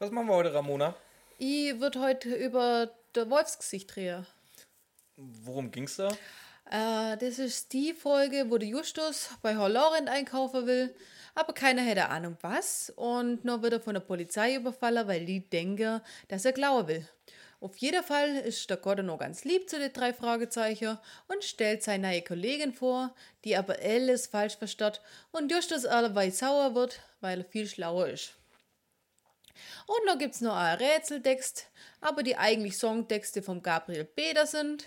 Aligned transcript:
Was 0.00 0.10
machen 0.10 0.28
wir 0.28 0.34
heute, 0.34 0.54
Ramona? 0.54 0.94
Ich 1.36 1.78
würde 1.78 2.00
heute 2.00 2.34
über 2.34 2.90
der 3.14 3.28
Wolfsgesicht 3.28 3.94
drehen. 3.94 4.26
Worum 5.18 5.70
ging's 5.70 5.96
da? 5.96 6.08
Äh, 6.70 7.18
das 7.18 7.38
ist 7.38 7.74
die 7.74 7.92
Folge, 7.92 8.46
wo 8.48 8.56
der 8.56 8.70
Justus 8.70 9.28
bei 9.42 9.54
Herr 9.54 9.68
Laurent 9.68 10.08
einkaufen 10.08 10.66
will, 10.66 10.94
aber 11.34 11.52
keiner 11.52 11.82
hätte 11.82 12.08
Ahnung 12.08 12.38
was 12.40 12.90
und 12.96 13.44
nur 13.44 13.60
wird 13.60 13.74
er 13.74 13.80
von 13.80 13.92
der 13.92 14.00
Polizei 14.00 14.54
überfallen, 14.54 15.06
weil 15.06 15.26
die 15.26 15.40
denken, 15.40 16.00
dass 16.28 16.46
er 16.46 16.54
klauen 16.54 16.88
will. 16.88 17.06
Auf 17.60 17.76
jeden 17.76 18.02
Fall 18.02 18.36
ist 18.36 18.70
der 18.70 18.78
Gott 18.78 19.04
noch 19.04 19.18
ganz 19.18 19.44
lieb 19.44 19.68
zu 19.68 19.78
den 19.78 19.92
drei 19.92 20.14
Fragezeichen 20.14 20.96
und 21.28 21.44
stellt 21.44 21.82
seine 21.82 22.08
neue 22.08 22.22
Kollegin 22.22 22.72
vor, 22.72 23.14
die 23.44 23.54
aber 23.54 23.76
alles 23.78 24.28
falsch 24.28 24.56
versteht 24.56 25.02
und 25.30 25.52
Justus 25.52 25.84
allerweil 25.84 26.30
sauer 26.30 26.74
wird, 26.74 27.00
weil 27.20 27.40
er 27.40 27.44
viel 27.44 27.66
schlauer 27.66 28.08
ist. 28.08 28.39
Und 29.86 30.06
noch 30.06 30.18
gibt's 30.18 30.40
noch 30.40 30.56
einen 30.56 30.80
Rätseltext, 30.80 31.66
aber 32.00 32.22
die 32.22 32.36
eigentlich 32.36 32.78
Songtexte 32.78 33.42
von 33.42 33.62
Gabriel 33.62 34.04
Beder 34.04 34.46
sind. 34.46 34.86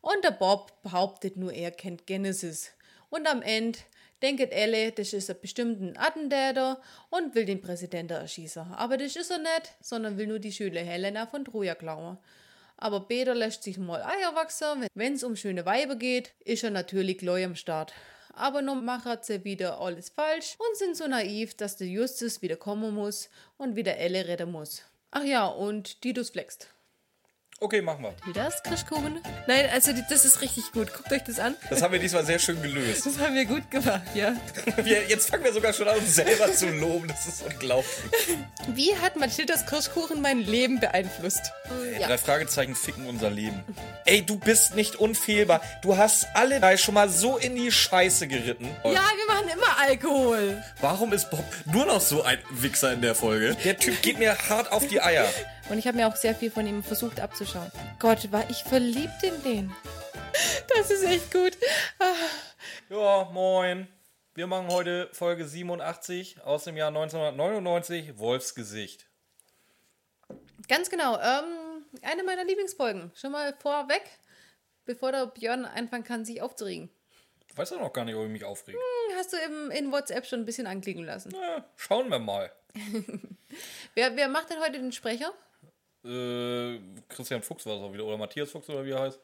Und 0.00 0.24
der 0.24 0.30
Bob 0.30 0.82
behauptet 0.82 1.36
nur, 1.36 1.52
er 1.52 1.70
kennt 1.70 2.06
Genesis. 2.06 2.70
Und 3.10 3.26
am 3.26 3.42
Ende 3.42 3.78
denkt 4.22 4.52
Elle, 4.52 4.92
das 4.92 5.12
ist 5.12 5.30
ein 5.30 5.40
bestimmten 5.40 5.96
Attentäter 5.96 6.80
und 7.10 7.34
will 7.34 7.44
den 7.44 7.60
Präsidenten 7.60 8.14
erschießen. 8.14 8.72
Aber 8.74 8.96
das 8.96 9.16
ist 9.16 9.30
er 9.30 9.38
nicht, 9.38 9.74
sondern 9.80 10.16
will 10.16 10.26
nur 10.26 10.38
die 10.38 10.52
schöne 10.52 10.80
Helena 10.80 11.26
von 11.26 11.44
Troja 11.44 11.74
klauen. 11.74 12.18
Aber 12.76 13.00
Beder 13.00 13.34
lässt 13.34 13.62
sich 13.62 13.78
mal 13.78 14.02
Eier 14.02 14.34
wachsen. 14.34 14.86
Wenn 14.94 15.14
es 15.14 15.24
um 15.24 15.36
schöne 15.36 15.64
Weiber 15.64 15.96
geht, 15.96 16.32
ist 16.44 16.64
er 16.64 16.70
natürlich 16.70 17.18
gleich 17.18 17.44
am 17.44 17.54
Start. 17.54 17.92
Aber 18.36 18.62
noch 18.62 18.80
macht 18.80 19.24
sie 19.24 19.44
wieder 19.44 19.80
alles 19.80 20.08
falsch 20.08 20.56
und 20.58 20.76
sind 20.76 20.96
so 20.96 21.06
naiv, 21.06 21.54
dass 21.54 21.76
der 21.76 21.86
Justus 21.86 22.42
wieder 22.42 22.56
kommen 22.56 22.94
muss 22.94 23.28
und 23.56 23.76
wieder 23.76 23.96
Elle 23.96 24.26
retten 24.26 24.50
muss. 24.50 24.82
Ach 25.10 25.24
ja, 25.24 25.46
und 25.46 26.00
Titus 26.02 26.30
flext. 26.30 26.68
Okay, 27.64 27.80
machen 27.80 28.02
wir. 28.02 28.14
Wie 28.26 28.34
das, 28.34 28.62
Kirschkuchen? 28.62 29.20
Nein, 29.46 29.70
also 29.72 29.90
das 30.10 30.26
ist 30.26 30.42
richtig 30.42 30.70
gut. 30.72 30.92
Guckt 30.92 31.10
euch 31.10 31.24
das 31.24 31.38
an. 31.38 31.56
Das 31.70 31.80
haben 31.80 31.92
wir 31.92 31.98
diesmal 31.98 32.22
sehr 32.26 32.38
schön 32.38 32.60
gelöst. 32.60 33.06
Das 33.06 33.18
haben 33.18 33.34
wir 33.34 33.46
gut 33.46 33.70
gemacht, 33.70 34.02
ja. 34.14 34.36
Wir, 34.84 35.04
jetzt 35.08 35.30
fangen 35.30 35.44
wir 35.44 35.52
sogar 35.52 35.72
schon 35.72 35.88
an, 35.88 35.96
uns 35.96 36.14
selber 36.14 36.52
zu 36.52 36.68
loben. 36.68 37.08
Das 37.08 37.26
ist 37.26 37.42
unglaublich. 37.42 37.88
Wie 38.74 38.94
hat 38.96 39.16
Mathildas 39.16 39.64
Kirschkuchen 39.64 40.20
mein 40.20 40.40
Leben 40.40 40.78
beeinflusst? 40.78 41.52
Ja. 41.98 42.06
Drei 42.06 42.18
Fragezeichen 42.18 42.74
ficken 42.74 43.06
unser 43.06 43.30
Leben. 43.30 43.64
Ey, 44.04 44.20
du 44.20 44.36
bist 44.36 44.74
nicht 44.74 44.96
unfehlbar. 44.96 45.62
Du 45.80 45.96
hast 45.96 46.26
alle 46.34 46.60
drei 46.60 46.76
schon 46.76 46.92
mal 46.92 47.08
so 47.08 47.38
in 47.38 47.56
die 47.56 47.72
Scheiße 47.72 48.28
geritten. 48.28 48.68
Ja, 48.84 48.90
wir 48.90 49.26
machen 49.26 49.48
immer 49.48 49.78
Alkohol. 49.80 50.62
Warum 50.82 51.14
ist 51.14 51.30
Bob 51.30 51.44
nur 51.64 51.86
noch 51.86 52.02
so 52.02 52.22
ein 52.24 52.38
Wichser 52.50 52.92
in 52.92 53.00
der 53.00 53.14
Folge? 53.14 53.56
Der 53.64 53.78
Typ 53.78 54.02
geht 54.02 54.18
mir 54.18 54.36
hart 54.50 54.70
auf 54.70 54.86
die 54.86 55.00
Eier. 55.00 55.26
Und 55.70 55.78
ich 55.78 55.86
habe 55.86 55.96
mir 55.96 56.06
auch 56.06 56.16
sehr 56.16 56.34
viel 56.34 56.50
von 56.50 56.66
ihm 56.66 56.82
versucht 56.82 57.20
abzuschauen. 57.20 57.70
Gott, 57.98 58.30
war 58.30 58.48
ich 58.50 58.62
verliebt 58.64 59.22
in 59.22 59.42
den. 59.42 59.76
Das 60.76 60.90
ist 60.90 61.04
echt 61.04 61.32
gut. 61.32 61.56
Ah. 61.98 62.14
Ja, 62.90 63.30
moin. 63.32 63.88
Wir 64.34 64.46
machen 64.46 64.68
heute 64.68 65.08
Folge 65.12 65.46
87 65.46 66.42
aus 66.42 66.64
dem 66.64 66.76
Jahr 66.76 66.88
1999, 66.88 68.18
Wolfsgesicht. 68.18 69.06
Ganz 70.68 70.90
genau. 70.90 71.18
Ähm, 71.18 71.84
eine 72.02 72.24
meiner 72.24 72.44
Lieblingsfolgen. 72.44 73.12
Schon 73.14 73.32
mal 73.32 73.54
vorweg, 73.60 74.02
bevor 74.84 75.12
der 75.12 75.26
Björn 75.26 75.64
anfangen 75.64 76.04
kann, 76.04 76.24
sich 76.24 76.42
aufzuregen. 76.42 76.90
Ich 77.46 77.56
weiß 77.56 77.70
ja 77.70 77.76
noch 77.78 77.92
gar 77.92 78.04
nicht, 78.04 78.16
ob 78.16 78.24
ich 78.24 78.30
mich 78.30 78.44
aufrege. 78.44 78.78
Hast 79.16 79.32
du 79.32 79.36
im, 79.36 79.70
in 79.70 79.92
WhatsApp 79.92 80.26
schon 80.26 80.40
ein 80.40 80.44
bisschen 80.44 80.66
anklingen 80.66 81.04
lassen. 81.04 81.32
Ja, 81.32 81.64
schauen 81.76 82.10
wir 82.10 82.18
mal. 82.18 82.50
Wer, 83.94 84.16
wer 84.16 84.26
macht 84.26 84.50
denn 84.50 84.58
heute 84.58 84.80
den 84.80 84.90
Sprecher? 84.90 85.32
Äh, 86.04 86.78
Christian 87.08 87.42
Fuchs 87.42 87.64
war 87.66 87.76
es 87.76 87.82
auch 87.82 87.92
wieder. 87.92 88.04
Oder 88.04 88.16
Matthias 88.18 88.50
Fuchs 88.50 88.68
oder 88.68 88.84
wie 88.84 88.90
er 88.90 89.00
heißt. 89.00 89.20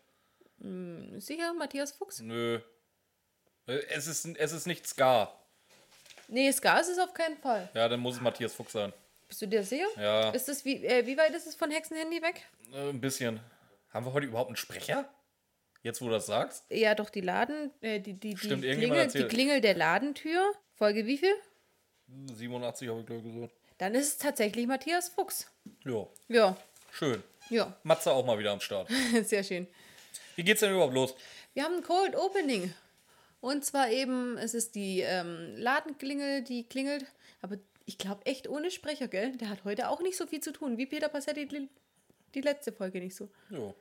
Sicher, 1.19 1.55
Matthias 1.55 1.93
Fuchs? 1.93 2.21
Nö. 2.21 2.61
Äh, 3.67 3.73
Es 3.89 4.07
ist, 4.07 4.27
es 4.27 4.53
ist 4.53 4.67
nicht 4.67 4.87
Ska. 4.87 5.33
Nee, 6.29 6.51
Ska 6.53 6.79
ist 6.79 6.89
es 6.89 6.99
auf 6.99 7.13
keinen 7.15 7.37
Fall. 7.39 7.69
Ja, 7.75 7.89
dann 7.89 8.01
muss 8.01 8.17
es 8.17 8.21
Matthias 8.21 8.55
Fuchs 8.55 8.73
sein. 8.73 8.93
Bist 9.29 9.43
du 9.43 9.47
dir 9.47 9.63
sicher? 9.63 9.87
Ja, 9.97 10.31
Ist 10.31 10.49
das 10.49 10.65
wie, 10.65 10.85
äh, 10.85 11.07
wie 11.07 11.17
weit 11.17 11.35
ist 11.35 11.47
es 11.47 11.55
von 11.55 11.71
Hexenhandy 11.71 12.21
weg? 12.23 12.45
äh, 12.73 12.89
ein 12.91 13.01
bisschen. 13.01 13.41
Haben 13.93 14.07
wir 14.07 14.13
heute 14.13 14.27
überhaupt 14.27 14.49
einen 14.49 14.57
Sprecher? 14.57 15.09
Jetzt, 15.83 16.01
wo 16.03 16.07
du 16.07 16.13
das 16.13 16.27
sagst? 16.27 16.65
Ja, 16.71 16.95
doch, 16.95 17.11
die 17.11 17.21
Laden, 17.23 17.71
äh, 17.81 18.01
die, 18.01 18.13
die, 18.15 18.31
die, 18.31 18.37
Stimmt, 18.37 18.65
irgendjemand 18.65 19.11
Klingel, 19.13 19.29
die. 19.29 19.35
Klingel 19.35 19.61
der 19.61 19.75
Ladentür. 19.75 20.53
Folge 20.75 21.07
wie 21.07 21.17
viel? 21.19 21.35
87 22.35 22.89
habe 22.89 23.01
ich 23.01 23.07
glaube 23.07 23.27
ich 23.27 23.35
gesagt. 23.35 23.53
Dann 23.79 23.95
ist 23.95 24.09
es 24.09 24.19
tatsächlich 24.19 24.67
Matthias 24.67 25.09
Fuchs. 25.09 25.47
Ja, 25.85 26.07
Ja, 26.29 26.57
schön. 26.93 27.23
ja, 27.51 27.77
Matze 27.83 28.13
auch 28.13 28.25
mal 28.25 28.39
wieder 28.39 28.53
am 28.53 28.61
Start. 28.61 28.89
sehr 29.25 29.43
schön. 29.45 29.67
Wie 30.37 30.45
geht's 30.45 30.61
denn 30.61 30.73
überhaupt 30.73 30.95
los? 30.95 31.15
Wir 31.55 31.65
haben 31.65 31.77
ein 31.77 31.83
Cold 31.83 32.17
Opening. 32.17 32.73
Und 33.41 33.65
zwar 33.65 33.91
eben, 33.91 34.37
es 34.37 34.55
ist 34.55 34.75
die 34.75 35.01
ähm, 35.01 35.55
Ladenklingel, 35.57 36.43
die 36.43 36.65
klingelt. 36.69 37.07
Aber 37.41 37.57
ich 37.87 37.99
glaube 37.99 38.25
echt 38.27 38.49
ohne 38.49 38.71
Sprecher, 38.71 39.09
gell? 39.09 39.37
Der 39.39 39.49
hat 39.49 39.65
heute 39.65 39.89
auch 39.89 40.01
nicht 40.01 40.17
so 40.17 40.27
viel 40.27 40.41
zu 40.41 40.53
tun, 40.53 40.77
wie 40.79 40.87
Peter 40.87 41.09
Passetti 41.09 41.47
die, 41.47 41.69
die 42.35 42.41
letzte 42.43 42.73
Folge 42.73 43.01
nicht 43.01 43.17
so. 43.17 43.29
Jo. 43.51 43.75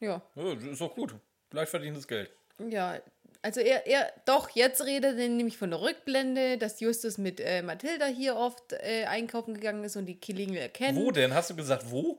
Ja, 0.00 0.22
Ja, 0.34 0.52
ist 0.52 0.80
doch 0.80 0.94
gut. 0.94 1.14
Leicht 1.52 1.70
verdientes 1.70 2.06
Geld. 2.06 2.30
ja. 2.58 3.00
Also 3.42 3.60
er, 3.60 3.86
er, 3.86 4.10
doch, 4.24 4.48
jetzt 4.50 4.86
redet 4.86 5.18
er 5.18 5.28
nämlich 5.28 5.58
von 5.58 5.68
der 5.68 5.82
Rückblende, 5.82 6.56
dass 6.56 6.80
Justus 6.80 7.18
mit 7.18 7.40
äh, 7.40 7.60
Mathilda 7.60 8.06
hier 8.06 8.36
oft 8.36 8.72
äh, 8.72 9.04
einkaufen 9.04 9.52
gegangen 9.52 9.84
ist 9.84 9.96
und 9.96 10.06
die 10.06 10.18
Klingel 10.18 10.56
erkennt. 10.56 10.96
Wo 10.96 11.10
denn? 11.10 11.34
Hast 11.34 11.50
du 11.50 11.54
gesagt, 11.54 11.90
wo? 11.90 12.18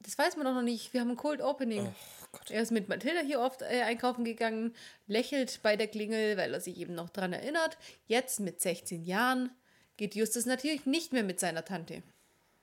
Das 0.00 0.18
weiß 0.18 0.36
man 0.36 0.46
doch 0.46 0.54
noch 0.54 0.62
nicht. 0.62 0.92
Wir 0.92 1.00
haben 1.02 1.10
ein 1.10 1.16
Cold 1.16 1.40
Opening. 1.40 1.86
Oh 1.86 2.26
Gott. 2.32 2.50
Er 2.50 2.62
ist 2.62 2.70
mit 2.72 2.88
Mathilda 2.88 3.20
hier 3.20 3.40
oft 3.40 3.62
äh, 3.62 3.82
einkaufen 3.82 4.24
gegangen, 4.24 4.74
lächelt 5.06 5.60
bei 5.62 5.76
der 5.76 5.88
Klingel, 5.88 6.36
weil 6.36 6.54
er 6.54 6.60
sich 6.60 6.78
eben 6.78 6.94
noch 6.94 7.10
dran 7.10 7.32
erinnert. 7.32 7.76
Jetzt 8.06 8.40
mit 8.40 8.60
16 8.60 9.04
Jahren 9.04 9.50
geht 9.96 10.14
Justus 10.14 10.46
natürlich 10.46 10.86
nicht 10.86 11.12
mehr 11.12 11.22
mit 11.22 11.38
seiner 11.38 11.64
Tante. 11.64 12.02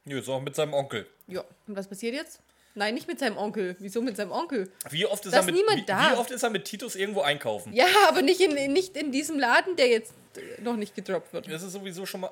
Nö, 0.05 0.19
ist 0.19 0.29
auch 0.29 0.41
mit 0.41 0.55
seinem 0.55 0.73
Onkel. 0.73 1.05
Ja, 1.27 1.43
und 1.67 1.75
was 1.75 1.87
passiert 1.87 2.15
jetzt? 2.15 2.39
Nein, 2.75 2.93
nicht 2.93 3.07
mit 3.07 3.19
seinem 3.19 3.37
Onkel. 3.37 3.75
Wieso 3.79 4.01
mit 4.01 4.15
seinem 4.15 4.31
Onkel? 4.31 4.71
Wie 4.89 5.05
oft 5.05 5.25
ist, 5.25 5.33
er 5.33 5.43
mit, 5.43 5.55
wie, 5.55 5.59
wie 5.59 6.15
oft 6.15 6.31
ist 6.31 6.43
er 6.43 6.49
mit 6.49 6.65
Titus 6.65 6.95
irgendwo 6.95 7.21
einkaufen? 7.21 7.73
Ja, 7.73 7.87
aber 8.07 8.21
nicht 8.21 8.39
in, 8.39 8.71
nicht 8.71 8.95
in 8.95 9.11
diesem 9.11 9.39
Laden, 9.39 9.75
der 9.75 9.87
jetzt 9.87 10.13
äh, 10.35 10.61
noch 10.61 10.75
nicht 10.75 10.95
gedroppt 10.95 11.33
wird. 11.33 11.51
Das 11.51 11.63
ist 11.63 11.73
sowieso 11.73 12.05
schon 12.05 12.21
mal. 12.21 12.31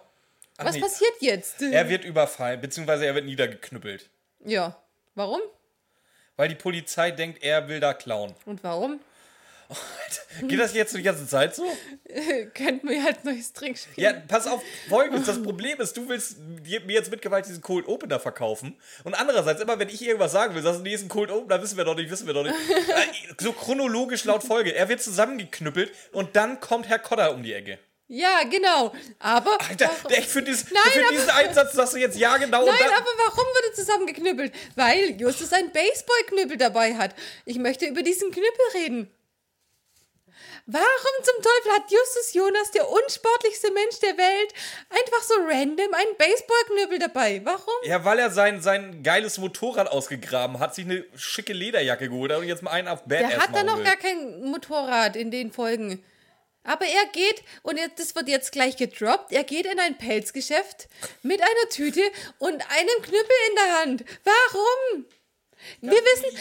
Ach 0.57 0.65
Was 0.65 0.75
nee, 0.75 0.81
passiert 0.81 1.13
jetzt? 1.19 1.61
Er 1.61 1.89
wird 1.89 2.05
überfallen, 2.05 2.61
beziehungsweise 2.61 3.05
er 3.05 3.15
wird 3.15 3.25
niedergeknüppelt. 3.25 4.09
ja. 4.45 4.79
Warum? 5.15 5.41
Weil 6.35 6.49
die 6.49 6.55
Polizei 6.55 7.11
denkt, 7.11 7.41
er 7.41 7.67
will 7.69 7.79
da 7.79 7.93
klauen. 7.93 8.35
Und 8.45 8.63
warum? 8.63 8.99
Geht 10.41 10.59
das 10.59 10.73
jetzt 10.73 10.95
die 10.95 11.01
ganze 11.01 11.27
Zeit 11.27 11.55
so? 11.55 11.65
Könnten 12.53 12.87
wir 12.87 13.03
halt 13.03 13.25
neues 13.25 13.53
Trinkspiel. 13.53 14.03
Ja, 14.03 14.13
pass 14.13 14.45
auf, 14.45 14.61
folgendes, 14.89 15.25
das 15.25 15.41
Problem 15.41 15.79
ist, 15.79 15.97
du 15.97 16.07
willst 16.07 16.37
mir 16.39 16.81
jetzt 16.93 17.09
mit 17.09 17.21
Gewalt 17.21 17.47
diesen 17.47 17.61
Cold 17.61 17.87
Opener 17.87 18.19
verkaufen 18.19 18.77
und 19.03 19.15
andererseits, 19.15 19.61
immer 19.61 19.79
wenn 19.79 19.89
ich 19.89 20.05
irgendwas 20.05 20.33
sagen 20.33 20.53
will, 20.53 20.61
sagst 20.61 20.79
du, 20.79 20.83
nee, 20.83 20.93
ist 20.93 21.03
ein 21.03 21.09
Cold 21.09 21.31
Opener, 21.31 21.61
wissen 21.61 21.77
wir 21.77 21.85
doch 21.85 21.95
nicht, 21.95 22.11
wissen 22.11 22.27
wir 22.27 22.33
doch 22.33 22.43
nicht. 22.43 22.55
Äh, 22.65 23.33
so 23.39 23.51
chronologisch 23.51 24.25
laut 24.25 24.43
Folge, 24.43 24.75
er 24.75 24.87
wird 24.89 25.01
zusammengeknüppelt 25.01 25.91
und 26.11 26.35
dann 26.35 26.59
kommt 26.59 26.87
Herr 26.87 26.99
Kodder 26.99 27.33
um 27.33 27.41
die 27.41 27.53
Ecke. 27.53 27.79
Ja, 28.07 28.43
genau. 28.43 28.93
Aber. 29.19 29.59
Alter, 29.67 29.89
warum- 30.03 30.23
für, 30.23 30.41
dies, 30.43 30.65
Nein, 30.71 30.81
für 30.91 30.99
aber- 31.01 31.11
diesen 31.11 31.29
Einsatz 31.29 31.73
sagst 31.73 31.93
du 31.93 31.97
jetzt 31.97 32.17
ja 32.17 32.37
genau 32.37 32.65
Nein, 32.65 32.75
aber 32.95 33.09
warum 33.17 33.45
wird 33.45 33.65
er 33.69 33.73
zusammengeknüppelt? 33.73 34.53
Weil 34.75 35.19
Justus 35.19 35.51
einen 35.53 35.71
Baseballknüppel 35.71 36.57
dabei 36.57 36.95
hat. 36.95 37.15
Ich 37.45 37.57
möchte 37.57 37.85
über 37.87 38.03
diesen 38.03 38.31
Knüppel 38.31 38.65
reden. 38.75 39.11
Warum 40.67 41.23
zum 41.23 41.35
Teufel 41.43 41.71
hat 41.73 41.91
Justus 41.91 42.33
Jonas, 42.33 42.71
der 42.71 42.89
unsportlichste 42.89 43.71
Mensch 43.71 43.99
der 43.99 44.17
Welt, 44.17 44.53
einfach 44.89 45.21
so 45.21 45.35
random 45.47 45.93
einen 45.93 46.17
Baseballknüppel 46.17 46.97
dabei? 46.99 47.41
Warum? 47.43 47.73
Ja, 47.83 48.03
weil 48.03 48.17
er 48.17 48.31
sein, 48.31 48.61
sein 48.61 49.03
geiles 49.03 49.37
Motorrad 49.37 49.87
ausgegraben 49.87 50.59
hat, 50.59 50.73
sich 50.73 50.85
eine 50.85 51.05
schicke 51.15 51.53
Lederjacke 51.53 52.09
geholt 52.09 52.31
hat 52.31 52.39
und 52.39 52.47
jetzt 52.47 52.63
mal 52.63 52.71
einen 52.71 52.87
auf 52.87 53.03
Badass 53.03 53.29
Der 53.29 53.39
hat 53.41 53.55
da 53.55 53.63
noch 53.63 53.83
gar 53.83 53.95
kein 53.95 54.41
Motorrad 54.43 55.15
in 55.15 55.29
den 55.29 55.51
Folgen. 55.51 56.03
Aber 56.65 56.85
er 56.85 57.05
geht, 57.13 57.43
und 57.63 57.77
jetzt- 57.77 57.99
das 57.99 58.15
wird 58.15 58.27
jetzt 58.27 58.51
gleich 58.51 58.75
gedroppt, 58.77 59.31
er 59.31 59.43
geht 59.43 59.65
in 59.65 59.79
ein 59.79 59.97
Pelzgeschäft 59.97 60.87
mit 61.21 61.41
einer 61.41 61.69
Tüte 61.69 62.01
und 62.39 62.53
einem 62.71 63.01
Knüppel 63.01 63.35
in 63.49 63.55
der 63.55 63.79
Hand. 63.79 64.03
Warum? 64.23 65.05
Wir 65.81 65.91
wissen, 65.93 66.37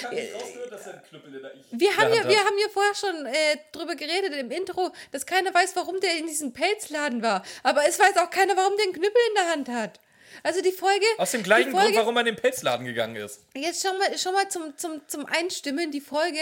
wir 1.70 1.96
haben, 1.96 2.12
der 2.12 2.22
ja, 2.22 2.28
wir 2.28 2.38
haben 2.44 2.58
ja 2.58 2.68
vorher 2.70 2.94
schon 2.94 3.26
äh, 3.26 3.56
drüber 3.72 3.94
geredet 3.94 4.34
im 4.34 4.50
Intro, 4.50 4.92
dass 5.12 5.24
keiner 5.24 5.52
weiß, 5.54 5.74
warum 5.76 5.98
der 6.00 6.16
in 6.18 6.26
diesem 6.26 6.52
Pelzladen 6.52 7.22
war. 7.22 7.42
Aber 7.62 7.86
es 7.88 7.98
weiß 7.98 8.16
auch 8.18 8.30
keiner, 8.30 8.56
warum 8.56 8.76
der 8.76 8.84
einen 8.84 8.92
Knüppel 8.92 9.20
in 9.28 9.34
der 9.34 9.48
Hand 9.50 9.68
hat. 9.68 10.00
Also 10.42 10.60
die 10.60 10.72
Folge. 10.72 11.06
Aus 11.16 11.30
dem 11.30 11.42
gleichen 11.42 11.70
Folge, 11.70 11.86
Grund, 11.86 11.96
warum 11.96 12.16
er 12.16 12.20
in 12.20 12.26
den 12.26 12.36
Pelzladen 12.36 12.84
gegangen 12.84 13.16
ist. 13.16 13.40
Jetzt 13.54 13.82
schon 13.86 13.96
mal, 13.98 14.18
schon 14.18 14.34
mal 14.34 14.48
zum, 14.50 14.76
zum, 14.76 15.00
zum 15.08 15.24
Einstimmen. 15.26 15.90
Die 15.90 16.00
Folge 16.02 16.40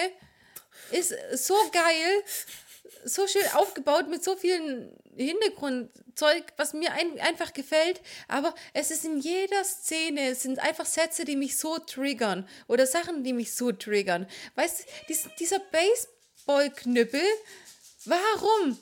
ist 0.90 1.14
so 1.34 1.54
geil. 1.72 2.24
So 3.04 3.26
schön 3.26 3.46
aufgebaut 3.54 4.08
mit 4.08 4.22
so 4.22 4.36
vielen 4.36 4.96
Hintergrundzeug, 5.16 6.44
was 6.56 6.72
mir 6.72 6.92
ein, 6.92 7.20
einfach 7.20 7.52
gefällt. 7.52 8.00
Aber 8.28 8.54
es 8.72 8.90
ist 8.90 9.04
in 9.04 9.18
jeder 9.18 9.64
Szene, 9.64 10.30
es 10.30 10.42
sind 10.42 10.58
einfach 10.58 10.86
Sätze, 10.86 11.24
die 11.24 11.36
mich 11.36 11.58
so 11.58 11.78
triggern. 11.78 12.48
Oder 12.68 12.86
Sachen, 12.86 13.24
die 13.24 13.32
mich 13.32 13.54
so 13.54 13.72
triggern. 13.72 14.26
Weißt 14.54 14.80
du, 14.80 14.84
dies, 15.08 15.28
dieser 15.38 15.58
Baseballknüppel, 15.58 17.24
warum? 18.04 18.78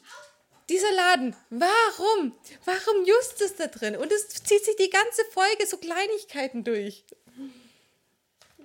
Dieser 0.69 0.93
Laden, 0.93 1.37
warum? 1.51 2.39
Warum 2.65 3.05
Justus 3.05 3.57
da 3.57 3.67
drin? 3.67 3.97
Und 3.97 4.13
es 4.13 4.29
zieht 4.29 4.65
sich 4.65 4.77
die 4.77 4.91
ganze 4.91 5.25
Folge 5.33 5.67
so 5.67 5.79
Kleinigkeiten 5.79 6.63
durch. 6.63 7.05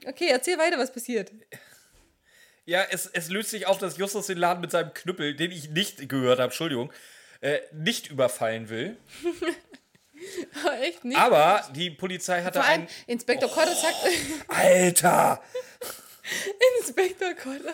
Okay, 0.05 0.27
erzähl 0.29 0.57
weiter, 0.59 0.77
was 0.77 0.93
passiert. 0.93 1.31
Ja, 2.65 2.83
es, 2.89 3.05
es 3.07 3.29
löst 3.29 3.51
sich 3.51 3.67
auf, 3.67 3.77
dass 3.77 3.97
Justus 3.97 4.27
den 4.27 4.37
Laden 4.37 4.61
mit 4.61 4.71
seinem 4.71 4.93
Knüppel, 4.93 5.35
den 5.35 5.51
ich 5.51 5.69
nicht 5.69 6.09
gehört 6.09 6.39
habe, 6.39 6.49
Entschuldigung, 6.49 6.91
äh, 7.41 7.59
nicht 7.73 8.09
überfallen 8.09 8.69
will. 8.69 8.97
Echt 10.81 11.03
nicht? 11.03 11.17
Aber 11.17 11.67
die 11.75 11.91
Polizei 11.91 12.41
hatte 12.41 12.59
Vor 12.59 12.67
allem, 12.67 12.81
einen. 12.81 12.89
Inspektor 13.07 13.49
Cotter 13.49 13.75
sagt, 13.75 13.95
Alter! 14.47 15.43
Inspektor 16.79 17.33
Cotter 17.33 17.73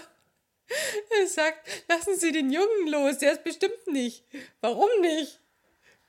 er 1.20 1.28
sagt, 1.28 1.68
lassen 1.88 2.18
Sie 2.18 2.32
den 2.32 2.52
Jungen 2.52 2.88
los, 2.88 3.18
der 3.18 3.34
ist 3.34 3.44
bestimmt 3.44 3.88
nicht. 3.88 4.24
Warum 4.62 4.90
nicht? 5.02 5.40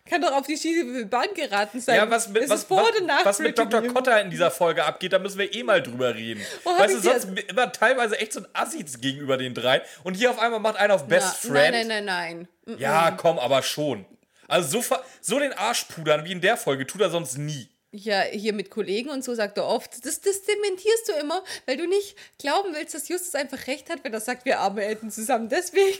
Kann 0.04 0.20
doch 0.20 0.32
auf 0.32 0.46
die 0.46 0.56
schiefe 0.56 1.06
Bahn 1.06 1.32
geraten 1.34 1.80
sein. 1.80 1.96
Ja, 1.96 2.10
was 2.10 2.28
mit, 2.28 2.42
Es 2.42 2.50
was, 2.50 2.68
was, 2.68 3.24
was 3.24 3.38
mit 3.38 3.56
Dr. 3.56 3.82
Cotter 3.86 4.20
in 4.20 4.30
dieser 4.30 4.50
Folge 4.50 4.84
abgeht, 4.84 5.12
da 5.12 5.20
müssen 5.20 5.38
wir 5.38 5.54
eh 5.54 5.62
mal 5.62 5.80
drüber 5.80 6.14
reden. 6.14 6.44
Oh, 6.64 6.70
weißt 6.70 6.94
du, 6.96 7.00
sonst 7.00 7.28
immer 7.48 7.70
teilweise 7.70 8.18
echt 8.18 8.32
so 8.32 8.40
ein 8.40 8.46
Assis 8.52 9.00
gegenüber 9.00 9.36
den 9.36 9.54
drei. 9.54 9.82
Und 10.02 10.14
hier 10.14 10.30
auf 10.30 10.40
einmal 10.40 10.58
macht 10.58 10.76
einer 10.76 10.94
auf 10.94 11.06
Best 11.06 11.44
Na, 11.44 11.50
Friend. 11.50 11.72
Nein, 11.72 11.86
nein, 11.86 12.04
nein, 12.04 12.48
nein. 12.66 12.78
Ja, 12.78 13.12
komm, 13.12 13.38
aber 13.38 13.62
schon. 13.62 14.04
Also 14.48 14.82
so, 14.82 14.96
so 15.20 15.38
den 15.38 15.52
Arsch 15.52 15.84
pudern 15.84 16.24
wie 16.24 16.32
in 16.32 16.40
der 16.40 16.56
Folge 16.56 16.86
tut 16.86 17.00
er 17.00 17.10
sonst 17.10 17.38
nie. 17.38 17.68
Ja, 17.94 18.22
hier 18.22 18.54
mit 18.54 18.70
Kollegen 18.70 19.10
und 19.10 19.22
so 19.22 19.34
sagt 19.34 19.58
er 19.58 19.66
oft, 19.66 20.04
das, 20.04 20.20
das 20.20 20.42
dementierst 20.42 21.08
du 21.08 21.12
immer, 21.20 21.44
weil 21.66 21.76
du 21.76 21.86
nicht 21.86 22.16
glauben 22.38 22.74
willst, 22.74 22.94
dass 22.94 23.08
Justus 23.08 23.34
einfach 23.34 23.66
recht 23.66 23.90
hat, 23.90 24.02
wenn 24.02 24.14
er 24.14 24.20
sagt, 24.20 24.46
wir 24.46 24.60
arbeiten 24.60 25.10
zusammen. 25.10 25.50
Deswegen, 25.50 25.98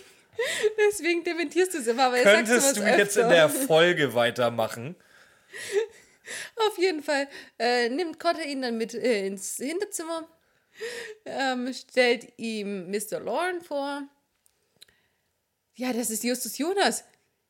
deswegen 0.79 1.25
dementierst 1.25 1.75
du 1.75 1.79
es 1.79 1.87
immer, 1.87 2.13
weil 2.13 2.23
Könntest 2.23 2.75
sowas 2.75 2.75
du 2.75 2.99
jetzt 2.99 3.17
in 3.17 3.29
der 3.29 3.49
Folge 3.49 4.15
weitermachen? 4.15 4.97
Auf 6.57 6.79
jeden 6.79 7.03
Fall 7.03 7.29
äh, 7.59 7.89
nimmt 7.89 8.19
Cotter 8.19 8.45
ihn 8.45 8.63
dann 8.63 8.79
mit 8.79 8.95
äh, 8.95 9.27
ins 9.27 9.57
Hinterzimmer, 9.57 10.29
ähm, 11.27 11.73
stellt 11.73 12.33
ihm 12.39 12.91
Mr. 12.91 13.21
Lauren 13.21 13.61
vor. 13.61 14.03
Ja, 15.75 15.93
das 15.93 16.11
ist 16.11 16.25
Justus 16.25 16.59
Jonas. 16.59 17.05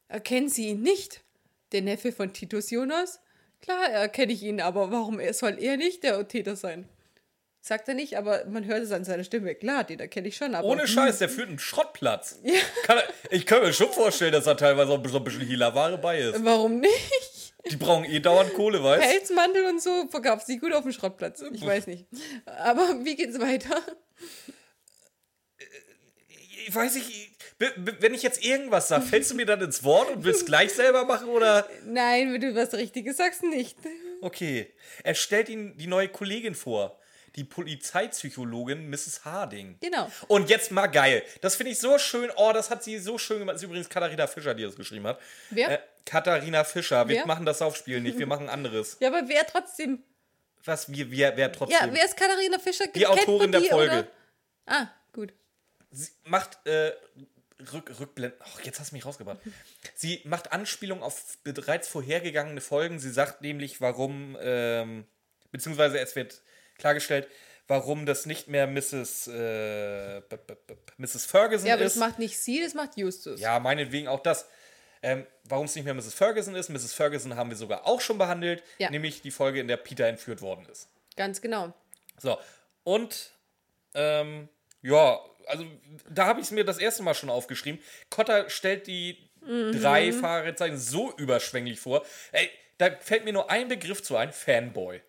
Erkennen 0.08 0.48
Sie 0.48 0.68
ihn 0.68 0.82
nicht? 0.82 1.22
Der 1.72 1.82
Neffe 1.82 2.12
von 2.12 2.32
Titus 2.32 2.70
Jonas? 2.70 3.20
Klar, 3.60 3.88
erkenne 3.88 4.32
ich 4.32 4.42
ihn, 4.42 4.60
aber 4.60 4.90
warum 4.90 5.20
soll 5.32 5.58
er 5.58 5.76
nicht 5.76 6.02
der 6.02 6.26
Täter 6.28 6.56
sein? 6.56 6.88
Sagt 7.64 7.86
er 7.86 7.94
nicht, 7.94 8.18
aber 8.18 8.44
man 8.46 8.66
hört 8.66 8.82
es 8.82 8.90
an 8.90 9.04
seiner 9.04 9.22
Stimme. 9.22 9.54
Klar, 9.54 9.84
den 9.84 10.00
erkenne 10.00 10.26
ich 10.26 10.36
schon, 10.36 10.56
aber. 10.56 10.66
Ohne 10.66 10.88
Scheiß, 10.88 11.18
der 11.18 11.28
führt 11.28 11.48
einen 11.48 11.60
Schrottplatz. 11.60 12.40
Kann 12.82 12.98
er, 12.98 13.04
ich 13.30 13.46
kann 13.46 13.62
mir 13.62 13.72
schon 13.72 13.92
vorstellen, 13.92 14.32
dass 14.32 14.46
da 14.46 14.54
teilweise 14.54 14.90
auch 14.90 15.00
so 15.06 15.18
ein 15.18 15.24
bisschen 15.24 15.42
Hila-Ware 15.42 15.98
bei 15.98 16.18
ist. 16.18 16.44
Warum 16.44 16.80
nicht? 16.80 17.54
Die 17.70 17.76
brauchen 17.76 18.04
eh 18.04 18.18
dauernd 18.18 18.52
Kohle, 18.54 18.82
weißt 18.82 19.04
du? 19.04 19.08
Pelzmantel 19.08 19.66
und 19.66 19.80
so 19.80 20.08
verkauft 20.10 20.44
sie 20.48 20.58
gut 20.58 20.72
auf 20.72 20.82
dem 20.82 20.90
Schrottplatz. 20.90 21.40
Ich 21.52 21.64
weiß 21.64 21.86
nicht. 21.86 22.08
Aber 22.46 23.04
wie 23.04 23.14
geht's 23.14 23.38
weiter? 23.38 23.80
Ich 26.66 26.74
weiß 26.74 26.96
nicht, 26.96 27.30
wenn 28.00 28.14
ich 28.14 28.24
jetzt 28.24 28.44
irgendwas 28.44 28.88
sage, 28.88 29.04
fällst 29.04 29.30
du 29.30 29.36
mir 29.36 29.46
dann 29.46 29.60
ins 29.60 29.84
Wort 29.84 30.10
und 30.10 30.24
willst 30.24 30.46
gleich 30.46 30.72
selber 30.72 31.04
machen 31.04 31.28
oder? 31.28 31.68
Nein, 31.86 32.32
wenn 32.32 32.40
du 32.40 32.56
was 32.56 32.74
Richtiges 32.74 33.18
sagst, 33.18 33.44
nicht. 33.44 33.78
Okay. 34.20 34.72
Er 35.04 35.14
stellt 35.14 35.48
ihm 35.48 35.76
die 35.76 35.86
neue 35.86 36.08
Kollegin 36.08 36.56
vor. 36.56 36.98
Die 37.36 37.44
Polizeipsychologin 37.44 38.90
Mrs. 38.90 39.24
Harding. 39.24 39.78
Genau. 39.80 40.10
Und 40.28 40.50
jetzt 40.50 40.70
mal 40.70 40.86
geil. 40.86 41.22
Das 41.40 41.56
finde 41.56 41.72
ich 41.72 41.78
so 41.78 41.98
schön. 41.98 42.30
Oh, 42.36 42.52
das 42.52 42.70
hat 42.70 42.84
sie 42.84 42.98
so 42.98 43.16
schön 43.16 43.38
gemacht. 43.38 43.54
Das 43.54 43.62
ist 43.62 43.66
übrigens 43.66 43.88
Katharina 43.88 44.26
Fischer, 44.26 44.54
die 44.54 44.64
das 44.64 44.76
geschrieben 44.76 45.06
hat. 45.06 45.20
Wer? 45.50 45.70
Äh, 45.70 45.78
Katharina 46.04 46.64
Fischer. 46.64 47.08
Wir 47.08 47.16
Wer? 47.16 47.26
machen 47.26 47.46
das 47.46 47.58
Saufspiel 47.58 48.00
nicht. 48.00 48.18
Wir 48.18 48.26
machen 48.28 48.48
anderes. 48.48 48.98
Ja, 49.00 49.08
aber 49.08 49.28
wer 49.28 49.46
trotzdem. 49.46 50.02
Was, 50.64 50.92
wir, 50.92 51.10
wer, 51.10 51.36
wer 51.36 51.50
trotzdem. 51.50 51.78
Ja, 51.80 51.92
wer 51.92 52.04
ist 52.04 52.16
Katharina 52.16 52.58
Fischer? 52.58 52.86
die 52.88 53.06
Autorin 53.06 53.50
der 53.50 53.62
Folge. 53.62 53.98
Oder? 54.00 54.08
Ah, 54.66 54.86
gut. 55.12 55.32
Sie 55.90 56.10
macht 56.24 56.64
äh, 56.66 56.92
Rück, 57.72 57.98
Rückblenden. 58.00 58.38
Ach, 58.42 58.60
jetzt 58.62 58.80
hast 58.80 58.90
du 58.90 58.96
mich 58.96 59.04
rausgebracht. 59.04 59.38
Sie 59.94 60.20
macht 60.24 60.52
Anspielung 60.52 61.02
auf 61.02 61.38
bereits 61.44 61.88
vorhergegangene 61.88 62.60
Folgen. 62.60 62.98
Sie 62.98 63.10
sagt 63.10 63.42
nämlich, 63.42 63.80
warum, 63.80 64.36
ähm, 64.40 65.04
beziehungsweise 65.50 65.98
es 65.98 66.16
wird 66.16 66.42
klargestellt, 66.82 67.28
warum 67.68 68.04
das 68.06 68.26
nicht 68.26 68.48
mehr 68.48 68.66
Mrs. 68.66 69.28
Äh, 69.28 70.20
b- 70.28 70.36
b- 70.36 70.54
b- 70.66 70.74
Mrs. 70.98 71.24
Ferguson 71.24 71.66
Ja, 71.68 71.74
aber 71.74 71.84
ist. 71.84 71.94
das 71.96 72.00
macht 72.00 72.18
nicht 72.18 72.38
sie, 72.38 72.60
das 72.62 72.74
macht 72.74 72.96
Justus. 72.98 73.40
ja, 73.40 73.58
meinetwegen 73.60 74.08
auch 74.08 74.20
das. 74.20 74.46
Ähm, 75.04 75.26
warum 75.44 75.64
es 75.66 75.74
nicht 75.74 75.84
mehr 75.84 75.94
Mrs. 75.94 76.14
Ferguson 76.14 76.54
ist. 76.54 76.68
Mrs. 76.68 76.92
Ferguson 76.92 77.34
haben 77.36 77.50
wir 77.50 77.56
sogar 77.56 77.86
auch 77.86 78.00
schon 78.00 78.18
behandelt, 78.18 78.62
Ja. 78.78 78.90
nämlich 78.90 79.20
die 79.22 79.30
Folge, 79.32 79.58
in 79.60 79.66
der 79.68 79.76
Peter 79.76 80.06
entführt 80.06 80.42
worden 80.42 80.66
ist. 80.70 80.88
Ganz 81.16 81.40
genau. 81.40 81.72
So, 82.20 82.38
und 82.84 83.30
ähm, 83.94 84.48
ja, 84.82 85.18
also 85.46 85.64
da 86.08 86.26
habe 86.26 86.40
ich 86.40 86.46
es 86.46 86.50
mir 86.52 86.64
das 86.64 86.78
erste 86.78 87.02
Mal 87.02 87.14
schon 87.14 87.30
aufgeschrieben. 87.30 87.80
Kotter 88.10 88.48
stellt 88.50 88.86
die 88.86 89.28
Mhm. 89.44 89.80
drei 89.80 90.12
Fahrradzeichen 90.12 90.78
so 90.78 91.12
überschwänglich 91.16 91.80
vor. 91.80 92.06
Ey, 92.30 92.48
da 92.78 92.94
fällt 93.00 93.24
mir 93.24 93.32
nur 93.32 93.50
ein 93.50 93.66
Begriff 93.66 94.00
zu 94.04 94.16
ein: 94.16 94.32
Fanboy. 94.32 95.00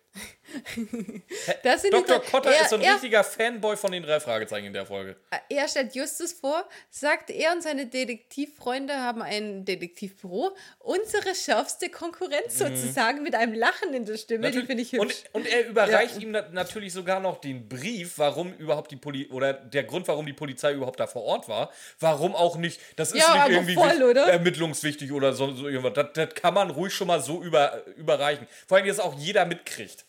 Das 1.62 1.82
sind 1.82 1.92
Dr. 1.92 2.20
Kotter 2.20 2.50
er, 2.50 2.62
ist 2.62 2.70
so 2.70 2.76
ein 2.76 2.82
er, 2.82 2.94
richtiger 2.94 3.24
Fanboy 3.24 3.76
von 3.76 3.92
den 3.92 4.02
drei 4.02 4.20
Fragezeichen 4.20 4.66
in 4.66 4.72
der 4.72 4.86
Folge. 4.86 5.16
er 5.48 5.68
stellt 5.68 5.94
Justus 5.94 6.32
vor, 6.32 6.68
sagt, 6.90 7.30
er 7.30 7.52
und 7.52 7.62
seine 7.62 7.86
Detektivfreunde 7.86 8.94
haben 8.94 9.22
ein 9.22 9.64
Detektivbüro. 9.64 10.56
Unsere 10.78 11.34
schärfste 11.34 11.88
Konkurrenz 11.88 12.58
sozusagen 12.58 13.22
mit 13.22 13.34
einem 13.34 13.54
Lachen 13.54 13.94
in 13.94 14.04
der 14.04 14.16
Stimme. 14.16 14.50
Die 14.50 14.62
finde 14.62 14.82
ich 14.82 14.92
hübsch. 14.92 15.24
Und, 15.32 15.42
und 15.44 15.46
er 15.46 15.66
überreicht 15.66 16.20
ihm 16.20 16.30
na 16.32 16.48
natürlich 16.50 16.92
sogar 16.92 17.20
noch 17.20 17.40
den 17.40 17.68
Brief, 17.68 18.18
warum 18.18 18.52
überhaupt 18.54 18.90
die 18.90 18.96
Poli 18.96 19.28
oder 19.28 19.52
der 19.52 19.84
Grund, 19.84 20.08
warum 20.08 20.26
die 20.26 20.32
Polizei 20.32 20.72
überhaupt 20.72 21.00
da 21.00 21.06
vor 21.06 21.24
Ort 21.24 21.48
war. 21.48 21.70
Warum 22.00 22.34
auch 22.34 22.56
nicht. 22.56 22.80
Das 22.96 23.12
ist 23.12 23.18
Ja, 23.18 23.46
nicht 23.48 23.56
irgendwie 23.56 23.74
voll, 23.74 24.02
oder? 24.02 24.26
ermittlungswichtig 24.26 25.12
oder 25.12 25.32
so, 25.32 25.52
so 25.52 25.68
irgendwas. 25.68 25.94
Das, 25.94 26.12
das 26.14 26.34
kann 26.34 26.54
man 26.54 26.70
ruhig 26.70 26.92
schon 26.92 27.06
mal 27.06 27.20
so 27.20 27.42
über, 27.42 27.84
überreichen. 27.96 28.46
Vor 28.66 28.76
allem, 28.78 28.86
dass 28.86 29.00
auch 29.00 29.18
jeder 29.18 29.44
mitkriegt. 29.44 30.04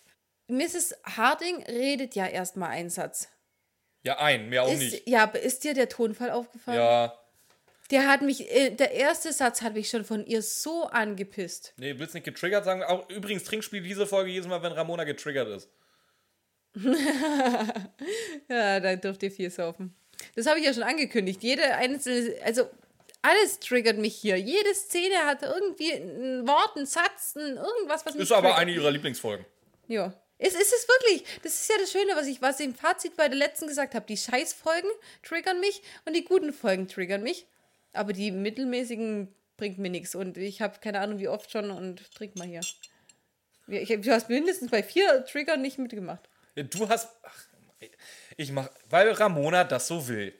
Mrs. 0.47 0.95
Harding 1.03 1.63
redet 1.63 2.15
ja 2.15 2.27
erstmal 2.27 2.69
einen 2.69 2.89
Satz. 2.89 3.29
Ja, 4.03 4.19
ein, 4.19 4.49
mehr 4.49 4.63
auch 4.63 4.71
Ist, 4.71 4.79
nicht. 4.79 5.07
ja, 5.09 5.23
aber 5.23 5.39
ist 5.39 5.63
dir 5.63 5.73
der 5.73 5.89
Tonfall 5.89 6.29
aufgefallen? 6.31 6.77
Ja. 6.77 7.17
Der 7.91 8.07
hat 8.07 8.21
mich, 8.21 8.51
äh, 8.51 8.69
der 8.71 8.91
erste 8.91 9.31
Satz 9.33 9.61
hat 9.61 9.73
mich 9.73 9.89
schon 9.89 10.05
von 10.05 10.25
ihr 10.25 10.41
so 10.41 10.85
angepisst. 10.85 11.73
Nee, 11.77 11.97
willst 11.97 12.13
nicht 12.13 12.23
getriggert 12.23 12.65
sagen? 12.65 12.83
Auch 12.83 13.09
übrigens 13.09 13.43
Trinkspiel 13.43 13.81
diese 13.81 14.07
Folge 14.07 14.31
jedes 14.31 14.47
Mal, 14.47 14.61
wenn 14.63 14.71
Ramona 14.71 15.03
getriggert 15.03 15.47
ist. 15.49 15.69
Ja, 18.49 18.79
da 18.79 18.95
dürft 18.95 19.23
ihr 19.23 19.31
viel 19.31 19.49
saufen. 19.49 19.95
Das 20.35 20.45
habe 20.45 20.59
ich 20.59 20.65
ja 20.65 20.73
schon 20.73 20.83
angekündigt. 20.83 21.41
Jede 21.43 21.75
einzelne, 21.75 22.35
also 22.43 22.69
alles 23.21 23.59
triggert 23.59 23.97
mich 23.97 24.15
hier. 24.15 24.37
Jede 24.37 24.73
Szene 24.75 25.15
hat 25.25 25.41
irgendwie 25.41 25.91
ein 25.91 26.47
Wort, 26.47 26.75
einen 26.77 26.85
Satz, 26.85 27.35
ein 27.35 27.57
irgendwas, 27.57 28.05
was 28.05 28.13
mich 28.13 28.23
Ist 28.23 28.31
aber 28.31 28.49
triggert. 28.49 28.59
eine 28.59 28.71
ihrer 28.71 28.91
Lieblingsfolgen. 28.91 29.45
Ja. 29.87 30.13
Es 30.37 30.53
ist 30.53 30.73
es 30.73 30.87
wirklich. 30.87 31.23
Das 31.43 31.53
ist 31.53 31.69
ja 31.69 31.75
das 31.79 31.91
Schöne, 31.91 32.11
was 32.15 32.27
ich 32.27 32.41
was 32.41 32.59
ich 32.59 32.65
im 32.65 32.75
Fazit 32.75 33.15
bei 33.15 33.27
der 33.29 33.37
letzten 33.37 33.67
gesagt 33.67 33.95
habe. 33.95 34.05
Die 34.05 34.17
Scheißfolgen 34.17 34.89
triggern 35.23 35.59
mich 35.59 35.81
und 36.05 36.13
die 36.13 36.25
guten 36.25 36.51
Folgen 36.51 36.87
triggern 36.87 37.23
mich. 37.23 37.45
Aber 37.93 38.11
die 38.11 38.31
mittelmäßigen 38.31 39.33
bringt 39.55 39.77
mir 39.77 39.89
nichts. 39.89 40.15
Und 40.15 40.37
ich 40.37 40.61
habe 40.61 40.79
keine 40.79 40.99
Ahnung, 40.99 41.19
wie 41.19 41.29
oft 41.29 41.51
schon 41.51 41.71
und 41.71 42.11
trink 42.13 42.35
mal 42.35 42.47
hier. 42.47 42.61
Ich, 43.67 43.87
du 43.89 44.11
hast 44.11 44.29
mindestens 44.29 44.69
bei 44.69 44.83
vier 44.83 45.25
Triggern 45.25 45.61
nicht 45.61 45.77
mitgemacht. 45.79 46.27
Ja, 46.55 46.63
Du 46.63 46.87
hast. 46.89 47.09
Ach, 47.23 47.43
ich 48.37 48.51
mach. 48.51 48.69
Weil 48.89 49.09
Ramona 49.11 49.63
das 49.63 49.87
so 49.87 50.07
will. 50.07 50.33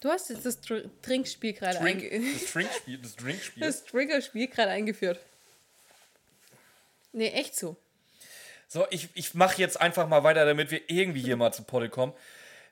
Du 0.00 0.08
hast 0.10 0.30
jetzt 0.30 0.46
das 0.46 0.60
Tr 0.60 0.82
Trinkspiel 1.02 1.52
gerade 1.54 1.80
eingeführt. 1.80 2.22
das 2.34 2.52
Trinkspiel. 2.52 2.98
Das 2.98 3.16
Drinkspiel. 3.16 3.62
Das 3.66 3.84
Triggerspiel 3.84 4.48
gerade 4.48 4.70
eingeführt. 4.70 5.20
Nee, 7.12 7.28
echt 7.30 7.56
so. 7.56 7.76
So, 8.68 8.86
ich, 8.90 9.08
ich 9.14 9.34
mache 9.34 9.60
jetzt 9.60 9.80
einfach 9.80 10.06
mal 10.08 10.24
weiter, 10.24 10.44
damit 10.44 10.70
wir 10.70 10.82
irgendwie 10.88 11.22
hier 11.22 11.36
mal 11.36 11.52
zu 11.52 11.62
Potte 11.62 11.88
kommen. 11.88 12.12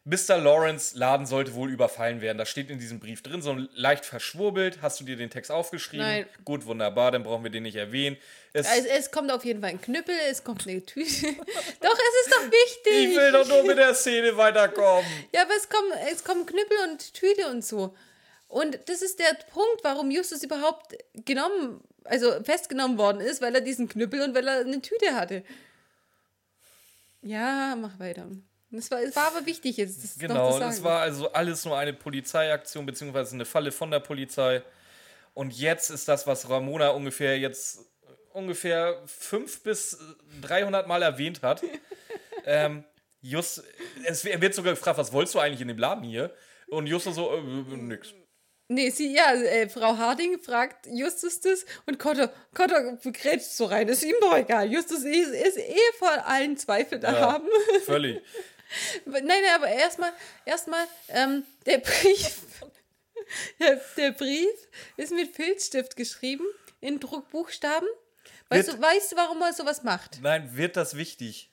Mr. 0.05 0.39
Lawrence 0.39 0.97
Laden 0.97 1.27
sollte 1.27 1.55
wohl 1.55 1.69
überfallen 1.69 2.21
werden. 2.21 2.39
Das 2.39 2.49
steht 2.49 2.71
in 2.71 2.79
diesem 2.79 3.01
Brief 3.01 3.23
drin, 3.23 3.43
so 3.43 3.57
leicht 3.75 4.05
verschwurbelt. 4.05 4.79
Hast 4.81 5.01
du 5.01 5.05
dir 5.05 5.17
den 5.17 5.31
Text 5.31 5.51
aufgeschrieben? 5.51 6.07
Nein. 6.07 6.27
Gut, 6.45 6.65
wunderbar, 6.67 7.11
dann 7.11 7.25
brauchen 7.25 7.43
wir 7.43 7.51
den 7.51 7.65
nicht 7.65 7.75
erwähnen. 7.75 8.17
Es, 8.53 8.69
Es, 8.71 8.85
es 8.85 9.11
kommt 9.11 9.33
auf 9.33 9.45
jeden 9.45 9.61
Fall 9.61 9.71
ein 9.71 9.81
Knüppel, 9.81 10.15
es 10.31 10.45
kommt 10.45 10.65
eine 10.69 10.81
Tüte. 10.87 11.09
doch, 11.81 11.99
es 11.99 12.27
ist 12.27 12.31
doch 12.31 12.45
wichtig. 12.45 13.11
ich 13.11 13.17
will 13.17 13.33
doch 13.33 13.49
nur 13.49 13.65
mit 13.65 13.79
der 13.79 13.95
Szene 13.95 14.37
weiterkommen. 14.37 15.05
Ja, 15.35 15.43
aber 15.43 15.57
es 15.57 15.69
kommen, 15.69 15.91
es 16.13 16.23
kommen 16.23 16.47
Knüppel 16.47 16.77
und 16.89 17.13
Tüte 17.13 17.49
und 17.51 17.65
so. 17.65 17.97
Und 18.47 18.79
das 18.87 19.03
ist 19.03 19.19
der 19.19 19.35
Punkt, 19.53 19.83
warum 19.83 20.13
Justus 20.13 20.45
überhaupt 20.45 20.95
genommen, 21.25 21.81
also 22.05 22.31
festgenommen 22.45 22.97
worden 22.97 23.21
ist, 23.21 23.43
weil 23.43 23.57
er 23.57 23.61
diesen 23.61 23.89
Knüppel 23.89 24.21
und 24.23 24.37
weil 24.37 24.47
er 24.47 24.61
eine 24.61 24.81
Tüte 24.81 25.17
hatte. 25.17 25.43
Ja, 27.23 27.77
mach 27.81 27.99
weiter. 27.99 28.29
Das 28.71 28.91
war, 28.91 29.01
es 29.01 29.17
war 29.17 29.29
aber 29.29 29.47
wichtig 29.47 29.77
jetzt. 29.77 30.03
Das 30.03 30.19
Genau, 30.19 30.59
es 30.59 30.83
war 30.83 31.01
also 31.01 31.33
alles 31.33 31.65
nur 31.65 31.79
eine 31.79 31.93
Polizeiaktion, 31.93 32.85
beziehungsweise 32.85 33.35
eine 33.35 33.45
Falle 33.45 33.73
von 33.73 33.91
der 33.91 34.01
Polizei. 34.01 34.63
Und 35.35 35.53
jetzt 35.57 35.91
ist 35.91 36.09
das, 36.09 36.27
was 36.27 36.49
Ramona 36.49 36.91
ungefähr 36.91 37.39
jetzt 37.39 37.81
ungefähr 38.33 39.03
fünf 39.07 39.63
bis 39.63 39.99
300 40.43 40.87
Mal 40.87 41.03
erwähnt 41.03 41.43
hat. 41.43 41.63
ähm, 42.45 42.85
Just, 43.23 43.65
es, 44.05 44.25
er 44.25 44.41
wird 44.41 44.55
sogar 44.55 44.75
gefragt, 44.75 44.99
was 44.99 45.13
wolltest 45.13 45.35
du 45.35 45.41
eigentlich 45.41 45.61
in 45.61 45.69
dem 45.69 45.79
Laden 45.79 46.05
hier? 46.05 46.33
Und 46.69 46.87
Justus 46.87 47.17
so, 47.17 47.35
äh, 47.35 47.41
nix. 47.77 48.15
Nee, 48.69 48.91
sie, 48.91 49.15
ja, 49.15 49.33
äh, 49.33 49.69
Frau 49.69 49.97
Harding 49.97 50.41
fragt 50.41 50.87
Justus 50.89 51.41
das 51.41 51.65
und 51.87 51.99
Cotter, 52.01 52.33
Cotter 52.53 52.97
grätscht 53.13 53.51
so 53.53 53.67
rein. 53.67 53.89
Ist 53.89 54.03
ihm 54.03 54.17
doch 54.21 54.37
egal. 54.37 54.71
Justus 54.73 55.05
ist, 55.05 55.29
ist 55.31 55.57
eh 55.59 55.79
vor 55.99 56.27
allen 56.27 56.57
Zweifel 56.57 56.99
da 56.99 57.13
Ja. 57.13 57.33
haben. 57.33 57.49
Völlig. 57.85 58.21
Nein, 59.05 59.25
nein, 59.27 59.45
aber 59.55 59.69
erstmal, 59.69 60.13
erstmal, 60.45 60.85
ähm, 61.11 61.45
der 61.65 61.79
Brief, 61.79 62.41
der, 63.61 63.81
der 63.97 64.11
Brief 64.11 64.49
ist 64.97 65.13
mit 65.13 65.37
Filzstift 65.37 65.95
geschrieben, 65.95 66.45
in 66.81 66.99
Druckbuchstaben. 66.99 67.89
Weißt 68.49 68.67
Wird- 68.69 68.79
du, 68.79 68.83
weißt 68.83 69.13
du, 69.13 69.17
warum 69.17 69.39
man 69.39 69.55
sowas 69.55 69.85
macht? 69.85 70.19
Nein, 70.23 70.57
wird 70.57 70.77
das 70.77 70.97
wichtig? 70.97 71.51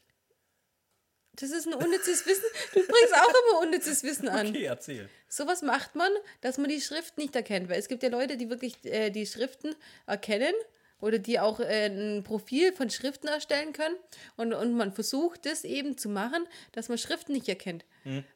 Das 1.35 1.49
ist 1.49 1.67
ein 1.67 1.73
unnützes 1.73 2.25
Wissen. 2.25 2.45
Du 2.73 2.79
bringst 2.85 3.13
auch 3.13 3.29
immer 3.29 3.61
unnützes 3.61 4.03
Wissen 4.03 4.29
an. 4.29 4.49
Okay, 4.49 4.65
erzähl. 4.65 5.09
Sowas 5.27 5.63
macht 5.63 5.95
man, 5.95 6.11
dass 6.41 6.57
man 6.57 6.69
die 6.69 6.81
Schrift 6.81 7.17
nicht 7.17 7.35
erkennt. 7.35 7.69
Weil 7.69 7.79
es 7.79 7.87
gibt 7.87 8.03
ja 8.03 8.09
Leute, 8.09 8.37
die 8.37 8.49
wirklich 8.49 8.75
äh, 8.85 9.09
die 9.09 9.25
Schriften 9.25 9.75
erkennen 10.05 10.53
oder 11.01 11.17
die 11.17 11.39
auch 11.39 11.59
äh, 11.59 11.87
ein 11.87 12.23
Profil 12.23 12.71
von 12.71 12.89
Schriften 12.89 13.27
erstellen 13.27 13.73
können. 13.73 13.95
Und, 14.37 14.53
und 14.53 14.73
man 14.73 14.93
versucht 14.93 15.45
das 15.47 15.63
eben 15.63 15.97
zu 15.97 16.07
machen, 16.07 16.47
dass 16.71 16.87
man 16.87 16.99
Schriften 16.99 17.33
nicht 17.33 17.49
erkennt. 17.49 17.83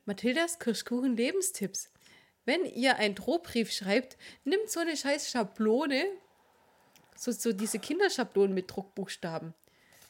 Mathildas 0.05 0.59
Kirschkuchen 0.59 1.15
Lebenstipps. 1.15 1.91
Wenn 2.45 2.65
ihr 2.65 2.95
einen 2.95 3.15
Drohbrief 3.15 3.71
schreibt, 3.71 4.17
nimmt 4.45 4.69
so 4.69 4.79
eine 4.79 4.95
scheiß 4.95 5.29
Schablone, 5.29 6.05
so, 7.15 7.31
so 7.31 7.51
diese 7.51 7.77
Kinderschablonen 7.77 8.53
mit 8.53 8.71
Druckbuchstaben. 8.71 9.53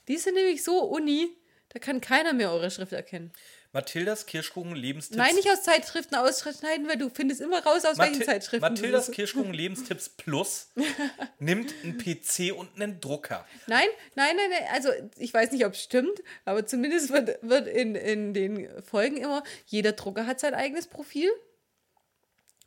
Die 0.07 0.17
sind 0.17 0.35
nämlich 0.35 0.63
so 0.63 0.83
uni, 0.83 1.35
da 1.69 1.79
kann 1.79 1.99
keiner 2.01 2.33
mehr 2.33 2.51
eure 2.51 2.71
Schrift 2.71 2.93
erkennen. 2.93 3.31
Mathildas 3.73 4.25
Kirschkuchen 4.25 4.75
Lebenstipps. 4.75 5.17
Nein, 5.17 5.35
nicht 5.35 5.49
aus 5.49 5.63
Zeitschriften 5.63 6.15
ausschneiden, 6.15 6.87
weil 6.87 6.97
du 6.97 7.09
findest 7.09 7.41
immer 7.41 7.61
raus, 7.63 7.83
aus 7.83 7.97
welchen 7.97 8.13
Mathi 8.13 8.25
Zeitschriften. 8.25 8.61
Mathildas. 8.61 9.11
Kirschkuchen 9.11 9.53
Lebenstipps 9.53 10.09
Plus 10.09 10.71
nimmt 11.39 11.73
einen 11.83 11.97
PC 11.97 12.57
und 12.57 12.69
einen 12.75 13.01
Drucker. 13.01 13.45
Nein, 13.67 13.87
nein, 14.15 14.35
nein, 14.37 14.49
nein, 14.49 14.69
also 14.71 14.89
ich 15.17 15.33
weiß 15.33 15.51
nicht, 15.51 15.65
ob 15.65 15.73
es 15.73 15.83
stimmt, 15.83 16.23
aber 16.45 16.65
zumindest 16.65 17.11
wird, 17.11 17.37
wird 17.41 17.67
in, 17.67 17.95
in 17.95 18.33
den 18.33 18.69
Folgen 18.83 19.17
immer, 19.17 19.43
jeder 19.65 19.91
Drucker 19.91 20.25
hat 20.25 20.39
sein 20.39 20.53
eigenes 20.53 20.87
Profil. 20.87 21.29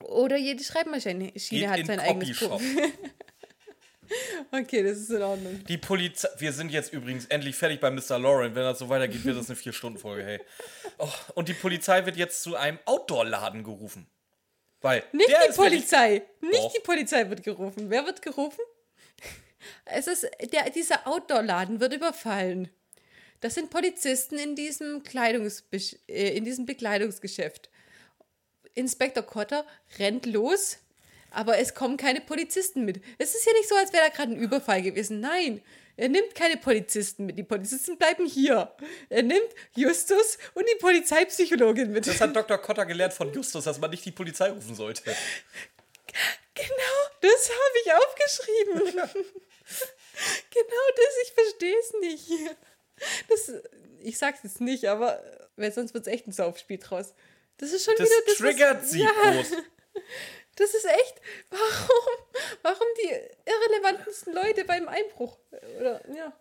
Oder 0.00 0.36
jede 0.36 0.62
Schreibmaschine 0.64 1.32
Geht 1.32 1.68
hat 1.68 1.78
in 1.78 1.86
sein 1.86 2.00
eigenes. 2.00 2.38
Profil. 2.38 2.92
Okay, 4.52 4.82
das 4.82 4.98
ist 4.98 5.10
in 5.10 5.22
Ordnung. 5.22 5.64
Die 5.68 5.78
Polizei. 5.78 6.28
Wir 6.38 6.52
sind 6.52 6.70
jetzt 6.72 6.92
übrigens 6.92 7.26
endlich 7.26 7.56
fertig 7.56 7.80
bei 7.80 7.90
Mr. 7.90 8.18
Lauren. 8.18 8.54
Wenn 8.54 8.62
das 8.62 8.78
so 8.78 8.88
weitergeht, 8.88 9.24
wird 9.24 9.36
das 9.38 9.48
eine 9.48 9.56
Vier-Stunden-Folge, 9.56 10.24
hey. 10.24 10.40
Oh, 10.98 11.08
und 11.34 11.48
die 11.48 11.54
Polizei 11.54 12.04
wird 12.06 12.16
jetzt 12.16 12.42
zu 12.42 12.56
einem 12.56 12.78
Outdoor-Laden 12.84 13.62
gerufen. 13.64 14.06
Weil. 14.80 15.04
Nicht 15.12 15.28
die 15.28 15.32
wirklich- 15.32 15.56
Polizei. 15.56 16.22
Nicht 16.40 16.54
Doch. 16.54 16.72
die 16.72 16.80
Polizei 16.80 17.28
wird 17.28 17.42
gerufen. 17.42 17.90
Wer 17.90 18.04
wird 18.06 18.22
gerufen? 18.22 18.60
Es 19.84 20.06
ist, 20.06 20.26
der, 20.52 20.70
dieser 20.70 21.06
Outdoor-Laden 21.06 21.80
wird 21.80 21.92
überfallen. 21.94 22.70
Das 23.40 23.54
sind 23.54 23.70
Polizisten 23.70 24.38
in 24.38 24.54
diesem, 24.54 25.02
Kleidungs 25.02 25.64
äh, 25.72 26.36
in 26.36 26.44
diesem 26.44 26.66
Bekleidungsgeschäft. 26.66 27.70
Inspektor 28.74 29.22
Cotter 29.24 29.66
rennt 29.98 30.26
los, 30.26 30.78
aber 31.30 31.58
es 31.58 31.74
kommen 31.74 31.96
keine 31.96 32.20
Polizisten 32.20 32.84
mit. 32.84 33.00
Es 33.18 33.34
ist 33.34 33.46
ja 33.46 33.52
nicht 33.52 33.68
so, 33.68 33.74
als 33.76 33.92
wäre 33.92 34.04
da 34.04 34.08
gerade 34.10 34.32
ein 34.32 34.38
Überfall 34.38 34.82
gewesen. 34.82 35.20
Nein, 35.20 35.62
er 35.96 36.08
nimmt 36.08 36.34
keine 36.34 36.56
Polizisten 36.56 37.26
mit. 37.26 37.38
Die 37.38 37.42
Polizisten 37.42 37.98
bleiben 37.98 38.26
hier. 38.26 38.72
Er 39.08 39.22
nimmt 39.22 39.48
Justus 39.74 40.38
und 40.54 40.66
die 40.68 40.78
Polizeipsychologin 40.78 41.92
mit. 41.92 42.06
Das 42.06 42.20
hat 42.20 42.34
Dr. 42.34 42.58
Kotter 42.58 42.86
gelernt 42.86 43.12
von 43.12 43.32
Justus, 43.32 43.64
dass 43.64 43.78
man 43.78 43.90
nicht 43.90 44.04
die 44.04 44.12
Polizei 44.12 44.50
rufen 44.50 44.74
sollte. 44.74 45.02
Genau, 46.54 47.00
das 47.20 47.50
habe 47.50 47.78
ich 47.84 47.92
aufgeschrieben. 47.92 48.92
genau 50.50 50.84
das, 50.96 51.14
ich 51.22 51.32
verstehe 51.32 51.76
es 51.78 51.92
nicht. 52.00 52.56
Das, 53.28 53.52
ich 54.02 54.18
sag's 54.18 54.40
jetzt 54.42 54.60
nicht, 54.60 54.86
aber 54.86 55.22
weil 55.56 55.72
sonst 55.72 55.94
wird 55.94 56.06
es 56.06 56.12
echt 56.12 56.26
ein 56.26 56.32
Saufspiel 56.32 56.78
draus. 56.78 57.14
Das 57.58 57.72
ist 57.72 57.84
schon 57.84 57.94
Das 57.98 58.08
wieder 58.08 58.20
das. 58.26 58.36
triggert 58.36 58.82
was, 58.82 58.90
sie 58.90 59.00
ja, 59.00 59.10
groß. 59.10 59.52
Das 60.56 60.74
ist 60.74 60.84
echt. 60.84 61.20
Warum? 61.50 62.18
Warum 62.62 62.86
die 63.02 63.10
irrelevantesten 63.50 64.34
Leute 64.34 64.64
beim 64.64 64.88
Einbruch? 64.88 65.38
Oder, 65.78 66.02
ja. 66.14 66.32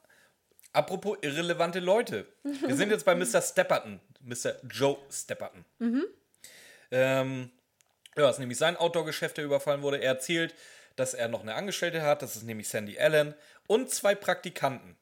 Apropos 0.74 1.18
irrelevante 1.22 1.80
Leute. 1.80 2.26
Wir 2.44 2.76
sind 2.76 2.92
jetzt 2.92 3.06
bei 3.06 3.16
Mr. 3.16 3.42
Stepperton. 3.42 4.00
Mr. 4.22 4.56
Joe 4.70 4.98
Stepperton. 5.12 5.66
Ähm, 6.92 7.52
ja, 8.18 8.26
es 8.26 8.36
ist 8.36 8.40
nämlich 8.40 8.58
sein 8.58 8.78
Outdoor-Geschäft, 8.78 9.38
der 9.38 9.46
überfallen 9.46 9.82
wurde. 9.82 9.98
Er 9.98 10.14
erzählt, 10.14 10.54
dass 10.96 11.14
er 11.14 11.28
noch 11.28 11.42
eine 11.42 11.56
Angestellte 11.56 12.02
hat. 12.02 12.22
Das 12.22 12.36
ist 12.36 12.44
nämlich 12.44 12.68
Sandy 12.68 13.00
Allen. 13.00 13.34
Und 13.68 13.90
zwei 13.92 14.16
Praktikanten. 14.16 14.98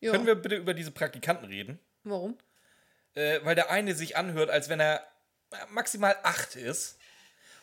ja. 0.00 0.10
Können 0.12 0.26
wir 0.26 0.34
bitte 0.34 0.56
über 0.56 0.74
diese 0.74 0.90
Praktikanten 0.90 1.46
reden? 1.46 1.78
Warum? 2.04 2.36
Äh, 3.14 3.40
weil 3.44 3.54
der 3.54 3.70
eine 3.70 3.94
sich 3.94 4.16
anhört, 4.16 4.50
als 4.50 4.68
wenn 4.68 4.80
er 4.80 5.06
maximal 5.68 6.16
acht 6.22 6.56
ist. 6.56 6.98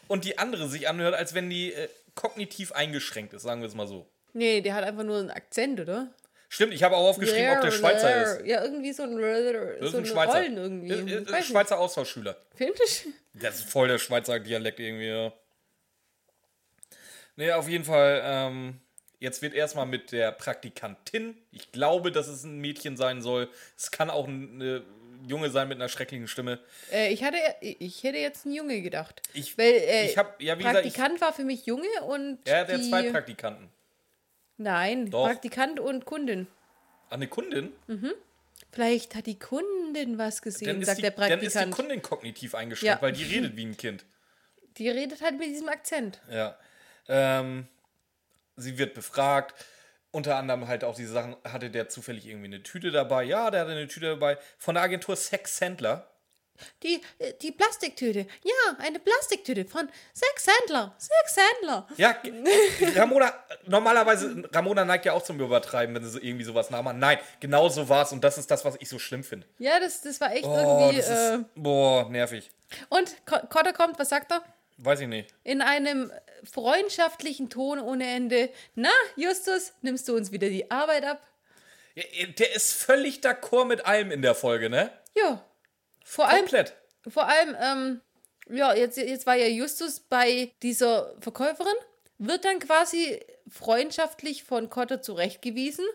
Und 0.08 0.26
die 0.26 0.38
andere 0.38 0.68
sich 0.68 0.88
anhört, 0.88 1.16
als 1.16 1.34
wenn 1.34 1.50
die 1.50 1.74
äh, 1.74 1.90
kognitiv 2.16 2.72
eingeschränkt 2.72 3.34
ist, 3.34 3.44
sagen 3.44 3.62
wir 3.62 3.68
es 3.68 3.76
mal 3.76 3.88
so. 3.88 4.08
Nee, 4.34 4.62
der 4.62 4.74
hat 4.76 4.84
einfach 4.84 5.04
nur 5.04 5.20
einen 5.20 5.32
Akzent, 5.32 5.80
oder? 5.80 6.14
Stimmt, 6.50 6.74
ich 6.74 6.82
habe 6.84 6.96
auch 6.96 7.10
aufgeschrieben, 7.10 7.52
ob 7.56 7.62
der 7.62 7.72
Schweizer 7.72 8.40
ist. 8.40 8.46
Ja, 8.46 8.64
irgendwie 8.64 8.94
so 8.94 9.04
ein, 9.04 9.18
Das 9.20 9.88
ist 9.88 9.92
so 9.92 9.98
ein 9.98 10.06
Schweizer. 10.06 10.34
Rollen 10.40 10.58
irgendwie. 10.58 10.94
Ist- 10.94 11.02
ist- 11.10 11.28
Ich 11.28 11.32
weiß 11.34 11.40
ist 11.44 11.48
Schweizer 11.50 11.80
Austauschschüler. 11.80 12.38
du? 13.06 13.10
Das 13.34 13.56
ist 13.60 13.70
voll 13.70 13.88
der 13.90 13.98
Schweizer 14.00 14.40
Dialekt 14.40 14.80
irgendwie, 14.80 15.08
ja. 15.10 15.34
Nee, 17.36 17.52
auf 17.52 17.68
jeden 17.68 17.84
Fall, 17.84 18.22
ähm, 18.24 18.80
jetzt 19.20 19.42
wird 19.42 19.54
erstmal 19.54 19.86
mit 19.86 20.12
der 20.12 20.32
Praktikantin, 20.32 21.38
ich 21.52 21.72
glaube, 21.72 22.12
dass 22.12 22.28
es 22.28 22.44
ein 22.44 22.60
Mädchen 22.60 22.98
sein 22.98 23.22
soll. 23.22 23.50
Es 23.78 23.92
kann 23.92 24.10
auch 24.10 24.28
ein 24.28 24.62
äh, 24.62 24.82
Junge 25.28 25.50
sein 25.50 25.68
mit 25.68 25.78
einer 25.78 25.90
schrecklichen 25.90 26.28
Stimme. 26.28 26.60
Äh, 26.92 27.12
ich, 27.14 27.24
hatte, 27.24 27.38
ich 27.62 28.04
hätte 28.04 28.18
jetzt 28.18 28.46
einen 28.46 28.56
Junge 28.56 28.82
gedacht. 28.82 29.22
Ich- 29.34 29.58
Weil, 29.58 29.74
äh, 29.74 30.06
ich 30.06 30.18
hab- 30.18 30.42
ja, 30.42 30.58
wie 30.60 30.64
gesagt, 30.64 30.86
ich- 30.86 30.94
Praktikant 30.94 31.22
war 31.22 31.34
für 31.34 31.44
mich 31.44 31.66
Junge 31.66 31.88
und. 32.08 32.40
Er 32.46 32.62
hat 32.62 32.70
ja 32.70 32.78
die, 32.78 32.90
zwei 32.90 33.10
Praktikanten. 33.12 33.70
Nein, 34.58 35.10
Doch. 35.10 35.26
Praktikant 35.28 35.80
und 35.80 36.06
Kundin. 36.06 36.48
Ah, 37.10 37.16
eine 37.16 37.28
Kundin? 37.28 37.72
Vielleicht 38.72 39.16
hat 39.16 39.26
die 39.28 39.40
Kundin 39.40 40.18
was 40.18 40.42
gesehen, 40.42 40.84
sagt 40.84 40.98
die, 40.98 41.02
der 41.04 41.12
dann 41.12 41.24
ist 41.30 41.42
die 41.42 41.46
Praktikant. 41.60 41.72
Kundin 41.76 42.02
kognitiv 42.02 42.54
eingeschränkt, 42.56 42.96
Ja. 42.98 43.02
weil 43.02 43.14
die 43.14 43.24
redet 43.24 43.56
wie 43.56 43.66
ein 43.66 43.78
Kind. 43.78 44.06
die 44.78 44.90
redet 44.90 45.22
halt 45.22 45.38
mit 45.40 45.48
diesem 45.48 45.70
Akzent. 45.70 46.22
Ja. 46.30 46.56
Ähm, 47.08 47.68
sie 48.58 48.78
wird 48.78 48.94
befragt. 48.94 49.56
Unter 50.12 50.38
anderem 50.38 50.68
halt 50.68 50.84
auch 50.84 50.96
diese 50.96 51.12
Sachen, 51.14 51.36
hatte 51.44 51.70
der 51.70 51.90
zufällig 51.90 52.26
irgendwie 52.26 52.46
eine 52.48 52.64
Tüte 52.64 52.92
dabei? 52.92 53.24
Ja, 53.24 53.52
der 53.52 53.62
hatte 53.62 53.72
eine 53.72 53.88
Tüte 53.88 54.08
dabei. 54.08 54.38
Von 54.58 54.76
der 54.76 54.84
Agentur 54.84 55.16
Sex 55.16 55.58
Sandler. 55.58 56.10
Die, 56.82 57.00
äh, 57.20 57.34
die 57.40 57.52
Plastiktüte. 57.52 58.22
Ja, 58.44 58.76
eine 58.80 58.98
Plastiktüte 59.00 59.66
von 59.66 59.88
Sex 60.14 60.48
Händler. 60.48 60.96
Sex 60.98 61.38
Händler. 61.38 61.88
Ja, 61.98 62.16
Ramona, 62.96 63.32
normalerweise, 63.68 64.44
Ramona 64.52 64.84
neigt 64.84 65.06
ja 65.06 65.14
auch 65.14 65.22
zum 65.22 65.40
Übertreiben, 65.40 65.94
wenn 65.94 66.04
sie 66.04 66.10
so 66.10 66.20
irgendwie 66.20 66.46
sowas 66.46 66.72
nachmachen. 66.72 66.98
Nein, 66.98 67.20
genau 67.40 67.70
so 67.70 67.88
war 67.90 68.04
es 68.04 68.12
und 68.12 68.24
das 68.24 68.40
ist 68.40 68.50
das, 68.50 68.66
was 68.66 68.76
ich 68.80 68.90
so 68.90 68.98
schlimm 68.98 69.24
finde. 69.24 69.46
Ja, 69.60 69.80
das, 69.80 70.02
das 70.02 70.20
war 70.20 70.32
echt 70.34 70.46
Oh, 70.46 70.56
irgendwie. 70.58 70.98
das 70.98 71.10
Äh, 71.10 71.36
ist, 71.36 71.46
boah, 71.54 72.10
nervig. 72.10 72.50
und 72.90 73.16
Ko- 73.28 73.46
Kotter 73.50 73.74
kommt, 73.74 74.00
was 74.00 74.10
sagt 74.10 74.32
er? 74.32 74.42
Weiß 74.78 75.00
ich 75.00 75.08
nicht. 75.08 75.34
In 75.44 75.62
einem 75.62 76.12
freundschaftlichen 76.44 77.50
Ton 77.50 77.80
ohne 77.80 78.06
Ende. 78.10 78.50
Na, 78.76 78.92
Justus, 79.16 79.74
nimmst 79.82 80.08
du 80.08 80.16
uns 80.16 80.32
wieder 80.32 80.50
die 80.50 80.70
Arbeit 80.70 81.04
ab? 81.04 81.22
Ja, 81.96 82.04
Der 82.38 82.56
ist 82.56 82.74
völlig 82.74 83.20
d'accord 83.22 83.66
mit 83.66 83.86
allem 83.86 84.12
in 84.12 84.22
der 84.22 84.36
Folge, 84.36 84.70
ne? 84.70 84.92
Ja. 85.16 85.44
Vor 86.04 86.28
allem, 86.28 86.40
Komplett. 86.42 86.74
vor 87.08 87.28
allem, 87.28 87.56
ähm, 87.60 88.02
ja, 88.56 88.74
jetzt, 88.76 88.98
jetzt 88.98 89.26
war 89.26 89.36
ja 89.36 89.48
Justus 89.48 90.00
bei 90.00 90.54
dieser 90.62 91.16
Verkäuferin, 91.22 91.74
wird 92.20 92.46
dann 92.46 92.60
quasi 92.60 93.20
freundschaftlich 93.50 94.44
von 94.44 94.70
Cotter 94.70 95.02
zurechtgewiesen, 95.02 95.86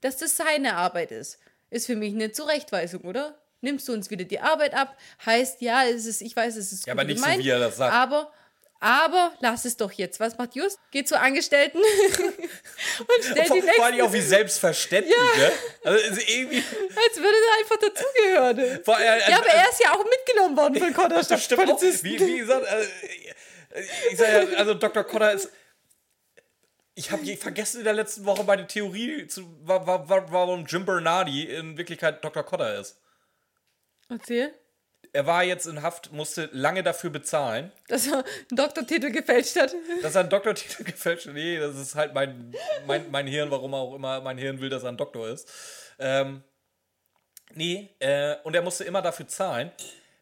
dass 0.00 0.16
das 0.16 0.36
seine 0.36 0.76
Arbeit 0.76 1.10
ist. 1.10 1.38
Ist 1.70 1.86
für 1.86 1.96
mich 1.96 2.14
eine 2.14 2.32
Zurechtweisung, 2.32 3.02
oder? 3.02 3.36
Nimmst 3.60 3.88
du 3.88 3.92
uns 3.92 4.08
wieder 4.10 4.24
die 4.24 4.40
Arbeit 4.40 4.74
ab? 4.74 4.96
Heißt, 5.26 5.60
ja, 5.60 5.84
es 5.84 6.06
ist, 6.06 6.20
ich 6.22 6.34
weiß, 6.36 6.56
es 6.56 6.72
ist 6.72 6.86
Ja, 6.86 6.92
aber 6.92 7.04
nicht 7.04 7.18
so, 7.18 7.24
gemeint, 7.24 7.42
wie 7.44 7.48
er 7.50 7.58
das 7.58 7.76
sagt. 7.76 7.92
Aber, 7.92 8.32
Aber 8.80 9.32
lass 9.40 9.64
es 9.64 9.76
doch 9.76 9.90
jetzt. 9.90 10.20
Was 10.20 10.38
macht 10.38 10.54
Just? 10.54 10.78
Geht 10.92 11.08
zu 11.08 11.18
Angestellten 11.18 11.78
und 12.98 13.24
stellt 13.24 13.48
Vor, 13.48 13.56
die 13.56 13.62
vor 13.62 13.84
allem 13.84 14.00
auch 14.02 14.12
wie 14.12 14.20
selbstverständlich, 14.20 15.16
ne? 15.36 15.50
Also 15.82 16.20
irgendwie. 16.28 16.58
als 16.58 17.16
würde 17.16 17.36
er 17.36 17.58
einfach 17.60 17.76
dazugehören. 17.78 18.84
Vor, 18.84 18.98
äh, 19.00 19.30
Ja, 19.30 19.38
aber 19.38 19.46
er 19.48 19.68
ist 19.70 19.80
ja 19.82 19.92
auch 19.92 20.04
mitgenommen 20.04 20.56
worden 20.56 20.76
von 20.76 20.94
Cotter 20.94 21.22
das 21.22 21.42
stimmt 21.44 21.68
auch. 21.68 21.82
Wie, 21.82 22.20
wie 22.20 22.38
gesagt, 22.38 22.64
äh, 22.64 23.80
ich 24.12 24.16
sag 24.16 24.28
ja, 24.52 24.56
also 24.58 24.74
Dr. 24.74 25.02
Cotter 25.02 25.32
ist. 25.32 25.50
Ich 26.94 27.10
habe 27.12 27.36
vergessen 27.36 27.78
in 27.78 27.84
der 27.84 27.92
letzten 27.92 28.24
Woche 28.24 28.42
meine 28.44 28.66
Theorie, 28.66 29.26
zu, 29.28 29.42
wa- 29.62 29.86
wa- 29.86 30.08
wa- 30.08 30.26
warum 30.30 30.66
Jim 30.66 30.84
Bernardi 30.84 31.44
in 31.44 31.76
Wirklichkeit 31.76 32.24
Dr. 32.24 32.42
Cotter 32.42 32.78
ist. 32.78 32.96
Erzähl. 34.08 34.52
Er 35.12 35.26
war 35.26 35.42
jetzt 35.42 35.66
in 35.66 35.82
Haft, 35.82 36.12
musste 36.12 36.50
lange 36.52 36.82
dafür 36.82 37.10
bezahlen, 37.10 37.72
Dass 37.88 38.06
er 38.06 38.18
einen 38.18 38.56
Doktortitel 38.56 39.10
gefälscht 39.10 39.56
hat. 39.56 39.74
dass 40.02 40.14
er 40.14 40.20
einen 40.20 40.30
Doktortitel 40.30 40.84
gefälscht 40.84 41.26
hat. 41.26 41.34
Nee, 41.34 41.58
das 41.58 41.76
ist 41.76 41.94
halt 41.94 42.12
mein, 42.14 42.54
mein, 42.86 43.10
mein 43.10 43.26
Hirn, 43.26 43.50
warum 43.50 43.72
auch 43.74 43.94
immer 43.94 44.20
mein 44.20 44.36
Hirn 44.38 44.60
will, 44.60 44.68
dass 44.68 44.82
er 44.82 44.90
ein 44.90 44.96
Doktor 44.98 45.28
ist. 45.28 45.50
Ähm, 45.98 46.42
nee, 47.54 47.88
äh, 48.00 48.36
und 48.44 48.54
er 48.54 48.62
musste 48.62 48.84
immer 48.84 49.00
dafür 49.00 49.26
zahlen. 49.28 49.72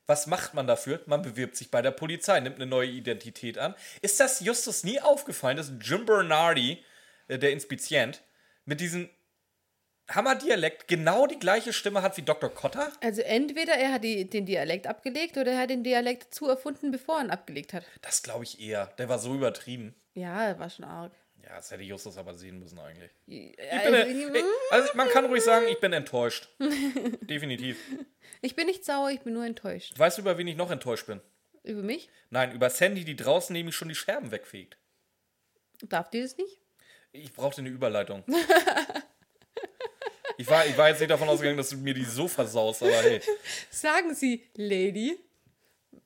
Was 0.07 0.29
macht 0.29 0.55
man 0.55 0.69
dafür? 0.69 1.01
Man 1.07 1.23
bewirbt 1.23 1.57
sich 1.57 1.71
bei 1.73 1.83
der 1.83 1.91
Polizei, 1.91 2.39
nimmt 2.39 2.57
eine 2.57 2.67
neue 2.67 2.89
Identität 2.89 3.59
an. 3.59 3.75
Ist 4.03 4.21
das 4.21 4.39
Justus 4.39 4.85
nie 4.85 5.01
aufgefallen, 5.01 5.57
dass 5.57 5.73
Jim 5.81 6.07
Bernardi, 6.07 6.85
äh, 7.27 7.39
der 7.39 7.51
Inspizient, 7.51 8.23
mit 8.65 8.81
diesem 8.81 9.11
Hammerdialekt 10.09 10.87
genau 10.89 11.27
die 11.27 11.39
gleiche 11.39 11.73
Stimme 11.73 12.03
hat 12.03 12.17
wie 12.17 12.23
Dr. 12.23 12.49
Cotter? 12.49 12.93
Also 13.03 13.23
entweder 13.23 13.75
er 13.75 13.93
hat 13.93 14.05
die, 14.05 14.29
den 14.29 14.47
Dialekt 14.47 14.87
abgelegt 14.87 15.37
oder 15.37 15.53
er 15.53 15.59
hat 15.63 15.71
den 15.71 15.83
Dialekt 15.85 16.35
zu 16.35 16.49
erfunden, 16.49 16.91
bevor 16.93 17.19
er 17.19 17.25
ihn 17.25 17.31
abgelegt 17.31 17.73
hat. 17.73 17.85
Das 18.03 18.23
glaube 18.23 18.45
ich 18.45 18.61
eher. 18.61 18.87
Der 18.99 19.09
war 19.09 19.19
so 19.19 19.35
übertrieben. 19.35 19.95
Ja, 20.15 20.45
er 20.45 20.59
war 20.59 20.71
schon 20.71 20.85
arg. 20.85 21.13
Ja, 21.43 21.57
das 21.57 21.71
hätte 21.71 21.83
Justus 21.85 22.17
aber 22.19 22.35
sehen 22.35 22.59
müssen 22.59 22.79
eigentlich. 22.79 23.11
Ich 23.27 23.57
Also, 23.73 23.91
bin, 23.93 24.35
äh, 24.35 24.43
also 24.71 24.89
man 24.95 25.09
kann 25.09 25.27
ruhig 25.27 25.43
sagen, 25.45 25.67
ich 25.69 25.79
bin 25.81 25.93
enttäuscht. 25.93 26.49
Definitiv. 27.21 27.79
ich 28.43 28.57
bin 28.57 28.67
nicht 28.67 28.85
sauer, 28.85 29.11
ich 29.11 29.21
bin 29.21 29.33
nur 29.35 29.45
enttäuscht. 29.45 29.97
Weißt 29.99 30.19
du, 30.19 30.23
über 30.23 30.39
wen 30.39 30.49
ich 30.49 30.57
noch 30.57 30.71
enttäuscht 30.71 31.07
bin? 31.07 31.21
Über 31.63 31.83
mich? 31.83 32.09
Nein, 32.31 32.53
über 32.53 32.71
Sandy, 32.71 33.05
die 33.05 33.17
draußen 33.17 33.53
nämlich 33.53 33.77
schon 33.77 33.89
die 33.89 33.95
Scherben 33.95 34.31
wegfegt. 34.31 34.77
Darf 35.83 36.11
die 36.11 36.23
das 36.23 36.37
nicht? 36.37 36.59
Ich 37.13 37.33
brauchte 37.33 37.61
eine 37.61 37.71
Überleitung. 37.71 38.25
Ich 40.39 40.49
war, 40.49 40.67
ich 40.67 40.77
war 40.77 40.89
jetzt 40.89 41.01
nicht 41.01 41.11
davon 41.11 41.29
ausgegangen, 41.29 41.57
dass 41.57 41.71
du 41.71 41.77
mir 41.77 41.95
die 41.95 42.05
so 42.05 42.29
versaust, 42.29 42.83
aber 42.83 42.93
hey, 42.93 43.21
Sagen 43.71 44.15
Sie, 44.15 44.43
Lady, 44.55 45.19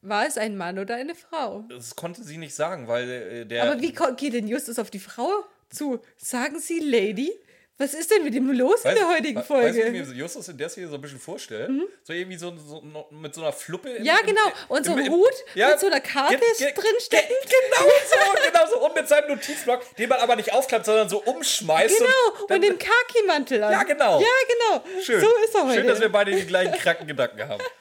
war 0.02 0.26
es 0.26 0.38
ein 0.38 0.56
Mann 0.56 0.78
oder 0.78 0.96
eine 0.96 1.14
Frau? 1.14 1.64
das 1.68 1.94
konnte 1.96 2.22
sie 2.24 2.38
nicht 2.38 2.54
sagen, 2.54 2.88
weil 2.88 3.08
äh, 3.08 3.46
der. 3.46 3.64
Aber 3.64 3.80
wie 3.80 3.92
geht 4.16 4.34
denn 4.34 4.48
Justus 4.48 4.78
auf 4.78 4.90
die 4.90 4.98
Frau 4.98 5.44
zu? 5.68 6.00
Sagen 6.16 6.58
Sie, 6.58 6.80
Lady? 6.80 7.32
Was 7.80 7.94
ist 7.94 8.10
denn 8.10 8.24
mit 8.24 8.34
ihm 8.34 8.50
los 8.52 8.84
in 8.84 8.94
der 8.94 9.08
heutigen 9.08 9.42
Folge? 9.42 9.72
Mhm. 9.72 9.76
Weißt 9.78 9.92
wie 9.94 9.98
ich 10.00 10.06
mir 10.08 10.14
Justus 10.14 10.48
in 10.48 10.58
der 10.58 10.68
Szene 10.68 10.88
so 10.88 10.96
ein 10.96 11.00
bisschen 11.00 11.18
vorstelle? 11.18 11.68
So 12.04 12.12
irgendwie 12.12 12.36
so, 12.36 12.54
so 12.56 12.80
noch 12.82 13.10
mit 13.10 13.34
so 13.34 13.40
einer 13.40 13.52
Fluppe. 13.54 13.88
im- 13.88 14.04
Ja, 14.04 14.18
genau. 14.20 14.42
Und 14.68 14.84
so 14.84 14.92
im- 14.92 14.98
ein 14.98 15.06
im- 15.06 15.12
Hut 15.14 15.32
ja, 15.54 15.70
mit 15.70 15.80
so 15.80 15.86
einer 15.86 16.00
Karte 16.00 16.36
ge- 16.36 16.46
ge- 16.58 16.72
drin 16.74 16.84
ge-. 17.10 17.20
Genau 17.20 17.90
so, 18.10 18.50
genau 18.50 18.66
so. 18.70 18.84
Und 18.86 18.94
mit 18.94 19.08
seinem 19.08 19.28
Notizblock, 19.28 19.96
den 19.96 20.08
man 20.10 20.18
aber 20.20 20.36
nicht 20.36 20.52
aufklappt, 20.52 20.84
sondern 20.84 21.08
so 21.08 21.22
umschmeißt. 21.22 21.96
Genau, 21.98 22.42
und 22.42 22.50
dann- 22.50 22.60
den 22.60 22.78
Khaki-Mantel 22.78 23.62
an. 23.64 23.72
Ja, 23.72 23.82
genau. 23.84 24.20
Ja, 24.20 24.26
genau. 24.48 24.84
Schön. 25.02 25.20
So 25.22 25.26
ist 25.44 25.54
er 25.54 25.64
heute. 25.66 25.74
Schön, 25.78 25.86
dass 25.86 26.00
wir 26.00 26.12
beide 26.12 26.32
die 26.32 26.46
gleichen 26.46 26.74
kranken 26.74 27.06
Gedanken 27.06 27.48
haben. 27.48 27.62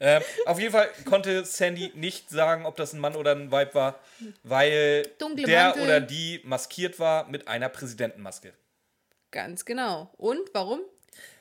Ähm, 0.00 0.22
auf 0.46 0.60
jeden 0.60 0.70
Fall 0.70 0.88
konnte 1.06 1.44
Sandy 1.44 1.90
nicht 1.96 2.30
sagen, 2.30 2.66
ob 2.66 2.76
das 2.76 2.92
ein 2.92 3.00
Mann 3.00 3.16
oder 3.16 3.32
ein 3.32 3.50
Weib 3.50 3.74
war, 3.74 3.98
weil 4.44 5.02
Dunkle 5.18 5.42
der 5.44 5.64
Mantel. 5.64 5.82
oder 5.82 6.00
die 6.00 6.40
maskiert 6.44 7.00
war 7.00 7.28
mit 7.28 7.48
einer 7.48 7.68
Präsidentenmaske. 7.68 8.52
Ganz 9.30 9.64
genau. 9.64 10.12
Und 10.16 10.40
warum? 10.54 10.80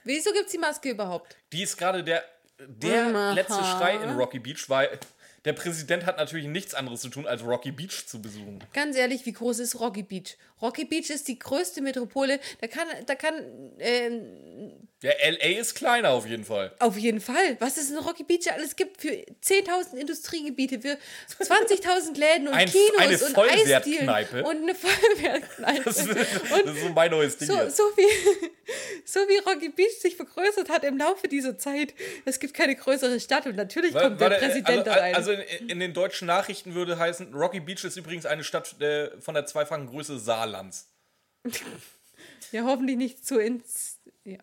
Wieso 0.04 0.32
gibt 0.32 0.46
es 0.46 0.52
die 0.52 0.58
Maske 0.58 0.90
überhaupt? 0.90 1.38
Die 1.52 1.64
ist 1.64 1.78
gerade 1.78 2.04
der, 2.04 2.24
der 2.60 3.34
letzte 3.34 3.64
Schrei 3.64 3.96
in 3.96 4.10
Rocky 4.18 4.40
Beach, 4.40 4.70
weil 4.70 5.00
der 5.48 5.54
Präsident 5.54 6.06
hat 6.06 6.18
natürlich 6.18 6.46
nichts 6.48 6.74
anderes 6.76 7.02
zu 7.02 7.10
tun, 7.10 7.26
als 7.26 7.44
Rocky 7.44 7.72
Beach 7.72 8.06
zu 8.06 8.22
besuchen. 8.22 8.64
Ganz 8.74 8.96
ehrlich, 8.96 9.26
wie 9.26 9.34
groß 9.34 9.60
ist 9.60 9.80
Rocky 9.80 10.04
Beach? 10.04 10.38
Rocky 10.62 10.86
Beach 10.86 11.10
ist 11.10 11.28
die 11.28 11.38
größte 11.38 11.82
Metropole. 11.82 12.40
Da 12.62 12.68
kann, 12.68 12.88
da 13.06 13.14
kann 13.16 13.34
ähm, 13.80 14.72
Ja, 15.04 15.12
LA 15.30 15.60
ist 15.60 15.76
kleiner 15.76 16.10
auf 16.10 16.26
jeden 16.28 16.44
Fall. 16.46 16.74
auf 16.80 16.98
jeden 16.98 17.22
Fall. 17.22 17.58
Was 17.60 17.78
es 17.78 17.92
in 17.92 17.98
Rocky 17.98 18.24
Beach 18.24 18.52
alles 18.52 18.76
gibt 18.76 19.00
für 19.02 19.10
10.000 19.10 19.96
Industriegebiete, 19.98 20.80
für 20.82 20.98
20.000 21.44 22.18
Läden 22.18 22.48
und 22.48 22.54
Ein- 22.56 22.68
Kinos 22.70 22.98
eine 22.98 23.18
und. 23.18 23.38
Eisdielen 23.38 24.10
und 24.46 24.64
eine 24.64 24.74
Vollwertkneipe. 24.76 25.84
Das 25.84 25.98
ist, 26.00 26.10
das 26.10 26.18
ist 26.76 26.82
so 26.82 26.90
mein 26.90 27.12
neues 27.12 27.38
Ding 27.38 27.48
so, 27.48 27.54
so, 27.70 27.84
wie, 27.96 28.50
so 29.06 29.20
wie 29.22 29.38
Rocky 29.48 29.70
Beach 29.70 30.00
sich 30.02 30.16
vergrößert 30.16 30.70
hat 30.70 30.84
im 30.84 30.98
Laufe 30.98 31.28
dieser 31.28 31.58
Zeit. 31.60 31.94
Es 32.26 32.40
gibt 32.40 32.56
keine 32.56 32.76
größere 32.76 33.20
Stadt 33.20 33.46
und 33.46 33.56
natürlich 33.56 33.94
Wa- 33.94 34.02
kommt 34.02 34.20
der 34.20 34.30
Präsident 34.32 34.68
also, 34.70 34.84
da 34.84 34.94
rein. 34.96 35.16
Also 35.16 35.32
in, 35.68 35.80
den 35.80 35.94
deutschen 35.94 36.28
Nachrichten 36.28 36.74
würde 36.74 36.98
heißen, 36.98 37.34
Rocky 37.34 37.60
Beach 37.60 37.84
ist 37.84 37.98
übrigens 37.98 38.26
eine 38.26 38.44
Stadt 38.44 38.80
äh, 38.82 39.20
von 39.20 39.34
der 39.34 39.46
zweifachen 39.46 39.88
Größe 39.88 40.20
Saarlands. 40.20 40.90
ja, 42.52 42.64
hoffentlich 42.64 42.98
nicht 42.98 43.26
zu 43.26 43.40
ins. 43.40 44.00
Ja. 44.24 44.40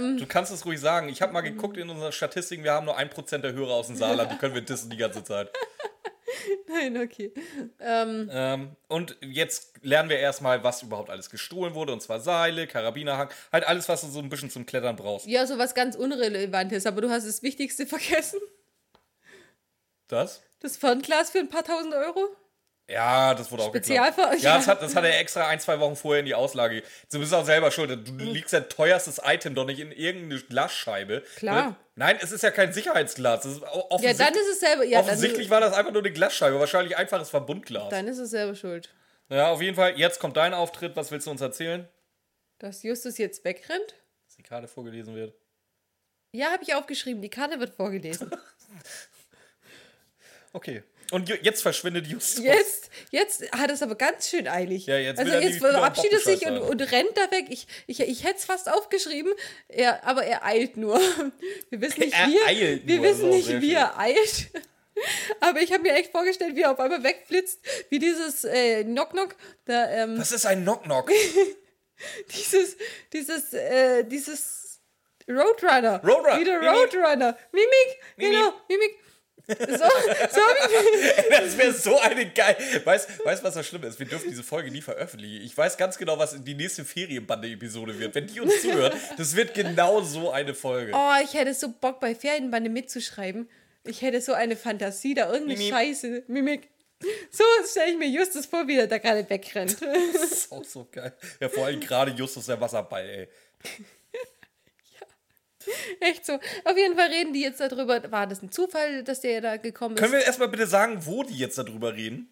Du 0.00 0.26
kannst 0.26 0.52
es 0.52 0.64
ruhig 0.64 0.78
sagen. 0.78 1.08
Ich 1.08 1.20
habe 1.22 1.32
mal 1.32 1.40
geguckt 1.40 1.76
in 1.76 1.90
unseren 1.90 2.12
Statistiken, 2.12 2.62
wir 2.62 2.72
haben 2.72 2.86
nur 2.86 2.98
1% 2.98 3.38
der 3.38 3.52
Hörer 3.52 3.72
aus 3.72 3.88
dem 3.88 3.96
Saarland, 3.96 4.30
die 4.30 4.36
können 4.36 4.54
wir 4.54 4.62
dissen 4.62 4.90
die 4.90 4.96
ganze 4.96 5.24
Zeit. 5.24 5.50
Nein, 6.68 6.96
okay. 7.02 7.32
Ähm, 7.80 8.76
und 8.88 9.16
jetzt 9.20 9.72
lernen 9.82 10.08
wir 10.08 10.18
erstmal, 10.18 10.62
was 10.62 10.82
überhaupt 10.82 11.10
alles 11.10 11.30
gestohlen 11.30 11.74
wurde, 11.74 11.92
und 11.92 12.00
zwar 12.00 12.20
Seile, 12.20 12.66
Karabinerhang, 12.66 13.28
halt 13.52 13.66
alles, 13.66 13.88
was 13.88 14.02
du 14.02 14.08
so 14.08 14.20
ein 14.20 14.28
bisschen 14.28 14.50
zum 14.50 14.66
Klettern 14.66 14.96
brauchst. 14.96 15.26
Ja, 15.26 15.46
so 15.46 15.58
was 15.58 15.74
ganz 15.74 15.96
Unrelevantes, 15.96 16.86
aber 16.86 17.00
du 17.00 17.10
hast 17.10 17.26
das 17.26 17.42
Wichtigste 17.42 17.86
vergessen. 17.86 18.38
Das? 20.12 20.42
Das 20.60 20.76
Fernglas 20.76 21.30
für 21.30 21.38
ein 21.38 21.48
paar 21.48 21.64
tausend 21.64 21.94
Euro? 21.94 22.28
Ja, 22.88 23.34
das 23.34 23.50
wurde 23.50 23.62
auch 23.62 23.68
Spezialver- 23.68 24.10
geklaut. 24.30 24.42
ja. 24.42 24.50
Ja, 24.50 24.56
das 24.56 24.68
hat, 24.68 24.82
das 24.82 24.94
hat 24.94 25.04
er 25.04 25.18
extra 25.18 25.46
ein, 25.48 25.58
zwei 25.58 25.80
Wochen 25.80 25.96
vorher 25.96 26.20
in 26.20 26.26
die 26.26 26.34
Auslage. 26.34 26.82
Du 27.10 27.18
bist 27.18 27.32
auch 27.32 27.46
selber 27.46 27.70
schuld. 27.70 28.06
Du 28.06 28.12
liegst 28.24 28.52
dein 28.52 28.68
teuerstes 28.68 29.20
Item 29.24 29.54
doch 29.54 29.64
nicht 29.64 29.78
in 29.80 29.90
irgendeine 29.90 30.40
Glasscheibe. 30.42 31.22
Klar. 31.36 31.76
Nein, 31.94 32.18
es 32.20 32.32
ist 32.32 32.42
ja 32.42 32.50
kein 32.50 32.72
Sicherheitsglas. 32.74 33.44
Ja, 33.44 33.72
offensichtlich, 33.72 34.18
dann 34.26 34.34
ist 34.34 34.48
es 34.50 34.60
selber. 34.60 34.84
Ja, 34.84 35.00
offensichtlich 35.00 35.48
war 35.48 35.60
das 35.60 35.72
einfach 35.72 35.92
nur 35.92 36.02
eine 36.02 36.12
Glasscheibe. 36.12 36.60
Wahrscheinlich 36.60 36.96
einfaches 36.98 37.30
Verbundglas. 37.30 37.88
dann 37.88 38.06
ist 38.06 38.18
es 38.18 38.30
selber 38.30 38.54
schuld. 38.54 38.92
Ja, 39.30 39.48
auf 39.50 39.62
jeden 39.62 39.76
Fall. 39.76 39.98
Jetzt 39.98 40.20
kommt 40.20 40.36
dein 40.36 40.52
Auftritt. 40.52 40.94
Was 40.96 41.10
willst 41.10 41.26
du 41.26 41.30
uns 41.30 41.40
erzählen? 41.40 41.88
Dass 42.58 42.82
Justus 42.82 43.16
jetzt 43.16 43.44
wegrennt? 43.44 43.94
Dass 44.26 44.36
die 44.36 44.42
Karte 44.42 44.68
vorgelesen 44.68 45.14
wird. 45.14 45.34
Ja, 46.32 46.50
habe 46.50 46.62
ich 46.62 46.74
aufgeschrieben. 46.74 47.22
Die 47.22 47.30
Karte 47.30 47.58
wird 47.60 47.74
vorgelesen. 47.74 48.30
Okay. 50.52 50.82
Und 51.10 51.28
jetzt 51.28 51.60
verschwindet 51.60 52.06
Justus. 52.06 52.42
Jetzt, 52.42 52.90
jetzt 53.10 53.52
hat 53.52 53.70
es 53.70 53.82
aber 53.82 53.96
ganz 53.96 54.30
schön 54.30 54.48
eilig. 54.48 54.86
Ja, 54.86 54.96
jetzt 54.96 55.18
also 55.18 55.30
er 55.30 55.42
jetzt 55.42 55.56
wieder 55.56 55.72
verabschiedet 55.72 56.24
sich 56.24 56.46
und, 56.46 56.58
und 56.58 56.80
rennt 56.90 57.14
da 57.16 57.30
weg. 57.30 57.46
Ich, 57.50 57.66
ich, 57.86 58.00
ich 58.00 58.24
hätte 58.24 58.38
es 58.38 58.44
fast 58.46 58.70
aufgeschrieben, 58.70 59.32
er, 59.68 60.06
aber 60.06 60.24
er 60.24 60.42
eilt 60.44 60.78
nur. 60.78 60.98
Wir 61.68 61.80
wissen 61.82 62.00
nicht, 62.00 62.14
Er 62.14 62.28
wie 62.28 62.38
er, 62.38 62.46
eilt 62.46 62.86
wir 62.86 63.02
wissen 63.02 63.20
so, 63.20 63.26
nicht, 63.26 63.48
wie 63.60 63.68
schön. 63.68 63.76
er 63.76 63.98
eilt. 63.98 64.50
Aber 65.40 65.60
ich 65.62 65.72
habe 65.72 65.82
mir 65.84 65.94
echt 65.94 66.12
vorgestellt, 66.12 66.54
wie 66.54 66.60
er 66.62 66.70
auf 66.72 66.78
einmal 66.78 67.02
wegflitzt, 67.02 67.60
wie 67.88 67.98
dieses 67.98 68.44
äh, 68.44 68.84
Knock-Knock, 68.84 69.34
ähm, 69.66 70.16
Das 70.16 70.32
ist 70.32 70.44
ein 70.44 70.62
Knock-Knock. 70.62 71.10
dieses, 72.36 72.76
dieses, 73.12 73.52
äh, 73.54 74.04
dieses 74.04 74.80
Roadrunner. 75.28 76.02
Roadrunner, 76.04 76.40
Wie 76.40 76.44
der 76.44 76.58
Mimik. 76.60 76.76
Roadrunner. 76.76 77.38
Mimik, 77.52 77.68
Mimik. 78.16 78.32
genau, 78.36 78.52
Mimik. 78.68 78.98
So, 79.58 79.76
so 79.76 80.40
Das 81.30 81.56
wäre 81.56 81.72
so 81.72 81.98
eine 81.98 82.30
geil. 82.30 82.56
Weißt 82.84 83.08
du, 83.18 83.24
was 83.24 83.54
das 83.54 83.66
Schlimme 83.66 83.86
ist? 83.86 83.98
Wir 83.98 84.06
dürfen 84.06 84.30
diese 84.30 84.42
Folge 84.42 84.70
nie 84.70 84.82
veröffentlichen. 84.82 85.44
Ich 85.44 85.56
weiß 85.56 85.76
ganz 85.76 85.98
genau, 85.98 86.18
was 86.18 86.36
die 86.42 86.54
nächste 86.54 86.84
Ferienbande-Episode 86.84 87.98
wird. 87.98 88.14
Wenn 88.14 88.26
die 88.26 88.40
uns 88.40 88.60
zuhören, 88.62 88.92
das 89.16 89.36
wird 89.36 89.54
genau 89.54 90.00
so 90.02 90.30
eine 90.30 90.54
Folge. 90.54 90.92
Oh, 90.94 91.12
ich 91.22 91.34
hätte 91.34 91.54
so 91.54 91.68
Bock, 91.68 92.00
bei 92.00 92.14
Ferienbande 92.14 92.70
mitzuschreiben. 92.70 93.48
Ich 93.84 94.02
hätte 94.02 94.20
so 94.20 94.32
eine 94.32 94.56
Fantasie, 94.56 95.14
da 95.14 95.26
irgendeine 95.32 95.58
Mimik. 95.58 95.72
Scheiße. 95.72 96.22
Mimik. 96.28 96.68
So 97.30 97.42
stelle 97.68 97.92
ich 97.92 97.98
mir 97.98 98.08
Justus 98.08 98.46
vor, 98.46 98.66
wie 98.68 98.78
er 98.78 98.86
da 98.86 98.98
gerade 98.98 99.28
wegrennt. 99.28 99.76
Das 100.12 100.30
ist 100.30 100.52
auch 100.52 100.64
so 100.64 100.86
geil. 100.90 101.12
Ja, 101.40 101.48
vor 101.48 101.66
allem 101.66 101.80
gerade 101.80 102.12
Justus 102.12 102.46
der 102.46 102.60
Wasserball, 102.60 103.08
ey. 103.08 103.28
Echt 106.00 106.24
so. 106.26 106.34
Auf 106.64 106.76
jeden 106.76 106.96
Fall 106.96 107.08
reden 107.08 107.32
die 107.32 107.42
jetzt 107.42 107.60
darüber. 107.60 108.10
War 108.10 108.26
das 108.26 108.42
ein 108.42 108.50
Zufall, 108.50 109.02
dass 109.04 109.20
der 109.20 109.40
da 109.40 109.56
gekommen 109.56 109.94
ist? 109.96 110.00
Können 110.00 110.12
wir 110.12 110.24
erstmal 110.24 110.48
bitte 110.48 110.66
sagen, 110.66 111.04
wo 111.06 111.22
die 111.22 111.36
jetzt 111.38 111.58
darüber 111.58 111.94
reden? 111.94 112.30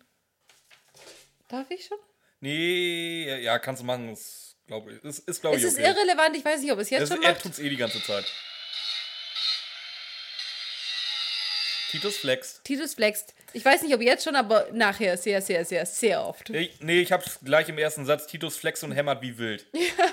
Darf 1.49 1.71
ich 1.71 1.85
schon? 1.87 1.99
Nee, 2.41 3.43
ja, 3.43 3.59
kannst 3.59 3.83
du 3.83 3.87
machen. 3.87 4.09
Das 4.11 4.57
glaube 4.67 4.93
ich. 4.93 5.05
Ist, 5.05 5.29
ist 5.29 5.41
glaube 5.41 5.57
Es 5.57 5.63
ich 5.63 5.69
ist 5.69 5.79
okay. 5.79 5.89
irrelevant, 5.89 6.37
ich 6.37 6.45
weiß 6.45 6.61
nicht, 6.63 6.73
ob 6.73 6.79
es 6.79 6.91
jetzt 6.91 7.03
Es, 7.03 7.09
schon 7.09 7.23
er 7.23 7.33
macht. 7.33 7.43
tut's 7.43 7.59
eh 7.59 7.69
die 7.69 7.77
ganze 7.77 8.03
Zeit. 8.03 8.25
Titus 11.91 12.17
flext. 12.19 12.65
Titus 12.65 12.95
flext. 12.95 13.35
Ich 13.53 13.65
weiß 13.65 13.83
nicht, 13.83 13.95
ob 13.95 14.01
jetzt 14.01 14.25
schon, 14.25 14.37
aber 14.37 14.69
nachher 14.73 15.17
sehr, 15.17 15.43
sehr, 15.43 15.65
sehr, 15.65 15.85
sehr 15.87 16.25
oft. 16.25 16.51
Ich, 16.51 16.81
nee, 16.81 17.01
ich 17.01 17.11
hab's 17.13 17.41
gleich 17.45 17.69
im 17.69 17.79
ersten 17.79 18.07
Satz. 18.07 18.27
Titus 18.27 18.57
flext 18.57 18.85
und 18.85 18.93
hämmert 18.93 19.23
wie 19.23 19.39
wild. 19.39 19.67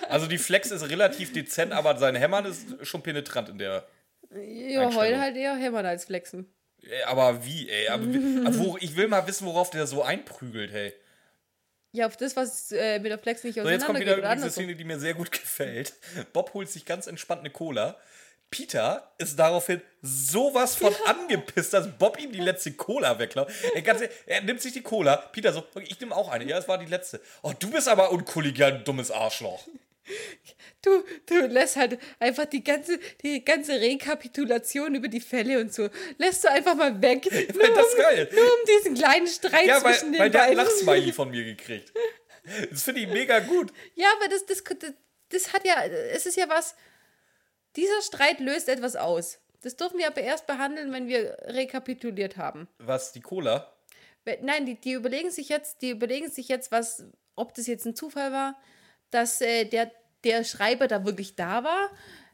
Also 0.10 0.26
die 0.28 0.38
Flex 0.38 0.72
ist 0.72 0.90
relativ 0.90 1.34
dezent, 1.34 1.72
aber 1.74 1.98
sein 1.98 2.16
Hämmern 2.16 2.46
ist 2.46 2.86
schon 2.86 3.04
penetrant 3.04 3.50
in 3.50 3.60
der. 3.60 3.88
Ja, 4.32 4.94
heute 4.94 5.20
halt 5.20 5.36
eher 5.38 5.56
hämmern 5.56 5.86
als 5.86 6.06
flexen. 6.06 6.52
Ey, 6.84 7.04
Aber 7.04 7.46
wie, 7.46 7.70
ey? 7.70 7.88
Aber 7.90 8.06
wo, 8.58 8.78
ich 8.80 8.96
will 8.96 9.08
mal 9.08 9.26
wissen, 9.28 9.46
worauf 9.46 9.70
der 9.70 9.88
so 9.88 10.04
einprügelt, 10.04 10.72
hey. 10.72 10.94
Ja, 11.92 12.06
auf 12.08 12.18
das, 12.18 12.36
was 12.36 12.72
äh, 12.72 13.00
mit 13.00 13.12
der 13.12 13.18
Flex 13.18 13.44
nicht 13.44 13.56
So, 13.56 13.68
jetzt 13.68 13.86
kommt 13.86 14.00
wieder 14.00 14.18
andersrum. 14.24 14.64
Szene, 14.64 14.76
die 14.76 14.84
mir 14.84 15.00
sehr 15.00 15.14
gut 15.14 15.32
gefällt. 15.32 15.94
Bob 16.34 16.54
holt 16.54 16.70
sich 16.70 16.86
ganz 16.86 17.08
entspannt 17.08 17.42
eine 17.42 17.50
Cola. 17.50 17.98
Peter 18.50 19.14
ist 19.18 19.38
daraufhin 19.38 19.82
sowas 20.02 20.76
von 20.76 20.96
angepisst, 21.06 21.74
dass 21.74 21.98
Bob 21.98 22.20
ihm 22.20 22.32
die 22.32 22.40
letzte 22.40 22.72
Cola 22.72 23.20
wegklaut. 23.20 23.50
Er, 23.76 23.86
ehrlich, 23.86 24.10
er 24.26 24.42
nimmt 24.42 24.62
sich 24.62 24.72
die 24.74 24.82
Cola. 24.82 25.18
Peter 25.18 25.52
so, 25.52 25.60
okay, 25.60 25.86
ich 25.88 26.00
nehme 26.00 26.16
auch 26.16 26.30
eine. 26.30 26.46
Ja, 26.46 26.58
es 26.58 26.68
war 26.68 26.78
die 26.78 26.86
letzte. 26.86 27.20
Oh, 27.42 27.54
du 27.58 27.70
bist 27.70 27.90
aber 27.90 28.12
unkollegial, 28.12 28.74
ein 28.74 28.84
dummes 28.86 29.12
Arschloch. 29.12 29.68
Du, 30.82 31.04
du 31.26 31.48
lässt 31.48 31.76
halt 31.76 32.00
einfach 32.20 32.46
die 32.46 32.64
ganze, 32.64 32.98
die 33.22 33.44
ganze 33.44 33.74
Rekapitulation 33.74 34.96
über 34.96 35.10
die 35.10 35.20
Fälle 35.20 35.60
und 35.60 35.74
so, 35.74 35.90
lässt 36.18 36.46
du 36.46 36.50
einfach 36.50 36.76
mal 36.76 37.02
weg. 37.02 37.30
nur, 37.54 37.68
das 37.76 37.94
um, 37.94 37.98
geil. 38.00 38.30
nur 38.34 38.44
um 38.46 38.60
diesen 38.68 38.96
kleinen 38.96 39.28
Streit 39.28 39.66
Ja, 39.66 39.84
weil, 39.84 39.96
zwischen 39.96 40.18
weil 40.18 40.30
den 40.30 40.32
der 40.32 40.42
hat 40.44 40.50
ein 40.50 40.56
beiden. 40.56 40.72
Lachsmiley 40.72 41.12
von 41.12 41.30
mir 41.30 41.44
gekriegt. 41.44 41.92
Das 42.72 42.84
finde 42.84 43.02
ich 43.02 43.08
mega 43.08 43.40
gut. 43.40 43.74
Ja, 43.96 44.08
aber 44.18 44.30
das, 44.30 44.46
das, 44.46 44.64
das, 44.64 44.94
das 45.28 45.52
hat 45.52 45.66
ja, 45.66 45.84
es 45.84 46.26
ist 46.26 46.38
ja 46.38 46.48
was, 46.48 46.76
dieser 47.78 48.02
Streit 48.02 48.40
löst 48.40 48.68
etwas 48.68 48.96
aus. 48.96 49.40
Das 49.62 49.76
dürfen 49.76 49.98
wir 49.98 50.08
aber 50.08 50.22
erst 50.22 50.48
behandeln, 50.48 50.92
wenn 50.92 51.08
wir 51.08 51.38
rekapituliert 51.46 52.38
haben. 52.38 52.68
Was, 52.80 53.12
die 53.12 53.22
Cola? 53.22 53.72
Nein, 54.42 54.66
die, 54.66 54.76
die 54.76 54.94
überlegen 54.94 55.32
sich 55.32 55.50
jetzt, 55.50 55.82
die 55.82 55.92
überlegen 55.92 56.30
sich 56.30 56.48
jetzt, 56.50 56.72
was, 56.72 57.06
ob 57.36 57.54
das 57.54 57.68
jetzt 57.68 57.86
ein 57.86 57.96
Zufall 57.96 58.32
war, 58.32 58.56
dass 59.10 59.42
äh, 59.42 59.66
der, 59.66 59.92
der 60.24 60.44
Schreiber 60.44 60.88
da 60.88 61.06
wirklich 61.06 61.36
da 61.36 61.64
war. 61.64 61.90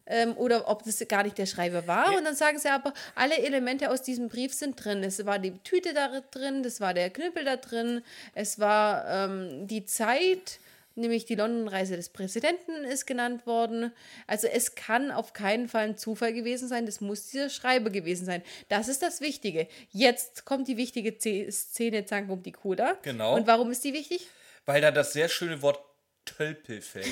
Ähm, 0.05 0.35
oder 0.35 0.67
ob 0.67 0.83
das 0.83 1.01
gar 1.07 1.23
nicht 1.23 1.37
der 1.37 1.45
Schreiber 1.45 1.87
war. 1.87 2.17
Und 2.17 2.25
dann 2.25 2.35
sagen 2.35 2.59
sie 2.59 2.67
aber, 2.67 2.93
alle 3.15 3.37
Elemente 3.37 3.89
aus 3.89 4.01
diesem 4.01 4.27
Brief 4.27 4.53
sind 4.53 4.83
drin. 4.83 5.01
Es 5.01 5.25
war 5.25 5.39
die 5.39 5.57
Tüte 5.59 5.93
da 5.93 6.19
drin, 6.19 6.61
das 6.61 6.81
war 6.81 6.93
der 6.93 7.09
Knüppel 7.09 7.45
da 7.45 7.55
drin, 7.55 8.03
es 8.35 8.59
war 8.59 9.07
ähm, 9.07 9.65
die 9.65 9.85
Zeit, 9.85 10.59
nämlich 10.95 11.25
die 11.25 11.35
London-Reise 11.35 11.95
des 11.95 12.09
Präsidenten 12.09 12.83
ist 12.83 13.05
genannt 13.05 13.45
worden. 13.45 13.91
Also 14.27 14.47
es 14.47 14.75
kann 14.75 15.11
auf 15.11 15.33
keinen 15.33 15.67
Fall 15.67 15.85
ein 15.85 15.97
Zufall 15.97 16.33
gewesen 16.33 16.67
sein, 16.67 16.85
das 16.85 17.01
muss 17.01 17.29
dieser 17.29 17.49
Schreiber 17.49 17.89
gewesen 17.89 18.25
sein. 18.25 18.43
Das 18.69 18.87
ist 18.87 19.01
das 19.01 19.21
Wichtige. 19.21 19.67
Jetzt 19.89 20.45
kommt 20.45 20.67
die 20.67 20.77
wichtige 20.77 21.17
Szene, 21.51 22.05
Zank 22.05 22.29
um 22.29 22.43
die 22.43 22.51
Cola. 22.51 22.97
Genau. 23.03 23.35
Und 23.35 23.47
warum 23.47 23.71
ist 23.71 23.83
die 23.83 23.93
wichtig? 23.93 24.27
Weil 24.65 24.81
da 24.81 24.91
das 24.91 25.13
sehr 25.13 25.29
schöne 25.29 25.61
Wort 25.61 25.79
Tölpel 26.25 26.81
fällt. 26.81 27.07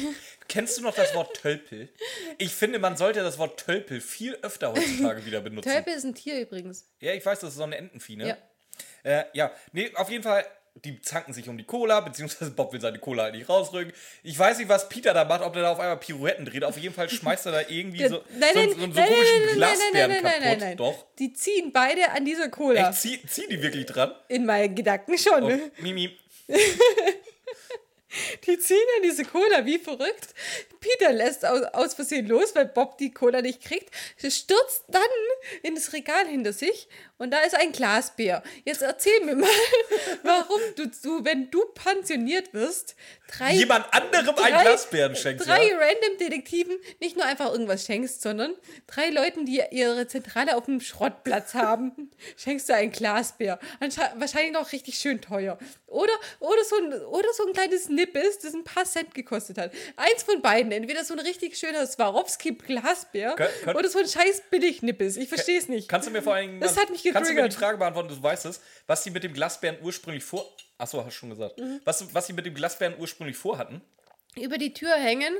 Kennst 0.47 0.77
du 0.77 0.83
noch 0.83 0.95
das 0.95 1.13
Wort 1.13 1.35
Tölpel? 1.35 1.89
Ich 2.37 2.53
finde, 2.53 2.79
man 2.79 2.95
sollte 2.95 3.21
das 3.21 3.37
Wort 3.37 3.59
Tölpel 3.59 3.99
viel 3.99 4.35
öfter 4.41 4.71
heutzutage 4.71 5.25
wieder 5.25 5.41
benutzen. 5.41 5.69
Tölpel 5.69 5.93
ist 5.93 6.05
ein 6.05 6.15
Tier 6.15 6.39
übrigens. 6.39 6.89
Ja, 6.99 7.13
ich 7.13 7.25
weiß, 7.25 7.39
das 7.39 7.49
ist 7.51 7.57
so 7.57 7.63
eine 7.63 7.77
Entenvieh, 7.77 8.15
ne? 8.15 8.27
Ja. 8.29 8.37
Äh, 9.03 9.25
ja, 9.33 9.51
nee, 9.73 9.91
auf 9.95 10.09
jeden 10.09 10.23
Fall, 10.23 10.45
die 10.75 11.01
zanken 11.01 11.33
sich 11.33 11.49
um 11.49 11.57
die 11.57 11.63
Cola, 11.63 11.99
beziehungsweise 11.99 12.51
Bob 12.51 12.71
will 12.73 12.81
seine 12.81 12.97
Cola 12.99 13.23
halt 13.23 13.35
nicht 13.35 13.49
rausrücken. 13.49 13.93
Ich 14.23 14.37
weiß 14.37 14.57
nicht, 14.57 14.69
was 14.69 14.89
Peter 14.89 15.13
da 15.13 15.25
macht, 15.25 15.41
ob 15.41 15.53
der 15.53 15.63
da 15.63 15.71
auf 15.71 15.79
einmal 15.79 15.97
Pirouetten 15.97 16.45
dreht. 16.45 16.63
Auf 16.63 16.77
jeden 16.77 16.95
Fall 16.95 17.09
schmeißt 17.09 17.45
er 17.47 17.51
da 17.51 17.61
irgendwie 17.67 18.07
so, 18.07 18.23
Nein, 18.37 18.53
so, 18.53 18.59
nein, 18.59 18.69
so, 18.69 18.75
so 18.75 18.83
einen 18.83 18.93
nein, 18.93 19.07
komischen 19.09 19.35
nein, 19.35 19.45
nein, 19.45 19.55
Glasbären 19.55 19.91
nein, 19.93 20.09
nein, 20.09 20.23
nein, 20.23 20.23
kaputt. 20.23 20.45
nein, 20.45 20.59
nein. 20.59 20.77
Doch. 20.77 21.05
Die 21.19 21.33
ziehen 21.33 21.71
beide 21.71 22.11
an 22.11 22.25
dieser 22.25 22.49
Cola. 22.49 22.89
Echt, 22.89 23.01
zieh, 23.01 23.19
zieh 23.27 23.47
die 23.47 23.61
wirklich 23.61 23.85
dran? 23.85 24.13
In 24.29 24.45
meinen 24.45 24.73
Gedanken 24.73 25.17
schon. 25.17 25.43
Oh, 25.43 25.59
Mimi. 25.81 26.17
Die 28.45 28.59
ziehen 28.59 28.77
an 28.97 29.03
diese 29.03 29.23
Cola 29.23 29.65
wie 29.65 29.79
verrückt. 29.79 30.33
Peter 30.81 31.13
lässt 31.13 31.45
aus, 31.45 31.61
aus 31.73 31.93
Versehen 31.93 32.27
los, 32.27 32.55
weil 32.55 32.65
Bob 32.65 32.97
die 32.97 33.13
Cola 33.13 33.41
nicht 33.41 33.63
kriegt. 33.63 33.89
Stürzt 34.17 34.83
dann 34.87 35.01
in 35.61 35.75
das 35.75 35.93
Regal 35.93 36.27
hinter 36.27 36.53
sich 36.53 36.89
und 37.19 37.29
da 37.29 37.39
ist 37.41 37.53
ein 37.55 37.71
Glasbär. 37.71 38.41
Jetzt 38.65 38.81
erzähl 38.81 39.23
mir 39.23 39.35
mal, 39.35 39.47
warum 40.23 40.59
du, 40.75 40.87
du 40.87 41.23
wenn 41.23 41.51
du 41.51 41.63
pensioniert 41.75 42.51
wirst, 42.51 42.95
drei, 43.27 43.53
Jemand 43.53 43.85
anderem 43.93 44.35
einen 44.37 44.61
Glasbären 44.61 45.15
schenkt, 45.15 45.45
drei 45.45 45.69
ja? 45.69 45.77
random 45.77 46.17
Detektiven 46.19 46.77
nicht 46.99 47.15
nur 47.15 47.25
einfach 47.25 47.51
irgendwas 47.51 47.85
schenkst, 47.85 48.23
sondern 48.23 48.55
drei 48.87 49.09
Leuten, 49.09 49.45
die 49.45 49.61
ihre 49.69 50.07
Zentrale 50.07 50.57
auf 50.57 50.65
dem 50.65 50.81
Schrottplatz 50.81 51.53
haben, 51.53 52.09
schenkst 52.37 52.69
du 52.69 52.73
einen 52.73 52.91
Glasbär. 52.91 53.59
Wahrscheinlich 54.15 54.53
noch 54.53 54.71
richtig 54.71 54.95
schön 54.95 55.21
teuer. 55.21 55.59
Oder, 55.85 56.13
oder, 56.39 56.63
so 56.63 56.77
ein, 56.77 56.93
oder 57.05 57.27
so 57.33 57.45
ein 57.45 57.53
kleines 57.53 57.87
Nippes, 57.89 58.39
das 58.39 58.55
ein 58.55 58.63
paar 58.63 58.85
Cent 58.85 59.13
gekostet 59.13 59.59
hat. 59.59 59.71
Eins 59.95 60.23
von 60.23 60.41
beiden. 60.41 60.70
Entweder 60.71 61.03
so 61.03 61.13
ein 61.13 61.19
richtig 61.19 61.57
schöner 61.57 61.85
Swarovski-Glasbär 61.85 63.35
oder 63.67 63.89
so 63.89 63.99
ein 63.99 64.07
scheiß 64.07 64.43
Billig-Nippes. 64.49 65.17
Ich 65.17 65.29
verstehe 65.29 65.57
es 65.59 65.67
nicht. 65.67 65.87
Kannst 65.87 66.07
du 66.07 66.11
mir 66.11 66.21
vor 66.21 66.33
allen 66.33 66.47
Dingen 66.47 66.61
Das 66.61 66.77
hat 66.77 66.89
mich 66.89 67.03
Kannst 67.03 67.29
du 67.29 67.33
mir 67.33 67.41
die 67.43 67.49
getriggert. 67.49 67.53
Frage 67.53 67.77
beantworten, 67.77 68.09
du 68.09 68.21
weißt 68.21 68.45
es, 68.45 68.61
was 68.87 69.03
sie 69.03 69.11
mit 69.11 69.23
dem 69.23 69.33
Glasbären 69.33 69.77
ursprünglich 69.81 70.23
vor... 70.23 70.45
Achso, 70.77 70.99
hast 70.99 71.07
du 71.07 71.11
schon 71.11 71.29
gesagt. 71.29 71.59
Mhm. 71.59 71.79
Was, 71.83 72.13
was 72.13 72.27
sie 72.27 72.33
mit 72.33 72.45
dem 72.45 72.53
Glasbären 72.55 72.95
ursprünglich 72.97 73.37
vorhatten? 73.37 73.81
Über 74.35 74.57
die 74.57 74.73
Tür 74.73 74.93
hängen 74.95 75.33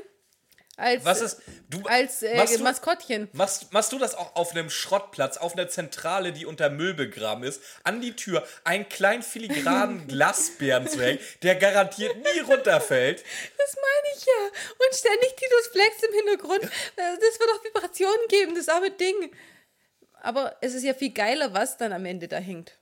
als, 0.76 1.04
Was 1.04 1.20
ist... 1.20 1.42
Du, 1.68 1.82
als 1.84 2.22
äh, 2.22 2.36
machst 2.36 2.58
du- 2.58 2.62
Maskottchen. 2.64 3.28
Machst, 3.32 3.72
machst 3.72 3.92
du 3.92 3.98
das 3.98 4.14
auch 4.14 4.34
auf 4.36 4.52
einem 4.52 4.70
Schrottplatz, 4.70 5.36
auf 5.36 5.52
einer 5.52 5.68
Zentrale, 5.68 6.32
die 6.32 6.46
unter 6.46 6.70
Müll 6.70 6.94
begraben 6.94 7.44
ist, 7.44 7.62
an 7.84 8.00
die 8.00 8.16
Tür 8.16 8.46
einen 8.64 8.88
kleinen 8.88 9.22
filigranen 9.22 10.06
Glasbären 10.08 10.88
zu 10.88 11.00
hängen, 11.02 11.20
der 11.42 11.56
garantiert 11.56 12.16
nie 12.16 12.40
runterfällt? 12.40 13.22
Das 13.58 13.76
meine 13.76 14.16
ich 14.16 14.24
ja. 14.24 14.86
Und 14.86 14.94
ständig 14.94 15.36
Titus 15.36 15.66
Flex 15.72 16.02
im 16.02 16.14
Hintergrund. 16.14 16.64
Äh, 16.64 17.16
Das 17.20 17.38
wird 17.38 17.50
auch 17.50 17.64
Vibrationen 17.64 18.28
geben, 18.28 18.54
das 18.54 18.68
arme 18.68 18.90
Ding. 18.90 19.30
Aber 20.22 20.56
es 20.60 20.72
ist 20.74 20.84
ja 20.84 20.94
viel 20.94 21.12
geiler, 21.12 21.52
was 21.52 21.76
dann 21.76 21.92
am 21.92 22.04
Ende 22.06 22.28
da 22.28 22.38
hängt. 22.38 22.78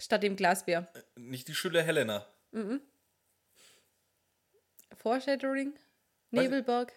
Statt 0.00 0.22
dem 0.24 0.34
Glasbär. 0.36 0.92
Nicht 1.14 1.46
die 1.48 1.54
schöne 1.54 1.82
Helena. 1.82 2.26
Foreshadowing? 4.96 5.72
Nebelberg? 6.32 6.92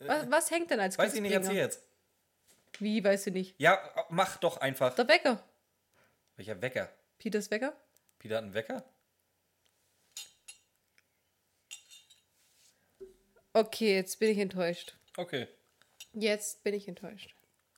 Was, 0.00 0.30
was 0.30 0.50
hängt 0.50 0.70
denn 0.70 0.80
als 0.80 0.98
Weiß 0.98 1.14
ich 1.14 1.20
nicht, 1.20 1.32
erzähl 1.32 1.56
jetzt. 1.56 1.82
Wie, 2.78 3.02
weißt 3.02 3.26
du 3.26 3.30
nicht? 3.30 3.54
Ja, 3.58 3.80
mach 4.10 4.36
doch 4.38 4.58
einfach. 4.58 4.94
Der 4.94 5.08
Wecker. 5.08 5.42
Welcher 6.36 6.60
Wecker? 6.60 6.92
Peters 7.18 7.50
Wecker? 7.50 7.76
Peter 8.18 8.36
hat 8.36 8.44
einen 8.44 8.54
Wecker? 8.54 8.84
Okay, 13.52 13.94
jetzt 13.94 14.18
bin 14.18 14.30
ich 14.30 14.38
enttäuscht. 14.38 14.96
Okay. 15.16 15.46
Jetzt 16.12 16.64
bin 16.64 16.74
ich 16.74 16.88
enttäuscht. 16.88 17.34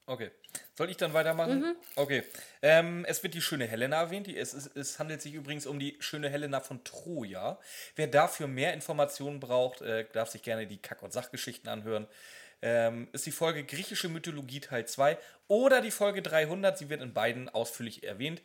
Okay. 0.07 0.31
Soll 0.77 0.91
ich 0.91 0.99
dann 0.99 1.15
weitermachen? 1.15 1.61
Mhm. 1.61 1.77
Okay. 1.95 2.23
Ähm, 2.61 3.07
es 3.09 3.23
wird 3.23 3.33
die 3.33 3.41
schöne 3.41 3.67
Helena 3.67 3.97
erwähnt. 3.97 4.27
Die, 4.27 4.37
es, 4.37 4.53
es, 4.53 4.67
es 4.67 4.99
handelt 4.99 5.23
sich 5.23 5.33
übrigens 5.33 5.67
um 5.67 5.79
die 5.79 5.97
schöne 6.01 6.29
Helena 6.29 6.61
von 6.61 6.85
Troja. 6.85 7.59
Wer 7.95 8.09
dafür 8.09 8.47
mehr 8.47 8.75
Informationen 8.75 9.41
braucht, 9.41 9.81
äh, 9.81 10.05
darf 10.13 10.31
sich 10.31 10.43
gerne 10.43 10.67
die 10.67 10.77
Kack- 10.77 11.03
und 11.03 11.15
Sachgeschichten 11.15 11.71
anhören. 11.71 12.07
Ähm, 12.61 13.09
ist 13.13 13.25
die 13.25 13.33
Folge 13.33 13.65
Griechische 13.65 14.09
Mythologie 14.09 14.61
Teil 14.61 14.87
2 14.87 15.17
oder 15.49 15.81
die 15.81 15.91
Folge 15.91 16.21
300. 16.21 16.77
Sie 16.77 16.91
wird 16.91 17.01
in 17.01 17.15
beiden 17.15 17.49
ausführlich 17.49 18.05
erwähnt. 18.05 18.43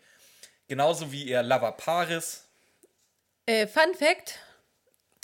Genauso 0.69 1.11
wie 1.11 1.23
ihr 1.23 1.43
Lover 1.43 1.73
Paris. 1.73 2.47
Äh, 3.45 3.67
Fun 3.67 3.93
Fact: 3.93 4.39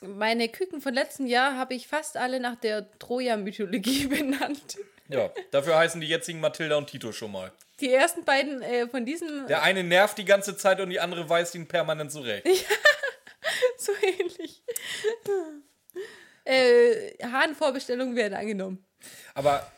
Meine 0.02 0.50
Küken 0.50 0.82
von 0.82 0.94
letzten 0.94 1.26
Jahr 1.26 1.58
habe 1.58 1.74
ich 1.74 1.88
fast 1.88 2.18
alle 2.18 2.42
nach 2.42 2.56
der 2.56 2.92
Troja-Mythologie 3.00 4.08
benannt. 4.08 4.78
Ja, 5.10 5.32
dafür 5.52 5.78
heißen 5.78 6.02
die 6.02 6.08
jetzigen 6.08 6.40
Mathilda 6.40 6.76
und 6.76 6.88
Tito 6.88 7.12
schon 7.12 7.32
mal. 7.32 7.52
Die 7.80 7.94
ersten 7.94 8.26
beiden 8.26 8.62
äh, 8.62 8.88
von 8.88 9.06
diesen 9.06 9.48
Der 9.48 9.64
eine 9.64 9.84
nervt 9.84 10.18
die 10.18 10.26
ganze 10.26 10.58
Zeit 10.58 10.80
und 10.80 10.90
die 10.90 11.00
andere 11.00 11.30
weist 11.30 11.56
ihn 11.56 11.68
permanent 11.68 12.12
zurecht. 12.12 12.46
so 13.78 13.92
ähnlich. 14.02 14.64
äh, 16.44 17.24
Hahnvorbestellungen 17.24 18.16
werden 18.16 18.34
angenommen. 18.34 18.86
Aber, 19.34 19.72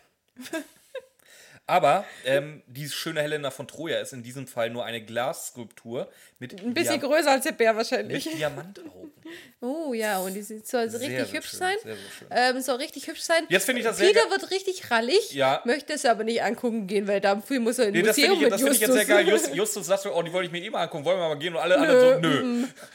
aber 1.69 2.03
ähm, 2.25 2.61
die 2.67 2.89
schöne 2.89 3.21
Helena 3.21 3.51
von 3.51 3.67
Troja 3.67 3.99
ist 3.99 4.13
in 4.13 4.23
diesem 4.23 4.47
Fall 4.47 4.69
nur 4.69 4.83
eine 4.85 5.01
Glasskulptur 5.01 6.09
mit, 6.39 6.61
Ein 6.61 6.73
bisschen 6.73 6.99
Dia 6.99 7.07
größer 7.07 7.31
als 7.31 7.43
der 7.45 7.51
Bär 7.53 7.73
mit 7.73 7.77
wahrscheinlich. 7.77 8.23
Diamantaugen. 8.29 9.11
Oh 9.61 9.93
ja, 9.93 10.17
und 10.19 10.33
die 10.33 10.41
soll 10.41 10.63
Sehr, 10.63 10.83
richtig 10.85 10.99
sehr 11.09 11.27
hübsch 11.33 11.49
schön, 11.51 11.59
sein. 11.59 11.75
sehr, 11.83 11.95
sehr. 11.95 12.49
Ähm, 12.55 12.61
soll 12.61 12.77
richtig 12.77 13.05
hübsch 13.07 13.21
sein. 13.21 13.43
Jetzt 13.49 13.65
finde 13.65 13.81
ich 13.81 13.85
das 13.87 13.97
sehr 13.97 14.07
Peter 14.07 14.21
ge- 14.23 14.31
wird 14.31 14.49
richtig 14.49 14.89
rallig, 14.89 15.33
Ja. 15.33 15.61
möchte 15.65 15.93
es 15.93 16.03
aber 16.05 16.23
nicht 16.23 16.41
angucken 16.41 16.87
gehen, 16.87 17.07
weil 17.07 17.21
dafür 17.21 17.59
muss 17.59 17.77
er 17.77 17.87
in 17.87 17.91
Nee, 17.93 17.99
ein 17.99 18.05
das 18.05 18.15
finde 18.15 18.31
Museum 18.31 18.37
ich, 18.39 18.43
mit 18.45 18.53
das 18.53 18.61
find 18.61 18.73
ich 18.75 18.81
jetzt 18.81 18.93
sehr 18.93 19.05
geil. 19.05 19.27
Just, 19.27 19.53
Justus 19.53 19.85
sagt 19.85 20.01
so, 20.03 20.15
oh, 20.15 20.23
die 20.23 20.33
wollte 20.33 20.47
ich 20.47 20.51
mir 20.51 20.63
eh 20.63 20.69
mal 20.71 20.81
angucken, 20.83 21.05
wollen 21.05 21.19
wir 21.19 21.27
mal 21.27 21.37
gehen? 21.37 21.53
Und 21.53 21.59
alle 21.61 21.77
anderen 21.77 22.23
so, 22.23 22.27
nö. 22.27 22.43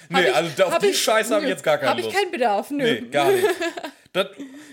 Nee, 0.08 0.16
Hab 0.16 0.22
ich- 0.24 0.34
also 0.34 0.50
da- 0.56 0.64
auf 0.64 0.78
die 0.78 0.87
ich- 0.88 1.02
Scheiße 1.02 1.30
habe 1.34 1.42
ich 1.44 1.48
nö. 1.48 1.52
jetzt 1.52 1.62
gar 1.62 1.78
keine 1.78 1.90
Hab 1.90 1.98
ich 1.98 2.04
Lust. 2.06 2.16
keinen 2.16 2.30
Bedarf, 2.32 2.70
nö. 2.70 2.82
Nee, 2.82 3.00
gar 3.10 3.30
nicht. 3.30 3.46
Das, 4.14 4.29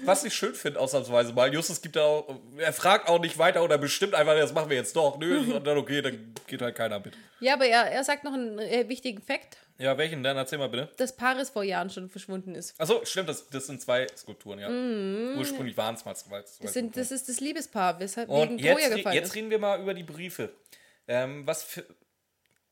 was 0.06 0.24
ich 0.24 0.34
schön 0.34 0.54
finde, 0.54 0.80
ausnahmsweise 0.80 1.34
mal, 1.34 1.54
Justus 1.54 1.82
gibt 1.82 1.96
da 1.96 2.04
auch, 2.04 2.40
er 2.58 2.72
fragt 2.74 3.10
auch 3.10 3.20
nicht 3.20 3.38
weiter 3.40 3.64
oder 3.64 3.78
bestimmt 3.80 4.14
einfach, 4.14 4.36
das 4.36 4.54
machen 4.54 4.70
wir 4.70 4.78
jetzt 4.78 4.96
doch. 4.96 5.18
Nö, 5.18 5.40
und 5.56 5.66
dann 5.66 5.78
okay, 5.78 6.02
dann 6.02 6.34
geht 6.48 6.62
halt 6.62 6.76
keiner 6.76 7.00
mit. 7.00 7.18
Ja, 7.40 7.56
aber 7.56 7.66
er, 7.66 7.92
er 7.92 8.04
sagt 8.04 8.24
noch 8.24 8.34
einen 8.34 8.60
äh, 8.60 8.88
wichtigen 8.88 9.20
Fakt, 9.22 9.58
Ja, 9.80 9.98
welchen 9.98 10.22
denn? 10.24 10.38
Erzähl 10.38 10.60
mal 10.60 10.70
bitte. 10.70 10.90
dass 10.98 11.16
Paris 11.16 11.50
vor 11.50 11.64
Jahren 11.64 11.90
schon 11.90 12.08
verschwunden 12.08 12.54
ist. 12.54 12.80
Achso, 12.80 13.04
stimmt, 13.04 13.30
das, 13.30 13.50
das 13.50 13.66
sind 13.66 13.82
zwei 13.82 14.06
Skulpturen, 14.16 14.60
ja. 14.60 14.70
Ursprünglich 15.40 15.76
waren 15.76 15.96
es 15.96 16.06
mal 16.06 16.16
zwei. 16.16 16.44
zwei. 16.44 16.64
Das, 16.66 16.74
sind, 16.74 16.96
das 16.96 17.10
ist 17.12 17.28
das 17.28 17.40
Liebespaar, 17.40 18.00
weshalb 18.00 18.30
Und 18.30 18.42
wegen 18.44 18.60
jetzt, 18.60 18.74
Troja 18.74 18.88
re- 18.90 18.96
gefallen 18.98 19.16
jetzt 19.16 19.28
ist. 19.30 19.36
reden 19.36 19.50
wir 19.50 19.58
mal 19.60 19.82
über 19.82 19.94
die 19.96 20.04
Briefe. 20.04 20.52
Ähm, 21.08 21.46
was 21.48 21.64
für. 21.64 21.84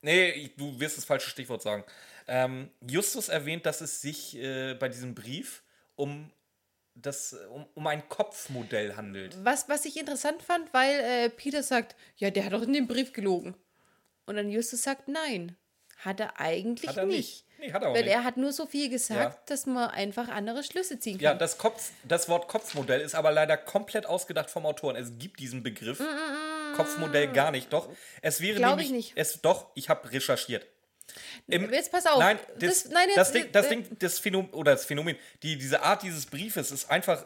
Nee, 0.01 0.51
du 0.55 0.79
wirst 0.79 0.97
das 0.97 1.05
falsche 1.05 1.29
Stichwort 1.29 1.61
sagen. 1.61 1.83
Ähm, 2.27 2.69
Justus 2.87 3.27
erwähnt, 3.27 3.65
dass 3.65 3.81
es 3.81 4.01
sich 4.01 4.37
äh, 4.37 4.75
bei 4.75 4.87
diesem 4.87 5.15
Brief 5.15 5.63
um, 5.95 6.29
das, 7.01 7.33
um, 7.51 7.65
um 7.75 7.87
ein 7.87 8.07
Kopfmodell 8.09 8.95
handelt. 8.95 9.37
Was, 9.43 9.69
was 9.69 9.85
ich 9.85 9.97
interessant 9.97 10.41
fand, 10.41 10.73
weil 10.73 10.99
äh, 10.99 11.29
Peter 11.29 11.63
sagt, 11.63 11.95
ja, 12.17 12.29
der 12.29 12.45
hat 12.45 12.53
doch 12.53 12.61
in 12.61 12.73
dem 12.73 12.87
Brief 12.87 13.13
gelogen. 13.13 13.55
Und 14.25 14.35
dann 14.35 14.49
Justus 14.49 14.83
sagt, 14.83 15.07
nein, 15.07 15.55
hat 15.97 16.19
er 16.19 16.39
eigentlich 16.39 16.89
Hat 16.89 16.97
er 16.97 17.05
nicht. 17.05 17.17
nicht. 17.17 17.45
Nee, 17.59 17.73
hat 17.73 17.81
er 17.83 17.89
auch 17.89 17.93
weil 17.93 18.03
nicht. 18.03 18.13
er 18.13 18.23
hat 18.23 18.37
nur 18.37 18.53
so 18.53 18.65
viel 18.65 18.89
gesagt, 18.89 19.33
Ja. 19.35 19.41
dass 19.47 19.65
man 19.65 19.89
einfach 19.89 20.29
andere 20.29 20.63
Schlüsse 20.63 20.97
ziehen 20.99 21.19
Ja, 21.19 21.31
kann. 21.31 21.39
das, 21.39 21.57
Kopf, 21.57 21.91
das 22.05 22.29
Wort 22.29 22.47
Kopfmodell 22.47 23.01
ist 23.01 23.15
aber 23.15 23.31
leider 23.31 23.57
komplett 23.57 24.05
ausgedacht 24.05 24.49
vom 24.49 24.65
Autoren. 24.65 24.95
Es 24.95 25.11
gibt 25.17 25.39
diesen 25.41 25.61
Begriff 25.63 26.01
Kopfmodell 26.75 27.27
gar 27.33 27.51
nicht. 27.51 27.73
Doch, 27.73 27.89
es 28.21 28.39
wäre 28.41 28.57
Glaub 28.57 28.77
nämlich. 28.77 28.87
ich 28.87 28.93
nicht. 28.93 29.13
Es, 29.15 29.41
doch, 29.41 29.67
ich 29.75 29.89
habe 29.89 30.09
recherchiert. 30.11 30.65
Im, 31.47 31.71
Jetzt 31.71 31.91
pass 31.91 32.05
auf. 32.05 32.19
Nein, 32.19 32.39
das, 32.59 32.83
Das- 32.83 32.91
nein, 32.91 33.07
jetzt- 33.07 33.17
das 33.17 33.31
Ding, 33.31 33.51
das, 33.51 33.65
äh, 33.65 33.69
Ding, 33.69 33.97
das 33.99 34.19
Phänomen, 34.19 34.51
oder 34.53 34.71
das 34.73 34.85
Phänomen, 34.85 35.17
die, 35.43 35.57
diese 35.57 35.81
Art 35.81 36.03
dieses 36.03 36.25
Briefes 36.25 36.71
ist 36.71 36.89
einfach 36.89 37.25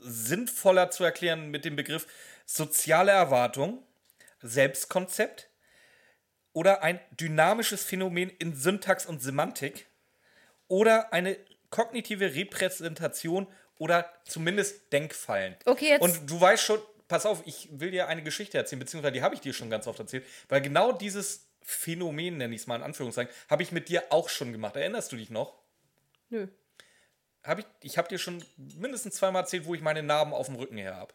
sinnvoller 0.00 0.90
zu 0.90 1.04
erklären 1.04 1.50
mit 1.50 1.64
dem 1.64 1.76
Begriff 1.76 2.06
soziale 2.46 3.12
Erwartung, 3.12 3.82
Selbstkonzept 4.42 5.48
oder 6.52 6.82
ein 6.82 7.00
dynamisches 7.18 7.82
Phänomen 7.84 8.30
in 8.38 8.54
Syntax 8.54 9.06
und 9.06 9.22
Semantik 9.22 9.86
oder 10.68 11.12
eine 11.12 11.36
kognitive 11.70 12.34
Repräsentation 12.34 13.46
oder 13.78 14.12
zumindest 14.24 14.92
Denkfallen. 14.92 15.56
Okay, 15.64 15.88
jetzt- 15.88 16.02
Und 16.02 16.30
du 16.30 16.40
weißt 16.40 16.62
schon, 16.62 16.80
pass 17.08 17.26
auf, 17.26 17.42
ich 17.46 17.68
will 17.72 17.90
dir 17.90 18.06
eine 18.08 18.22
Geschichte 18.22 18.58
erzählen, 18.58 18.78
beziehungsweise 18.80 19.12
die 19.12 19.22
habe 19.22 19.34
ich 19.34 19.40
dir 19.40 19.52
schon 19.52 19.70
ganz 19.70 19.86
oft 19.86 19.98
erzählt, 19.98 20.24
weil 20.48 20.60
genau 20.60 20.92
dieses 20.92 21.46
Phänomen, 21.64 22.36
nenne 22.36 22.54
ich 22.54 22.60
es 22.60 22.66
mal 22.66 22.76
in 22.76 22.82
Anführungszeichen, 22.82 23.32
habe 23.48 23.62
ich 23.62 23.72
mit 23.72 23.88
dir 23.88 24.04
auch 24.10 24.28
schon 24.28 24.52
gemacht. 24.52 24.76
Erinnerst 24.76 25.10
du 25.10 25.16
dich 25.16 25.30
noch? 25.30 25.58
Nö. 26.28 26.46
Hab 27.42 27.58
ich 27.58 27.66
ich 27.80 27.98
habe 27.98 28.08
dir 28.08 28.18
schon 28.18 28.44
mindestens 28.56 29.16
zweimal 29.16 29.42
erzählt, 29.42 29.66
wo 29.66 29.74
ich 29.74 29.80
meine 29.80 30.02
Narben 30.02 30.32
auf 30.32 30.46
dem 30.46 30.56
Rücken 30.56 30.76
her 30.76 30.96
habe. 30.96 31.14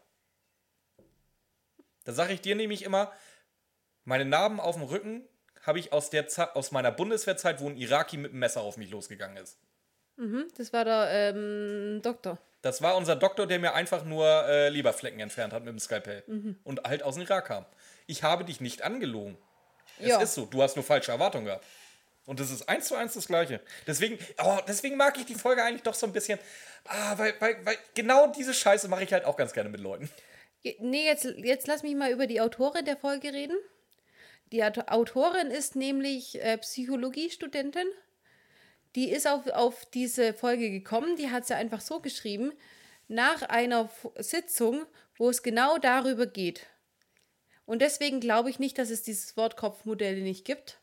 Da 2.04 2.12
sage 2.12 2.32
ich 2.32 2.40
dir 2.40 2.56
nämlich 2.56 2.82
immer, 2.82 3.12
meine 4.04 4.24
Narben 4.24 4.60
auf 4.60 4.76
dem 4.76 4.84
Rücken 4.84 5.28
habe 5.62 5.78
ich 5.78 5.92
aus, 5.92 6.10
der 6.10 6.26
aus 6.54 6.72
meiner 6.72 6.90
Bundeswehrzeit, 6.90 7.60
wo 7.60 7.68
ein 7.68 7.76
Iraki 7.76 8.16
mit 8.16 8.30
einem 8.30 8.40
Messer 8.40 8.62
auf 8.62 8.76
mich 8.76 8.90
losgegangen 8.90 9.36
ist. 9.36 9.58
Das 10.56 10.72
war 10.72 10.84
der 10.84 11.08
ähm, 11.10 12.00
Doktor. 12.02 12.38
Das 12.62 12.82
war 12.82 12.96
unser 12.96 13.16
Doktor, 13.16 13.46
der 13.46 13.58
mir 13.58 13.74
einfach 13.74 14.04
nur 14.04 14.26
äh, 14.26 14.68
Leberflecken 14.68 15.18
entfernt 15.20 15.52
hat 15.52 15.64
mit 15.64 15.72
dem 15.72 15.78
Skalpell. 15.78 16.24
Und 16.64 16.82
halt 16.84 17.02
aus 17.02 17.14
dem 17.14 17.22
Irak 17.22 17.46
kam. 17.46 17.64
Ich 18.06 18.22
habe 18.22 18.44
dich 18.44 18.60
nicht 18.60 18.82
angelogen. 18.82 19.38
Es 20.00 20.08
Ja. 20.08 20.20
ist 20.22 20.34
so. 20.34 20.46
Du 20.46 20.62
hast 20.62 20.76
nur 20.76 20.84
falsche 20.84 21.12
Erwartungen 21.12 21.46
gehabt. 21.46 21.64
Und 22.26 22.38
das 22.38 22.50
ist 22.50 22.68
eins 22.68 22.86
zu 22.86 22.94
eins 22.94 23.14
das 23.14 23.26
Gleiche. 23.26 23.60
Deswegen, 23.86 24.18
oh, 24.44 24.58
deswegen 24.68 24.96
mag 24.96 25.16
ich 25.18 25.24
die 25.26 25.34
Folge 25.34 25.62
eigentlich 25.64 25.82
doch 25.82 25.94
so 25.94 26.06
ein 26.06 26.12
bisschen. 26.12 26.38
Ah, 26.84 27.16
weil, 27.18 27.34
weil, 27.40 27.64
weil 27.66 27.76
genau 27.94 28.28
diese 28.28 28.54
Scheiße 28.54 28.88
mache 28.88 29.02
ich 29.04 29.12
halt 29.12 29.24
auch 29.24 29.36
ganz 29.36 29.52
gerne 29.52 29.68
mit 29.68 29.80
Leuten. 29.80 30.08
Nee, 30.78 31.04
jetzt, 31.06 31.24
jetzt 31.24 31.66
lass 31.66 31.82
mich 31.82 31.94
mal 31.96 32.10
über 32.12 32.26
die 32.26 32.40
Autorin 32.40 32.84
der 32.84 32.96
Folge 32.96 33.32
reden. 33.32 33.56
Die 34.52 34.62
Auto- 34.62 34.82
Autorin 34.88 35.50
ist 35.50 35.74
nämlich 35.76 36.40
äh, 36.42 36.58
Psychologiestudentin. 36.58 37.86
Die 38.96 39.10
ist 39.10 39.26
auf, 39.26 39.46
auf 39.48 39.86
diese 39.86 40.34
Folge 40.34 40.70
gekommen. 40.70 41.16
Die 41.16 41.30
hat 41.30 41.46
sie 41.46 41.54
einfach 41.54 41.80
so 41.80 42.00
geschrieben, 42.00 42.52
nach 43.08 43.42
einer 43.42 43.88
Sitzung, 44.18 44.84
wo 45.16 45.30
es 45.30 45.42
genau 45.42 45.78
darüber 45.78 46.26
geht. 46.26 46.66
Und 47.70 47.82
deswegen 47.82 48.18
glaube 48.18 48.50
ich 48.50 48.58
nicht, 48.58 48.78
dass 48.78 48.90
es 48.90 49.04
dieses 49.04 49.36
Wort 49.36 49.56
Kopfmodelle 49.56 50.22
nicht 50.22 50.44
gibt, 50.44 50.80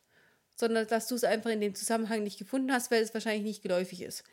sondern 0.56 0.88
dass 0.88 1.08
du 1.08 1.16
es 1.16 1.26
einfach 1.26 1.50
in 1.50 1.60
dem 1.60 1.76
Zusammenhang 1.76 2.24
nicht 2.24 2.40
gefunden 2.40 2.72
hast, 2.72 2.92
weil 2.92 3.04
es 3.04 3.14
wahrscheinlich 3.14 3.44
nicht 3.44 3.62
geläufig 3.62 4.02
ist. 4.02 4.24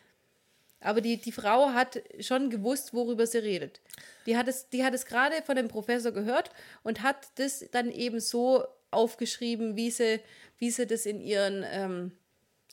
Aber 0.81 1.01
die, 1.01 1.17
die 1.17 1.33
Frau 1.33 1.71
hat 1.71 2.01
schon 2.21 2.51
gewusst, 2.51 2.95
worüber 2.95 3.27
sie 3.27 3.39
redet. 3.39 3.81
Die 4.27 4.37
hat 4.37 4.47
es, 4.47 4.69
die 4.69 4.85
hat 4.85 4.95
es 4.95 5.05
gerade 5.05 5.43
von 5.43 5.57
dem 5.57 5.67
Professor 5.67 6.13
gehört 6.13 6.51
und 6.85 7.03
hat 7.03 7.27
das 7.41 7.65
dann 7.73 7.91
eben 7.91 8.21
so 8.21 8.65
aufgeschrieben, 8.93 9.75
wie 9.75 9.91
sie, 9.91 10.21
wie 10.59 10.71
sie 10.71 10.87
das 10.87 11.07
in 11.07 11.21
ihren 11.21 11.65
ähm, 11.69 12.13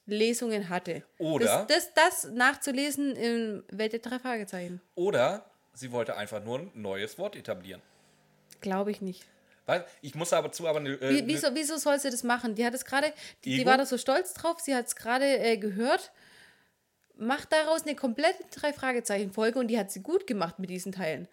Lesungen 0.05 0.69
hatte. 0.69 1.01
Oder- 1.17 1.65
Das, 1.67 1.91
das, 1.95 2.21
das 2.23 2.31
nachzulesen 2.33 3.15
in 3.15 3.63
Welt 3.71 3.93
der 3.93 3.99
drei 4.01 4.19
Fragezeichen. 4.19 4.79
Oder 4.93 5.49
sie 5.73 5.91
wollte 5.91 6.15
einfach 6.17 6.43
nur 6.43 6.59
ein 6.59 6.71
neues 6.75 7.17
Wort 7.17 7.35
etablieren. 7.35 7.81
Glaube 8.59 8.91
ich 8.91 9.01
nicht. 9.01 9.25
Ich 10.01 10.15
muss 10.15 10.33
aber 10.33 10.51
zu, 10.51 10.67
aber 10.67 10.79
eine. 10.79 10.91
Äh, 10.91 11.09
Wie, 11.09 11.27
wieso, 11.27 11.47
wieso 11.53 11.77
soll 11.77 11.99
sie 11.99 12.09
das 12.09 12.23
machen? 12.23 12.55
Die 12.55 12.65
hat 12.65 12.73
es 12.73 12.85
gerade, 12.85 13.13
die, 13.43 13.57
die 13.57 13.65
war 13.65 13.77
da 13.77 13.85
so 13.85 13.97
stolz 13.97 14.33
drauf, 14.33 14.59
sie 14.59 14.75
hat 14.75 14.87
es 14.87 14.95
gerade 14.95 15.25
äh, 15.39 15.57
gehört. 15.57 16.11
Macht 17.17 17.51
daraus 17.53 17.83
eine 17.83 17.95
komplette 17.95 18.43
Drei-Fragezeichen-Folge 18.55 19.59
und 19.59 19.67
die 19.67 19.77
hat 19.77 19.91
sie 19.91 20.01
gut 20.01 20.25
gemacht 20.25 20.57
mit 20.57 20.69
diesen 20.69 20.91
Teilen. 20.91 21.27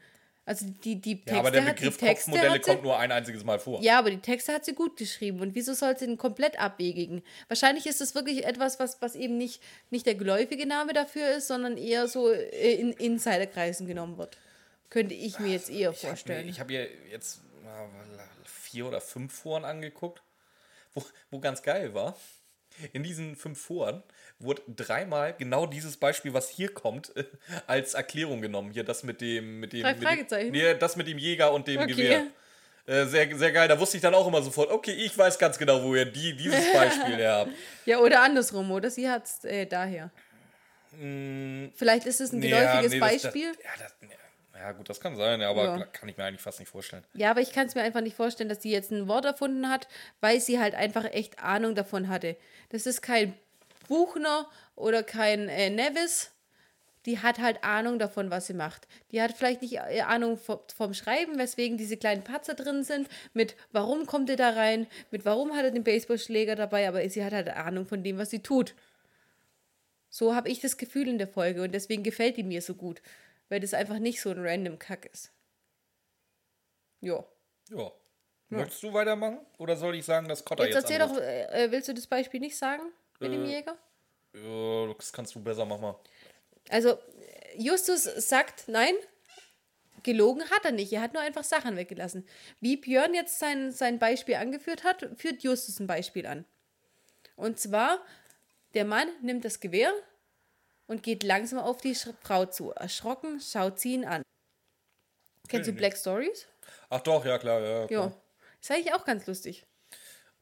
Also 0.48 0.64
die, 0.82 0.96
die 0.96 1.16
Texte 1.16 1.34
ja, 1.34 1.40
aber 1.40 1.50
der 1.50 1.66
hat, 1.66 1.76
Begriff 1.76 1.98
Texte 1.98 2.30
Kopfmodelle 2.30 2.54
hat 2.54 2.64
sie, 2.64 2.70
kommt 2.70 2.82
nur 2.82 2.98
ein 2.98 3.12
einziges 3.12 3.44
Mal 3.44 3.58
vor. 3.58 3.82
Ja, 3.82 3.98
aber 3.98 4.10
die 4.10 4.18
Texte 4.20 4.54
hat 4.54 4.64
sie 4.64 4.72
gut 4.72 4.96
geschrieben. 4.96 5.40
Und 5.40 5.54
wieso 5.54 5.74
soll 5.74 5.98
sie 5.98 6.06
den 6.06 6.16
komplett 6.16 6.58
abwegigen? 6.58 7.22
Wahrscheinlich 7.48 7.86
ist 7.86 8.00
das 8.00 8.14
wirklich 8.14 8.46
etwas, 8.46 8.78
was, 8.80 9.02
was 9.02 9.14
eben 9.14 9.36
nicht, 9.36 9.62
nicht 9.90 10.06
der 10.06 10.14
geläufige 10.14 10.66
Name 10.66 10.94
dafür 10.94 11.28
ist, 11.36 11.48
sondern 11.48 11.76
eher 11.76 12.08
so 12.08 12.30
äh, 12.32 12.74
in 12.76 12.92
Insiderkreisen 12.92 13.86
genommen 13.86 14.16
wird. 14.16 14.38
Könnte 14.88 15.14
ich 15.14 15.38
mir 15.38 15.52
jetzt 15.52 15.68
eher 15.68 15.90
Ich 15.90 15.96
habe 16.02 16.08
vorstellen. 16.14 16.58
hab 16.58 16.68
mir 16.68 16.88
jetzt 17.12 17.36
äh, 17.36 17.40
vier 18.44 18.86
oder 18.86 19.00
fünf 19.00 19.32
Foren 19.34 19.64
angeguckt, 19.64 20.22
wo, 20.94 21.02
wo 21.30 21.40
ganz 21.40 21.62
geil 21.62 21.94
war. 21.94 22.16
In 22.92 23.02
diesen 23.02 23.34
fünf 23.34 23.60
Foren 23.60 24.02
wurde 24.38 24.62
dreimal 24.68 25.34
genau 25.36 25.66
dieses 25.66 25.96
Beispiel, 25.96 26.32
was 26.32 26.48
hier 26.48 26.72
kommt, 26.72 27.12
als 27.66 27.94
Erklärung 27.94 28.40
genommen. 28.40 28.70
Hier 28.70 28.84
das 28.84 29.02
mit 29.02 29.20
dem. 29.20 29.60
Mit 29.60 29.72
dem 29.72 29.82
Drei 29.82 29.94
mit 30.16 30.30
dem-? 30.30 30.52
Nee, 30.52 30.74
das 30.74 30.94
mit 30.96 31.06
dem 31.08 31.18
Jäger 31.18 31.52
und 31.52 31.66
dem 31.66 31.80
Okay. 31.80 31.92
Gewehr. 31.94 32.26
Äh, 32.86 33.04
sehr, 33.06 33.36
sehr 33.36 33.52
geil. 33.52 33.68
Da 33.68 33.78
wusste 33.78 33.96
ich 33.96 34.02
dann 34.02 34.14
auch 34.14 34.26
immer 34.26 34.40
sofort, 34.42 34.70
okay, 34.70 34.92
ich 34.92 35.16
weiß 35.18 35.38
ganz 35.38 35.58
genau, 35.58 35.82
wo 35.82 35.94
ihr 35.94 36.06
die, 36.06 36.34
dieses 36.36 36.72
Beispiel 36.72 37.16
her 37.16 37.32
habt. 37.40 37.50
Ja, 37.84 37.98
oder 37.98 38.22
andersrum, 38.22 38.70
oder? 38.70 38.90
Sie 38.90 39.08
hat 39.10 39.26
es 39.26 39.44
äh, 39.44 39.66
daher. 39.66 40.10
Vielleicht 40.90 42.06
ist 42.06 42.20
es 42.20 42.32
ein 42.32 42.38
Nee, 42.38 42.48
ja, 42.48 42.80
geläufiges 42.80 42.92
nee, 42.92 42.98
das- 43.00 43.22
Beispiel. 43.22 43.52
Das, 43.54 43.64
ja, 43.64 43.70
das, 43.78 43.94
ja, 44.60 44.72
gut, 44.72 44.88
das 44.88 45.00
kann 45.00 45.16
sein, 45.16 45.42
aber 45.42 45.64
Ja. 45.64 45.84
kann 45.86 46.08
ich 46.08 46.16
mir 46.16 46.24
eigentlich 46.24 46.40
fast 46.40 46.58
nicht 46.58 46.68
vorstellen. 46.68 47.04
Ja, 47.14 47.30
aber 47.30 47.40
ich 47.40 47.52
kann 47.52 47.66
es 47.66 47.74
mir 47.74 47.82
einfach 47.82 48.00
nicht 48.00 48.16
vorstellen, 48.16 48.48
dass 48.48 48.62
sie 48.62 48.70
jetzt 48.70 48.90
ein 48.90 49.08
Wort 49.08 49.24
erfunden 49.24 49.68
hat, 49.68 49.88
weil 50.20 50.40
sie 50.40 50.58
halt 50.58 50.74
einfach 50.74 51.04
echt 51.04 51.38
Ahnung 51.38 51.74
davon 51.74 52.08
hatte. 52.08 52.36
Das 52.70 52.86
ist 52.86 53.02
kein 53.02 53.34
Buchner 53.88 54.48
oder 54.76 55.02
kein 55.02 55.48
äh, 55.48 55.70
Nevis. 55.70 56.32
Die 57.06 57.20
hat 57.20 57.38
halt 57.38 57.64
Ahnung 57.64 57.98
davon, 57.98 58.30
was 58.30 58.48
sie 58.48 58.54
macht. 58.54 58.86
Die 59.12 59.22
hat 59.22 59.32
vielleicht 59.32 59.62
nicht 59.62 59.76
äh, 59.76 60.02
Ahnung 60.02 60.36
vom, 60.36 60.58
vom 60.76 60.92
Schreiben, 60.92 61.38
weswegen 61.38 61.78
diese 61.78 61.96
kleinen 61.96 62.22
Patzer 62.22 62.54
drin 62.54 62.84
sind, 62.84 63.08
mit 63.32 63.56
warum 63.72 64.04
kommt 64.04 64.28
er 64.28 64.36
da 64.36 64.50
rein, 64.50 64.86
mit 65.10 65.24
warum 65.24 65.54
hat 65.56 65.64
er 65.64 65.70
den 65.70 65.84
Baseballschläger 65.84 66.54
dabei, 66.56 66.86
aber 66.88 67.08
sie 67.08 67.24
hat 67.24 67.32
halt 67.32 67.48
Ahnung 67.48 67.86
von 67.86 68.02
dem, 68.02 68.18
was 68.18 68.30
sie 68.30 68.40
tut. 68.42 68.74
So 70.10 70.34
habe 70.34 70.48
ich 70.48 70.60
das 70.60 70.76
Gefühl 70.76 71.08
in 71.08 71.18
der 71.18 71.28
Folge 71.28 71.62
und 71.62 71.72
deswegen 71.72 72.02
gefällt 72.02 72.36
die 72.36 72.42
mir 72.42 72.62
so 72.62 72.74
gut, 72.74 73.00
weil 73.48 73.60
das 73.60 73.74
einfach 73.74 73.98
nicht 73.98 74.20
so 74.20 74.30
ein 74.30 74.44
random 74.44 74.78
Kack 74.78 75.06
ist. 75.06 75.30
Ja. 77.00 77.24
Ja. 77.70 77.92
Möchtest 78.50 78.82
du 78.82 78.92
weitermachen? 78.94 79.40
Oder 79.58 79.76
soll 79.76 79.94
ich 79.96 80.04
sagen, 80.04 80.26
dass 80.28 80.44
Cotta 80.44 80.64
Jetzt 80.64 80.74
jetzt, 80.74 80.84
erzähl 80.84 81.02
anruft? 81.02 81.20
doch, 81.20 81.24
äh, 81.26 81.64
äh, 81.64 81.70
willst 81.70 81.88
du 81.88 81.94
das 81.94 82.06
Beispiel 82.06 82.40
nicht 82.40 82.56
sagen 82.56 82.82
mit 83.20 83.30
Äh. 83.30 83.34
dem 83.34 83.44
Jäger? 83.44 83.76
Ja, 84.34 84.92
das 84.94 85.12
kannst 85.12 85.34
du 85.34 85.42
besser 85.42 85.64
machen. 85.66 85.94
Also, 86.70 86.92
äh, 86.92 87.56
Justus 87.58 88.04
sagt, 88.04 88.68
nein, 88.68 88.94
gelogen 90.02 90.48
hat 90.50 90.64
er 90.64 90.72
nicht. 90.72 90.92
Er 90.92 91.02
hat 91.02 91.12
nur 91.12 91.22
einfach 91.22 91.44
Sachen 91.44 91.76
weggelassen. 91.76 92.26
Wie 92.60 92.76
Björn 92.78 93.14
jetzt 93.14 93.38
sein, 93.38 93.70
sein 93.70 93.98
Beispiel 93.98 94.36
angeführt 94.36 94.82
hat, 94.84 95.06
führt 95.16 95.42
Justus 95.42 95.78
ein 95.78 95.86
Beispiel 95.86 96.26
an. 96.26 96.44
Und 97.36 97.58
zwar, 97.60 98.00
der 98.74 98.84
Mann 98.86 99.08
nimmt 99.22 99.44
das 99.44 99.60
Gewehr 99.60 99.92
und 100.88 101.04
geht 101.04 101.22
langsam 101.22 101.60
auf 101.60 101.80
die 101.80 101.94
Frau 101.94 102.46
zu. 102.46 102.72
Erschrocken 102.72 103.40
schaut 103.40 103.78
sie 103.78 103.94
ihn 103.94 104.04
an. 104.04 104.22
Kennst 105.48 105.68
du. 105.68 105.72
Black 105.72 105.96
Stories? 105.96 106.48
Ach 106.90 107.00
doch, 107.00 107.24
ja 107.24 107.38
klar, 107.38 107.60
ja. 107.60 107.80
Ja. 107.80 107.86
klar. 107.86 108.22
Ist 108.60 108.70
eigentlich 108.70 108.92
auch 108.92 109.04
ganz 109.04 109.26
lustig. 109.26 109.64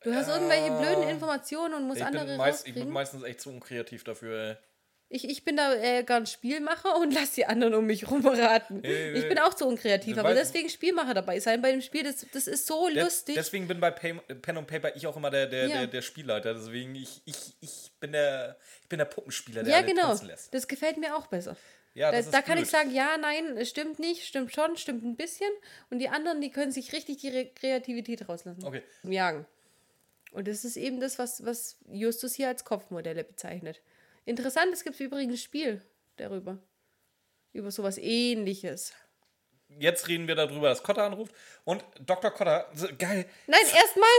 Du 0.01 0.15
hast 0.15 0.29
irgendwelche 0.29 0.71
blöden 0.71 1.09
Informationen 1.09 1.75
und 1.75 1.87
musst 1.87 2.01
Ich, 2.01 2.07
andere 2.07 2.27
bin 2.27 2.37
meist, 2.37 2.67
ich 2.67 2.75
bin 2.75 2.91
meistens 2.91 3.23
echt 3.25 3.41
zu 3.41 3.51
unkreativ 3.51 4.05
dafür, 4.05 4.51
ey. 4.51 4.57
Ich, 5.09 5.29
ich 5.29 5.45
bin 5.45 5.57
da 5.57 5.73
äh, 5.75 6.03
ganz 6.03 6.33
Spielmacher 6.33 6.97
und 6.97 7.11
lass 7.15 7.33
die 7.33 7.47
anderen 7.47 7.75
um 7.75 7.87
mich 7.87 8.11
rumraten. 8.11 8.83
Äh, 8.83 9.13
ich 9.13 9.29
bin 9.29 9.39
auch 9.39 9.57
so 9.57 9.67
unkreativ, 9.69 10.17
äh, 10.17 10.21
aber 10.21 10.35
deswegen 10.35 10.69
Spielmacher 10.69 11.15
dabei 11.15 11.39
sein 11.39 11.63
bei 11.63 11.71
dem 11.71 11.81
Spiel, 11.81 12.03
das, 12.03 12.27
das 12.33 12.49
ist 12.49 12.67
so 12.67 12.89
De- 12.89 13.03
lustig. 13.03 13.37
Deswegen 13.37 13.69
bin 13.69 13.79
bei 13.79 13.93
Pen, 13.93 14.21
Pen 14.43 14.57
und 14.57 14.67
Paper 14.67 14.97
ich 14.97 15.07
auch 15.07 15.17
immer 15.17 15.31
der, 15.31 15.47
der, 15.47 15.69
Ja. 15.69 15.77
der, 15.79 15.87
der 15.87 16.03
Spielleiter. 16.03 16.55
Deswegen 16.55 16.95
ich, 16.97 17.23
ich, 17.25 17.55
ich 17.61 17.93
bin 18.01 18.13
der 18.13 18.57
ich 18.83 18.89
bin 18.89 18.99
der 18.99 19.05
Puppenspieler, 19.05 19.63
der 19.63 19.73
ja, 19.73 19.83
genau. 19.83 20.09
tanzen 20.09 20.27
lässt. 20.27 20.53
Das 20.53 20.67
gefällt 20.67 20.99
mir 20.99 21.17
auch 21.17 21.29
besser. 21.29 21.57
Ja, 21.95 22.11
da 22.13 22.21
da 22.21 22.43
kann 22.43 22.59
ich 22.59 22.69
sagen, 22.69 22.93
ja, 22.93 23.17
nein, 23.17 23.57
es 23.57 23.71
stimmt 23.71 23.99
nicht, 23.99 24.27
stimmt 24.27 24.53
schon, 24.53 24.77
stimmt 24.77 25.03
ein 25.03 25.17
bisschen. 25.17 25.51
Und 25.89 25.99
die 26.01 26.09
anderen, 26.11 26.41
die 26.43 26.51
können 26.51 26.71
sich 26.71 26.93
richtig 26.93 27.19
die 27.19 27.29
Re 27.29 27.47
Kreativität 27.55 28.29
rauslassen. 28.29 28.65
Okay. 28.65 28.83
Jagen. 29.05 29.47
Und 30.33 30.47
das 30.47 30.65
ist 30.67 30.77
eben 30.77 31.01
das, 31.01 31.19
was, 31.19 31.47
was 31.47 31.79
Justus 31.89 32.35
hier 32.35 32.49
als 32.49 32.65
Kopfmodelle 32.65 33.25
bezeichnet. 33.25 33.81
Interessant, 34.27 34.73
es 34.75 34.85
gibt 34.85 35.01
übrigens 35.01 35.33
ein 35.35 35.39
Spiel 35.39 35.81
darüber. 36.17 36.59
Über 37.55 37.71
sowas 37.71 37.97
ähnliches. 37.97 38.93
Jetzt 39.79 40.07
reden 40.09 40.29
wir 40.29 40.35
darüber, 40.35 40.69
dass 40.69 40.83
Kotter 40.83 41.05
anruft. 41.05 41.35
Und 41.65 41.83
Dr. 42.05 42.31
Kotter, 42.31 42.69
so, 42.75 42.87
geil, 42.99 43.27
Nein, 43.47 43.61
erstmal. 43.75 44.11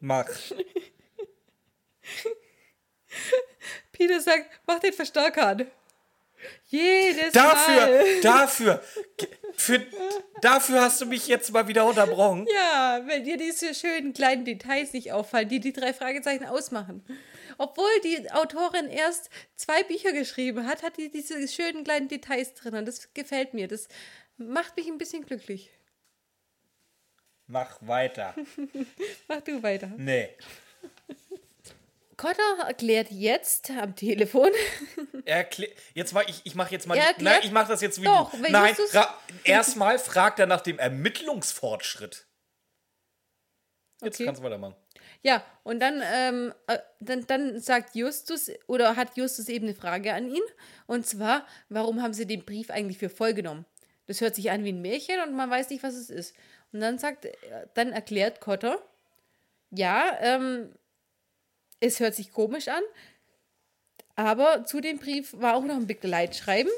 mach. 0.00 0.26
Peter 3.92 4.20
sagt, 4.20 4.46
mach 4.66 4.78
den 4.78 4.92
Verstärker 4.92 5.46
an. 5.48 5.66
Jedes 6.68 7.32
Dafür, 7.32 7.74
Mal. 7.86 8.20
dafür, 8.22 8.82
ge- 9.18 9.28
für, 9.56 9.86
dafür 10.40 10.80
hast 10.80 11.00
du 11.02 11.06
mich 11.06 11.26
jetzt 11.28 11.52
mal 11.52 11.68
wieder 11.68 11.84
unterbrochen. 11.84 12.46
Ja, 12.50 13.02
wenn 13.04 13.24
dir 13.24 13.36
diese 13.36 13.74
schönen 13.74 14.14
kleinen 14.14 14.46
Details 14.46 14.94
nicht 14.94 15.12
auffallen, 15.12 15.50
die 15.50 15.60
die 15.60 15.74
drei 15.74 15.92
Fragezeichen 15.92 16.46
ausmachen. 16.46 17.04
Obwohl 17.60 17.90
die 18.02 18.30
Autorin 18.30 18.88
erst 18.88 19.28
zwei 19.54 19.82
Bücher 19.82 20.12
geschrieben 20.12 20.66
hat, 20.66 20.82
hat 20.82 20.96
die 20.96 21.10
diese 21.10 21.46
schönen 21.46 21.84
kleinen 21.84 22.08
Details 22.08 22.54
drin. 22.54 22.74
Und 22.74 22.86
das 22.86 23.12
gefällt 23.12 23.52
mir. 23.52 23.68
Das 23.68 23.86
macht 24.38 24.78
mich 24.78 24.86
ein 24.86 24.96
bisschen 24.96 25.26
glücklich. 25.26 25.70
Mach 27.46 27.76
weiter. 27.82 28.34
Mach 29.28 29.42
du 29.42 29.62
weiter. 29.62 29.88
Nee. 29.98 30.30
Cotter 32.16 32.64
erklärt 32.66 33.10
jetzt 33.10 33.68
am 33.70 33.94
Telefon. 33.94 34.50
Erklär, 35.26 35.68
jetzt 35.92 36.14
mal, 36.14 36.24
ich, 36.28 36.40
ich 36.44 36.54
mache 36.54 36.70
jetzt 36.72 36.86
mal, 36.86 36.96
Er 36.96 37.02
die, 37.02 37.08
erklärt- 37.08 37.22
nein, 37.24 37.40
ich 37.44 37.50
mache 37.50 37.68
das 37.68 37.82
jetzt 37.82 38.00
wie 38.00 38.06
Doch, 38.06 38.30
du. 38.30 38.38
Nein, 38.50 38.74
erstmal 39.44 39.98
fragt 39.98 40.38
er 40.38 40.46
nach 40.46 40.62
dem 40.62 40.78
Ermittlungsfortschritt. 40.78 42.26
Jetzt 44.02 44.14
Okay. 44.16 44.24
kannst 44.24 44.40
du 44.40 44.44
weitermachen. 44.46 44.76
Ja, 45.22 45.44
und 45.64 45.80
dann, 45.80 46.02
ähm, 46.02 46.54
äh, 46.66 46.78
dann, 47.00 47.26
dann 47.26 47.60
sagt 47.60 47.94
Justus, 47.94 48.50
oder 48.66 48.96
hat 48.96 49.16
Justus 49.16 49.48
eben 49.48 49.66
eine 49.66 49.74
Frage 49.74 50.14
an 50.14 50.28
ihn. 50.28 50.42
Und 50.86 51.06
zwar, 51.06 51.46
warum 51.68 52.02
haben 52.02 52.14
sie 52.14 52.26
den 52.26 52.44
Brief 52.44 52.70
eigentlich 52.70 52.98
für 52.98 53.10
voll 53.10 53.34
genommen? 53.34 53.66
Das 54.06 54.20
hört 54.20 54.34
sich 54.34 54.50
an 54.50 54.64
wie 54.64 54.72
ein 54.72 54.80
Märchen 54.80 55.20
und 55.20 55.34
man 55.34 55.50
weiß 55.50 55.70
nicht, 55.70 55.82
was 55.82 55.94
es 55.94 56.08
ist. 56.08 56.34
Und 56.72 56.80
dann 56.80 56.98
sagt, 56.98 57.26
äh, 57.26 57.32
dann 57.74 57.92
erklärt 57.92 58.40
Cotter, 58.40 58.82
ja, 59.70 60.18
ähm, 60.20 60.72
es 61.80 62.00
hört 62.00 62.14
sich 62.14 62.32
komisch 62.32 62.68
an, 62.68 62.82
aber 64.16 64.64
zu 64.64 64.80
dem 64.80 64.98
Brief 64.98 65.32
war 65.38 65.54
auch 65.54 65.64
noch 65.64 65.76
ein 65.76 65.86
Begleitschreiben. 65.86 66.72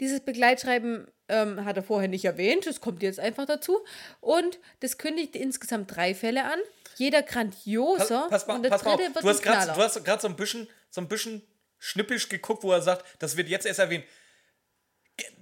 Dieses 0.00 0.20
Begleitschreiben 0.20 1.08
ähm, 1.28 1.64
hat 1.64 1.76
er 1.76 1.82
vorher 1.82 2.08
nicht 2.08 2.24
erwähnt, 2.24 2.66
das 2.66 2.80
kommt 2.80 3.02
jetzt 3.02 3.20
einfach 3.20 3.46
dazu. 3.46 3.78
Und 4.20 4.58
das 4.80 4.98
kündigt 4.98 5.36
insgesamt 5.36 5.94
drei 5.94 6.14
Fälle 6.14 6.44
an. 6.44 6.58
Jeder 6.96 7.22
Pass, 7.22 7.32
grandioser. 7.32 8.26
pass 8.28 8.46
mal, 8.46 8.56
und 8.56 8.62
der 8.62 8.70
pass 8.70 8.84
mal 8.84 8.96
dritte 8.96 9.08
auf. 9.08 9.14
wird 9.14 9.24
Du 9.24 9.28
hast 9.28 9.42
gerade 9.42 9.72
du 9.72 9.82
hast 9.82 10.04
grad 10.04 10.20
so 10.20 10.28
ein 10.28 10.36
bisschen, 10.36 10.68
so 10.90 11.00
ein 11.00 11.08
bisschen 11.08 11.42
schnippisch 11.78 12.28
geguckt, 12.28 12.62
wo 12.64 12.72
er 12.72 12.82
sagt, 12.82 13.04
das 13.20 13.36
wird 13.36 13.48
jetzt 13.48 13.66
erst 13.66 13.78
erwähnt. 13.78 14.04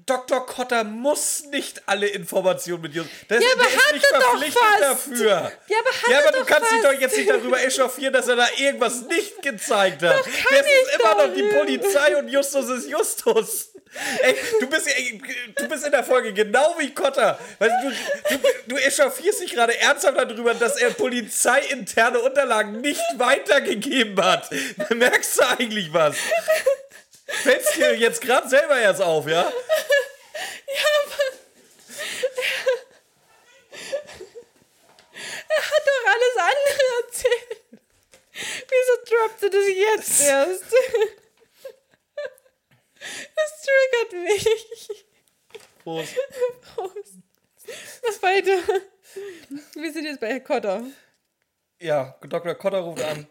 Dr. 0.07 0.47
Kotter 0.47 0.85
muss 0.85 1.47
nicht 1.51 1.83
alle 1.87 2.07
Informationen 2.07 2.81
mit 2.83 2.95
dir. 2.95 3.05
Das, 3.27 3.43
Ja, 3.43 3.49
aber 3.55 3.65
der 3.65 3.75
ist 3.75 3.93
nicht 3.93 4.05
er 4.05 4.19
doch 4.21 4.29
verpflichtet 4.31 4.63
fast. 4.63 4.83
dafür. 4.83 5.27
Ja, 5.67 5.79
aber 5.81 6.11
ja, 6.13 6.19
aber 6.19 6.27
er 6.27 6.33
du 6.33 6.39
doch 6.39 6.47
kannst 6.47 6.71
dich 6.71 6.81
fast. 6.81 6.95
doch 6.95 7.01
jetzt 7.01 7.17
nicht 7.17 7.29
darüber 7.31 7.61
echauffieren, 7.65 8.13
dass 8.13 8.29
er 8.29 8.37
da 8.37 8.47
irgendwas 8.57 9.03
nicht 9.03 9.43
gezeigt 9.43 10.03
hat. 10.05 10.19
das 10.21 10.27
ich 10.29 10.35
ist 10.45 11.01
immer 11.01 11.15
doch 11.17 11.27
noch 11.27 11.35
die. 11.35 11.43
Polizei 11.43 12.17
und 12.19 12.29
Justus 12.29 12.69
ist 12.69 12.89
Justus. 12.89 13.71
Ey, 14.21 14.37
du 14.61 14.67
bist, 14.69 14.87
ey, 14.89 15.21
du 15.57 15.69
bist 15.69 15.85
in 15.87 15.91
der 15.91 16.05
Folge 16.05 16.33
genau 16.33 16.77
wie 16.79 16.93
Kotter. 16.95 17.39
Weißt 17.59 17.75
du, 17.83 17.91
du, 18.37 18.41
du 18.69 18.77
echauffierst 18.77 19.41
dich 19.41 19.55
gerade 19.55 19.77
ernsthaft 19.81 20.19
darüber, 20.19 20.55
dass 20.55 20.77
er 20.77 20.91
polizeiinterne 20.91 22.21
Unterlagen 22.21 22.81
nicht 22.81 23.01
weitergegeben 23.17 24.23
hat. 24.25 24.51
Merkst 24.95 25.39
du 25.41 25.49
eigentlich 25.49 25.93
was? 25.93 26.15
Fällst 27.27 27.77
dir 27.77 27.97
jetzt 27.97 28.21
gerade 28.21 28.49
selber 28.49 28.79
erst 28.79 29.03
auf, 29.03 29.27
ja? 29.27 29.53
Er 35.49 35.63
hat 35.63 35.83
doch 35.87 36.05
alles 36.13 36.37
andere 36.39 36.85
erzählt. 37.05 37.61
Wieso 38.33 38.95
droppt 39.09 39.43
er 39.43 39.51
das 39.51 39.69
jetzt 39.69 40.21
erst? 40.21 40.65
Das 43.35 43.51
triggert 43.63 44.13
mich. 44.25 45.07
Prost. 45.83 46.15
Prost. 46.75 47.15
Mach 48.03 48.23
weiter. 48.23 48.59
Wir 49.75 49.93
sind 49.93 50.05
jetzt 50.05 50.21
bei 50.21 50.29
Herr 50.29 50.41
Cotter. 50.41 50.85
Ja, 51.81 52.19
Dr. 52.23 52.55
Kotter 52.55 52.81
ruft 52.81 53.03
an. 53.03 53.27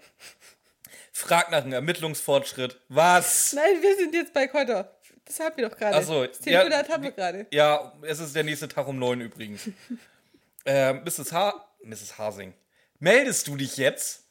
Fragt 1.18 1.50
nach 1.50 1.64
einem 1.64 1.72
Ermittlungsfortschritt. 1.72 2.78
Was? 2.90 3.54
Nein, 3.54 3.82
wir 3.82 3.96
sind 3.96 4.14
jetzt 4.14 4.34
bei 4.34 4.48
Cotter. 4.48 4.94
Das 5.24 5.40
haben 5.40 5.56
wir 5.56 5.70
doch 5.70 5.78
gerade. 5.78 5.96
Ach 5.96 6.04
so, 6.04 6.26
das 6.26 6.40
Telefonat 6.40 6.90
ja, 6.90 6.94
haben 6.94 7.04
wir 7.04 7.12
gerade. 7.12 7.48
Ja, 7.52 7.94
es 8.02 8.20
ist 8.20 8.36
der 8.36 8.44
nächste 8.44 8.68
Tag 8.68 8.86
um 8.86 9.00
neun 9.00 9.22
übrigens. 9.22 9.70
ähm, 10.66 11.04
Mrs. 11.06 11.32
Ha 11.32 11.70
Mrs. 11.84 12.18
Hasing. 12.18 12.54
Meldest 13.00 13.48
du 13.48 13.56
dich 13.56 13.78
jetzt? 13.78 14.26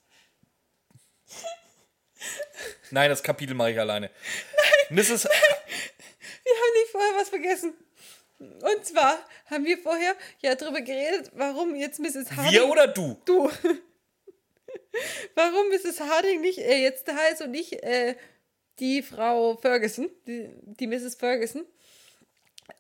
Nein, 2.90 3.09
das 3.09 3.23
Kapitel 3.23 3.55
mache 3.55 3.70
ich 3.70 3.81
alleine. 3.81 4.11
Mrs. 4.90 5.25
Ha 5.25 5.31
Wir 6.44 6.53
haben 6.53 6.75
nicht 6.83 6.90
vorher 6.92 7.12
was 7.16 7.29
vergessen. 7.31 7.73
Und 8.38 8.85
zwar 8.85 9.18
haben 9.47 9.64
wir 9.64 9.79
vorher 9.79 10.14
ja 10.42 10.55
darüber 10.55 10.83
geredet, 10.83 11.31
warum 11.33 11.75
jetzt 11.77 11.99
Mrs. 11.99 12.31
Harding... 12.37 12.53
Wir 12.53 12.68
oder 12.68 12.88
du? 12.88 13.18
Du. 13.25 13.51
Warum 15.35 15.68
Mrs. 15.68 16.00
Harding 16.00 16.40
nicht 16.40 16.59
äh, 16.59 16.83
jetzt 16.83 17.09
ist 17.33 17.42
und 17.42 17.50
nicht 17.50 17.83
äh, 17.83 18.14
die 18.78 19.02
Frau 19.02 19.57
Ferguson, 19.57 20.11
die, 20.26 20.48
die 20.64 20.87
Mrs. 20.87 21.14
Ferguson. 21.14 21.64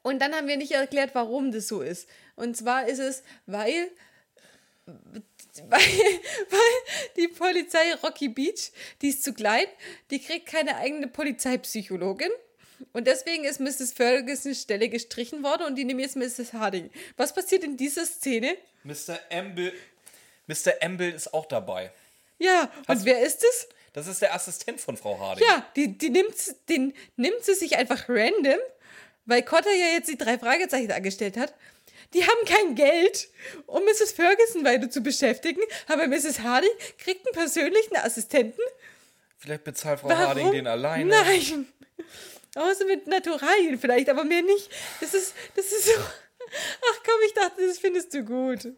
Und 0.02 0.20
dann 0.20 0.34
haben 0.34 0.48
wir 0.48 0.56
nicht 0.56 0.72
erklärt, 0.72 1.14
warum 1.14 1.52
das 1.52 1.68
so 1.68 1.82
ist. 1.82 2.08
Und 2.36 2.56
zwar 2.56 2.88
ist 2.88 2.98
es, 2.98 3.22
weil, 3.46 3.90
weil, 4.86 5.80
weil 6.50 7.10
die 7.16 7.28
Polizei 7.28 7.94
Rocky 8.02 8.28
Beach, 8.28 8.72
die 9.02 9.08
ist 9.08 9.22
zu 9.22 9.32
klein, 9.34 9.66
die 10.10 10.20
kriegt 10.20 10.46
keine 10.46 10.76
eigene 10.76 11.08
Polizeipsychologin. 11.08 12.30
Und 12.92 13.06
deswegen 13.06 13.44
ist 13.44 13.60
Mrs. 13.60 13.92
Ferguson 13.92 14.54
Stelle 14.54 14.88
gestrichen 14.88 15.42
worden 15.42 15.66
und 15.66 15.76
die 15.76 15.84
nehmen 15.84 16.00
jetzt 16.00 16.16
Mrs. 16.16 16.52
Harding. 16.52 16.90
Was 17.16 17.34
passiert 17.34 17.64
in 17.64 17.76
dieser 17.76 18.04
Szene? 18.04 18.56
Mr. 18.82 19.18
Amble. 19.30 19.72
Mr. 20.46 20.72
Amble 20.82 21.10
ist 21.10 21.32
auch 21.32 21.46
dabei. 21.46 21.92
Ja, 22.38 22.70
und 22.88 23.04
wer 23.04 23.22
ist 23.22 23.42
es? 23.44 23.68
Das 23.92 24.08
ist 24.08 24.20
der 24.22 24.34
Assistent 24.34 24.80
von 24.80 24.96
Frau 24.96 25.18
Harding. 25.18 25.46
Ja, 25.46 25.64
die, 25.76 25.96
die 25.96 26.10
nimmt, 26.10 26.34
den 26.68 26.94
nimmt 27.16 27.44
sie 27.44 27.54
sich 27.54 27.76
einfach 27.76 28.08
random, 28.08 28.58
weil 29.24 29.42
Cotter 29.42 29.72
ja 29.72 29.86
jetzt 29.94 30.08
die 30.08 30.18
drei 30.18 30.36
Fragezeichen 30.38 30.90
angestellt 30.90 31.36
hat. 31.36 31.54
Die 32.12 32.22
haben 32.22 32.44
kein 32.46 32.74
Geld, 32.74 33.28
um 33.66 33.84
Mrs. 33.84 34.12
Ferguson 34.12 34.64
weiter 34.64 34.90
zu 34.90 35.00
beschäftigen, 35.00 35.60
aber 35.86 36.06
Mrs. 36.08 36.40
Harding 36.40 36.70
kriegt 36.98 37.26
einen 37.26 37.34
persönlichen 37.34 37.96
Assistenten. 37.96 38.60
Vielleicht 39.38 39.64
bezahlt 39.64 40.00
Frau 40.00 40.08
Warum? 40.08 40.26
Harding 40.26 40.52
den 40.52 40.66
alleine. 40.66 41.04
Nein. 41.04 41.68
Außer 42.56 42.84
mit 42.86 43.06
Naturalien 43.06 43.78
vielleicht, 43.78 44.08
aber 44.08 44.24
mehr 44.24 44.42
nicht. 44.42 44.70
Das 45.00 45.14
ist, 45.14 45.34
das 45.56 45.66
ist 45.66 45.86
so. 45.86 45.92
Ach 45.92 47.00
komm, 47.04 47.20
ich 47.26 47.34
dachte, 47.34 47.66
das 47.66 47.78
findest 47.78 48.14
du 48.14 48.22
gut. 48.24 48.68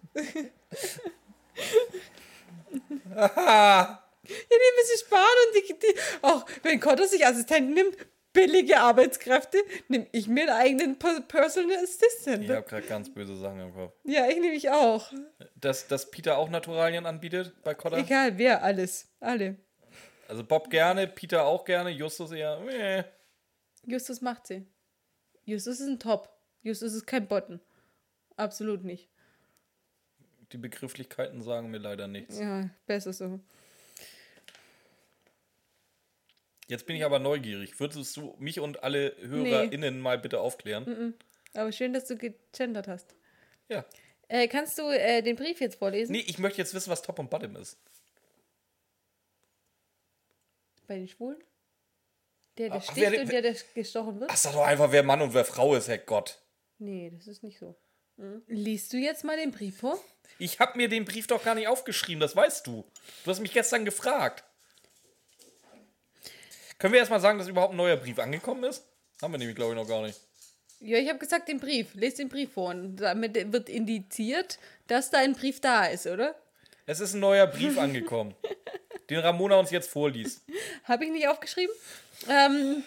Ja, 3.15 4.03
die 4.25 4.81
müssen 4.81 5.07
sparen 5.07 5.23
und 5.47 5.55
die, 5.69 5.79
die 5.79 5.95
auch 6.23 6.45
wenn 6.63 6.81
Cotter 6.81 7.07
sich 7.07 7.25
Assistenten 7.25 7.75
nimmt, 7.75 7.97
billige 8.33 8.79
Arbeitskräfte, 8.81 9.59
nehme 9.89 10.07
ich 10.13 10.27
mir 10.29 10.43
einen 10.43 10.51
eigenen 10.51 10.99
Per- 10.99 11.21
Personal 11.23 11.77
Assistant. 11.79 12.43
Ich 12.45 12.51
habe 12.51 12.67
gerade 12.67 12.87
ganz 12.87 13.13
böse 13.13 13.37
Sachen 13.37 13.61
im 13.61 13.73
Kopf. 13.73 13.95
Ja, 14.05 14.29
ich 14.29 14.39
nehme 14.41 14.55
ich 14.55 14.69
auch. 14.71 15.13
Dass, 15.55 15.87
dass 15.87 16.11
Peter 16.11 16.37
auch 16.39 16.49
Naturalien 16.51 17.07
anbietet 17.07 17.55
bei 17.63 17.75
Kotter? 17.75 17.99
Egal, 17.99 18.37
wer, 18.37 18.63
alles. 18.63 19.09
Alle. 19.21 19.57
Also 20.29 20.43
Bob 20.45 20.71
gerne, 20.71 21.07
Peter 21.07 21.45
auch 21.45 21.65
gerne, 21.65 21.91
Justus 21.91 22.33
eher. 22.33 22.59
Meh. 22.61 23.05
Justus 23.87 24.21
macht 24.21 24.49
sie. 24.49 24.67
Justus 25.45 25.79
ist 25.81 25.87
ein 25.87 26.01
Top. 26.01 26.29
Justus 26.63 26.95
ist 26.95 27.07
kein 27.07 27.29
Botten. 27.29 27.61
Absolut 28.37 28.83
nicht. 28.85 29.09
Die 30.53 30.59
Begrifflichkeiten 30.59 31.43
sagen 31.43 31.71
mir 31.71 31.79
leider 31.79 32.07
nichts. 32.07 32.39
Ja, 32.39 32.71
besser 32.87 33.13
so. 33.13 33.41
Jetzt 36.69 36.87
bin 36.87 36.97
ich 36.97 37.05
aber 37.05 37.19
neugierig. 37.19 37.79
Würdest 37.79 38.17
du 38.17 38.35
mich 38.39 38.61
und 38.61 38.83
alle 38.83 39.17
HörerInnen 39.21 40.01
mal 40.01 40.19
bitte 40.19 40.41
aufklären? 40.41 41.15
Aber 41.55 41.73
schön, 41.73 41.93
dass 41.93 42.07
du 42.07 42.17
gegendert 42.17 42.89
hast. 42.89 43.15
Ja. 43.69 43.85
Äh, 44.29 44.49
kannst 44.49 44.79
du 44.79 44.89
äh, 44.91 45.23
den 45.23 45.37
Brief 45.37 45.61
jetzt 45.61 45.79
vorlesen? 45.79 46.13
Nee, 46.13 46.25
ich 46.27 46.39
möchte 46.39 46.59
jetzt 46.59 46.75
wissen, 46.75 46.91
was 46.91 47.03
Top 47.03 47.19
und 47.19 47.31
Bottom 47.31 47.55
ist. 47.57 47.79
Bei 50.89 50.97
den 50.97 51.09
Schwulen? 51.09 51.39
Der, 52.59 52.71
der 52.71 52.79
Ach, 52.79 52.83
sticht 52.83 52.97
wer 52.97 53.21
und 53.21 53.31
der, 53.31 53.43
der 53.43 53.57
gestochen 53.75 54.21
wird? 54.21 54.31
Ach, 54.33 54.37
sag 54.37 54.53
doch 54.53 54.65
einfach, 54.65 54.91
wer 54.91 55.03
Mann 55.03 55.21
und 55.23 55.35
wer 55.35 55.45
Frau 55.45 55.75
ist, 55.75 55.89
Herrgott. 55.89 56.41
Nee, 56.79 57.13
das 57.15 57.27
ist 57.27 57.43
nicht 57.43 57.59
so. 57.59 57.77
Liest 58.47 58.93
du 58.93 58.97
jetzt 58.97 59.25
mal 59.25 59.37
den 59.37 59.51
Brief 59.53 59.79
vor? 59.79 59.99
Ich 60.39 60.61
habe 60.61 60.77
mir 60.77 60.89
den 60.89 61.05
Brief 61.05 61.27
doch 61.27 61.45
gar 61.45 61.55
nicht 61.55 61.69
aufgeschrieben, 61.69 62.21
das 62.21 62.35
weißt 62.37 62.67
du. 62.67 62.85
Du 63.25 63.31
hast 63.31 63.41
mich 63.41 63.53
gestern 63.53 63.85
gefragt. 63.85 64.45
Können 66.79 66.93
wir 66.93 67.01
erstmal 67.01 67.21
sagen, 67.21 67.39
dass 67.39 67.49
überhaupt 67.49 67.73
ein 67.73 67.79
neuer 67.79 67.97
Brief 67.97 68.19
angekommen 68.19 68.65
ist? 68.65 68.87
Haben 69.23 69.33
wir 69.33 69.39
nämlich, 69.39 69.57
glaube 69.57 69.73
ich, 69.73 69.81
noch 69.81 69.89
gar 69.89 70.03
nicht. 70.03 70.21
Ja, 70.81 70.99
ich 70.99 71.09
habe 71.09 71.19
gesagt, 71.19 71.49
den 71.49 71.59
Brief. 71.59 71.95
Lest 71.95 72.19
den 72.19 72.29
Brief 72.29 72.53
vor. 72.53 72.69
Und 72.71 72.97
damit 72.97 73.53
wird 73.53 73.71
indiziert, 73.71 74.59
dass 74.87 75.11
da 75.11 75.19
ein 75.19 75.33
Brief 75.33 75.61
da 75.61 75.87
ist, 75.87 76.07
oder? 76.07 76.35
Es 76.85 77.01
ist 77.01 77.15
ein 77.15 77.21
neuer 77.21 77.47
Brief 77.47 77.79
angekommen, 77.79 78.35
den 79.11 79.19
Ramona 79.19 79.57
uns 79.57 79.71
jetzt 79.71 79.91
vorliest. 79.91 80.45
Habe 80.85 81.07
ich 81.07 81.11
nicht 81.11 81.29
aufgeschrieben? 81.29 81.75
Ähm, 82.29 82.85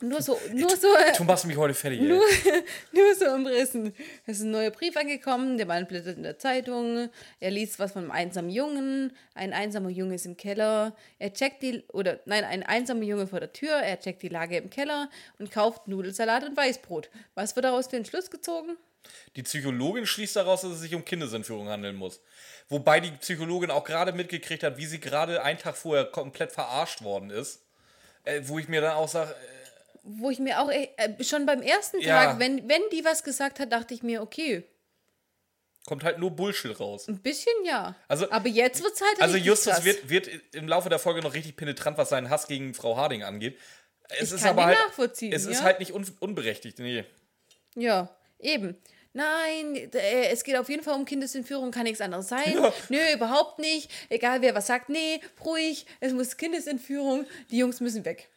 nur 0.00 0.22
so, 0.22 0.38
nur 0.52 0.70
so, 0.70 0.94
äh, 0.94 1.16
Du 1.16 1.24
machst 1.24 1.44
mich 1.46 1.56
heute 1.56 1.74
fertig, 1.74 2.00
ey. 2.00 2.06
nur 2.92 3.14
so 3.18 3.26
umrissen. 3.26 3.94
Es 4.26 4.38
ist 4.38 4.44
ein 4.44 4.50
neuer 4.50 4.70
Brief 4.70 4.96
angekommen, 4.96 5.56
der 5.56 5.66
Mann 5.66 5.86
blättert 5.86 6.16
in 6.16 6.22
der 6.22 6.38
Zeitung, 6.38 7.10
er 7.40 7.50
liest 7.50 7.78
was 7.78 7.92
von 7.92 8.02
einem 8.02 8.10
einsamen 8.10 8.50
Jungen, 8.50 9.12
ein 9.34 9.52
einsamer 9.52 9.90
Junge 9.90 10.14
ist 10.14 10.26
im 10.26 10.36
Keller, 10.36 10.94
er 11.18 11.32
checkt 11.32 11.62
die, 11.62 11.82
oder 11.92 12.20
nein, 12.26 12.44
ein 12.44 12.62
einsamer 12.62 13.02
Junge 13.02 13.26
vor 13.26 13.40
der 13.40 13.52
Tür, 13.52 13.72
er 13.72 13.98
checkt 13.98 14.22
die 14.22 14.28
Lage 14.28 14.56
im 14.56 14.70
Keller 14.70 15.10
und 15.38 15.50
kauft 15.50 15.88
Nudelsalat 15.88 16.44
und 16.44 16.56
Weißbrot. 16.56 17.10
Was 17.34 17.56
wird 17.56 17.64
daraus 17.64 17.88
für 17.88 17.96
einen 17.96 18.04
Schluss 18.04 18.30
gezogen? 18.30 18.76
Die 19.36 19.42
Psychologin 19.42 20.06
schließt 20.06 20.36
daraus, 20.36 20.62
dass 20.62 20.72
es 20.72 20.80
sich 20.80 20.94
um 20.94 21.04
Kindesentführung 21.04 21.68
handeln 21.68 21.96
muss. 21.96 22.20
Wobei 22.68 23.00
die 23.00 23.10
Psychologin 23.12 23.70
auch 23.70 23.84
gerade 23.84 24.12
mitgekriegt 24.12 24.62
hat, 24.62 24.76
wie 24.76 24.86
sie 24.86 25.00
gerade 25.00 25.42
einen 25.42 25.58
Tag 25.58 25.76
vorher 25.76 26.04
komplett 26.04 26.52
verarscht 26.52 27.02
worden 27.02 27.30
ist. 27.30 27.62
Äh, 28.24 28.42
wo 28.44 28.58
ich 28.58 28.68
mir 28.68 28.80
dann 28.82 28.94
auch 28.94 29.08
sage, 29.08 29.34
Wo 30.10 30.30
ich 30.30 30.38
mir 30.38 30.60
auch 30.60 30.70
äh, 30.70 30.88
schon 31.22 31.44
beim 31.44 31.60
ersten 31.60 32.00
Ja. 32.00 32.24
Tag, 32.24 32.38
wenn, 32.38 32.66
wenn 32.68 32.80
die 32.92 33.04
was 33.04 33.22
gesagt 33.24 33.60
hat, 33.60 33.70
dachte 33.72 33.92
ich 33.92 34.02
mir, 34.02 34.22
okay, 34.22 34.64
kommt 35.86 36.04
halt 36.04 36.18
nur 36.18 36.30
Bullshit 36.30 36.78
raus. 36.80 37.08
ein 37.08 37.18
bisschen 37.18 37.52
ja. 37.64 37.94
Also- 38.08 38.30
Aber 38.30 38.48
jetzt 38.48 38.82
wird 38.82 38.94
es 38.94 39.00
halt 39.00 39.20
Also 39.22 39.36
Justus 39.36 39.72
krass. 39.74 39.84
wird, 39.84 40.08
wird 40.10 40.28
im 40.54 40.68
Laufe 40.68 40.88
der 40.88 40.98
Folge 40.98 41.20
noch 41.22 41.34
richtig 41.34 41.56
penetrant, 41.56 41.96
was 41.98 42.08
seinen 42.10 42.28
Hass 42.30 42.46
gegen 42.46 42.74
Frau 42.74 42.96
Harding 42.96 43.22
angeht. 43.22 43.58
Es 44.10 44.28
Ich 44.28 44.34
ist 44.36 44.40
kann 44.42 44.50
aber 44.50 44.66
halt, 44.66 44.78
nachvollziehen, 44.78 45.32
es 45.32 45.44
ist 45.46 45.58
ja. 45.58 45.64
halt 45.64 45.78
nicht 45.80 45.92
un, 45.92 46.06
unberechtigt. 46.20 46.78
Nee. 46.78 47.04
Ja, 47.74 48.08
eben. 48.38 48.76
Nein, 49.14 49.76
äh, 49.94 50.28
es 50.30 50.44
geht 50.44 50.56
auf 50.56 50.68
jeden 50.68 50.82
Fall 50.82 50.94
um 50.94 51.04
Kindesentführung, 51.04 51.70
kann 51.70 51.84
nichts 51.84 52.00
anderes 52.00 52.28
sein. 52.28 52.52
Ja. 52.54 52.72
Nö, 52.88 52.98
überhaupt 53.14 53.58
nicht. 53.58 53.90
Egal 54.10 54.42
wer 54.42 54.54
was 54.54 54.66
sagt, 54.66 54.88
nee, 54.90 55.20
ruhig, 55.44 55.86
es 56.00 56.12
muss 56.12 56.36
Kindesentführung, 56.36 57.26
die 57.50 57.58
Jungs 57.58 57.80
müssen 57.80 58.04
weg. 58.04 58.28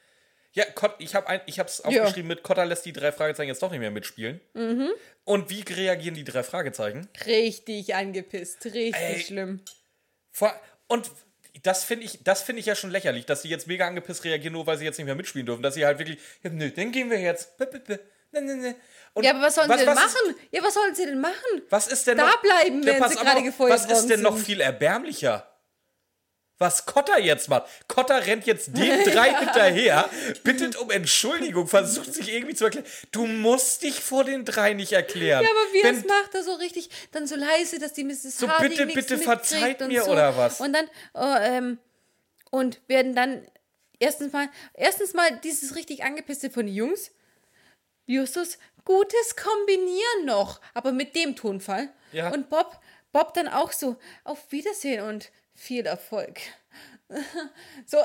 Ja, 0.53 0.65
ich 0.99 1.15
habe 1.15 1.41
ich 1.45 1.59
hab's 1.59 1.79
aufgeschrieben 1.81 2.27
mit 2.27 2.43
Kotta 2.43 2.63
lässt 2.63 2.85
die 2.85 2.91
drei 2.91 3.11
Fragezeichen 3.11 3.47
jetzt 3.47 3.63
doch 3.63 3.71
nicht 3.71 3.79
mehr 3.79 3.91
mitspielen. 3.91 4.41
Mhm. 4.53 4.89
Und 5.23 5.49
wie 5.49 5.61
reagieren 5.61 6.15
die 6.15 6.25
drei 6.25 6.43
Fragezeichen? 6.43 7.07
Richtig 7.25 7.95
angepisst, 7.95 8.65
richtig 8.65 8.95
Ey. 8.95 9.19
schlimm. 9.21 9.61
Vor, 10.31 10.53
und 10.87 11.09
das 11.63 11.83
finde 11.83 12.05
ich, 12.05 12.23
das 12.23 12.41
finde 12.41 12.59
ich 12.59 12.65
ja 12.65 12.75
schon 12.75 12.91
lächerlich, 12.91 13.25
dass 13.25 13.43
sie 13.43 13.49
jetzt 13.49 13.67
mega 13.67 13.87
angepisst 13.87 14.25
reagieren, 14.25 14.53
nur 14.53 14.67
weil 14.67 14.77
sie 14.77 14.85
jetzt 14.85 14.97
nicht 14.97 15.05
mehr 15.05 15.15
mitspielen 15.15 15.45
dürfen. 15.45 15.61
Dass 15.61 15.75
sie 15.75 15.85
halt 15.85 15.99
wirklich, 15.99 16.17
ja, 16.43 16.49
nö, 16.49 16.69
dann 16.69 16.91
gehen 16.91 17.09
wir 17.09 17.19
jetzt. 17.19 17.51
Und 19.13 19.23
Ja, 19.23 19.31
aber 19.31 19.41
was 19.41 19.55
sollen 19.55 19.69
sie 19.69 19.77
denn 19.77 19.87
was 19.87 19.95
machen? 19.95 20.29
Ist, 20.29 20.37
ja, 20.51 20.63
was 20.63 20.73
sollen 20.73 20.95
sie 20.95 21.05
denn 21.05 21.21
machen? 21.21 21.61
was 21.69 21.87
ist 21.87 22.07
denn 22.07 22.17
Da 22.17 22.27
noch, 22.27 22.41
bleiben, 22.41 22.85
wenn 22.85 23.09
sie 23.09 23.15
gerade 23.15 23.43
gefeuert 23.43 23.73
Was 23.73 23.85
ist 23.85 24.07
denn 24.07 24.21
noch 24.21 24.37
viel 24.37 24.61
erbärmlicher? 24.61 25.50
Was 26.61 26.85
Kotter 26.85 27.17
jetzt 27.17 27.49
macht. 27.49 27.63
Kotter 27.87 28.27
rennt 28.27 28.45
jetzt 28.45 28.67
den 28.77 29.03
drei 29.03 29.33
hinterher, 29.33 30.07
bittet 30.43 30.75
um 30.75 30.91
Entschuldigung, 30.91 31.67
versucht 31.67 32.13
sich 32.13 32.31
irgendwie 32.31 32.53
zu 32.53 32.65
erklären. 32.65 32.85
Du 33.11 33.25
musst 33.25 33.81
dich 33.81 33.99
vor 33.99 34.25
den 34.25 34.45
drei 34.45 34.73
nicht 34.73 34.91
erklären. 34.91 35.43
Ja, 35.43 35.49
aber 35.49 35.73
wie 35.73 35.83
Wenn- 35.83 35.95
das 35.95 36.05
macht 36.05 36.35
er 36.35 36.43
so 36.43 36.53
richtig, 36.53 36.91
dann 37.13 37.25
so 37.25 37.35
leise, 37.35 37.79
dass 37.79 37.93
die 37.93 38.03
Mrs. 38.03 38.37
So, 38.37 38.47
Harding 38.47 38.69
bitte, 38.69 38.85
bitte 38.85 39.17
verzeiht 39.17 39.79
mir, 39.87 40.03
so. 40.03 40.11
oder 40.11 40.37
was? 40.37 40.61
Und 40.61 40.73
dann, 40.73 40.87
oh, 41.15 41.35
ähm, 41.41 41.79
und 42.51 42.79
werden 42.87 43.15
dann 43.15 43.43
erstens 43.97 44.31
mal, 44.31 44.47
erstens 44.75 45.15
mal 45.15 45.31
dieses 45.43 45.75
richtig 45.75 46.03
angepisste 46.03 46.51
von 46.51 46.67
den 46.67 46.75
Jungs. 46.75 47.09
Justus, 48.05 48.59
gutes 48.85 49.35
Kombinieren 49.35 50.25
noch, 50.25 50.61
aber 50.75 50.91
mit 50.91 51.15
dem 51.15 51.35
Tonfall. 51.35 51.89
Ja. 52.11 52.29
Und 52.31 52.51
Bob, 52.51 52.79
Bob 53.11 53.33
dann 53.33 53.47
auch 53.47 53.71
so, 53.71 53.97
auf 54.25 54.51
Wiedersehen 54.51 55.03
und 55.05 55.31
viel 55.61 55.85
Erfolg. 55.85 56.39
so, 57.85 57.97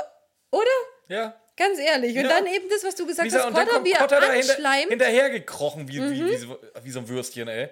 oder? 0.50 0.64
Ja. 1.08 1.40
Ganz 1.56 1.78
ehrlich. 1.78 2.16
Und 2.16 2.24
Ja. 2.24 2.28
dann 2.28 2.46
eben 2.46 2.68
das, 2.68 2.84
was 2.84 2.94
du 2.94 3.06
gesagt 3.06 3.24
Lisa, 3.24 3.44
hast, 3.44 3.54
Kotter, 3.54 3.82
wie 3.84 3.92
er 3.92 3.98
Kotter 4.00 4.20
da 4.20 4.30
hinter, 4.32 4.52
anschleimt. 4.52 4.88
hinterhergekrochen, 4.90 5.88
wie, 5.88 5.94
wie, 5.94 6.00
Mhm. 6.22 6.28
wie, 6.30 6.36
so, 6.36 6.58
wie 6.82 6.90
so 6.90 6.98
ein 7.00 7.08
Würstchen, 7.08 7.48
ey. 7.48 7.68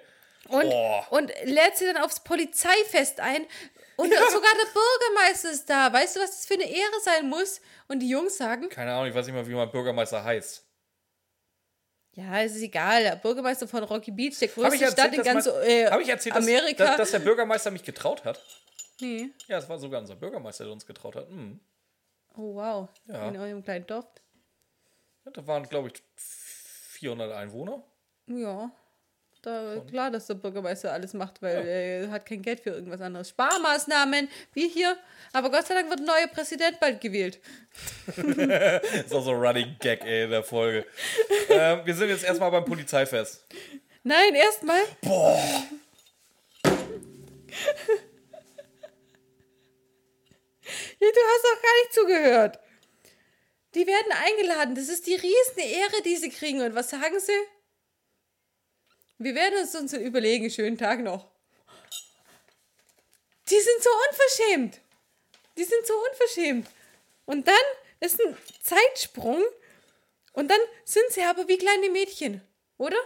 Und, 0.49 0.65
Oh. 0.65 1.03
und 1.11 1.31
lädt 1.45 1.77
sie 1.77 1.87
dann 1.87 1.99
aufs 1.99 2.21
Polizeifest 2.21 3.21
ein. 3.21 3.47
Und 3.97 4.11
sogar 4.13 4.51
der 4.53 4.73
Bürgermeister 4.73 5.51
ist 5.51 5.69
da. 5.71 5.93
Weißt 5.93 6.17
du, 6.17 6.21
was 6.21 6.31
das 6.31 6.47
für 6.47 6.55
eine 6.55 6.65
Ehre 6.69 7.01
sein 7.03 7.29
muss? 7.29 7.61
Und 7.89 8.01
die 8.01 8.09
Jungs 8.09 8.37
sagen, 8.39 8.69
Keine 8.69 8.93
Ahnung, 8.93 9.07
ich 9.09 9.15
weiß 9.15 9.27
nicht 9.27 9.35
mal, 9.35 9.47
wie 9.47 9.55
mein 9.55 9.71
Bürgermeister 9.71 10.25
heißt. 10.25 10.65
ja, 12.15 12.43
es 12.43 12.57
ist 12.57 12.63
egal. 12.63 13.03
Der 13.03 13.17
Bürgermeister 13.17 13.67
von 13.69 13.85
Rocky 13.85 14.11
Beach, 14.13 14.39
der 14.39 14.49
Habe 14.49 14.61
größte 14.63 14.85
erzählt, 14.85 14.93
Stadt 14.93 15.15
in 15.15 15.23
ganz 15.23 15.47
mein, 15.47 15.63
äh, 15.69 15.87
hab 15.87 16.01
ich 16.01 16.09
erzählt 16.09 16.35
Amerika. 16.37 16.97
Dass 16.97 17.11
der 17.11 17.19
Bürgermeister 17.21 17.71
mich 17.71 17.83
getraut 17.83 18.25
hat? 18.25 18.43
Nee. 19.01 19.31
Ja, 19.49 19.59
es 19.59 19.69
war 19.69 19.79
sogar 19.79 20.01
unser 20.01 20.17
Bürgermeister, 20.17 20.65
der 20.65 20.73
uns 20.73 20.87
getraut 20.87 21.17
hat. 21.17 21.29
Hm. 21.29 21.61
Oh, 22.37 22.55
wow. 22.55 22.89
Ja. 23.07 23.29
In 23.29 23.37
eurem 23.37 23.63
kleinen 23.63 23.87
Dorf. 23.87 24.07
Ja, 25.25 25.31
da 25.31 25.47
waren, 25.47 25.69
glaube 25.69 25.89
ich, 25.89 26.03
400 26.17 27.33
Einwohner. 27.33 27.83
Ja. 28.27 28.71
Da, 29.43 29.83
klar, 29.87 30.11
dass 30.11 30.27
der 30.27 30.35
Bürgermeister 30.35 30.91
alles 30.91 31.13
macht, 31.13 31.43
weil 31.43 31.67
er 31.67 32.11
hat 32.11 32.25
kein 32.25 32.41
Geld 32.41 32.61
für 32.61 32.71
irgendwas 32.71 33.03
anderes. 33.03 33.29
Sparmaßnahmen, 33.29 34.27
wie 34.55 34.69
hier. 34.69 34.97
Aber 35.35 35.51
Gott 35.51 35.67
sei 35.67 35.75
Dank 35.75 35.91
wird 35.91 36.01
ein 36.01 36.07
neuer 36.07 36.29
Präsident 36.29 36.81
bald 36.81 36.99
gewählt. 37.03 37.41
ist 38.07 39.15
auch 39.15 39.23
so 39.23 39.33
ein 39.33 39.37
Running 39.37 39.77
Gag, 39.81 40.03
ey, 40.03 40.25
in 40.25 40.31
der 40.31 40.45
Folge. 40.45 40.87
ähm, 41.51 41.83
wir 41.85 41.95
sind 41.95 42.09
jetzt 42.09 42.25
erstmal 42.25 42.51
beim 42.51 42.65
Polizeifest. 42.65 43.45
Nein, 44.03 44.35
erstmal. 44.35 44.81
Ja, 45.03 45.65
du 51.13 51.21
hast 51.21 51.45
doch 51.45 51.63
gar 51.63 51.75
nicht 51.81 51.95
zugehört. 51.95 52.59
Die 53.75 53.87
werden 53.87 54.13
eingeladen. 54.13 54.75
Das 54.75 54.89
ist 54.89 55.07
die 55.07 55.15
riesen 55.15 55.59
Ehre, 55.59 56.03
die 56.05 56.17
sie 56.17 56.31
kriegen. 56.31 56.63
Und 56.63 56.75
was 56.75 56.91
sagen 56.91 57.19
sie? 57.19 57.33
Wir 59.19 59.35
werden 59.35 59.61
uns 59.61 59.75
uns 59.75 59.93
überlegen. 59.93 60.51
Schönen 60.51 60.79
Tag 60.79 61.01
noch. 61.01 61.31
Die 63.49 63.61
sind 63.61 63.83
so 63.83 63.91
unverschämt. 64.11 64.81
Die 65.57 65.65
sind 65.65 65.87
so 65.87 65.95
unverschämt. 66.11 66.69
Und 67.27 67.47
dann 67.49 67.55
ist 68.01 68.21
ein 68.21 68.37
Zeitsprung. 68.63 69.43
Und 70.33 70.51
dann 70.51 70.61
sind 70.85 71.11
sie 71.11 71.23
aber 71.23 71.47
wie 71.49 71.59
kleine 71.59 71.91
Mädchen. 71.91 72.43
Oder? 72.79 72.97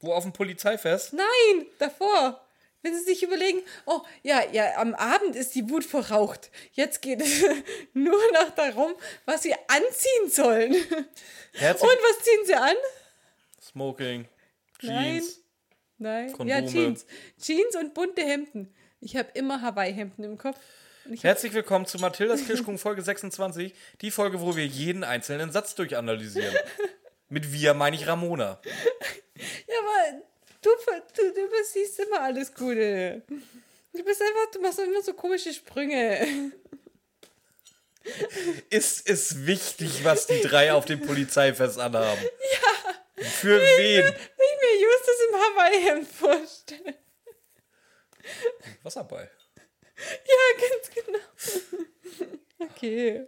Wo 0.00 0.12
auf 0.12 0.24
dem 0.24 0.32
Polizeifest? 0.32 1.12
Nein, 1.12 1.66
davor. 1.78 2.41
Wenn 2.82 2.94
sie 2.94 3.04
sich 3.04 3.22
überlegen, 3.22 3.62
oh, 3.86 4.00
ja, 4.22 4.42
ja, 4.50 4.76
am 4.78 4.94
Abend 4.94 5.36
ist 5.36 5.54
die 5.54 5.70
Wut 5.70 5.84
verraucht. 5.84 6.50
Jetzt 6.72 7.00
geht 7.00 7.20
es 7.20 7.42
nur 7.94 8.20
noch 8.32 8.50
darum, 8.56 8.92
was 9.24 9.42
sie 9.42 9.54
anziehen 9.68 10.28
sollen. 10.28 10.74
Und 10.74 11.06
Herzlich 11.52 11.90
was 11.90 12.24
ziehen 12.24 12.44
sie 12.44 12.54
an? 12.54 12.76
Smoking, 13.62 14.28
Nein. 14.82 15.20
Jeans. 15.20 15.40
Nein, 15.98 16.28
ja, 16.28 16.36
Kondome. 16.36 16.66
Jeans. 16.66 17.06
Jeans 17.40 17.76
und 17.76 17.94
bunte 17.94 18.22
Hemden. 18.22 18.74
Ich 19.00 19.16
habe 19.16 19.28
immer 19.34 19.62
Hawaii-Hemden 19.62 20.24
im 20.24 20.36
Kopf. 20.36 20.58
Und 21.04 21.14
ich 21.14 21.22
Herzlich 21.22 21.52
willkommen 21.54 21.86
zu 21.86 21.98
Mathildas 21.98 22.44
Kirschkuchen 22.44 22.78
Folge 22.78 23.02
26. 23.02 23.72
Die 24.00 24.10
Folge, 24.10 24.40
wo 24.40 24.56
wir 24.56 24.66
jeden 24.66 25.04
einzelnen 25.04 25.52
Satz 25.52 25.76
durchanalysieren. 25.76 26.54
Mit 27.28 27.52
wir 27.52 27.74
meine 27.74 27.94
ich 27.94 28.06
Ramona. 28.08 28.60
ja, 28.64 29.74
aber 29.78 30.22
du, 30.62 30.70
du, 31.16 31.32
du 31.34 31.40
übersiehst 31.46 32.00
immer 32.00 32.20
alles 32.20 32.54
Gute. 32.54 33.22
Du 33.92 34.02
bist 34.04 34.22
einfach, 34.22 34.50
du 34.52 34.60
machst 34.60 34.78
immer 34.78 35.02
so 35.02 35.12
komische 35.14 35.52
Sprünge. 35.52 36.52
Ist 38.70 39.08
es 39.08 39.46
wichtig, 39.46 40.04
was 40.04 40.26
die 40.26 40.40
drei 40.40 40.72
auf 40.72 40.84
dem 40.86 41.00
Polizeifest 41.00 41.78
anhaben? 41.78 42.20
Ja. 43.16 43.24
Für 43.28 43.60
wen? 43.60 44.04
Wenn 44.04 44.14
ich 44.14 44.60
mir 44.60 44.80
Justus 44.80 45.16
im 45.28 45.34
Hawaii-Hemd 45.36 46.08
vorstelle. 46.08 46.94
Wasserball. 48.82 49.30
Ja, 49.96 50.68
ganz 50.68 50.90
genau. 50.94 51.18
Okay. 52.58 53.26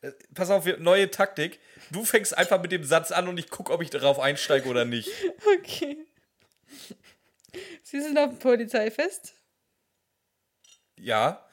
Äh, 0.00 0.12
Pass 0.34 0.50
auf, 0.50 0.64
neue 0.78 1.10
Taktik. 1.10 1.60
Du 1.90 2.04
fängst 2.04 2.36
einfach 2.36 2.60
mit 2.60 2.72
dem 2.72 2.84
Satz 2.84 3.10
an 3.10 3.28
und 3.28 3.38
ich 3.38 3.50
gucke, 3.50 3.72
ob 3.72 3.82
ich 3.82 3.90
darauf 3.90 4.18
einsteige 4.18 4.68
oder 4.68 4.84
nicht. 4.84 5.10
Okay. 5.60 5.98
Sie 7.82 8.00
sind 8.00 8.18
auf 8.18 8.28
dem 8.30 8.38
Polizeifest? 8.38 9.34
Ja. 10.98 11.48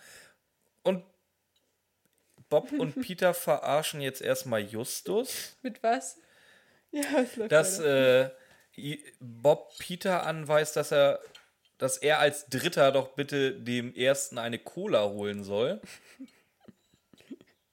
Und 0.84 1.04
Bob 2.50 2.72
und 2.74 3.02
Peter 3.02 3.34
verarschen 3.34 4.02
jetzt 4.02 4.22
erstmal 4.22 4.62
Justus, 4.62 5.56
Mit 5.62 5.82
was? 5.82 6.18
Ja, 6.92 7.02
es 7.22 7.36
läuft 7.38 7.52
dass 7.52 7.80
äh, 7.80 8.30
Bob 9.20 9.72
Peter 9.80 10.26
anweist, 10.26 10.76
dass 10.76 10.92
er, 10.92 11.22
dass 11.78 11.98
er 11.98 12.20
als 12.20 12.48
Dritter 12.48 12.92
doch 12.92 13.16
bitte 13.16 13.54
dem 13.54 13.96
Ersten 13.96 14.38
eine 14.38 14.60
Cola 14.60 15.06
holen 15.10 15.44
soll. 15.44 15.82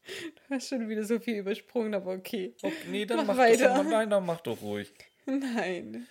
Du 0.05 0.55
hast 0.55 0.68
schon 0.68 0.88
wieder 0.88 1.05
so 1.05 1.18
viel 1.20 1.38
übersprungen, 1.38 1.94
aber 1.94 2.12
okay. 2.12 2.55
Okay, 2.61 2.74
nee, 2.88 3.07
dann 3.07 3.18
Mach 3.18 3.26
mach, 3.26 3.36
weiter. 3.38 3.74
Doch, 3.74 3.84
nein, 3.84 4.11
dann 4.11 4.26
mach 4.26 4.40
doch 4.40 4.61
ruhig. 4.61 4.92
Nein. 5.26 6.07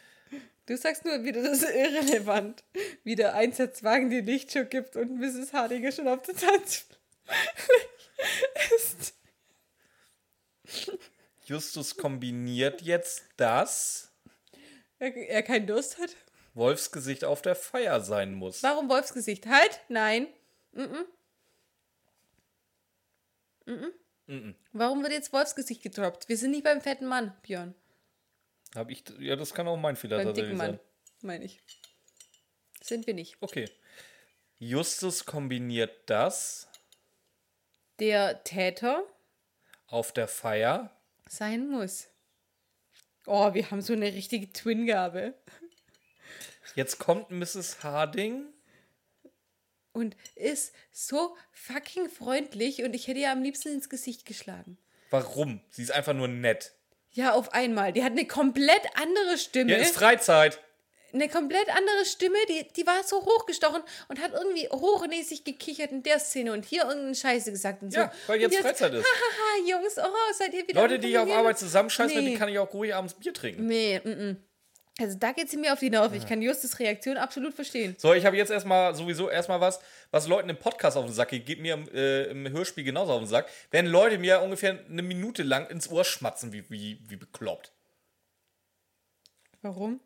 Du 0.65 0.77
sagst 0.77 1.03
nur 1.03 1.23
wieder, 1.23 1.43
das 1.43 1.63
ist 1.63 1.75
irrelevant. 1.75 2.63
Wie 3.03 3.15
der 3.15 3.35
Einsatzwagen 3.35 4.09
die 4.09 4.21
Lichtshow 4.21 4.63
gibt 4.65 4.95
und 4.95 5.19
Mrs. 5.19 5.51
Hardinger 5.53 5.91
schon 5.91 6.07
auf 6.07 6.21
der 6.21 6.35
Tanzfläche 6.35 6.97
ist. 8.77 9.13
Justus 11.43 11.97
kombiniert 11.97 12.81
jetzt, 12.81 13.23
dass 13.35 14.13
Er, 14.99 15.13
er 15.15 15.43
keinen 15.43 15.67
Durst 15.67 15.97
hat. 15.97 16.15
Wolfsgesicht 16.53 17.25
auf 17.25 17.41
der 17.41 17.55
Feier 17.55 18.01
sein 18.01 18.33
muss. 18.33 18.63
Warum 18.63 18.89
Wolfsgesicht? 18.89 19.47
Halt, 19.47 19.81
nein. 19.89 20.27
Mm 20.73 20.81
-mm. 20.81 21.05
Mm 23.65 24.53
Warum 24.71 25.01
wird 25.03 25.11
jetzt 25.11 25.33
Wolfsgesicht 25.33 25.83
gedroppt? 25.83 26.29
Wir 26.29 26.37
sind 26.37 26.51
nicht 26.51 26.63
beim 26.63 26.79
fetten 26.79 27.05
Mann, 27.05 27.35
Björn. 27.41 27.75
Hab 28.75 28.89
ich, 28.89 29.03
ja, 29.19 29.35
das 29.35 29.53
kann 29.53 29.67
auch 29.67 29.75
mein 29.75 29.97
Fehler 29.97 30.17
Beim 30.17 30.27
tatsächlich 30.27 30.51
dicken 30.51 30.57
Mann, 30.57 30.77
sein. 30.77 30.79
meine 31.21 31.43
ich. 31.45 31.59
Sind 32.81 33.07
wir 33.07 33.13
nicht. 33.13 33.35
Okay. 33.41 33.69
Justus 34.57 35.25
kombiniert 35.25 35.91
das 36.09 36.69
Der 37.99 38.43
Täter 38.45 39.03
auf 39.87 40.13
der 40.13 40.29
Feier. 40.29 40.95
sein 41.27 41.67
muss. 41.67 42.07
Oh, 43.25 43.53
wir 43.53 43.69
haben 43.69 43.81
so 43.81 43.91
eine 43.93 44.13
richtige 44.13 44.51
Twin-Gabe. 44.53 45.33
Jetzt 46.75 46.99
kommt 46.99 47.31
Mrs. 47.31 47.83
Harding. 47.83 48.45
Und 49.93 50.15
ist 50.35 50.73
so 50.91 51.35
fucking 51.51 52.09
freundlich 52.09 52.83
und 52.83 52.93
ich 52.95 53.07
hätte 53.07 53.19
ihr 53.19 53.31
am 53.31 53.43
liebsten 53.43 53.69
ins 53.69 53.89
Gesicht 53.89 54.25
geschlagen. 54.25 54.77
Warum? 55.09 55.59
Sie 55.69 55.83
ist 55.83 55.91
einfach 55.91 56.13
nur 56.13 56.27
nett. 56.29 56.73
Ja, 57.11 57.33
auf 57.33 57.51
einmal. 57.53 57.91
Die 57.91 58.03
hat 58.03 58.13
eine 58.13 58.25
komplett 58.25 58.81
andere 58.95 59.37
Stimme. 59.37 59.71
Ja, 59.73 59.77
ist 59.79 59.95
Freizeit. 59.95 60.61
eine 61.13 61.27
komplett 61.27 61.67
andere 61.67 62.05
Stimme, 62.05 62.37
die, 62.47 62.65
die 62.73 62.87
war 62.87 63.03
so 63.03 63.17
hochgestochen 63.25 63.81
und 64.07 64.21
hat 64.21 64.31
irgendwie 64.31 64.69
hochnäsig 64.69 65.43
gekichert 65.43 65.91
in 65.91 66.03
der 66.03 66.19
Szene 66.19 66.53
und 66.53 66.63
hier 66.63 66.83
irgendeine 66.83 67.15
Scheiße 67.15 67.51
gesagt 67.51 67.81
und 67.83 67.91
so. 67.91 67.99
Ja, 67.99 68.13
weil 68.27 68.39
jetzt 68.39 68.55
und 68.55 68.61
Freizeit 68.61 68.93
ist. 68.93 69.03
Haha, 69.05 69.67
Jungs, 69.69 69.97
oh, 69.97 70.33
seid 70.33 70.53
ihr 70.53 70.65
wieder 70.65 70.81
Leute, 70.81 70.99
die 70.99 71.09
ich 71.09 71.17
auf? 71.17 71.29
Arbeit 71.29 71.59
zusammenscheißen, 71.59 72.15
mit 72.15 72.23
Nee. 72.23 72.29
denen 72.29 72.39
kann 72.39 72.47
ich 72.47 72.59
auch 72.59 72.73
ruhig 72.73 72.95
abends 72.95 73.13
Bier 73.15 73.33
trinken. 73.33 73.65
Nee, 73.67 73.99
mm, 74.01 74.09
mm. 74.09 74.37
Also 74.99 75.17
da 75.17 75.31
geht 75.31 75.49
sie 75.49 75.57
mir 75.57 75.73
auf 75.73 75.79
die 75.79 75.89
Nerven. 75.89 76.17
Ich 76.17 76.27
kann 76.27 76.41
Justus 76.41 76.77
Reaktion 76.79 77.17
absolut 77.17 77.53
verstehen. 77.53 77.95
So, 77.97 78.13
ich 78.13 78.25
habe 78.25 78.37
jetzt 78.37 78.51
erstmal 78.51 78.93
sowieso 78.93 79.29
erstmal 79.29 79.61
was, 79.61 79.79
was 80.11 80.27
Leuten 80.27 80.49
im 80.49 80.57
Podcast 80.57 80.97
auf 80.97 81.05
den 81.05 81.13
Sack 81.13 81.29
geht, 81.29 81.45
geht 81.45 81.59
mir 81.59 81.73
im, 81.75 81.87
äh, 81.89 82.25
im 82.25 82.49
Hörspiel 82.49 82.83
genauso 82.83 83.13
auf 83.13 83.19
den 83.19 83.27
Sack. 83.27 83.49
Wenn 83.71 83.85
Leute 83.85 84.17
mir 84.17 84.41
ungefähr 84.41 84.83
eine 84.87 85.01
Minute 85.01 85.43
lang 85.43 85.67
ins 85.69 85.89
Ohr 85.89 86.03
schmatzen, 86.03 86.51
wie, 86.51 86.69
wie, 86.69 86.99
wie 87.07 87.15
bekloppt. 87.15 87.71
Warum? 89.61 90.01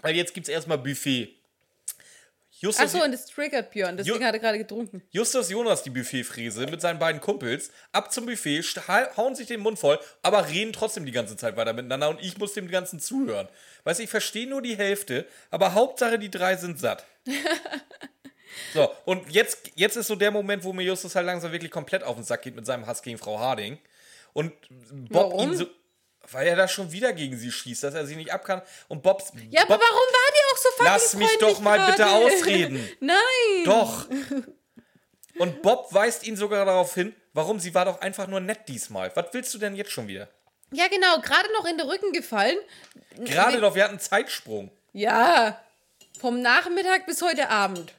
Weil 0.00 0.14
jetzt 0.14 0.34
gibt 0.34 0.48
es 0.48 0.54
erstmal 0.54 0.78
Buffet. 0.78 1.34
Justus, 2.60 2.94
Achso, 2.94 3.04
und 3.04 3.12
das 3.12 3.26
triggert 3.26 3.70
Björn. 3.72 3.96
Deswegen 3.96 4.18
Ju- 4.20 4.24
hat 4.24 4.32
er 4.34 4.38
gerade 4.40 4.58
getrunken. 4.58 5.02
Justus 5.10 5.50
Jonas, 5.50 5.82
die 5.82 5.90
Buffetfräse, 5.90 6.66
mit 6.66 6.80
seinen 6.80 6.98
beiden 6.98 7.20
Kumpels, 7.20 7.70
ab 7.92 8.12
zum 8.12 8.26
Buffet, 8.26 8.62
hauen 9.16 9.34
sich 9.34 9.48
den 9.48 9.60
Mund 9.60 9.78
voll, 9.78 9.98
aber 10.22 10.48
reden 10.48 10.72
trotzdem 10.72 11.04
die 11.04 11.12
ganze 11.12 11.36
Zeit 11.36 11.56
weiter 11.56 11.72
miteinander 11.72 12.08
und 12.08 12.22
ich 12.22 12.38
muss 12.38 12.52
dem 12.54 12.68
Ganzen 12.70 13.00
zuhören. 13.00 13.48
Weißt 13.82 13.98
du, 13.98 14.04
ich 14.04 14.10
verstehe 14.10 14.46
nur 14.46 14.62
die 14.62 14.76
Hälfte, 14.76 15.26
aber 15.50 15.74
Hauptsache 15.74 16.18
die 16.18 16.30
drei 16.30 16.56
sind 16.56 16.78
satt. 16.78 17.04
so, 18.72 18.90
und 19.04 19.30
jetzt, 19.30 19.70
jetzt 19.74 19.96
ist 19.96 20.06
so 20.06 20.16
der 20.16 20.30
Moment, 20.30 20.64
wo 20.64 20.72
mir 20.72 20.84
Justus 20.84 21.14
halt 21.16 21.26
langsam 21.26 21.52
wirklich 21.52 21.70
komplett 21.70 22.02
auf 22.02 22.14
den 22.14 22.24
Sack 22.24 22.42
geht 22.42 22.54
mit 22.54 22.66
seinem 22.66 22.86
Hass 22.86 23.02
gegen 23.02 23.18
Frau 23.18 23.38
Harding. 23.38 23.78
Und 24.32 24.52
Bob 25.10 25.32
Warum? 25.32 25.52
ihn 25.52 25.56
so. 25.58 25.66
Weil 26.32 26.46
er 26.46 26.56
da 26.56 26.68
schon 26.68 26.90
wieder 26.92 27.12
gegen 27.12 27.36
sie 27.36 27.52
schießt, 27.52 27.82
dass 27.84 27.94
er 27.94 28.06
sie 28.06 28.16
nicht 28.16 28.32
ab 28.32 28.44
kann. 28.44 28.62
Und 28.88 29.02
Bobs. 29.02 29.32
Ja, 29.50 29.62
aber 29.62 29.76
Bob, 29.76 29.82
warum 29.82 29.96
war 29.96 30.32
die 30.32 30.52
auch 30.52 30.56
so 30.56 30.68
fucking 30.70 30.86
Lass 30.86 31.14
mich 31.14 31.38
doch 31.38 31.60
mal 31.60 31.86
bitte 31.86 32.02
gerade? 32.02 32.26
ausreden. 32.26 32.88
Nein. 33.00 33.64
Doch. 33.64 34.06
Und 35.38 35.62
Bob 35.62 35.92
weist 35.92 36.24
ihn 36.26 36.36
sogar 36.36 36.64
darauf 36.64 36.94
hin, 36.94 37.14
warum 37.32 37.58
sie 37.58 37.74
war 37.74 37.84
doch 37.84 38.00
einfach 38.00 38.28
nur 38.28 38.38
nett 38.40 38.68
diesmal. 38.68 39.10
Was 39.16 39.26
willst 39.32 39.52
du 39.52 39.58
denn 39.58 39.74
jetzt 39.74 39.90
schon 39.90 40.06
wieder? 40.06 40.28
Ja, 40.72 40.86
genau. 40.88 41.20
Gerade 41.20 41.52
noch 41.54 41.64
in 41.66 41.76
den 41.76 41.88
Rücken 41.88 42.12
gefallen. 42.12 42.56
Gerade 43.18 43.60
doch, 43.60 43.74
wir 43.74 43.82
hatten 43.82 43.94
einen 43.94 44.00
Zeitsprung. 44.00 44.70
Ja, 44.92 45.60
vom 46.20 46.40
Nachmittag 46.40 47.06
bis 47.06 47.20
heute 47.22 47.48
Abend. 47.48 47.92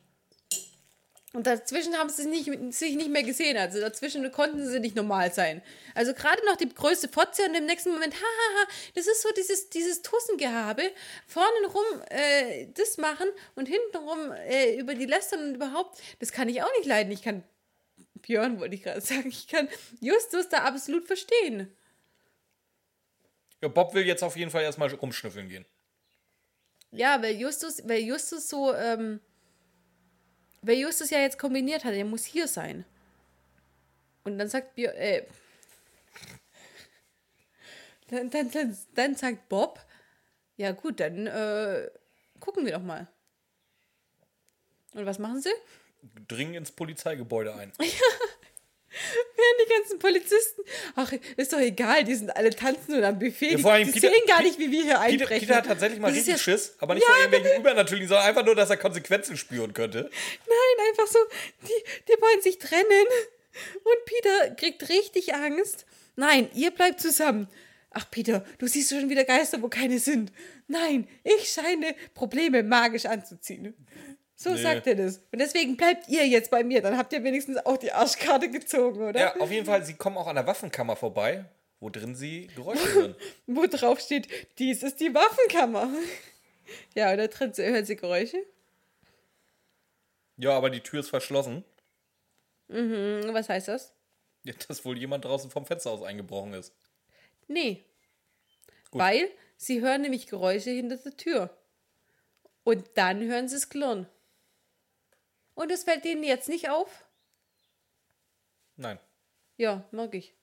Und 1.35 1.47
dazwischen 1.47 1.97
haben 1.97 2.09
sie 2.09 2.27
nicht, 2.27 2.49
sich 2.73 2.95
nicht 2.95 3.09
mehr 3.09 3.23
gesehen. 3.23 3.57
Also 3.57 3.81
dazwischen 3.81 4.31
konnten 4.31 4.65
sie 4.65 4.79
nicht 4.79 4.95
normal 4.95 5.33
sein. 5.33 5.61
Also 5.93 6.13
gerade 6.13 6.43
noch 6.45 6.55
die 6.55 6.69
größte 6.69 7.09
Fotze 7.09 7.43
und 7.43 7.55
im 7.55 7.65
nächsten 7.65 7.91
Moment, 7.91 8.13
hahaha, 8.13 8.67
das 8.93 9.05
ist 9.05 9.21
so 9.21 9.27
dieses, 9.35 9.69
dieses 9.69 10.01
Tussengehabe. 10.01 10.83
Vorne 11.27 11.67
rum 11.67 11.83
äh, 12.09 12.67
das 12.73 12.97
machen 12.97 13.27
und 13.55 13.67
hintenrum 13.67 14.31
äh, 14.47 14.77
über 14.77 14.95
die 14.95 15.05
lästern 15.05 15.49
und 15.49 15.55
überhaupt. 15.55 16.01
Das 16.19 16.31
kann 16.31 16.47
ich 16.47 16.63
auch 16.63 16.71
nicht 16.77 16.87
leiden. 16.87 17.11
Ich 17.11 17.21
kann, 17.21 17.43
Björn 18.21 18.57
wollte 18.61 18.75
ich 18.75 18.83
gerade 18.83 19.01
sagen, 19.05 19.27
ich 19.27 19.49
kann 19.49 19.67
Justus 19.99 20.47
da 20.47 20.59
absolut 20.59 21.05
verstehen. 21.05 21.75
Ja, 23.61 23.67
Bob 23.67 23.93
will 23.93 24.05
jetzt 24.05 24.23
auf 24.23 24.37
jeden 24.37 24.51
Fall 24.51 24.63
erstmal 24.63 24.89
rumschnüffeln 24.93 25.49
gehen. 25.49 25.65
Ja, 26.91 27.21
weil 27.21 27.35
Justus, 27.35 27.85
weil 27.85 27.99
Justus 27.99 28.47
so, 28.47 28.73
ähm, 28.73 29.19
weil 30.65 30.77
Justus 30.77 31.09
ja 31.09 31.19
jetzt 31.19 31.37
kombiniert 31.37 31.83
hat, 31.83 31.93
er 31.93 32.05
muss 32.05 32.25
hier 32.25 32.47
sein. 32.47 32.85
Und 34.23 34.39
dann 34.39 34.49
sagt 34.49 34.75
Björn, 34.75 34.95
äh, 34.95 35.23
dann, 38.07 38.29
dann, 38.29 38.51
dann, 38.51 38.77
dann 38.95 39.15
sagt 39.15 39.49
Bob, 39.49 39.79
ja 40.57 40.71
gut, 40.71 40.99
dann 40.99 41.27
äh, 41.27 41.89
gucken 42.39 42.65
wir 42.65 42.73
doch 42.73 42.81
mal. 42.81 43.07
Und 44.93 45.05
was 45.05 45.19
machen 45.19 45.41
sie? 45.41 45.53
Dringen 46.27 46.55
ins 46.55 46.71
Polizeigebäude 46.71 47.53
ein. 47.55 47.71
Während 49.35 49.59
die 49.65 49.73
ganzen 49.73 49.99
Polizisten, 49.99 50.61
ach, 50.95 51.11
ist 51.37 51.51
doch 51.53 51.59
egal, 51.59 52.03
die 52.03 52.15
sind 52.15 52.35
alle 52.35 52.49
tanzen 52.49 52.95
und 52.95 53.03
am 53.03 53.19
Buffet, 53.19 53.51
Ja, 53.51 53.55
die, 53.57 53.61
vor 53.61 53.71
allem 53.73 53.85
die 53.85 53.91
Peter- 53.99 54.09
sehen 54.09 54.21
gar 54.27 54.41
nicht, 54.41 54.57
wie 54.57 54.71
wir 54.71 54.83
hier 54.83 54.93
Peter, 54.93 55.01
einbrechen. 55.01 55.39
Peter 55.47 55.55
hat 55.57 55.65
tatsächlich 55.65 55.99
mal 55.99 56.07
Das 56.07 56.17
richtig 56.17 56.33
ja- 56.33 56.37
Schiss, 56.39 56.75
aber 56.79 56.93
nicht 56.95 57.05
vor 57.05 57.15
irgendwelchen 57.17 57.59
Übernatürlichen, 57.61 58.07
sondern 58.09 58.25
einfach 58.27 58.45
nur, 58.45 58.55
dass 58.55 58.69
er 58.69 58.77
Konsequenzen 58.77 59.37
spüren 59.37 59.73
könnte. 59.73 60.09
Nein, 60.47 60.87
einfach 60.89 61.07
so, 61.07 61.19
die, 61.63 61.83
die 62.07 62.21
wollen 62.21 62.41
sich 62.41 62.57
trennen. 62.57 63.05
Und 63.83 64.05
Peter 64.05 64.55
kriegt 64.55 64.89
richtig 64.89 65.33
Angst. 65.33 65.85
Nein, 66.15 66.49
ihr 66.53 66.71
bleibt 66.71 66.99
zusammen. 67.01 67.47
Ach, 67.91 68.09
Peter, 68.11 68.43
du 68.59 68.67
siehst 68.67 68.89
schon 68.89 69.09
wieder 69.09 69.23
Geister, 69.23 69.61
wo 69.61 69.69
keine 69.69 69.99
sind. 69.99 70.31
Nein, 70.67 71.07
ich 71.23 71.47
scheine 71.49 71.95
Probleme 72.13 72.63
magisch 72.63 73.05
anzuziehen. 73.05 73.73
So 74.37 74.49
Nee. 74.51 74.61
sagt 74.61 74.85
er 74.87 74.95
das. 74.95 75.17
Und 75.31 75.39
deswegen 75.39 75.77
bleibt 75.77 76.09
ihr 76.09 76.27
jetzt 76.27 76.51
bei 76.51 76.63
mir. 76.63 76.81
Dann 76.81 76.97
habt 76.97 77.13
ihr 77.13 77.23
wenigstens 77.23 77.57
auch 77.65 77.77
die 77.77 77.91
Arschkarte 77.91 78.49
gezogen, 78.49 79.01
oder? 79.01 79.19
Ja, 79.19 79.35
auf 79.37 79.49
jeden 79.51 79.65
Fall, 79.65 79.85
sie 79.85 79.93
kommen 79.93 80.17
auch 80.17 80.27
an 80.27 80.35
der 80.35 80.45
Waffenkammer 80.45 80.95
vorbei, 80.97 81.45
wo 81.79 81.89
drin 81.89 82.15
sie 82.15 82.47
Geräusche 82.55 82.93
hören. 82.93 83.15
Wo 83.47 83.65
drauf 83.67 83.99
steht, 83.99 84.27
dies 84.59 84.83
ist 84.83 84.99
die 84.99 85.13
Waffenkammer. 85.13 85.89
Ja, 86.95 87.11
und 87.11 87.17
da 87.17 87.27
drin 87.27 87.53
hören 87.55 87.85
sie 87.85 87.95
Geräusche. 87.95 88.37
Ja, 90.37 90.51
aber 90.51 90.69
die 90.69 90.81
Tür 90.81 90.99
ist 90.99 91.09
verschlossen. 91.09 91.63
Hm, 92.69 93.21
Was 93.31 93.47
heißt 93.49 93.67
das? 93.69 93.93
Ja, 94.43 94.53
dass 94.67 94.83
wohl 94.83 94.97
jemand 94.97 95.23
draußen 95.25 95.49
vom 95.49 95.65
Fenster 95.65 95.91
aus 95.91 96.03
eingebrochen 96.03 96.53
ist. 96.53 96.73
Nee. 97.47 97.85
Gut. 98.91 99.01
Weil 99.01 99.29
sie 99.57 99.81
hören 99.81 100.01
nämlich 100.01 100.27
Geräusche 100.27 100.71
hinter 100.71 100.97
der 100.97 101.15
Tür. 101.15 101.55
Und 102.63 102.85
dann 102.95 103.21
hören 103.23 103.47
sie 103.47 103.55
es 103.55 103.69
klirren. 103.69 104.07
Und 105.55 105.71
das 105.71 105.83
fällt 105.83 106.05
ihnen 106.05 106.23
jetzt 106.23 106.49
nicht 106.49 106.69
auf? 106.69 107.05
Nein. 108.75 108.99
Ja, 109.57 109.85
mag 109.91 110.13
ich. 110.13 110.33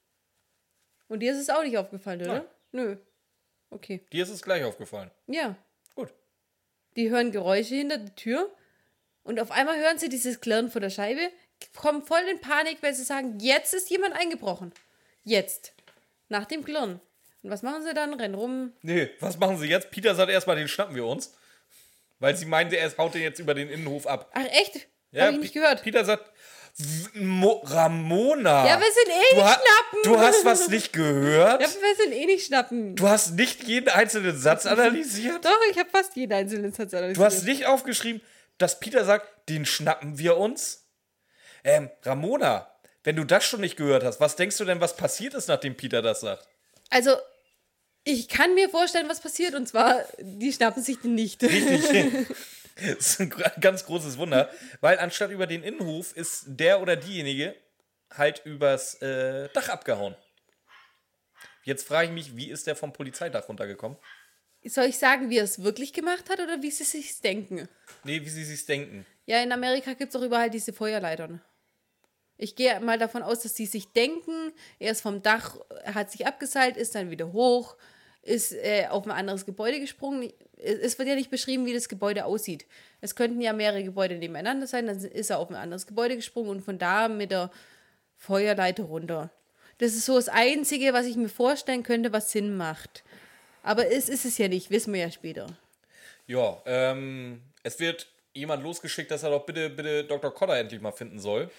Und 1.08 1.20
dir 1.20 1.32
ist 1.32 1.38
es 1.38 1.50
auch 1.50 1.62
nicht 1.62 1.76
aufgefallen, 1.76 2.22
oder? 2.22 2.32
Nein. 2.32 2.46
Nö. 2.72 2.96
Okay. 3.70 4.04
Dir 4.12 4.24
ist 4.24 4.30
es 4.30 4.42
gleich 4.42 4.64
aufgefallen. 4.64 5.10
Ja. 5.26 5.56
Gut. 5.94 6.12
Die 6.96 7.10
hören 7.10 7.30
Geräusche 7.30 7.74
hinter 7.74 7.98
der 7.98 8.14
Tür 8.14 8.50
und 9.22 9.38
auf 9.38 9.50
einmal 9.50 9.78
hören 9.78 9.98
sie 9.98 10.08
dieses 10.08 10.40
Klirren 10.40 10.70
von 10.70 10.82
der 10.82 10.90
Scheibe, 10.90 11.30
kommen 11.76 12.02
voll 12.02 12.22
in 12.30 12.40
Panik, 12.40 12.82
weil 12.82 12.94
sie 12.94 13.04
sagen, 13.04 13.38
jetzt 13.38 13.74
ist 13.74 13.90
jemand 13.90 14.14
eingebrochen. 14.14 14.72
Jetzt. 15.24 15.74
Nach 16.28 16.46
dem 16.46 16.64
Klirren. 16.64 17.00
Und 17.42 17.50
was 17.50 17.62
machen 17.62 17.82
sie 17.82 17.94
dann? 17.94 18.14
Rennen 18.14 18.34
rum. 18.34 18.72
Nee, 18.82 19.10
was 19.20 19.38
machen 19.38 19.58
sie 19.58 19.66
jetzt? 19.66 19.90
Peter 19.90 20.14
sagt 20.14 20.30
erstmal, 20.30 20.56
den 20.56 20.68
schnappen 20.68 20.94
wir 20.94 21.06
uns. 21.06 21.34
Weil 22.18 22.36
sie 22.36 22.46
meinte, 22.46 22.76
er 22.76 22.96
haut 22.96 23.14
den 23.14 23.22
jetzt 23.22 23.40
über 23.40 23.52
den 23.52 23.68
Innenhof 23.68 24.06
ab. 24.06 24.30
Ach, 24.32 24.46
echt? 24.46 24.88
Hab 25.16 25.32
ich 25.32 25.38
nicht 25.38 25.54
gehört. 25.54 25.82
Peter 25.82 26.04
sagt, 26.04 26.30
"W- 26.78 27.20
Mo 27.20 27.62
Ramona. 27.64 28.66
Ja, 28.66 28.80
wir 28.80 28.86
sind 28.92 29.08
eh 29.08 29.34
nicht 29.36 29.46
schnappen. 29.46 29.98
du 30.04 30.18
hast 30.18 30.44
was 30.44 30.68
nicht 30.68 30.92
gehört? 30.92 31.60
Ja, 31.60 31.68
wir 31.68 31.96
sind 32.04 32.12
eh 32.14 32.26
nicht 32.26 32.46
schnappen. 32.46 32.96
Du 32.96 33.08
hast 33.08 33.32
nicht 33.32 33.64
jeden 33.64 33.88
einzelnen 33.90 34.36
Satz 34.38 34.64
analysiert? 34.66 35.44
Doch, 35.44 35.58
ich 35.70 35.78
habe 35.78 35.90
fast 35.90 36.16
jeden 36.16 36.32
einzelnen 36.32 36.72
Satz 36.72 36.94
analysiert. 36.94 37.18
Du 37.18 37.24
hast 37.24 37.44
nicht 37.44 37.66
aufgeschrieben, 37.66 38.22
dass 38.58 38.80
Peter 38.80 39.04
sagt, 39.04 39.48
den 39.48 39.66
schnappen 39.66 40.18
wir 40.18 40.36
uns? 40.38 40.86
Ähm, 41.64 41.90
Ramona, 42.04 42.68
wenn 43.04 43.16
du 43.16 43.24
das 43.24 43.44
schon 43.44 43.60
nicht 43.60 43.76
gehört 43.76 44.02
hast, 44.04 44.20
was 44.20 44.36
denkst 44.36 44.56
du 44.56 44.64
denn, 44.64 44.80
was 44.80 44.96
passiert 44.96 45.34
ist, 45.34 45.48
nachdem 45.48 45.76
Peter 45.76 46.00
das 46.02 46.20
sagt? 46.20 46.46
Also, 46.90 47.16
ich 48.04 48.28
kann 48.28 48.54
mir 48.54 48.68
vorstellen, 48.68 49.08
was 49.08 49.20
passiert. 49.20 49.54
Und 49.54 49.68
zwar, 49.68 50.04
die 50.18 50.52
schnappen 50.52 50.82
sich 50.82 50.98
den 51.00 51.14
nicht. 51.14 51.40
Das 52.96 53.18
ist 53.18 53.20
ein 53.20 53.32
ganz 53.60 53.84
großes 53.86 54.18
Wunder, 54.18 54.50
weil 54.80 54.98
anstatt 54.98 55.30
über 55.30 55.46
den 55.46 55.62
Innenhof 55.62 56.16
ist 56.16 56.44
der 56.46 56.80
oder 56.80 56.96
diejenige 56.96 57.54
halt 58.12 58.42
übers 58.44 59.00
äh, 59.02 59.48
Dach 59.54 59.68
abgehauen. 59.68 60.16
Jetzt 61.64 61.86
frage 61.86 62.08
ich 62.08 62.12
mich, 62.12 62.36
wie 62.36 62.50
ist 62.50 62.66
der 62.66 62.76
vom 62.76 62.92
Polizeidach 62.92 63.48
runtergekommen? 63.48 63.96
Soll 64.64 64.86
ich 64.86 64.98
sagen, 64.98 65.30
wie 65.30 65.38
er 65.38 65.44
es 65.44 65.62
wirklich 65.62 65.92
gemacht 65.92 66.28
hat 66.30 66.40
oder 66.40 66.62
wie 66.62 66.70
sie 66.70 66.84
sich 66.84 67.20
denken? 67.20 67.68
Nee, 68.04 68.20
wie 68.22 68.28
sie 68.28 68.44
sich's 68.44 68.66
denken. 68.66 69.06
Ja, 69.26 69.42
in 69.42 69.52
Amerika 69.52 69.94
gibt 69.94 70.14
es 70.14 70.20
auch 70.20 70.24
überall 70.24 70.50
diese 70.50 70.72
Feuerleitern. 70.72 71.40
Ich 72.36 72.56
gehe 72.56 72.78
mal 72.80 72.98
davon 72.98 73.22
aus, 73.22 73.40
dass 73.40 73.54
sie 73.54 73.66
sich 73.66 73.92
denken, 73.92 74.52
er 74.78 74.92
ist 74.92 75.00
vom 75.00 75.22
Dach, 75.22 75.56
er 75.84 75.94
hat 75.94 76.10
sich 76.10 76.26
abgeseilt, 76.26 76.76
ist 76.76 76.94
dann 76.94 77.10
wieder 77.10 77.32
hoch, 77.32 77.76
ist 78.22 78.52
äh, 78.52 78.86
auf 78.88 79.04
ein 79.04 79.10
anderes 79.10 79.44
Gebäude 79.44 79.80
gesprungen. 79.80 80.32
Es 80.56 80.98
wird 80.98 81.08
ja 81.08 81.14
nicht 81.14 81.30
beschrieben, 81.30 81.66
wie 81.66 81.74
das 81.74 81.88
Gebäude 81.88 82.24
aussieht. 82.24 82.66
Es 83.00 83.16
könnten 83.16 83.40
ja 83.40 83.52
mehrere 83.52 83.82
Gebäude 83.82 84.16
nebeneinander 84.16 84.66
sein, 84.66 84.86
dann 84.86 84.98
ist 84.98 85.30
er 85.30 85.38
auf 85.38 85.50
ein 85.50 85.56
anderes 85.56 85.86
Gebäude 85.86 86.16
gesprungen 86.16 86.50
und 86.50 86.62
von 86.62 86.78
da 86.78 87.08
mit 87.08 87.32
der 87.32 87.50
Feuerleiter 88.16 88.84
runter. 88.84 89.30
Das 89.78 89.94
ist 89.94 90.06
so 90.06 90.14
das 90.14 90.28
Einzige, 90.28 90.92
was 90.92 91.06
ich 91.06 91.16
mir 91.16 91.28
vorstellen 91.28 91.82
könnte, 91.82 92.12
was 92.12 92.30
Sinn 92.30 92.56
macht. 92.56 93.02
Aber 93.64 93.90
es 93.90 94.08
ist 94.08 94.24
es 94.24 94.38
ja 94.38 94.46
nicht, 94.46 94.70
wissen 94.70 94.92
wir 94.92 95.00
ja 95.00 95.10
später. 95.10 95.46
Ja, 96.28 96.62
ähm, 96.66 97.42
es 97.64 97.80
wird 97.80 98.06
jemand 98.32 98.62
losgeschickt, 98.62 99.10
dass 99.10 99.24
er 99.24 99.30
doch 99.30 99.44
bitte, 99.44 99.70
bitte 99.70 100.04
Dr. 100.04 100.32
Cotter 100.32 100.56
endlich 100.56 100.80
mal 100.80 100.92
finden 100.92 101.18
soll. 101.18 101.50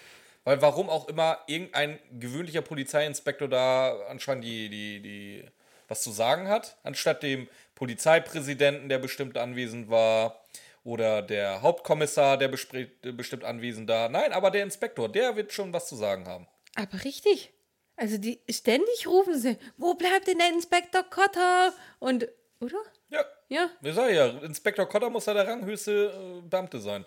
Weil 0.44 0.60
warum 0.60 0.90
auch 0.90 1.08
immer 1.08 1.38
irgendein 1.46 1.98
gewöhnlicher 2.18 2.60
Polizeiinspektor 2.60 3.48
da 3.48 3.98
anscheinend 4.08 4.44
die, 4.44 4.68
die, 4.68 5.00
die 5.00 5.44
was 5.88 6.02
zu 6.02 6.10
sagen 6.10 6.48
hat, 6.48 6.76
anstatt 6.82 7.22
dem 7.22 7.48
Polizeipräsidenten, 7.74 8.88
der 8.88 8.98
bestimmt 8.98 9.36
anwesend 9.38 9.88
war, 9.90 10.40
oder 10.84 11.22
der 11.22 11.62
Hauptkommissar, 11.62 12.36
der 12.36 12.48
bestimmt 12.48 13.44
anwesend 13.44 13.88
da. 13.88 14.08
Nein, 14.10 14.32
aber 14.32 14.50
der 14.50 14.62
Inspektor, 14.64 15.08
der 15.10 15.34
wird 15.34 15.52
schon 15.52 15.72
was 15.72 15.88
zu 15.88 15.96
sagen 15.96 16.26
haben. 16.26 16.46
Aber 16.74 17.02
richtig. 17.04 17.52
Also 17.96 18.18
die 18.18 18.40
ständig 18.50 19.06
rufen 19.06 19.38
sie, 19.38 19.56
wo 19.78 19.94
bleibt 19.94 20.26
denn 20.26 20.38
der 20.38 20.50
Inspektor 20.50 21.02
Cotter? 21.04 21.72
Und, 22.00 22.28
oder? 22.60 22.76
Ja, 23.08 23.24
Ja. 23.48 23.70
wir 23.80 23.94
sagen 23.94 24.14
ja, 24.14 24.26
Inspektor 24.42 24.86
Cotter 24.86 25.08
muss 25.08 25.24
ja 25.26 25.32
der 25.34 25.46
ranghöchste 25.46 26.40
äh, 26.44 26.48
Beamte 26.48 26.80
sein. 26.80 27.06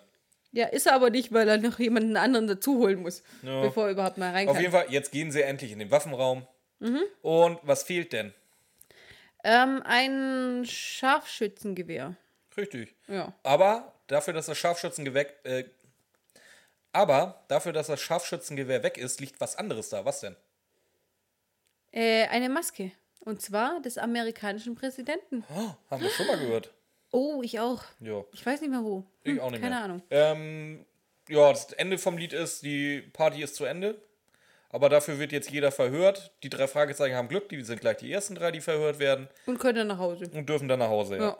Ja, 0.50 0.66
ist 0.66 0.86
er 0.86 0.94
aber 0.94 1.10
nicht, 1.10 1.30
weil 1.32 1.46
er 1.46 1.58
noch 1.58 1.78
jemanden 1.78 2.16
anderen 2.16 2.46
dazu 2.48 2.78
holen 2.78 3.02
muss, 3.02 3.22
Ja. 3.42 3.60
bevor 3.60 3.84
er 3.84 3.90
überhaupt 3.92 4.16
mal 4.18 4.32
rein 4.32 4.48
Auf 4.48 4.54
kann. 4.54 4.62
jeden 4.62 4.72
Fall, 4.72 4.86
jetzt 4.88 5.12
gehen 5.12 5.30
sie 5.30 5.42
endlich 5.42 5.70
in 5.72 5.78
den 5.78 5.90
Waffenraum. 5.90 6.46
Und 7.22 7.58
was 7.62 7.82
fehlt 7.82 8.12
denn? 8.12 8.32
Ähm, 9.44 9.82
ein 9.84 10.64
Scharfschützengewehr. 10.66 12.16
Richtig. 12.56 12.94
Ja. 13.06 13.32
Aber 13.44 13.94
dafür, 14.08 14.32
dass 14.32 14.46
das 14.46 14.58
Scharfschützengewehr 14.58 15.26
äh, 15.46 15.64
aber 16.92 17.44
dafür, 17.48 17.72
dass 17.72 17.86
das 17.88 18.00
Scharfschützengewehr 18.00 18.82
weg 18.82 18.96
ist, 18.98 19.20
liegt 19.20 19.40
was 19.40 19.56
anderes 19.56 19.90
da. 19.90 20.04
Was 20.04 20.20
denn? 20.20 20.36
Äh, 21.92 22.26
eine 22.28 22.48
Maske. 22.48 22.92
Und 23.20 23.42
zwar 23.42 23.80
des 23.82 23.98
amerikanischen 23.98 24.74
Präsidenten. 24.74 25.44
Oh, 25.54 25.70
haben 25.90 26.02
wir 26.02 26.10
schon 26.10 26.26
mal 26.26 26.38
gehört. 26.38 26.72
Oh, 27.10 27.42
ich 27.42 27.60
auch. 27.60 27.84
Ja, 28.00 28.24
Ich 28.32 28.44
weiß 28.44 28.60
nicht 28.60 28.70
mehr 28.70 28.82
wo. 28.82 29.04
ich 29.22 29.32
Hm, 29.32 29.40
auch 29.40 29.50
nicht 29.50 29.60
keine 29.60 29.74
mehr. 29.74 29.84
Ahnung. 29.84 30.02
Ähm, 30.10 30.86
ja, 31.28 31.50
das 31.50 31.72
Ende 31.74 31.98
vom 31.98 32.16
Lied 32.18 32.32
ist, 32.32 32.62
die 32.62 33.00
Party 33.12 33.42
ist 33.42 33.54
zu 33.54 33.64
Ende. 33.64 34.00
Aber 34.70 34.88
dafür 34.88 35.18
wird 35.18 35.32
jetzt 35.32 35.50
jeder 35.50 35.72
verhört. 35.72 36.32
Die 36.42 36.50
drei 36.50 36.66
Fragezeichen 36.68 37.14
haben 37.16 37.28
Glück, 37.28 37.48
die 37.48 37.62
sind 37.62 37.80
gleich 37.80 37.96
die 37.98 38.12
ersten 38.12 38.34
drei, 38.34 38.50
die 38.50 38.60
verhört 38.60 38.98
werden 38.98 39.28
Und 39.46 39.58
könnte 39.58 39.84
nach 39.84 39.98
Hause. 39.98 40.28
und 40.32 40.48
dürfen 40.48 40.68
dann 40.68 40.78
nach 40.80 40.88
Hause. 40.90 41.16
Ja. 41.16 41.22
Ja. 41.22 41.38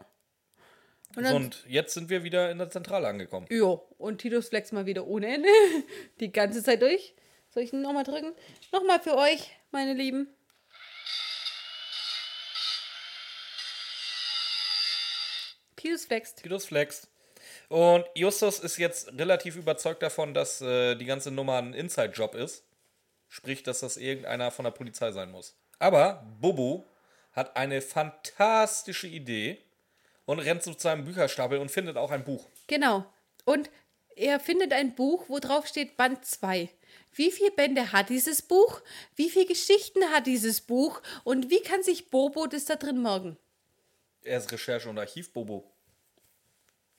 Und 1.17 1.23
dann, 1.25 1.35
Und 1.37 1.65
jetzt 1.67 1.95
sind 1.95 2.11
wir 2.11 2.23
wieder 2.23 2.51
in 2.51 2.59
der 2.59 2.71
Zentrale 2.71 3.09
angekommen. 3.09 3.47
jo. 3.51 3.87
Und 3.99 4.19
Titus 4.19 4.49
Flex 4.49 4.73
mal 4.73 4.87
wieder 4.87 5.07
ohne 5.07 5.27
Ende. 5.35 5.49
Die 6.21 6.33
ganze 6.33 6.63
Zeit 6.63 6.81
durch. 6.83 7.15
Soll 7.51 7.63
ich 7.63 7.73
ihn 7.73 7.81
nochmal 7.83 8.05
drücken? 8.05 8.33
Nochmal 8.73 9.01
für 9.01 9.17
euch, 9.17 9.51
meine 9.71 9.95
Lieben. 9.95 10.29
Titus 15.77 16.05
Flex. 16.07 16.35
Titus 16.35 16.67
Flex. 16.67 17.09
Und 17.69 18.05
Justus 18.15 18.59
ist 18.61 18.79
jetzt 18.79 19.13
relativ 19.19 19.57
überzeugt 19.57 20.03
davon, 20.03 20.35
dass 20.35 20.61
äh, 20.61 20.97
die 20.97 21.05
ganze 21.05 21.31
Nummer 21.31 21.59
ein 21.59 21.75
Inside-Job 21.75 22.35
ist. 22.35 22.65
Sprich, 23.29 23.63
dass 23.63 23.81
das 23.81 23.97
irgendeiner 23.97 24.51
von 24.51 24.65
der 24.65 24.73
Polizei 24.73 25.13
sein 25.13 25.31
muss. 25.31 25.55
Aber 25.79 26.27
Bobo 26.41 26.87
hat 27.33 27.57
eine 27.57 27.81
fantastische 27.81 29.07
Idee 29.07 29.59
und 30.25 30.41
rennt 30.41 30.63
zu 30.63 30.73
seinem 30.73 31.05
Bücherstapel 31.05 31.59
und 31.59 31.71
findet 31.71 31.97
auch 31.97 32.11
ein 32.11 32.25
Buch. 32.25 32.49
Genau. 32.67 33.05
Und 33.45 33.71
er 34.17 34.41
findet 34.41 34.73
ein 34.73 34.95
Buch, 34.95 35.27
wo 35.29 35.39
drauf 35.39 35.67
steht 35.67 35.97
Band 35.97 36.25
2. 36.25 36.69
Wie 37.13 37.31
viele 37.31 37.51
Bände 37.51 37.93
hat 37.93 38.09
dieses 38.09 38.43
Buch? 38.43 38.81
Wie 39.15 39.31
viele 39.31 39.47
Geschichten 39.47 40.03
hat 40.13 40.27
dieses 40.27 40.61
Buch? 40.61 41.01
Und 41.25 41.51
wie 41.51 41.63
kann 41.63 41.83
sich 41.83 42.11
Bobo 42.11 42.47
das 42.47 42.65
da 42.65 42.77
drin 42.77 43.03
merken? 43.03 43.37
Er 44.23 44.39
ist 44.39 44.51
Recherche- 44.53 44.89
und 44.89 44.99
Archiv-Bobo. 44.99 45.71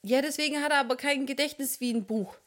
Ja, 0.01 0.21
deswegen 0.21 0.63
hat 0.63 0.71
er 0.71 0.79
aber 0.79 0.95
kein 0.95 1.25
Gedächtnis 1.25 1.79
wie 1.79 1.93
ein 1.93 2.05
Buch. 2.05 2.37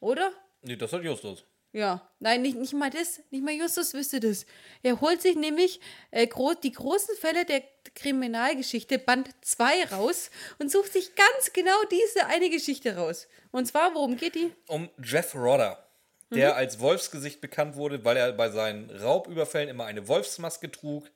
Oder? 0.00 0.32
Nee, 0.62 0.76
das 0.76 0.92
hat 0.92 1.02
Justus. 1.04 1.44
Ja. 1.72 2.08
Nein, 2.18 2.42
nicht, 2.42 2.56
nicht 2.56 2.72
mal 2.72 2.90
das. 2.90 3.20
Nicht 3.30 3.44
mal 3.44 3.54
Justus 3.54 3.94
wüsste 3.94 4.20
das. 4.20 4.44
Er 4.82 5.00
holt 5.00 5.22
sich 5.22 5.36
nämlich 5.36 5.80
äh, 6.10 6.26
gro 6.26 6.54
die 6.54 6.72
großen 6.72 7.16
Fälle 7.16 7.44
der 7.44 7.62
Kriminalgeschichte 7.94 8.98
Band 8.98 9.30
2 9.42 9.84
raus 9.92 10.30
und 10.58 10.70
sucht 10.70 10.92
sich 10.92 11.14
ganz 11.14 11.52
genau 11.52 11.76
diese 11.90 12.26
eine 12.26 12.50
Geschichte 12.50 12.96
raus. 12.96 13.28
Und 13.52 13.66
zwar, 13.66 13.94
worum 13.94 14.16
geht 14.16 14.34
die? 14.34 14.52
Um 14.66 14.90
Jeff 15.02 15.34
Rodder, 15.34 15.86
der 16.30 16.56
als 16.56 16.80
Wolfsgesicht 16.80 17.40
bekannt 17.40 17.76
wurde, 17.76 18.04
weil 18.04 18.16
er 18.16 18.32
bei 18.32 18.50
seinen 18.50 18.90
Raubüberfällen 18.90 19.68
immer 19.68 19.86
eine 19.86 20.08
Wolfsmaske 20.08 20.70
trug. 20.70 21.10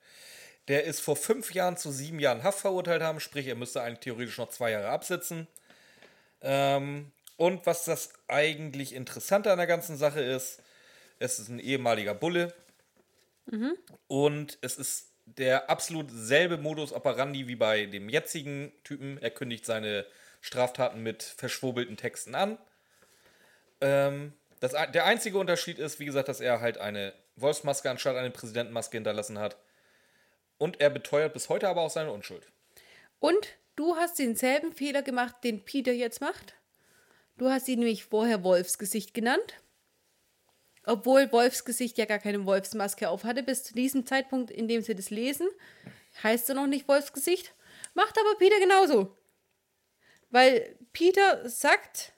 Der 0.69 0.85
ist 0.85 1.01
vor 1.01 1.17
fünf 1.17 1.53
Jahren 1.53 1.77
zu 1.77 1.91
sieben 1.91 2.19
Jahren 2.19 2.43
Haft 2.43 2.61
verurteilt 2.61 3.03
haben, 3.03 3.21
sprich, 3.21 3.47
er 3.47 3.55
müsste 3.55 3.83
eigentlich 3.83 4.01
theoretisch 4.01 4.39
noch 4.39 4.49
zwei 4.49 4.71
Jahre 4.71 4.89
absitzen. 4.89 5.47
Ähm, 6.41 7.13
und 7.37 7.67
was 7.67 7.85
das 7.85 8.13
eigentlich 8.29 8.95
Interessante 8.95 9.51
an 9.51 9.59
der 9.59 9.67
ganzen 9.67 9.97
Sache 9.97 10.21
ist, 10.21 10.63
es 11.19 11.39
ist 11.39 11.49
ein 11.49 11.59
ehemaliger 11.59 12.15
Bulle. 12.15 12.55
Und 14.07 14.59
es 14.63 14.77
ist 14.77 15.11
der 15.27 15.71
absolut 15.71 16.07
selbe 16.11 16.59
Modus 16.59 16.93
operandi 16.93 17.47
wie 17.47 17.57
bei 17.57 17.87
dem 17.87 18.09
jetzigen 18.09 18.73
Typen. 18.85 19.19
Er 19.21 19.31
kündigt 19.31 19.65
seine 19.65 20.07
Straftaten 20.41 21.03
mit 21.03 21.23
verschwurbelten 21.23 21.97
Texten 21.97 22.35
an. 22.35 22.59
Ähm, 23.81 24.35
das, 24.61 24.73
der 24.73 25.07
einzige 25.07 25.39
Unterschied 25.39 25.79
ist, 25.79 25.99
wie 25.99 26.05
gesagt, 26.05 26.29
dass 26.29 26.41
er 26.41 26.61
halt 26.61 26.79
eine 26.79 27.15
Wolfsmaske 27.37 27.91
anstatt 27.91 28.17
eine 28.17 28.31
Präsidentenmaske 28.31 28.97
hinterlassen 28.97 29.39
hat. 29.39 29.57
Und 30.59 30.81
er 30.81 30.91
beteuert 30.91 31.33
bis 31.33 31.49
heute 31.49 31.69
aber 31.69 31.83
auch 31.83 31.91
seine 31.91 32.13
Unschuld. 32.13 32.47
Und 33.19 33.57
du 33.77 33.97
hast 33.97 34.19
denselben 34.19 34.73
Fehler 34.73 35.03
gemacht, 35.03 35.37
den 35.43 35.65
Peter 35.65 35.93
jetzt 35.93 36.21
macht. 36.21 36.55
Du 37.37 37.51
hast 37.51 37.69
ihn 37.69 37.81
nämlich 37.81 38.05
vorher 38.05 38.45
Wolfsgesicht 38.45 39.13
genannt. 39.13 39.61
Obwohl 40.87 41.33
Wolfsgesicht 41.33 41.99
ja 41.99 42.05
gar 42.05 42.19
keine 42.19 42.45
Wolfsmaske 42.45 43.09
auf 43.09 43.25
hatte, 43.25 43.43
bis 43.43 43.65
zu 43.65 43.75
diesem 43.75 44.07
Zeitpunkt, 44.07 44.51
in 44.51 44.69
dem 44.69 44.83
sie 44.83 44.95
das 44.95 45.11
lesen, 45.11 45.49
heißt 46.23 46.49
er 46.51 46.55
noch 46.55 46.67
nicht 46.67 46.87
Wolfsgesicht. 46.87 47.55
Macht 47.95 48.19
aber 48.19 48.39
Peter 48.39 48.61
genauso. 48.61 49.17
Weil 50.31 50.77
Peter 50.93 51.49
sagt, 51.49 52.13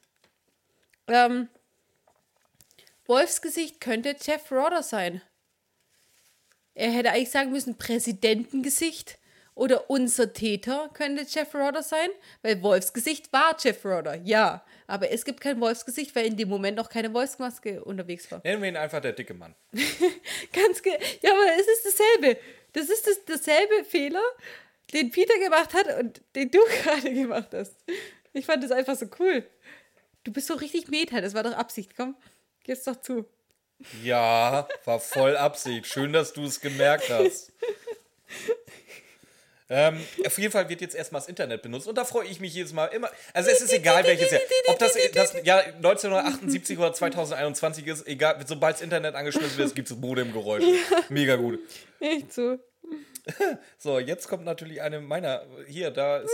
ähm, 1.06 1.48
Wolfsgesicht 3.06 3.80
könnte 3.80 4.16
Jeff 4.20 4.50
Rodder 4.50 4.82
sein. 4.82 5.22
Er 6.74 6.90
hätte 6.90 7.12
eigentlich 7.12 7.30
sagen 7.30 7.52
müssen 7.52 7.78
Präsidentengesicht 7.78 9.18
Oder 9.56 9.88
unser 9.88 10.34
Täter 10.34 10.90
könnte 10.92 11.24
Jeff 11.26 11.54
Rodder 11.54 11.82
sein, 11.82 12.10
weil 12.42 12.60
Wolfsgesicht 12.62 13.32
war 13.32 13.56
Jeff 13.58 13.82
Rodder, 13.86 14.14
ja. 14.16 14.62
Aber 14.86 15.10
es 15.10 15.24
gibt 15.24 15.40
kein 15.40 15.58
Wolfsgesicht, 15.62 16.14
weil 16.14 16.26
in 16.26 16.36
dem 16.36 16.50
Moment 16.50 16.76
noch 16.76 16.90
keine 16.90 17.12
Wolfsmaske 17.14 17.82
unterwegs 17.82 18.30
war. 18.30 18.42
Nennen 18.44 18.60
wir 18.60 18.68
ihn 18.68 18.76
einfach 18.76 19.00
der 19.00 19.14
dicke 19.14 19.32
Mann. 19.32 19.54
Ganz 20.52 20.82
ge 20.82 20.92
Ja, 21.22 21.32
aber 21.32 21.58
es 21.58 21.66
ist 21.66 21.86
dasselbe. 21.86 22.38
Das 22.74 22.90
ist 22.90 23.06
das, 23.06 23.24
dasselbe 23.24 23.84
Fehler, 23.84 24.20
den 24.92 25.10
Peter 25.10 25.38
gemacht 25.38 25.72
hat 25.72 25.86
und 26.00 26.20
den 26.34 26.50
du 26.50 26.58
gerade 26.82 27.14
gemacht 27.14 27.54
hast. 27.54 27.76
Ich 28.34 28.44
fand 28.44 28.62
das 28.62 28.72
einfach 28.72 28.94
so 28.94 29.06
cool. 29.18 29.42
Du 30.24 30.32
bist 30.34 30.48
so 30.48 30.54
richtig 30.54 30.88
Meta, 30.88 31.22
das 31.22 31.32
war 31.32 31.44
doch 31.44 31.54
Absicht. 31.54 31.96
Komm, 31.96 32.14
geh's 32.62 32.84
doch 32.84 33.00
zu. 33.00 33.24
Ja, 34.04 34.68
war 34.84 35.00
voll 35.00 35.34
Absicht. 35.34 35.86
Schön, 35.86 36.12
dass 36.12 36.34
du 36.34 36.44
es 36.44 36.60
gemerkt 36.60 37.08
hast. 37.08 37.52
Ähm, 39.68 40.00
auf 40.24 40.38
jeden 40.38 40.52
Fall 40.52 40.68
wird 40.68 40.80
jetzt 40.80 40.94
erstmal 40.94 41.20
das 41.20 41.28
Internet 41.28 41.62
benutzt 41.62 41.88
und 41.88 41.96
da 41.98 42.04
freue 42.04 42.26
ich 42.26 42.38
mich 42.38 42.54
jedes 42.54 42.72
Mal 42.72 42.86
immer. 42.86 43.10
Also 43.32 43.50
es 43.50 43.60
ist 43.60 43.72
egal 43.72 44.04
welches 44.04 44.30
Jahr. 44.30 44.40
Ob 44.68 44.78
das, 44.78 44.96
das 45.12 45.34
Jahr 45.44 45.64
1978 45.64 46.78
oder 46.78 46.92
2021 46.92 47.86
ist, 47.86 48.06
egal, 48.06 48.38
sobald 48.46 48.76
das 48.76 48.82
Internet 48.82 49.16
angeschlossen 49.16 49.56
wird, 49.58 49.74
gibt 49.74 49.90
es 49.90 49.96
Modemgeräusche. 49.96 50.72
Mega 51.08 51.34
gut. 51.36 51.58
Echt 52.00 52.32
so. 52.32 52.58
So, 53.78 53.98
jetzt 53.98 54.28
kommt 54.28 54.44
natürlich 54.44 54.80
eine 54.82 55.00
meiner. 55.00 55.44
Hier, 55.66 55.90
da 55.90 56.18
ist. 56.18 56.30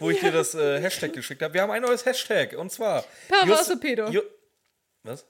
Wo 0.00 0.10
ich 0.10 0.20
dir 0.20 0.32
das 0.32 0.54
äh, 0.54 0.80
Hashtag 0.80 1.12
geschickt 1.12 1.42
habe. 1.42 1.52
Wir 1.54 1.62
haben 1.62 1.70
ein 1.70 1.82
neues 1.82 2.06
Hashtag 2.06 2.54
und 2.56 2.72
zwar. 2.72 3.04
Ju 4.10 4.22
Was? 5.02 5.26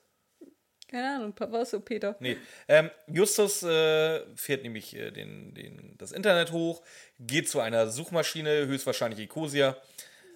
Keine 0.92 1.14
Ahnung, 1.14 1.32
Perverso 1.32 1.80
Peter. 1.80 2.16
Nee. 2.20 2.36
Ähm, 2.68 2.90
Justus 3.06 3.62
äh, 3.62 4.20
fährt 4.36 4.62
nämlich 4.62 4.94
äh, 4.94 5.10
den, 5.10 5.54
den, 5.54 5.94
das 5.96 6.12
Internet 6.12 6.52
hoch, 6.52 6.82
geht 7.18 7.48
zu 7.48 7.60
einer 7.60 7.88
Suchmaschine, 7.88 8.66
höchstwahrscheinlich 8.66 9.18
Ecosia. 9.20 9.78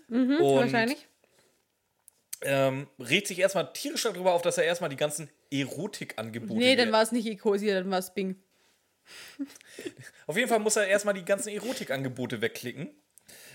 und 0.09 0.31
Wahrscheinlich. 0.41 1.07
ähm, 2.41 2.87
regt 2.99 3.27
sich 3.27 3.39
erstmal 3.39 3.71
tierisch 3.75 4.05
darüber 4.05 4.33
auf, 4.33 4.41
dass 4.41 4.57
er 4.57 4.65
erstmal 4.65 4.89
die 4.89 4.97
ganzen 4.97 5.29
Erotikangebote. 5.51 6.59
Nee, 6.59 6.75
dann 6.75 6.91
war 6.91 7.03
es 7.03 7.13
nicht 7.13 7.27
Ecosia, 7.27 7.75
dann 7.75 7.91
war 7.91 7.99
es 7.99 8.15
Bing. 8.15 8.37
Auf 10.27 10.39
jeden 10.39 10.49
Fall 10.49 10.61
muss 10.61 10.77
er 10.77 10.87
erstmal 10.87 11.13
die 11.13 11.25
ganzen 11.27 11.51
Erotikangebote 11.51 12.41
wegklicken. 12.41 12.89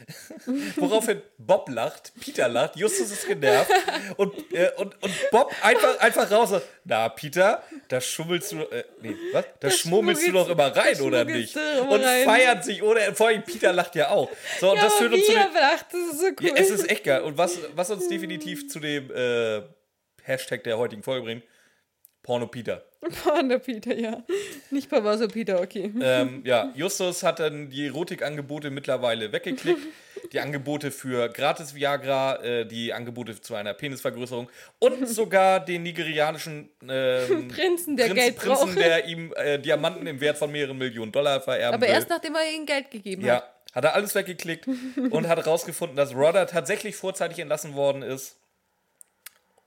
Woraufhin 0.78 1.22
Bob 1.38 1.70
lacht, 1.70 2.14
Peter 2.20 2.48
lacht, 2.48 2.76
Justus 2.76 3.12
ist 3.12 3.28
genervt 3.28 3.72
und, 4.18 4.34
äh, 4.54 4.72
und, 4.78 5.02
und 5.02 5.14
Bob 5.32 5.54
einfach, 5.62 6.00
einfach 6.00 6.32
raus. 6.32 6.50
sagt, 6.50 6.68
Na, 6.84 7.10
Peter, 7.10 7.64
da 7.88 8.02
schummelst 8.02 8.52
du, 8.52 8.58
äh, 8.62 8.84
nee, 9.02 9.16
was? 9.34 9.46
Da, 9.60 9.70
schmummelst 9.70 10.28
du 10.28 10.32
doch 10.32 10.50
immer 10.50 10.76
rein, 10.76 11.00
oder 11.02 11.26
nicht? 11.26 11.56
Und 11.56 12.04
rein. 12.04 12.26
feiert 12.26 12.64
sich, 12.64 12.82
oder 12.84 13.14
vor 13.16 13.28
allem 13.28 13.44
Peter 13.44 13.74
lacht 13.74 13.96
ja 13.96 14.10
auch. 14.10 14.30
So, 14.60 14.72
und 14.72 14.78
Ja, 14.78 14.84
das 14.84 14.94
führt 14.96 15.14
uns 15.14 15.26
zu 15.26 15.32
dem, 15.32 15.54
lacht, 15.54 15.86
das 15.92 16.14
ist 16.14 16.20
so 16.20 16.26
cool. 16.28 16.48
ja, 16.48 16.54
es 16.56 16.70
ist 16.70 16.90
echt 16.90 17.04
geil. 17.04 17.22
Und 17.22 17.38
was, 17.38 17.58
was 17.76 17.92
uns 17.92 18.08
definitiv 18.10 18.68
zu 18.70 18.80
dem 18.80 19.12
äh, 19.12 19.62
Hashtag 20.24 20.64
der 20.64 20.78
heutigen 20.78 21.04
Folge 21.04 21.26
bringt, 21.26 21.44
Porno 22.32 22.48
Peter. 22.48 22.82
Panda 23.26 23.60
Peter, 23.60 23.94
ja. 23.94 24.24
Nicht 24.70 24.90
Perverso 24.90 25.28
Peter, 25.28 25.60
okay. 25.60 25.92
ähm, 26.02 26.44
ja, 26.46 26.72
Justus 26.76 27.24
hat 27.24 27.42
dann 27.42 27.70
die 27.70 27.88
Erotikangebote 27.88 28.70
mittlerweile 28.70 29.34
weggeklickt. 29.34 29.82
Die 30.32 30.40
Angebote 30.40 30.92
für 30.92 31.28
gratis 31.28 31.76
Viagra, 31.76 32.42
äh, 32.42 32.66
die 32.66 32.94
Angebote 32.94 33.42
zu 33.42 33.54
einer 33.56 33.74
Penisvergrößerung 33.74 34.48
und 34.80 35.10
sogar 35.10 35.60
den 35.60 35.84
nigerianischen 35.84 36.70
ähm, 36.88 37.50
Prinzen, 37.50 37.98
der 37.98 38.06
Prinz- 38.06 38.16
Geld 38.16 38.36
Prinzen, 38.38 38.66
braucht. 38.68 38.78
der 38.80 39.06
ihm 39.08 39.34
äh, 39.36 39.60
Diamanten 39.60 40.08
im 40.08 40.22
Wert 40.22 40.38
von 40.38 40.54
mehreren 40.54 40.78
Millionen 40.78 41.12
Dollar 41.12 41.42
vererben 41.42 41.76
Aber 41.76 41.86
will. 41.86 41.94
erst 41.94 42.08
nachdem 42.08 42.34
er 42.36 42.50
ihnen 42.50 42.66
Geld 42.66 42.92
gegeben 42.92 43.24
hat. 43.24 43.28
ja, 43.28 43.44
hat 43.76 43.84
er 43.84 43.94
alles 43.94 44.16
weggeklickt 44.16 44.70
und 45.10 45.28
hat 45.28 45.38
herausgefunden, 45.38 45.98
dass 45.98 46.16
Rodder 46.16 46.48
tatsächlich 46.48 46.96
vorzeitig 46.96 47.40
entlassen 47.40 47.74
worden 47.76 48.04
ist 48.04 48.38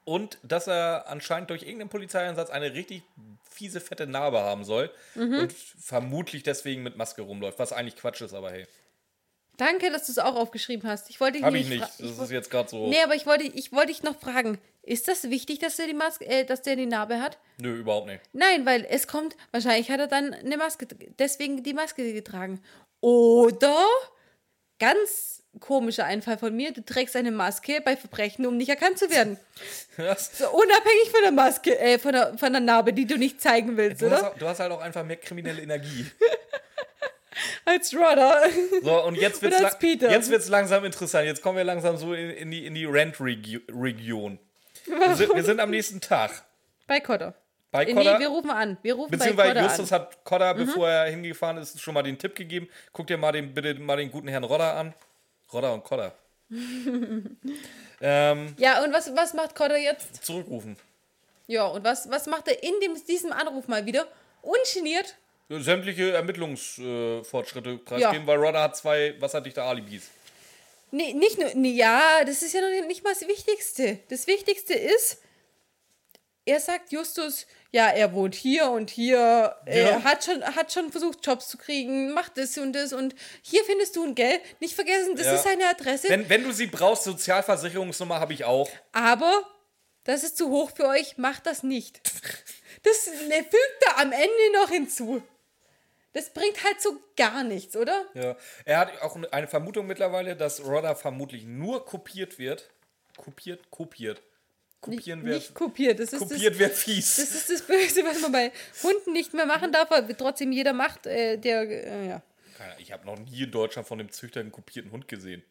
und 0.04 0.38
dass 0.42 0.66
er 0.66 1.06
anscheinend 1.08 1.50
durch 1.50 1.62
irgendeinen 1.62 1.88
Polizeieinsatz 1.90 2.50
eine 2.50 2.72
richtig 2.74 3.02
fiese, 3.50 3.80
fette 3.80 4.06
Narbe 4.06 4.40
haben 4.40 4.64
soll 4.64 4.90
Mhm. 5.14 5.38
und 5.38 5.52
vermutlich 5.52 6.42
deswegen 6.42 6.82
mit 6.82 6.96
Maske 6.96 7.22
rumläuft, 7.22 7.58
was 7.58 7.72
eigentlich 7.72 7.96
Quatsch 7.96 8.20
ist, 8.20 8.34
aber 8.34 8.50
hey, 8.50 8.66
Danke, 9.56 9.88
dass 9.92 10.06
du 10.06 10.10
es 10.10 10.18
auch 10.18 10.34
aufgeschrieben 10.34 10.90
hast. 10.90 11.08
Ich 11.10 11.20
wollte 11.20 11.34
dich 11.34 11.44
habe 11.44 11.56
ich 11.56 11.68
nicht. 11.68 11.80
Das 11.80 12.00
ich 12.00 12.18
ist 12.18 12.30
jetzt 12.32 12.50
gerade 12.50 12.68
so. 12.68 12.88
Nee, 12.88 13.00
aber 13.04 13.14
ich 13.14 13.24
wollte, 13.24 13.44
ich 13.44 13.70
wollte 13.72 13.92
dich 13.92 14.02
noch 14.02 14.18
fragen, 14.18 14.58
ist 14.82 15.06
das 15.06 15.30
wichtig, 15.30 15.60
dass 15.60 15.76
der 15.76 15.86
die 15.86 15.94
Maske, 15.94 16.26
äh, 16.26 16.44
dass 16.44 16.62
der 16.62 16.74
die 16.74 16.86
Narbe 16.86 17.20
hat? 17.20 17.38
Nö, 17.58 17.72
überhaupt 17.76 18.08
nicht. 18.08 18.20
Nein, 18.32 18.66
weil 18.66 18.84
es 18.90 19.06
kommt, 19.06 19.36
wahrscheinlich 19.52 19.92
hat 19.92 20.00
er 20.00 20.08
dann 20.08 20.34
eine 20.34 20.56
Maske, 20.56 20.88
deswegen 21.20 21.62
die 21.62 21.72
Maske 21.72 22.12
getragen. 22.12 22.60
Oder, 22.98 23.78
ganz 24.78 25.42
komischer 25.60 26.04
Einfall 26.04 26.36
von 26.38 26.54
mir, 26.54 26.72
du 26.72 26.84
trägst 26.84 27.14
eine 27.14 27.30
Maske 27.30 27.80
bei 27.84 27.96
Verbrechen, 27.96 28.44
um 28.46 28.56
nicht 28.56 28.68
erkannt 28.68 28.98
zu 28.98 29.08
werden. 29.10 29.38
Was? 29.96 30.36
So, 30.38 30.50
unabhängig 30.50 31.10
von 31.10 31.20
der 31.22 31.30
Maske, 31.32 31.78
äh, 31.78 31.98
von 31.98 32.12
der, 32.12 32.36
von 32.38 32.52
der 32.52 32.60
Narbe, 32.60 32.92
die 32.92 33.06
du 33.06 33.16
nicht 33.16 33.40
zeigen 33.40 33.76
willst, 33.76 34.02
Du 34.02 34.10
hast, 34.10 34.20
oder? 34.20 34.30
auch- 34.32 34.38
du 34.38 34.48
hast 34.48 34.58
halt 34.60 34.72
auch 34.72 34.80
einfach 34.80 35.04
mehr 35.04 35.16
kriminelle 35.16 35.62
Energie. 35.62 36.06
Als 37.64 37.92
Rodder. 37.94 38.42
So, 38.82 39.02
und 39.04 39.16
jetzt 39.16 39.42
wird's, 39.42 39.56
Oder 39.56 39.64
als 39.66 39.74
la 39.74 39.78
Peter. 39.80 40.10
jetzt 40.10 40.30
wird's 40.30 40.48
langsam 40.48 40.84
interessant. 40.84 41.26
Jetzt 41.26 41.42
kommen 41.42 41.56
wir 41.56 41.64
langsam 41.64 41.96
so 41.96 42.12
in, 42.14 42.30
in 42.30 42.50
die, 42.50 42.66
in 42.66 42.74
die 42.74 42.84
Rent-Region. 42.84 44.38
Wir 44.86 45.16
sind, 45.16 45.34
wir 45.34 45.42
sind 45.44 45.60
am 45.60 45.70
nächsten 45.70 46.00
Tag. 46.00 46.44
Bei 46.86 47.00
Cotter. 47.00 47.34
Bei 47.74 47.82
Äh, 47.86 47.92
Kodder. 47.92 48.14
Nee, 48.14 48.20
wir 48.20 48.28
rufen 48.28 48.50
an. 48.50 48.76
Wir 48.82 48.94
rufen 48.94 49.10
bei 49.10 49.16
Beziehungsweise 49.16 49.48
Cotter 49.54 49.62
Justus 49.66 49.92
an. 49.92 50.00
hat 50.00 50.24
Kodder, 50.24 50.54
bevor 50.54 50.88
er 50.88 51.10
hingefahren 51.10 51.56
ist, 51.56 51.80
schon 51.80 51.92
mal 51.94 52.04
den 52.04 52.16
Tipp 52.16 52.36
gegeben. 52.36 52.68
Guck 52.92 53.08
dir 53.08 53.18
mal 53.18 53.32
den, 53.32 53.52
bitte 53.52 53.74
mal 53.80 53.96
den 53.96 54.12
guten 54.12 54.28
Herrn 54.28 54.44
Rodder 54.44 54.76
an. 54.76 54.94
Rodder 55.52 55.74
und 55.74 55.82
Kodder. 55.82 56.12
ähm, 58.00 58.54
Ja, 58.58 58.84
und 58.84 58.92
was, 58.92 59.14
was 59.16 59.34
macht 59.34 59.56
Cotter 59.56 59.76
jetzt? 59.76 60.24
zurückrufen. 60.24 60.76
Ja, 61.48 61.64
und 61.66 61.82
was, 61.84 62.08
was 62.08 62.26
macht 62.26 62.46
er 62.46 62.62
in 62.62 62.74
dem, 62.80 62.94
diesem 63.06 63.32
Anruf 63.32 63.66
mal 63.66 63.84
wieder? 63.86 64.06
Ungeniert. 64.42 65.16
Sämtliche 65.48 66.12
Ermittlungsfortschritte 66.12 67.78
preisgeben, 67.78 68.26
weil 68.26 68.38
Rodder 68.38 68.62
hat 68.62 68.76
zwei 68.76 69.14
wasserdichte 69.20 69.62
Alibis. 69.62 70.10
Nee, 70.90 71.12
nicht 71.12 71.38
nur, 71.38 71.50
nee, 71.54 71.72
ja, 71.72 72.22
das 72.24 72.40
ist 72.42 72.54
ja 72.54 72.60
noch 72.60 72.86
nicht 72.86 73.02
mal 73.02 73.12
das 73.12 73.26
Wichtigste. 73.26 73.98
Das 74.10 74.26
Wichtigste 74.28 74.74
ist, 74.74 75.18
er 76.46 76.60
sagt 76.60 76.92
Justus, 76.92 77.46
ja, 77.70 77.88
er 77.88 78.12
wohnt 78.12 78.34
hier 78.34 78.70
und 78.70 78.90
hier, 78.90 79.18
Ja. 79.18 79.56
er 79.66 80.04
hat 80.04 80.24
schon, 80.24 80.42
hat 80.44 80.72
schon 80.72 80.90
versucht, 80.92 81.26
Jobs 81.26 81.48
zu 81.48 81.56
kriegen, 81.58 82.12
macht 82.12 82.36
das 82.36 82.56
und 82.58 82.72
das 82.74 82.92
und 82.92 83.14
hier 83.42 83.64
findest 83.64 83.96
du 83.96 84.04
ein 84.04 84.14
Geld. 84.14 84.40
Nicht 84.60 84.74
vergessen, 84.74 85.16
das 85.16 85.26
Ja. 85.26 85.34
ist 85.34 85.44
seine 85.44 85.66
Adresse, 85.68 86.08
Wenn, 86.08 86.28
wenn 86.28 86.44
du 86.44 86.52
sie 86.52 86.66
brauchst, 86.66 87.04
Sozialversicherungsnummer 87.04 88.20
habe 88.20 88.32
ich 88.32 88.44
auch. 88.44 88.68
aber 88.92 89.44
das 90.04 90.22
ist 90.22 90.36
zu 90.36 90.50
hoch 90.50 90.70
für 90.74 90.86
euch, 90.86 91.16
macht 91.18 91.46
das 91.46 91.62
nicht. 91.62 92.00
Das 92.82 93.06
ne, 93.28 93.36
fügt 93.36 93.84
er 93.86 93.98
am 93.98 94.12
Ende 94.12 94.52
noch 94.52 94.68
hinzu. 94.68 95.22
Das 96.12 96.28
bringt 96.30 96.62
halt 96.62 96.80
so 96.82 97.00
gar 97.16 97.42
nichts, 97.42 97.74
oder? 97.76 98.04
Ja. 98.14 98.36
Er 98.66 98.78
hat 98.78 99.00
auch 99.02 99.16
eine 99.32 99.48
Vermutung 99.48 99.86
mittlerweile, 99.86 100.36
dass 100.36 100.62
Rodder 100.64 100.94
vermutlich 100.94 101.44
nur 101.44 101.84
kopiert 101.86 102.38
wird. 102.38 102.68
Kopiert, 103.16 103.70
kopiert. 103.70 104.22
Kopieren 104.84 105.24
wird. 105.24 105.34
Nicht 105.36 105.54
kopiert. 105.54 105.98
Das 105.98 106.12
ist 106.12 106.18
Kopiert 106.18 106.58
wird 106.58 106.72
fies. 106.74 107.16
Das 107.16 107.34
ist 107.34 107.50
das 107.50 107.62
Böse, 107.62 108.04
was 108.04 108.20
man 108.20 108.32
bei 108.32 108.52
Hunden 108.82 109.12
nicht 109.12 109.34
mehr 109.34 109.46
machen 109.46 109.72
darf, 109.72 109.90
aber 109.90 110.16
trotzdem 110.16 110.52
jeder 110.52 110.72
macht, 110.72 111.06
äh, 111.06 111.36
der, 111.36 111.62
äh, 111.62 112.08
ja. 112.08 112.22
Ich 112.78 112.92
habe 112.92 113.04
noch 113.04 113.18
nie 113.18 113.42
in 113.42 113.50
Deutschland 113.50 113.86
von 113.86 113.98
dem 113.98 114.10
Züchter 114.10 114.40
einen 114.40 114.52
kopierten 114.52 114.90
Hund 114.92 115.08
gesehen. 115.08 115.42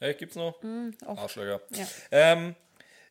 Hey, 0.00 0.14
gibt's 0.14 0.36
noch? 0.36 0.58
auch. 1.04 1.18
Arschlöcher. 1.18 1.60
Ja. 1.70 1.86
Ähm, 2.10 2.54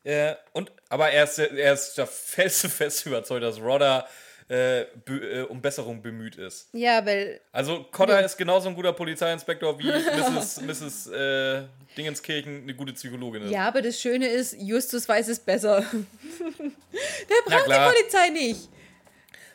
äh, 0.03 0.35
und, 0.53 0.71
aber 0.89 1.09
er 1.09 1.25
ist, 1.25 1.37
er 1.37 1.73
ist 1.73 1.97
der 1.97 2.07
feste, 2.07 2.69
fest 2.69 3.05
überzeugt, 3.05 3.43
dass 3.43 3.59
Rodder 3.59 4.07
äh, 4.49 4.81
äh, 4.81 5.41
um 5.43 5.61
Besserung 5.61 6.01
bemüht 6.01 6.35
ist. 6.35 6.69
Ja, 6.73 7.05
weil, 7.05 7.41
Also 7.51 7.83
Cotter 7.91 8.23
ist 8.23 8.37
genauso 8.37 8.69
ein 8.69 8.75
guter 8.75 8.93
Polizeiinspektor 8.93 9.77
wie 9.77 9.87
Mrs. 9.87 10.61
Mrs. 10.61 11.07
Äh, 11.07 11.63
Dingenskirchen 11.97 12.63
eine 12.63 12.73
gute 12.73 12.93
Psychologin 12.93 13.43
ist. 13.43 13.51
ja, 13.51 13.67
aber 13.67 13.81
das 13.81 13.99
Schöne 13.99 14.27
ist, 14.27 14.55
Justus 14.57 15.07
weiß 15.07 15.27
es 15.27 15.39
besser. 15.39 15.81
der 16.59 17.41
braucht 17.45 17.67
die 17.67 17.99
Polizei 17.99 18.29
nicht. 18.29 18.69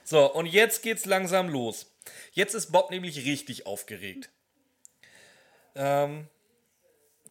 So, 0.04 0.30
und 0.32 0.46
jetzt 0.46 0.82
geht's 0.82 1.06
langsam 1.06 1.48
los. 1.48 1.86
Jetzt 2.32 2.54
ist 2.54 2.72
Bob 2.72 2.90
nämlich 2.90 3.24
richtig 3.24 3.66
aufgeregt. 3.66 4.28
Ähm, 5.74 6.26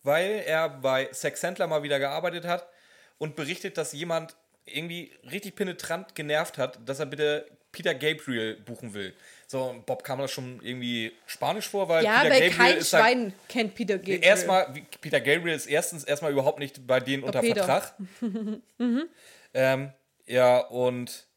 weil 0.03 0.43
er 0.45 0.67
bei 0.69 1.09
Sex 1.11 1.41
Sandler 1.41 1.67
mal 1.67 1.83
wieder 1.83 1.99
gearbeitet 1.99 2.45
hat 2.45 2.67
und 3.19 3.35
berichtet, 3.35 3.77
dass 3.77 3.93
jemand 3.93 4.35
irgendwie 4.65 5.11
richtig 5.29 5.55
penetrant 5.55 6.15
genervt 6.15 6.57
hat, 6.57 6.79
dass 6.87 6.99
er 6.99 7.05
bitte 7.05 7.45
Peter 7.71 7.93
Gabriel 7.93 8.55
buchen 8.55 8.93
will. 8.93 9.13
So, 9.47 9.81
Bob 9.85 10.03
kam 10.03 10.19
das 10.19 10.31
schon 10.31 10.61
irgendwie 10.61 11.13
Spanisch 11.25 11.69
vor, 11.69 11.87
weil 11.87 12.03
Ja, 12.03 12.21
Peter 12.21 12.33
weil 12.33 12.41
Gabriel 12.41 12.57
kein 12.57 12.77
ist 12.77 12.89
Schwein 12.89 13.33
kennt 13.47 13.75
Peter 13.75 13.97
Gabriel. 13.97 14.23
Erstmal, 14.23 14.73
Peter 14.99 15.21
Gabriel 15.21 15.55
ist 15.55 15.67
erstens 15.67 16.03
erstmal 16.03 16.31
überhaupt 16.31 16.59
nicht 16.59 16.85
bei 16.85 16.99
denen 16.99 17.23
unter 17.23 17.39
Peter. 17.39 17.63
Vertrag. 17.63 17.95
ähm, 19.53 19.93
ja, 20.25 20.59
und 20.59 21.27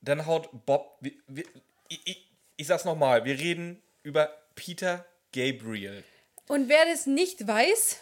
dann 0.00 0.26
haut 0.26 0.48
Bob, 0.66 0.98
wir, 1.00 1.12
wir, 1.26 1.44
ich, 1.88 2.00
ich, 2.04 2.30
ich 2.56 2.66
sag's 2.66 2.84
nochmal, 2.84 3.24
wir 3.24 3.38
reden 3.38 3.82
über 4.02 4.30
Peter 4.54 5.04
Gabriel. 5.32 6.04
Und 6.48 6.68
wer 6.68 6.84
das 6.84 7.06
nicht 7.06 7.46
weiß, 7.46 8.00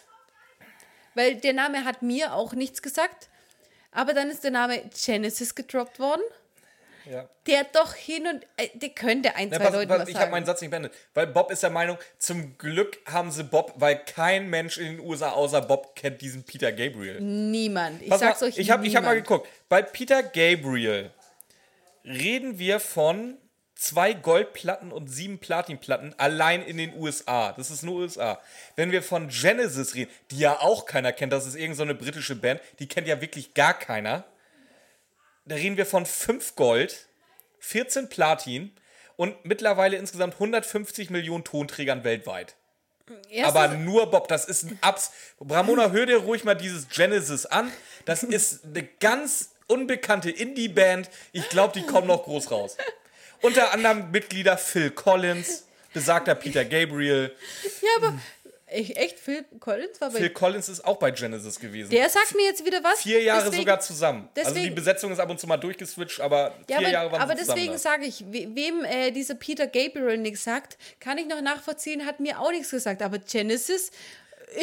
weil 1.15 1.35
der 1.35 1.53
Name 1.53 1.85
hat 1.85 2.01
mir 2.01 2.33
auch 2.33 2.53
nichts 2.53 2.81
gesagt, 2.81 3.29
aber 3.93 4.13
dann 4.13 4.29
ist 4.29 4.43
der 4.43 4.51
Name 4.51 4.81
Genesis 5.05 5.55
gedroppt 5.55 5.99
worden. 5.99 6.21
Ja. 7.09 7.27
Der 7.47 7.65
doch 7.65 7.93
hin 7.95 8.27
und. 8.27 8.45
Äh, 8.55 8.69
der 8.75 8.89
könnte 8.89 9.35
ein, 9.35 9.49
Na, 9.49 9.57
zwei 9.57 9.65
pass, 9.65 9.73
Leuten 9.73 9.87
pass, 9.89 9.99
was 10.01 10.09
ich 10.09 10.15
habe 10.15 10.31
meinen 10.31 10.45
Satz 10.45 10.61
nicht 10.61 10.71
beendet. 10.71 10.93
Weil 11.13 11.27
Bob 11.27 11.51
ist 11.51 11.61
der 11.61 11.69
Meinung, 11.69 11.97
zum 12.17 12.57
Glück 12.57 12.99
haben 13.05 13.29
sie 13.29 13.43
Bob, 13.43 13.73
weil 13.75 13.97
kein 14.05 14.49
Mensch 14.49 14.77
in 14.77 14.97
den 14.97 14.99
USA 15.01 15.31
außer 15.31 15.61
Bob 15.61 15.95
kennt 15.95 16.21
diesen 16.21 16.43
Peter 16.43 16.71
Gabriel. 16.71 17.19
Niemand. 17.19 18.01
Ich 18.01 18.09
Pass 18.09 18.21
sag's 18.21 18.41
mal, 18.41 18.47
euch 18.47 18.57
ich 18.57 18.71
habe 18.71 18.87
hab 18.87 19.03
mal 19.03 19.15
geguckt. 19.15 19.49
Bei 19.67 19.81
Peter 19.81 20.23
Gabriel 20.23 21.11
reden 22.05 22.57
wir 22.57 22.79
von 22.79 23.37
zwei 23.83 24.13
Goldplatten 24.13 24.91
und 24.93 25.07
sieben 25.07 25.39
Platinplatten 25.39 26.17
allein 26.17 26.63
in 26.63 26.77
den 26.77 26.95
USA. 26.95 27.51
Das 27.51 27.69
ist 27.69 27.83
nur 27.83 27.95
USA. 27.95 28.39
Wenn 28.77 28.91
wir 28.91 29.03
von 29.03 29.27
Genesis 29.27 29.93
reden, 29.93 30.09
die 30.31 30.39
ja 30.39 30.59
auch 30.61 30.85
keiner 30.85 31.11
kennt, 31.11 31.33
das 31.33 31.45
ist 31.45 31.55
irgendeine 31.55 31.75
so 31.75 31.83
eine 31.83 31.95
britische 31.95 32.35
Band, 32.35 32.61
die 32.79 32.87
kennt 32.87 33.07
ja 33.07 33.19
wirklich 33.19 33.53
gar 33.53 33.73
keiner. 33.77 34.23
Da 35.45 35.55
reden 35.55 35.75
wir 35.75 35.85
von 35.85 36.05
fünf 36.05 36.55
Gold, 36.55 37.07
14 37.59 38.07
Platin 38.07 38.71
und 39.17 39.43
mittlerweile 39.43 39.97
insgesamt 39.97 40.35
150 40.35 41.09
Millionen 41.09 41.43
Tonträgern 41.43 42.05
weltweit. 42.05 42.55
Erstens- 43.29 43.55
Aber 43.57 43.67
nur 43.75 44.09
Bob, 44.09 44.29
das 44.29 44.45
ist 44.45 44.63
ein 44.63 44.77
Abs. 44.79 45.11
Ramona, 45.41 45.91
hör 45.91 46.05
dir 46.05 46.17
ruhig 46.19 46.45
mal 46.45 46.55
dieses 46.55 46.87
Genesis 46.87 47.45
an. 47.45 47.69
Das 48.05 48.23
ist 48.23 48.63
eine 48.63 48.83
ganz 48.83 49.49
unbekannte 49.67 50.31
Indie-Band. 50.31 51.09
Ich 51.33 51.49
glaube, 51.49 51.73
die 51.77 51.85
kommen 51.85 52.07
noch 52.07 52.23
groß 52.23 52.49
raus. 52.51 52.77
Unter 53.43 53.71
anderem 53.73 54.09
Mitglieder 54.11 54.57
Phil 54.57 54.89
Collins, 54.91 55.65
besagter 55.93 56.33
Peter 56.33 56.65
Gabriel. 56.65 57.35
ja, 57.81 57.89
aber 57.97 58.17
ich, 58.75 58.97
echt, 58.97 59.19
Phil 59.19 59.45
Collins 59.59 60.01
war 60.01 60.09
bei. 60.09 60.17
Phil 60.17 60.29
Collins 60.31 60.67
ist 60.67 60.83
auch 60.83 60.97
bei 60.97 61.11
Genesis 61.11 61.59
gewesen. 61.59 61.91
der 61.91 62.09
sagt 62.09 62.33
mir 62.35 62.45
jetzt 62.45 62.65
wieder 62.65 62.83
was. 62.83 63.01
Vier 63.03 63.21
Jahre 63.21 63.43
deswegen, 63.43 63.61
sogar 63.61 63.79
zusammen. 63.81 64.29
also 64.35 64.49
die 64.49 64.55
deswegen- 64.55 64.75
Besetzung 64.75 65.11
ist 65.11 65.19
ab 65.19 65.29
und 65.29 65.39
zu 65.39 65.45
mal 65.45 65.57
durchgeswitcht, 65.57 66.19
aber 66.21 66.55
Ja, 66.67 66.77
vier 66.77 66.77
aber, 66.77 66.89
Jahre 66.89 67.11
waren 67.11 67.21
aber 67.21 67.35
zusammen. 67.37 67.57
deswegen 67.59 67.77
sage 67.77 68.05
ich, 68.05 68.21
we- 68.31 68.47
wem 68.55 68.83
äh, 68.85 69.11
dieser 69.11 69.35
Peter 69.35 69.67
Gabriel 69.67 70.17
nichts 70.17 70.43
sagt, 70.43 70.77
kann 70.99 71.19
ich 71.19 71.27
noch 71.27 71.39
nachvollziehen, 71.41 72.05
hat 72.07 72.19
mir 72.19 72.39
auch 72.39 72.49
nichts 72.51 72.71
gesagt. 72.71 73.03
Aber 73.03 73.19
Genesis 73.19 73.91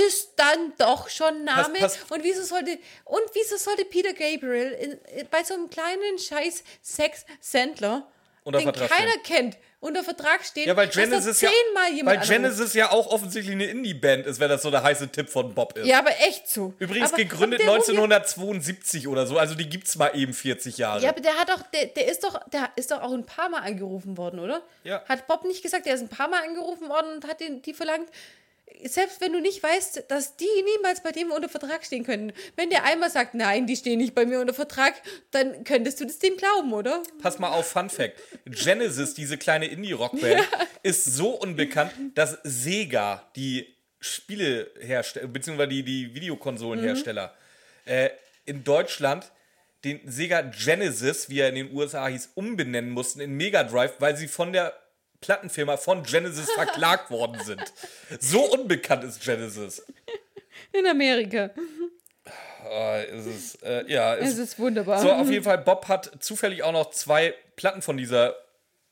ist 0.09 0.31
dann 0.37 0.73
doch 0.79 1.09
schon 1.09 1.45
Name. 1.45 1.79
Pass- 1.79 1.99
pass- 1.99 2.11
Und 2.11 2.25
wieso 2.25 2.43
sollte 2.43 2.79
und 3.05 3.23
wieso 3.35 3.57
sollte 3.59 3.85
Peter 3.85 4.13
Gabriel 4.13 4.73
in, 4.73 4.93
in, 5.21 5.29
bei 5.31 5.45
so 5.45 5.55
einem 5.55 5.69
kleinen 5.71 6.19
Scheiß 6.19 6.65
Sex-Sandler, 6.83 8.09
Unter 8.43 8.59
den 8.59 8.65
Vertrag 8.73 8.89
keiner 8.91 9.11
stehen. 9.11 9.23
kennt, 9.23 9.59
unter 9.81 10.03
Vertrag 10.05 10.45
steht, 10.45 10.67
Ja, 10.67 10.77
weil 10.77 10.89
Genesis 10.89 11.41
ja, 11.41 11.51
zehnmal 11.51 11.91
jemand 11.93 12.07
weil 12.07 12.15
anruft. 12.17 12.31
Genesis 12.31 12.75
ja 12.75 12.91
auch 12.91 13.07
offensichtlich 13.09 13.55
eine 13.55 13.67
Indie-Band 13.67 14.27
ist, 14.27 14.41
wenn 14.41 14.49
das 14.49 14.63
so 14.63 14.71
der 14.71 14.83
heiße 14.83 15.09
Tipp 15.09 15.29
von 15.29 15.55
Bob 15.55 15.77
ist. 15.79 15.87
Ja, 15.87 15.99
aber 15.99 16.11
echt 16.21 16.49
so. 16.49 16.75
Übrigens 16.79 17.09
aber, 17.13 17.19
gegründet 17.23 17.61
aber 17.61 17.67
der 17.73 17.77
ruft 17.79 17.89
ja- 17.89 17.95
1972 17.95 19.09
oder 19.09 19.27
so, 19.27 19.39
also 19.39 19.55
die 19.55 19.69
gibt's 19.69 19.97
mal 19.97 20.11
eben 20.15 20.33
40 20.33 20.79
Jahre. 20.79 21.03
Ja, 21.03 21.11
aber 21.11 21.21
der 21.21 21.35
hat 21.35 21.49
doch, 21.49 21.63
der, 21.73 21.87
der 21.87 22.09
ist 22.09 22.25
doch, 22.25 22.41
der 22.51 22.71
ist 22.77 22.91
doch 22.91 23.03
auch 23.03 23.13
ein 23.13 23.27
paar 23.27 23.49
Mal 23.49 23.61
angerufen 23.61 24.17
worden, 24.17 24.41
oder? 24.41 24.63
Ja. 24.85 25.05
Hat 25.07 25.27
Bob 25.27 25.45
nicht 25.45 25.63
gesagt, 25.63 25.87
der 25.87 25.95
ist 25.95 26.01
ein 26.01 26.09
paar 26.09 26.29
Mal 26.29 26.43
angerufen 26.43 26.89
worden 26.89 27.13
und 27.15 27.27
hat 27.27 27.41
den, 27.41 27.63
die 27.63 27.75
verlangt, 27.75 28.09
selbst 28.85 29.21
wenn 29.21 29.33
du 29.33 29.41
nicht 29.41 29.63
weißt, 29.63 30.05
dass 30.09 30.37
die 30.37 30.45
niemals 30.77 31.03
bei 31.03 31.13
dem 31.13 31.31
unter 31.31 31.49
Vertrag 31.49 31.85
stehen 31.85 32.05
können. 32.05 32.33
Wenn 32.57 32.71
der 32.71 32.85
einmal 32.85 33.11
sagt, 33.11 33.35
nein, 33.35 33.67
die 33.67 33.77
stehen 33.77 33.99
nicht 33.99 34.15
bei 34.15 34.25
mir 34.27 34.41
unter 34.41 34.55
Vertrag, 34.55 34.95
dann 35.31 35.65
könntest 35.65 36.01
du 36.01 36.05
das 36.05 36.19
dem 36.19 36.37
glauben, 36.37 36.73
oder? 36.73 37.03
Pass 37.21 37.39
mal 37.39 37.49
auf, 37.49 37.71
Fun 37.71 37.91
Fact. 37.91 38.21
Genesis, 38.47 39.15
diese 39.15 39.39
kleine 39.39 39.67
Indie-Rock-Band, 39.67 40.47
ist 40.83 41.05
so 41.05 41.31
unbekannt, 41.31 41.93
dass 42.15 42.39
Sega, 42.43 43.29
die 43.37 43.67
Spielehersteller, 44.01 45.29
beziehungsweise 45.29 45.69
die, 45.69 45.83
die 45.83 46.15
Videokonsolenhersteller, 46.15 47.35
äh, 47.85 48.11
in 48.47 48.65
Deutschland 48.65 49.31
den 49.85 50.01
Sega 50.05 50.43
Genesis, 50.43 51.31
wie 51.31 51.41
er 51.41 51.49
in 51.49 51.55
den 51.55 51.75
USA 51.75 52.07
hieß, 52.07 52.33
umbenennen 52.35 52.91
mussten 52.91 53.21
in 53.21 53.33
Mega 53.33 53.63
Drive, 53.65 53.95
weil 53.99 54.17
sie 54.17 54.29
von 54.29 54.53
der 54.53 54.75
Plattenfirma 55.21 55.77
von 55.77 56.03
Genesis 56.03 56.51
verklagt 56.51 57.11
worden 57.11 57.41
sind. 57.45 57.63
So 58.21 58.43
unbekannt 58.53 59.05
ist 59.05 59.23
Genesis. 59.23 59.85
In 60.73 60.87
Amerika. 60.87 61.51
Äh, 62.69 63.05
es 63.07 63.27
ist, 63.27 63.63
äh, 63.63 63.85
ja, 63.89 64.17
Es 64.17 64.39
ist 64.39 64.59
wunderbar. 64.59 65.01
So, 65.01 65.11
auf 65.13 65.31
jeden 65.31 65.45
Fall, 65.45 65.59
Bob 65.59 65.89
hat 65.89 66.11
zufällig 66.21 66.63
auch 66.63 66.73
noch 66.73 66.91
zwei 66.91 67.35
Platten 67.57 67.83
von 67.83 67.97
dieser 67.97 68.37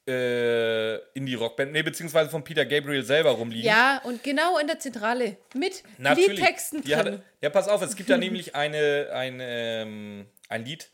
äh, 0.09 0.97
Indie-Rock-Band, 1.12 1.72
nee, 1.72 1.83
beziehungsweise 1.83 2.31
von 2.31 2.43
Peter 2.43 2.64
Gabriel 2.64 3.05
selber 3.05 3.31
rumliegen. 3.33 3.66
Ja, 3.66 4.01
und 4.05 4.22
genau 4.22 4.59
in 4.59 4.66
der 4.66 4.79
Zentrale. 4.79 5.37
Mit 5.55 5.83
Natürlich. 5.99 6.39
Liedtexten 6.39 6.83
drin. 6.83 6.97
hatte, 6.97 7.22
ja, 7.43 7.51
pass 7.51 7.68
auf, 7.68 7.83
es 7.83 7.95
gibt 7.95 8.09
da 8.09 8.16
nämlich 8.18 8.55
eine, 8.55 9.11
ein, 9.12 9.39
ähm, 9.41 10.26
ein 10.49 10.64
Lied, 10.64 10.89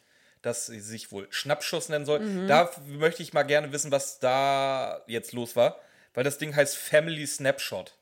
das 0.45 0.67
sich 0.67 1.11
wohl 1.11 1.27
Schnappschuss 1.31 1.89
nennen 1.89 2.05
soll. 2.07 2.21
Mhm. 2.21 2.49
Da 2.49 2.71
möchte 2.87 3.23
ich 3.23 3.33
mal 3.33 3.43
gerne 3.45 3.73
wissen, 3.73 3.91
was 3.91 4.19
da 4.19 5.03
jetzt 5.07 5.33
los 5.33 5.57
war, 5.57 5.81
weil 6.13 6.25
das 6.25 6.39
Ding 6.39 6.55
heißt 6.55 6.77
Family 6.77 7.27
Snapshot. 7.27 7.97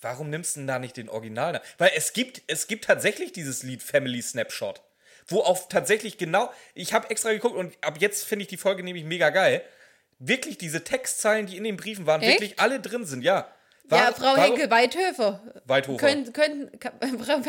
Warum 0.00 0.28
nimmst 0.28 0.56
du 0.56 0.60
denn 0.60 0.66
da 0.66 0.78
nicht 0.78 0.96
den 0.96 1.08
Originalnamen? 1.08 1.66
Weil 1.78 1.92
es 1.94 2.12
gibt, 2.12 2.42
es 2.48 2.66
gibt 2.66 2.84
tatsächlich 2.84 3.32
dieses 3.32 3.62
Lied 3.62 3.82
Family 3.82 4.20
Snapshot, 4.20 4.82
wo 5.26 5.40
auch 5.40 5.68
tatsächlich 5.68 6.18
genau, 6.18 6.52
ich 6.74 6.92
habe 6.92 7.08
extra 7.08 7.32
geguckt 7.32 7.56
und 7.56 7.74
ab 7.80 7.96
jetzt 7.98 8.24
finde 8.24 8.42
ich 8.42 8.48
die 8.48 8.58
Folge 8.58 8.82
nämlich 8.82 9.04
mega 9.04 9.30
geil. 9.30 9.62
Wirklich 10.18 10.58
diese 10.58 10.84
Textzeilen, 10.84 11.46
die 11.46 11.56
in 11.56 11.64
den 11.64 11.76
Briefen 11.76 12.06
waren, 12.06 12.22
Echt? 12.22 12.40
wirklich 12.40 12.60
alle 12.60 12.80
drin 12.80 13.04
sind, 13.04 13.22
ja. 13.22 13.50
Ja, 13.90 13.96
War- 14.06 14.12
Frau 14.14 14.24
warum- 14.36 14.40
Henkel-Weidhöfer. 14.40 15.40
Weidhofer. 15.66 16.06
Können, 16.06 16.32
können, 16.32 16.70
Frau, 17.24 17.40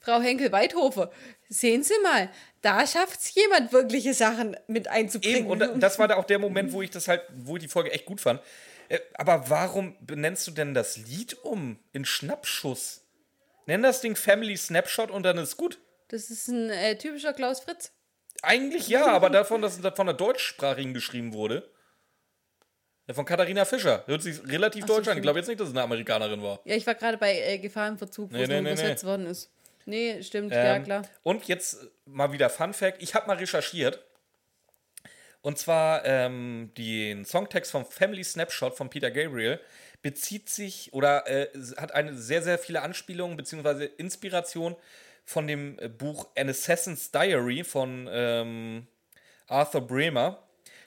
Frau 0.00 0.20
Henkel-Weidhofer, 0.20 1.10
sehen 1.48 1.82
Sie 1.82 1.94
mal, 2.02 2.30
da 2.62 2.86
schafft 2.86 3.20
es 3.20 3.34
jemand, 3.34 3.72
wirkliche 3.72 4.14
Sachen 4.14 4.56
mit 4.66 4.88
einzubringen. 4.88 5.36
Eben, 5.38 5.50
und 5.50 5.58
da- 5.60 5.68
das 5.68 5.98
war 5.98 6.08
da 6.08 6.16
auch 6.16 6.24
der 6.24 6.38
Moment, 6.38 6.72
wo 6.72 6.82
ich 6.82 6.90
das 6.90 7.08
halt, 7.08 7.22
wo 7.36 7.56
ich 7.56 7.62
die 7.62 7.68
Folge 7.68 7.92
echt 7.92 8.06
gut 8.06 8.20
fand. 8.20 8.40
Äh, 8.88 8.98
Aber 9.14 9.48
warum 9.50 9.96
benennst 10.00 10.46
du 10.46 10.50
denn 10.50 10.74
das 10.74 10.96
Lied 10.96 11.36
um 11.42 11.78
in 11.92 12.04
Schnappschuss? 12.04 13.02
Nenn 13.66 13.82
das 13.82 14.00
Ding 14.02 14.14
Family 14.14 14.56
Snapshot 14.56 15.10
und 15.10 15.22
dann 15.22 15.38
ist 15.38 15.56
gut. 15.56 15.78
Das 16.08 16.28
ist 16.30 16.48
ein 16.48 16.68
äh, 16.70 16.96
typischer 16.98 17.32
Klaus 17.32 17.60
Fritz. 17.60 17.92
Eigentlich 18.42 18.88
ja, 18.88 19.06
aber 19.06 19.30
davon, 19.30 19.62
dass 19.62 19.78
es 19.78 19.94
von 19.96 20.06
der 20.06 20.14
deutschsprachigen 20.14 20.92
geschrieben 20.92 21.32
wurde. 21.32 21.66
Ja, 23.06 23.14
von 23.14 23.24
Katharina 23.24 23.64
Fischer. 23.64 24.02
Hört 24.06 24.22
sich 24.22 24.42
relativ 24.46 24.86
deutsch 24.86 25.08
an. 25.08 25.16
Ich 25.16 25.22
glaube 25.22 25.38
jetzt 25.38 25.48
nicht, 25.48 25.60
dass 25.60 25.68
es 25.68 25.74
eine 25.74 25.82
Amerikanerin 25.82 26.42
war. 26.42 26.60
Ja, 26.64 26.74
ich 26.74 26.86
war 26.86 26.94
gerade 26.94 27.18
bei 27.18 27.38
äh, 27.38 27.58
Gefahr 27.58 27.88
im 27.88 27.98
Verzug, 27.98 28.32
wo 28.32 28.36
Nee, 28.36 28.44
es 28.44 28.48
nee, 28.48 28.60
nee, 28.62 28.72
übersetzt 28.72 29.04
worden 29.04 29.26
ist. 29.26 29.50
Nee, 29.86 30.22
stimmt, 30.22 30.52
ja 30.52 30.76
Ähm, 30.76 30.84
klar. 30.84 31.02
Und 31.22 31.46
jetzt 31.46 31.86
mal 32.06 32.32
wieder 32.32 32.48
Fun 32.48 32.72
Fact. 32.72 33.02
Ich 33.02 33.14
habe 33.14 33.26
mal 33.26 33.36
recherchiert. 33.36 34.02
Und 35.42 35.58
zwar 35.58 36.06
ähm, 36.06 36.72
den 36.78 37.26
Songtext 37.26 37.70
vom 37.70 37.84
Family 37.84 38.24
Snapshot 38.24 38.74
von 38.74 38.88
Peter 38.88 39.10
Gabriel 39.10 39.60
bezieht 40.00 40.48
sich 40.48 40.92
oder 40.94 41.26
äh, 41.28 41.48
hat 41.76 41.92
eine 41.92 42.16
sehr, 42.16 42.42
sehr 42.42 42.58
viele 42.58 42.80
Anspielungen 42.80 43.36
bzw. 43.36 43.90
Inspiration 43.98 44.74
von 45.26 45.46
dem 45.46 45.78
äh, 45.78 45.88
Buch 45.90 46.28
An 46.38 46.48
Assassin's 46.48 47.10
Diary 47.10 47.62
von 47.64 48.08
ähm, 48.10 48.86
Arthur 49.46 49.82
Bremer. 49.86 50.42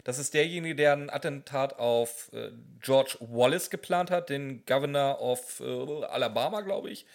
Das 0.07 0.19
ist 0.19 0.33
derjenige, 0.33 0.73
der 0.73 0.93
ein 0.93 1.09
Attentat 1.09 1.79
auf 1.79 2.31
äh, 2.31 2.51
George 2.79 3.17
Wallace 3.19 3.69
geplant 3.69 4.09
hat, 4.09 4.29
den 4.29 4.65
Governor 4.65 5.19
of 5.19 5.59
äh, 5.59 6.05
Alabama, 6.05 6.61
glaube 6.61 6.89
ich. 6.89 7.05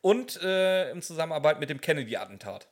Und 0.00 0.40
äh, 0.40 0.90
in 0.90 1.02
Zusammenarbeit 1.02 1.60
mit 1.60 1.68
dem 1.68 1.78
Kennedy-Attentat. 1.82 2.66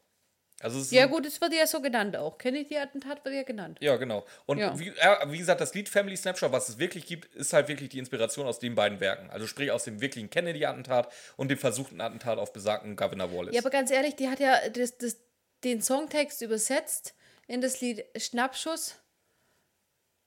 Also 0.62 0.80
Ja 0.94 1.04
gut, 1.04 1.26
es 1.26 1.42
wird 1.42 1.52
ja 1.52 1.66
so 1.66 1.82
genannt 1.82 2.16
auch. 2.16 2.38
Kennedy-Attentat 2.38 3.22
wird 3.26 3.34
ja 3.34 3.42
genannt. 3.42 3.76
ja, 3.82 3.96
genau. 3.96 4.24
Und 4.46 4.56
Ja. 4.56 4.78
Wie, 4.78 4.88
äh, 4.88 5.30
wie 5.30 5.36
gesagt, 5.36 5.60
das 5.60 5.74
Lied 5.74 5.90
Family 5.90 6.16
Snapshot, 6.16 6.52
was 6.52 6.70
es 6.70 6.78
wirklich 6.78 7.04
gibt, 7.04 7.34
ist 7.34 7.52
halt 7.52 7.68
wirklich 7.68 7.90
die 7.90 7.98
Inspiration 7.98 8.46
aus 8.46 8.58
den 8.58 8.74
beiden 8.74 9.00
Werken. 9.00 9.28
Also 9.28 9.46
sprich 9.46 9.70
aus 9.72 9.84
dem 9.84 10.00
wirklichen 10.00 10.30
Kennedy-Attentat 10.30 11.12
und 11.36 11.50
dem 11.50 11.58
versuchten 11.58 12.00
Attentat 12.00 12.38
auf 12.38 12.54
besagten 12.54 12.96
Governor 12.96 13.30
Wallace. 13.30 13.54
Ja, 13.54 13.60
aber 13.60 13.68
ganz 13.68 13.90
ehrlich, 13.90 14.16
die 14.16 14.30
hat 14.30 14.40
ja 14.40 14.56
das, 14.70 14.96
das, 14.96 15.18
den 15.64 15.82
Songtext 15.82 16.40
übersetzt 16.40 17.14
in 17.46 17.60
das 17.60 17.82
Lied 17.82 18.06
Schnappschuss. 18.16 18.94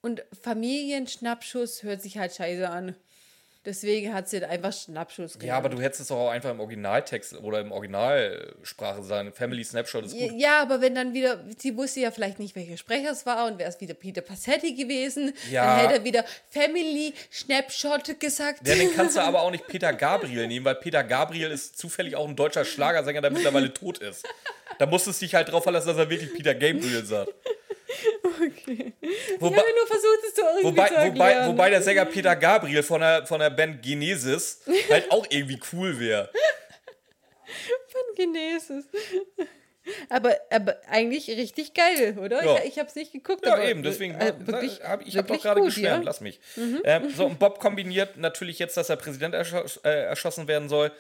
Und 0.02 0.24
Familienschnappschuss 0.44 1.84
hört 1.84 2.02
sich 2.02 2.18
halt 2.18 2.34
scheiße 2.34 2.70
an. 2.70 2.96
Deswegen 3.66 4.14
hat 4.14 4.30
sie 4.30 4.44
einfach 4.46 4.72
Schnappschuss 4.72 5.34
genannt. 5.34 5.44
ja, 5.50 5.58
aber 5.58 5.68
du 5.68 5.82
hättest 5.82 6.00
es 6.02 6.08
doch 6.08 6.16
auch 6.16 6.30
einfach 6.30 6.50
im 6.50 6.62
Originaltext 6.62 7.34
oder 7.42 7.60
im 7.60 7.74
Originalsprache 7.74 9.04
sein. 9.04 9.34
Family 9.34 9.66
Snapshot 9.66 10.06
ist 10.06 10.18
gut. 10.18 10.32
Ja, 10.38 10.62
aber 10.62 10.80
wenn 10.80 10.96
dann 10.96 11.14
wieder, 11.14 11.44
sie 11.58 11.76
wusste 11.76 12.00
ja 12.00 12.12
vielleicht 12.12 12.40
nicht, 12.40 12.56
welcher 12.56 12.78
Sprecher 12.78 13.12
es 13.12 13.26
war 13.26 13.48
und 13.48 13.60
wäre 13.60 13.70
es 13.70 13.80
wieder 13.82 13.94
Peter 13.96 14.22
Passetti 14.22 14.74
gewesen, 14.76 15.34
Ja. 15.52 15.66
dann 15.66 15.80
hätte 15.82 15.94
er 16.00 16.04
wieder 16.06 16.24
Family 16.50 17.14
Snapshot 17.34 18.18
gesagt. 18.22 18.66
Ja, 18.66 18.76
den 18.76 18.96
kannst 18.96 19.18
du 19.18 19.20
aber 19.22 19.42
auch 19.42 19.52
nicht 19.52 19.68
Peter 19.68 19.92
Gabriel 19.92 20.48
nehmen, 20.48 20.64
weil 20.66 20.76
Peter 20.76 21.04
Gabriel 21.04 21.52
ist 21.52 21.78
zufällig 21.78 22.16
auch 22.16 22.28
ein 22.30 22.38
deutscher 22.38 22.64
Schlagersänger, 22.64 23.20
der 23.22 23.32
mittlerweile 23.32 23.74
tot 23.74 23.98
ist. 23.98 24.26
Da 24.80 24.86
musstest 24.86 25.22
du 25.22 25.26
dich 25.26 25.36
halt 25.36 25.50
drauf 25.52 25.64
verlassen, 25.64 25.90
dass 25.90 25.98
er 25.98 26.10
wirklich 26.10 26.34
Peter 26.34 26.56
Gabriel 26.56 27.04
sagt. 27.06 27.34
Okay. 28.24 28.94
Wobei- 29.40 29.56
ich 29.56 29.62
habe 29.62 29.72
nur 29.76 29.88
versucht, 29.88 30.20
es 30.28 30.64
Wobei, 30.64 30.88
zu 30.88 30.94
wobei, 30.94 31.04
erklären. 31.32 31.48
wobei 31.50 31.70
der 31.72 31.82
Sänger 31.82 32.06
Peter 32.06 32.36
Gabriel 32.36 32.84
von 32.84 33.02
der, 33.02 33.26
von 33.26 33.40
der 33.40 33.50
Band 33.50 33.82
Genesis 33.82 34.62
halt 34.90 35.12
auch 35.12 35.26
irgendwie 35.30 35.60
cool 35.74 36.00
wäre. 36.00 36.30
Von 37.88 38.02
Genesis. 38.16 38.86
Aber, 40.10 40.38
aber 40.52 40.76
eigentlich 40.88 41.28
richtig 41.30 41.74
geil, 41.74 42.16
oder? 42.20 42.44
Ja. 42.44 42.58
Ich, 42.60 42.74
ich 42.74 42.80
habe 42.80 42.90
es 42.90 42.96
nicht 42.96 43.12
geguckt. 43.12 43.44
Ja, 43.46 43.54
aber, 43.54 43.66
eben, 43.66 43.82
deswegen 43.82 44.14
äh, 44.16 44.34
war- 44.38 44.48
wirklich, 44.48 44.82
hab, 44.84 45.02
ich 45.06 45.18
habe 45.18 45.28
doch 45.28 45.42
gerade 45.42 45.62
geschwärmt, 45.62 45.88
ja? 45.94 45.98
Mhm. 45.98 46.04
lass 46.06 46.22
mich. 46.22 46.40
Ähm, 46.84 47.10
so, 47.10 47.26
und 47.26 47.40
Bob 47.40 47.60
kombiniert 47.60 48.18
natürlich 48.18 48.60
jetzt, 48.60 48.78
dass 48.78 48.90
er 48.90 48.98
Präsident 48.98 49.34
erschoss, 49.34 49.78
äh, 49.84 49.90
erschossen 49.90 50.48
werden 50.48 50.70
soll. 50.70 50.92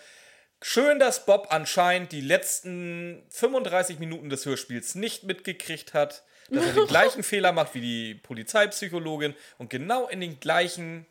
Schön, 0.62 0.98
dass 1.00 1.26
Bob 1.26 1.48
anscheinend 1.52 2.12
die 2.12 2.22
letzten 2.22 3.24
35 3.30 4.00
Minuten 4.00 4.30
des 4.30 4.46
Hörspiels 4.46 4.96
nicht 4.96 5.24
mitgekriegt 5.24 5.94
hat, 5.94 6.24
dass 6.52 6.66
er 6.66 6.74
den 6.74 6.86
gleichen 6.88 7.24
Fehler 7.24 7.52
macht 7.52 7.74
wie 7.76 7.82
die 7.82 8.16
Polizeipsychologin 8.16 9.36
und 9.58 9.70
genau 9.70 10.08
in 10.08 10.22
den 10.22 10.40
gleichen 10.40 11.06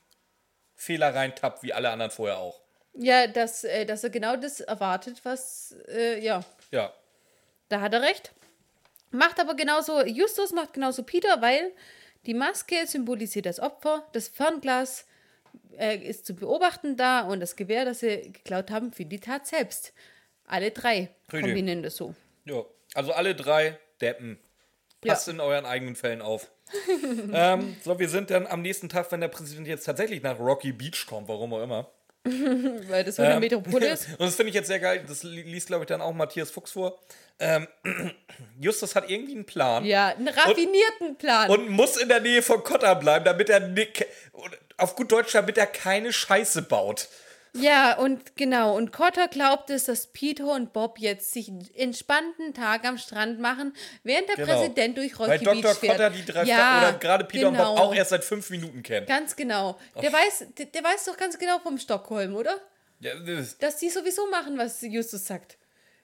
Fehler 0.74 1.14
reintappt 1.14 1.62
wie 1.62 1.72
alle 1.72 1.90
anderen 1.90 2.10
vorher 2.10 2.38
auch. 2.38 2.60
Ja, 2.94 3.26
dass, 3.26 3.64
äh, 3.64 3.84
dass 3.84 4.04
er 4.04 4.10
genau 4.10 4.36
das 4.36 4.60
erwartet, 4.60 5.20
was, 5.24 5.74
äh, 5.88 6.22
ja, 6.24 6.44
Ja, 6.70 6.92
da 7.68 7.80
hat 7.80 7.92
er 7.92 8.02
recht. 8.02 8.32
Macht 9.10 9.40
aber 9.40 9.54
genauso, 9.54 10.04
Justus 10.04 10.52
macht 10.52 10.74
genauso 10.74 11.02
Peter, 11.02 11.40
weil 11.40 11.72
die 12.26 12.34
Maske 12.34 12.86
symbolisiert 12.86 13.46
das 13.46 13.60
Opfer, 13.60 14.06
das 14.12 14.28
Fernglas 14.28 15.06
äh, 15.78 15.96
ist 15.96 16.26
zu 16.26 16.34
beobachten 16.34 16.96
da 16.96 17.20
und 17.22 17.40
das 17.40 17.56
Gewehr, 17.56 17.84
das 17.84 18.00
sie 18.00 18.32
geklaut 18.32 18.70
haben, 18.70 18.92
für 18.92 19.04
die 19.04 19.20
Tat 19.20 19.46
selbst. 19.46 19.92
Alle 20.44 20.70
drei 20.70 21.10
Richtig. 21.32 21.40
kombinieren 21.42 21.82
das 21.82 21.96
so. 21.96 22.14
Ja, 22.44 22.64
also 22.94 23.12
alle 23.12 23.34
drei 23.34 23.78
Deppen. 24.00 24.38
Ja. 25.04 25.12
Passt 25.14 25.28
in 25.28 25.40
euren 25.40 25.64
eigenen 25.66 25.94
Fällen 25.96 26.22
auf. 26.22 26.48
ähm, 27.32 27.76
so, 27.84 27.98
wir 27.98 28.08
sind 28.08 28.30
dann 28.30 28.46
am 28.46 28.62
nächsten 28.62 28.88
Tag, 28.88 29.10
wenn 29.12 29.20
der 29.20 29.28
Präsident 29.28 29.66
jetzt 29.68 29.84
tatsächlich 29.84 30.22
nach 30.22 30.38
Rocky 30.38 30.72
Beach 30.72 31.06
kommt, 31.06 31.28
warum 31.28 31.54
auch 31.54 31.62
immer. 31.62 31.88
Weil 32.24 33.04
das 33.04 33.16
so 33.16 33.22
eine 33.22 33.34
Ähm, 33.34 33.40
Metropole 33.40 33.88
ist. 33.92 34.08
Und 34.10 34.20
das 34.22 34.34
finde 34.34 34.48
ich 34.50 34.54
jetzt 34.54 34.66
sehr 34.66 34.80
geil. 34.80 35.04
Das 35.06 35.22
li- 35.22 35.42
liest, 35.42 35.68
glaube 35.68 35.84
ich, 35.84 35.88
dann 35.88 36.00
auch 36.02 36.12
Matthias 36.12 36.50
Fuchs 36.50 36.72
vor. 36.72 36.98
Ähm, 37.38 37.68
Justus 38.60 38.96
hat 38.96 39.08
irgendwie 39.08 39.34
einen 39.34 39.46
Plan 39.46 39.84
Ja, 39.84 40.08
einen 40.08 40.28
raffinierten 40.28 41.16
Plan. 41.16 41.48
und 41.48 41.70
muss 41.70 41.96
in 41.96 42.08
der 42.08 42.20
Nähe 42.20 42.42
von 42.42 42.62
Cotta 42.64 42.94
bleiben, 42.94 43.24
damit 43.24 43.48
er 43.50 43.62
auf 44.76 44.96
gut 44.96 45.10
Deutsch, 45.12 45.32
damit 45.32 45.56
er 45.58 45.66
keine 45.66 46.12
Scheiße 46.12 46.62
baut. 46.62 47.08
Ja, 47.60 47.96
und 47.98 48.36
genau. 48.36 48.76
Und 48.76 48.92
Cotter 48.92 49.28
glaubt 49.28 49.70
es, 49.70 49.84
dass 49.84 50.06
Peter 50.08 50.46
und 50.52 50.72
Bob 50.72 50.98
jetzt 50.98 51.32
sich 51.32 51.48
einen 51.48 51.68
entspannten 51.74 52.54
Tag 52.54 52.84
am 52.84 52.98
Strand 52.98 53.40
machen, 53.40 53.74
während 54.02 54.28
der 54.28 54.36
Genau. 54.36 54.48
Präsident 54.58 54.96
durch 54.96 55.18
Rocky 55.18 55.30
Weil 55.30 55.38
Dr. 55.40 55.74
Fährt. 55.74 55.92
Cotta 55.96 56.10
die 56.10 56.24
drei 56.24 56.44
ja, 56.44 56.78
oder 56.90 56.98
gerade 56.98 57.24
Peter 57.24 57.48
und 57.48 57.54
genau. 57.54 57.74
Bob 57.74 57.84
auch 57.84 57.94
erst 57.94 58.10
seit 58.10 58.24
fünf 58.24 58.50
Minuten 58.50 58.82
kennt. 58.82 59.06
Ganz 59.06 59.34
genau. 59.36 59.78
Der 60.00 60.12
weiß, 60.12 60.44
der, 60.56 60.66
der 60.66 60.84
weiß 60.84 61.04
doch 61.06 61.16
ganz 61.16 61.38
genau 61.38 61.58
vom 61.58 61.78
Stockholm, 61.78 62.34
oder? 62.36 62.58
Ja, 63.00 63.14
das- 63.18 63.58
Dass 63.58 63.76
die 63.76 63.90
sowieso 63.90 64.26
machen, 64.28 64.58
was 64.58 64.80
Justus 64.82 65.24
sagt. 65.26 65.56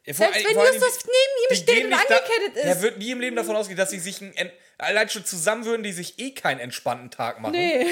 Ja, 0.07 0.12
Selbst 0.14 0.36
allen- 0.36 0.44
wenn 0.57 0.64
Justus 0.74 0.98
neben 1.05 1.50
ihm 1.50 1.57
steht 1.62 1.84
und 1.84 1.90
nicht 1.90 2.11
da- 2.11 2.16
angekettet 2.16 2.57
ist. 2.57 2.64
Der 2.64 2.82
wird 2.82 2.98
nie 2.98 3.11
im 3.11 3.20
Leben 3.20 3.36
davon 3.36 3.57
ausgehen, 3.57 3.76
dass 3.78 3.90
sie 3.90 3.98
sich 3.98 4.20
en- 4.20 4.50
allein 4.78 5.09
schon 5.09 5.24
zusammen 5.24 5.64
würden, 5.64 5.82
die 5.82 5.92
sich 5.92 6.18
eh 6.18 6.32
keinen 6.32 6.61
entspannten 6.61 7.11
Tag 7.11 7.40
machen. 7.40 7.52
Nee. 7.52 7.86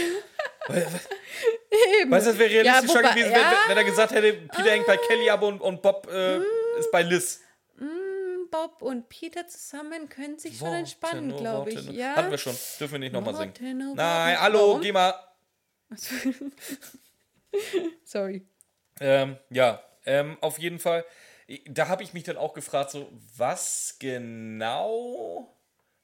Weißt 2.08 2.26
du, 2.26 2.30
das 2.30 2.38
wäre 2.38 2.50
realistischer 2.50 3.00
wobei- 3.00 3.10
gewesen, 3.14 3.32
ja. 3.32 3.38
wenn, 3.66 3.70
wenn 3.70 3.76
er 3.78 3.84
gesagt 3.84 4.12
hätte, 4.12 4.32
Peter 4.32 4.70
hängt 4.70 4.86
bei 4.86 4.96
Kelly 4.96 5.30
ab 5.30 5.42
und, 5.42 5.60
und 5.60 5.80
Bob 5.82 6.06
äh, 6.12 6.38
ist 6.78 6.90
bei 6.92 7.02
Liz. 7.02 7.40
Bob 8.50 8.82
und 8.82 9.08
Peter 9.08 9.46
zusammen 9.46 10.10
können 10.10 10.38
sich 10.38 10.58
schon 10.58 10.68
Worte 10.68 10.78
entspannen, 10.80 11.28
nur, 11.28 11.38
glaube 11.38 11.70
ich. 11.70 11.82
nur. 11.86 11.94
Ja. 11.94 12.16
Hatten 12.16 12.30
wir 12.30 12.36
schon. 12.38 12.54
Dürfen 12.78 12.92
wir 12.92 12.98
nicht 12.98 13.12
nochmal 13.14 13.34
singen. 13.34 13.78
nur, 13.78 13.94
Nein, 13.96 14.38
hallo, 14.38 14.58
Warum? 14.58 14.80
geh 14.82 14.92
mal. 14.92 15.14
Sorry. 18.04 18.46
Ähm, 19.00 19.38
ja, 19.50 19.82
ähm, 20.04 20.36
auf 20.40 20.58
jeden 20.58 20.78
Fall. 20.78 21.04
Da 21.66 21.88
habe 21.88 22.02
ich 22.02 22.12
mich 22.12 22.24
dann 22.24 22.36
auch 22.36 22.52
gefragt, 22.54 22.90
so, 22.90 23.10
was 23.36 23.96
genau 23.98 25.54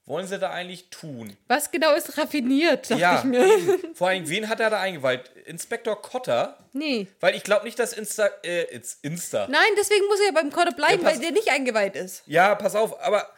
wollen 0.09 0.27
sie 0.27 0.39
da 0.39 0.51
eigentlich 0.51 0.91
tun? 0.91 1.37
Was 1.47 1.71
genau 1.71 1.95
ist 1.95 2.17
raffiniert, 2.19 2.91
dachte 2.91 3.01
ja, 3.01 3.19
ich 3.19 3.25
mir. 3.25 3.47
vor 3.95 4.09
allem, 4.09 4.29
wen 4.29 4.49
hat 4.49 4.61
er 4.61 4.71
da 4.71 4.81
eingeweiht? 4.81 5.31
Inspektor 5.47 6.01
Cotter? 6.01 6.59
Nee. 6.73 7.07
Weil 7.21 7.35
ich 7.35 7.45
glaube 7.45 7.65
nicht, 7.65 7.79
dass 7.79 7.93
Insta, 7.93 8.29
äh, 8.43 8.81
Insta. 9.03 9.47
Nein, 9.49 9.71
deswegen 9.77 10.07
muss 10.07 10.21
er 10.21 10.27
ja 10.27 10.33
beim 10.33 10.51
Cotter 10.51 10.73
bleiben, 10.73 11.03
Ja, 11.03 11.09
weil 11.09 11.19
der 11.19 11.33
nicht 11.33 11.51
eingeweiht 11.51 11.95
ist. 11.95 12.23
Ja, 12.27 12.55
pass 12.55 12.75
auf, 12.75 13.01
aber 13.01 13.29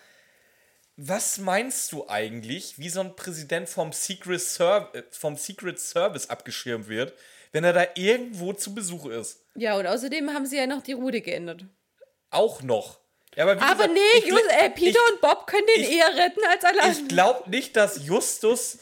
was 0.96 1.38
meinst 1.38 1.92
du 1.92 2.08
eigentlich, 2.08 2.78
wie 2.78 2.90
so 2.90 3.00
ein 3.00 3.16
Präsident 3.16 3.68
vom 3.68 3.92
Secret, 3.92 4.40
Serv 4.40 4.94
äh, 4.94 5.02
vom 5.10 5.36
Secret 5.36 5.80
Service 5.80 6.28
abgeschirmt 6.28 6.88
wird, 6.88 7.14
wenn 7.52 7.64
er 7.64 7.72
da 7.72 7.86
irgendwo 7.94 8.52
zu 8.52 8.74
Besuch 8.74 9.06
ist? 9.06 9.42
Ja, 9.54 9.78
und 9.78 9.86
außerdem 9.86 10.32
haben 10.34 10.46
sie 10.46 10.58
ja 10.58 10.66
noch 10.66 10.82
die 10.82 10.92
Route 10.92 11.20
geändert. 11.20 11.64
Auch 12.30 12.62
noch. 12.62 13.00
Ja, 13.36 13.44
aber 13.44 13.52
Aber 13.62 13.74
gesagt, 13.74 13.92
nee, 13.92 14.28
Just, 14.28 14.42
äh, 14.50 14.70
Peter 14.70 14.98
ich, 15.06 15.12
und 15.12 15.20
Bob 15.20 15.46
können 15.46 15.66
den 15.76 15.84
ich- 15.84 15.92
eher 15.92 16.08
retten 16.16 16.40
als 16.50 16.64
alle 16.64 16.90
ich 16.92 17.06
glaube 17.08 17.48
nicht, 17.48 17.76
dass 17.76 18.04
Justus 18.04 18.78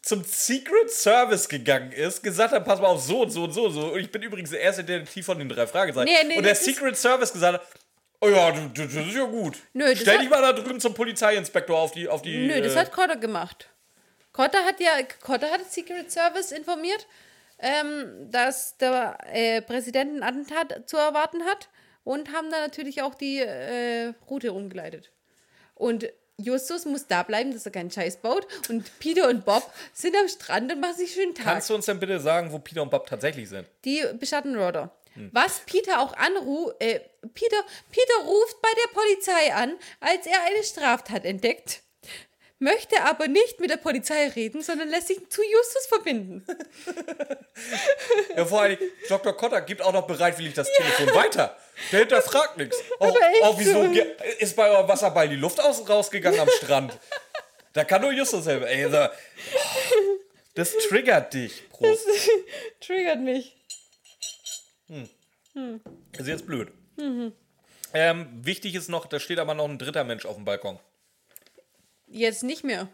zum 0.00 0.24
Secret 0.24 0.90
Service 0.90 1.48
gegangen 1.48 1.92
ist, 1.92 2.22
gesagt 2.22 2.52
hat, 2.52 2.64
pass 2.64 2.80
mal 2.80 2.88
auf, 2.88 3.02
so 3.02 3.20
und 3.22 3.30
so 3.30 3.44
und 3.44 3.52
so 3.52 3.64
und 3.66 3.72
so. 3.72 3.80
Und 3.92 4.00
ich 4.00 4.10
bin 4.10 4.22
übrigens 4.22 4.50
der 4.50 4.60
erste 4.60 4.82
Detektiv 4.84 5.26
von 5.26 5.38
den 5.38 5.48
drei 5.48 5.66
Fragezeichen. 5.66 6.04
Nee, 6.06 6.24
nee, 6.26 6.36
und 6.38 6.42
der 6.42 6.52
das 6.54 6.64
Secret 6.64 6.96
Service 6.96 7.32
gesagt 7.32 7.54
hat, 7.60 7.66
oh 8.20 8.28
ja, 8.28 8.50
du- 8.50 8.68
das 8.86 8.92
ist 8.94 9.14
ja 9.14 9.24
gut. 9.24 9.56
Nö, 9.74 9.88
das 9.90 10.00
Stell 10.00 10.18
dich 10.18 10.30
mal 10.30 10.40
da 10.42 10.52
drüben 10.52 10.80
zum 10.80 10.94
Polizeiinspektor 10.94 11.78
auf 11.78 11.92
die... 11.92 12.08
Auf 12.08 12.22
die 12.22 12.46
Nö, 12.46 12.60
das 12.62 12.74
äh, 12.74 12.78
hat 12.78 12.92
Cotter 12.92 13.16
gemacht. 13.16 13.68
Cotter 14.32 14.64
hat 14.64 14.80
ja, 14.80 14.90
Cotter 15.22 15.50
hat 15.50 15.70
Secret 15.70 16.10
Service 16.10 16.52
informiert, 16.52 17.06
ähm, 17.58 18.30
dass 18.30 18.76
der 18.78 19.18
äh, 19.32 19.60
Präsident 19.62 20.16
ein 20.16 20.22
Attentat 20.22 20.88
zu 20.88 20.96
erwarten 20.96 21.44
hat 21.44 21.68
und 22.04 22.32
haben 22.32 22.50
dann 22.50 22.60
natürlich 22.62 23.02
auch 23.02 23.14
die 23.14 23.38
äh, 23.38 24.12
Route 24.28 24.52
umgeleitet. 24.52 25.10
Und 25.74 26.08
Justus 26.38 26.84
muss 26.84 27.06
da 27.06 27.22
bleiben, 27.22 27.52
dass 27.52 27.66
er 27.66 27.72
keinen 27.72 27.90
Scheiß 27.90 28.16
baut. 28.18 28.46
Und 28.68 28.98
Peter 28.98 29.28
und 29.28 29.44
Bob 29.44 29.70
sind 29.92 30.16
am 30.16 30.28
Strand 30.28 30.72
und 30.72 30.80
machen 30.80 30.96
sich 30.96 31.12
schönen 31.12 31.34
Tag. 31.34 31.44
Kannst 31.44 31.70
du 31.70 31.74
uns 31.74 31.86
denn 31.86 32.00
bitte 32.00 32.18
sagen, 32.20 32.52
wo 32.52 32.58
Peter 32.58 32.82
und 32.82 32.90
Bob 32.90 33.06
tatsächlich 33.06 33.48
sind? 33.48 33.66
Die 33.84 34.02
beschatten 34.18 34.56
Rodder. 34.58 34.90
Hm. 35.14 35.30
Was 35.32 35.60
Peter 35.66 36.00
auch 36.00 36.14
anruft, 36.14 36.76
äh, 36.80 37.00
Peter, 37.34 37.56
Peter 37.90 38.24
ruft 38.24 38.62
bei 38.62 38.70
der 38.82 38.94
Polizei 38.94 39.54
an, 39.54 39.74
als 40.00 40.26
er 40.26 40.42
eine 40.46 40.64
Straftat 40.64 41.24
entdeckt, 41.24 41.82
möchte 42.58 43.02
aber 43.02 43.28
nicht 43.28 43.60
mit 43.60 43.70
der 43.70 43.76
Polizei 43.76 44.28
reden, 44.28 44.62
sondern 44.62 44.88
lässt 44.88 45.08
sich 45.08 45.28
zu 45.28 45.42
Justus 45.42 45.86
verbinden. 45.86 46.46
Ja, 48.34 48.46
vor 48.46 48.62
allem, 48.62 48.78
Dr. 49.08 49.36
Cotter 49.36 49.60
gibt 49.60 49.82
auch 49.82 49.92
noch 49.92 50.06
bereitwillig 50.06 50.54
das 50.54 50.66
Telefon 50.72 51.14
weiter. 51.14 51.56
Der 51.90 52.00
hinterfragt 52.00 52.56
nichts. 52.58 52.76
Auch, 52.98 53.16
auch 53.42 53.58
wieso 53.58 53.82
ist 54.38 54.56
bei 54.56 54.70
eurem 54.70 54.88
Wasserball 54.88 55.28
die 55.28 55.36
Luft 55.36 55.60
aus, 55.60 55.88
rausgegangen 55.88 56.40
am 56.40 56.48
Strand? 56.48 56.98
Da 57.74 57.84
kann 57.84 58.02
nur 58.02 58.12
Justus 58.12 58.44
helfen. 58.44 58.66
Ey, 58.66 58.90
so, 58.90 59.08
das 60.54 60.76
triggert 60.88 61.32
dich, 61.32 61.66
Prost. 61.70 62.06
Triggert 62.80 63.20
mich. 63.20 63.56
Das 66.12 66.20
ist 66.20 66.28
jetzt 66.28 66.46
blöd. 66.46 66.70
Mhm. 66.96 67.32
Ähm, 67.94 68.28
wichtig 68.44 68.74
ist 68.74 68.88
noch, 68.88 69.06
da 69.06 69.18
steht 69.18 69.38
aber 69.38 69.54
noch 69.54 69.66
ein 69.66 69.78
dritter 69.78 70.04
Mensch 70.04 70.26
auf 70.26 70.36
dem 70.36 70.44
Balkon. 70.44 70.78
Jetzt 72.06 72.42
nicht 72.42 72.62
mehr. 72.62 72.88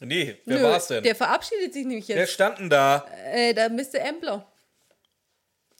Nee, 0.00 0.40
wer 0.44 0.58
Nö, 0.58 0.64
war's 0.64 0.88
denn? 0.88 1.02
Der 1.02 1.16
verabschiedet 1.16 1.72
sich 1.72 1.84
nämlich 1.84 2.08
Wer 2.08 2.18
jetzt. 2.18 2.32
stand 2.32 2.58
denn 2.58 2.70
da? 2.70 3.06
Äh, 3.32 3.54
der 3.54 3.70
Mr. 3.70 4.04
Ambler. 4.08 4.52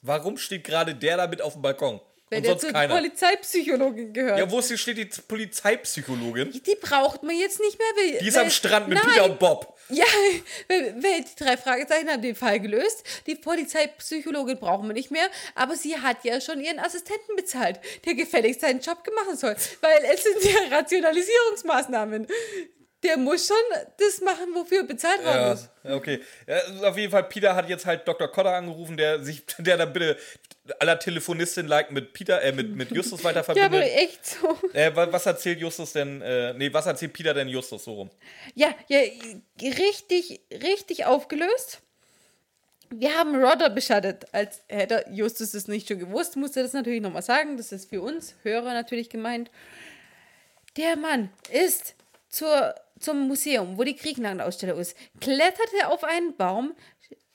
Warum 0.01 0.37
steht 0.37 0.63
gerade 0.63 0.95
der 0.95 1.17
da 1.17 1.27
mit 1.27 1.41
auf 1.41 1.53
dem 1.53 1.61
Balkon? 1.61 1.99
Weil 2.29 2.39
Und 2.39 2.47
der 2.47 2.57
zur 2.57 2.71
keiner. 2.71 2.95
Polizeipsychologin 2.95 4.11
gehört. 4.13 4.39
Ja, 4.39 4.49
wo 4.49 4.57
ist, 4.59 4.79
steht 4.79 4.97
die 4.97 5.05
Polizeipsychologin? 5.05 6.51
die 6.51 6.75
braucht 6.81 7.21
man 7.23 7.37
jetzt 7.37 7.59
nicht 7.59 7.77
mehr. 7.77 7.87
Weil, 7.95 8.19
Die 8.19 8.27
ist 8.27 8.35
weil, 8.35 8.43
am 8.45 8.49
Strand 8.49 8.87
mit 8.87 8.97
nein, 8.97 9.07
Peter 9.13 9.25
und 9.25 9.37
Bob. 9.39 9.77
Ja, 9.89 10.05
weil, 10.67 10.95
weil 11.03 11.23
die 11.23 11.43
drei 11.43 11.55
Fragezeichen 11.55 12.09
haben 12.09 12.23
den 12.23 12.35
Fall 12.35 12.59
gelöst. 12.59 13.03
Die 13.27 13.35
Polizeipsychologin 13.35 14.57
brauchen 14.57 14.87
wir 14.87 14.93
nicht 14.93 15.11
mehr, 15.11 15.27
aber 15.53 15.75
sie 15.75 15.97
hat 15.97 16.23
ja 16.23 16.41
schon 16.41 16.59
ihren 16.61 16.79
Assistenten 16.79 17.35
bezahlt, 17.35 17.79
der 18.05 18.15
gefälligst 18.15 18.61
seinen 18.61 18.79
Job 18.79 18.97
machen 19.15 19.37
soll. 19.37 19.55
Weil 19.81 20.03
es 20.11 20.23
sind 20.23 20.43
ja 20.43 20.59
Rationalisierungsmaßnahmen. 20.77 22.27
Der 23.03 23.17
muss 23.17 23.45
schon 23.45 23.55
das 23.99 24.19
machen, 24.21 24.47
wofür 24.55 24.79
er 24.79 24.83
bezahlt 24.85 25.23
worden 25.23 25.35
Ja, 25.37 25.53
ist. 25.53 25.69
okay. 25.83 26.21
Ja, 26.47 26.89
auf 26.89 26.97
jeden 26.97 27.11
Fall, 27.11 27.25
Peter 27.25 27.53
hat 27.55 27.69
jetzt 27.69 27.85
halt 27.85 28.07
Dr. 28.07 28.27
Cotter 28.29 28.53
angerufen, 28.53 28.97
der 28.97 29.23
sich, 29.23 29.43
der 29.59 29.77
dann 29.77 29.93
bitte 29.93 30.17
aller 30.79 30.97
Telefonistin 30.99 31.67
like 31.67 31.91
mit 31.91 32.13
Peter, 32.13 32.41
äh, 32.41 32.51
mit, 32.51 32.75
mit 32.75 32.91
Justus 32.91 33.23
weiter 33.23 33.43
Ja, 33.55 33.65
aber 33.65 33.77
verbindet. 33.77 33.97
echt 33.97 34.25
so. 34.25 34.57
äh, 34.73 34.95
wa- 34.95 35.11
was 35.11 35.25
erzählt 35.25 35.59
Justus 35.59 35.93
denn, 35.93 36.21
äh, 36.21 36.53
nee, 36.53 36.71
was 36.73 36.85
erzählt 36.85 37.13
Peter 37.13 37.33
denn 37.33 37.47
Justus 37.47 37.83
so 37.83 37.93
rum? 37.93 38.09
Ja, 38.55 38.73
ja, 38.87 38.99
richtig, 39.61 40.41
richtig 40.51 41.05
aufgelöst. 41.05 41.81
Wir 42.91 43.13
haben 43.17 43.35
Rodder 43.35 43.69
beschattet. 43.69 44.25
Als 44.31 44.61
hätte 44.69 45.05
Justus 45.11 45.53
es 45.53 45.67
nicht 45.67 45.87
schon 45.87 45.99
gewusst, 45.99 46.35
musste 46.35 46.59
er 46.59 46.63
das 46.63 46.73
natürlich 46.73 47.01
nochmal 47.01 47.23
sagen. 47.23 47.57
Das 47.57 47.71
ist 47.71 47.89
für 47.89 48.01
uns 48.01 48.35
Hörer 48.43 48.73
natürlich 48.73 49.09
gemeint. 49.09 49.49
Der 50.77 50.95
Mann 50.95 51.29
ist 51.51 51.95
zur, 52.29 52.75
zum 52.99 53.27
Museum, 53.27 53.77
wo 53.77 53.83
die 53.83 53.95
Griechenland-Ausstellung 53.95 54.77
ist, 54.79 54.95
kletterte 55.21 55.87
auf 55.87 56.03
einen 56.03 56.35
Baum 56.35 56.75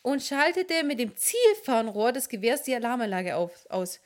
und 0.02 0.22
schaltete 0.22 0.82
mit 0.84 0.98
dem 0.98 1.16
Zielfernrohr 1.16 2.12
des 2.12 2.28
Gewehrs 2.28 2.62
die 2.62 2.74
Alarmanlage 2.74 3.36
auf, 3.36 3.52
aus. 3.68 4.00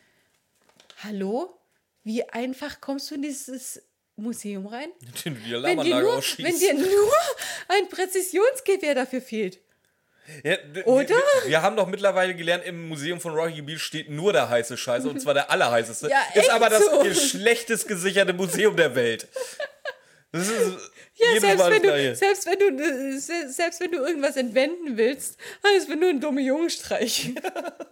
Hallo? 1.03 1.59
Wie 2.03 2.29
einfach 2.31 2.81
kommst 2.81 3.11
du 3.11 3.15
in 3.15 3.23
dieses 3.23 3.83
Museum 4.17 4.67
rein? 4.67 4.89
Den 5.25 5.43
die 5.43 5.53
Wenn 5.53 5.81
dir, 5.81 6.01
nur, 6.01 6.17
wenn 6.39 6.59
dir 6.59 6.75
nur 6.75 7.13
ein 7.69 7.89
Präzisionsgewehr 7.89 8.95
dafür 8.95 9.21
fehlt. 9.21 9.61
Ja, 10.43 10.57
Oder? 10.87 11.09
Wir, 11.09 11.51
wir 11.51 11.63
haben 11.63 11.77
doch 11.77 11.87
mittlerweile 11.87 12.35
gelernt, 12.35 12.65
im 12.65 12.89
Museum 12.89 13.21
von 13.21 13.35
Rocky 13.35 13.61
Beach 13.61 13.83
steht 13.83 14.09
nur 14.09 14.33
der 14.33 14.49
heiße 14.49 14.77
Scheiß 14.79 15.05
und 15.05 15.21
zwar 15.23 15.35
der 15.35 15.51
allerheißeste. 15.51 16.09
Ja, 16.09 16.23
ist 16.35 16.49
aber 16.49 16.71
das 16.71 16.83
so. 16.87 17.15
schlechtest 17.15 17.87
gesicherte 17.87 18.33
Museum 18.33 18.75
der 18.75 18.95
Welt. 18.95 19.29
Das 20.35 20.49
ist 20.49 20.91
Ja, 21.17 21.29
jedes 21.29 21.43
selbst 21.43 21.59
Mal 21.59 21.71
wenn, 21.73 21.83
das 21.83 21.93
du, 21.93 22.17
selbst, 22.17 22.47
wenn 22.47 22.59
du, 22.59 22.83
äh, 22.85 23.19
se- 23.19 23.49
selbst 23.53 23.81
wenn 23.81 23.93
du 23.93 23.99
irgendwas 23.99 24.37
entwenden 24.37 24.97
willst, 24.97 25.39
dann 25.63 25.77
ist 25.77 25.89
es 25.89 25.95
nur 25.95 26.09
ein 26.09 26.21
dummer 26.21 26.41
Jungenstreich. 26.41 27.31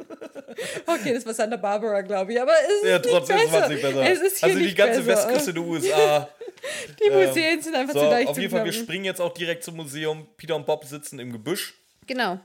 okay, 0.87 1.15
das 1.15 1.25
war 1.25 1.33
Santa 1.35 1.57
Barbara, 1.57 2.01
glaube 2.01 2.33
ich, 2.33 2.41
aber 2.41 2.53
es 2.53 2.83
ist 2.83 2.85
Ja, 2.85 2.99
nicht 2.99 3.09
trotzdem 3.11 3.37
besser. 3.37 3.53
war 3.53 3.63
es 3.63 3.69
nicht 3.69 3.83
besser. 3.83 4.03
Es 4.11 4.21
ist 4.21 4.39
hier 4.39 4.47
also 4.49 4.59
die 4.59 4.65
nicht 4.65 4.77
ganze 4.77 5.03
besser. 5.03 5.29
Westküste 5.29 5.55
der 5.55 5.63
USA. 5.63 6.29
Die 7.05 7.11
Museen 7.11 7.61
sind 7.61 7.75
einfach 7.75 7.95
So, 7.95 8.01
zu 8.01 8.07
leicht 8.07 8.29
auf 8.29 8.39
jeden 8.39 8.51
Fall, 8.53 8.65
wir 8.65 8.73
springen 8.73 9.05
jetzt 9.05 9.21
auch 9.21 9.35
direkt 9.35 9.65
zum 9.65 9.77
Museum. 9.77 10.29
Peter 10.37 10.55
und 10.55 10.65
Bob 10.65 10.85
sitzen 10.85 11.19
im 11.19 11.33
Gebüsch. 11.33 11.75
Genau. 12.07 12.39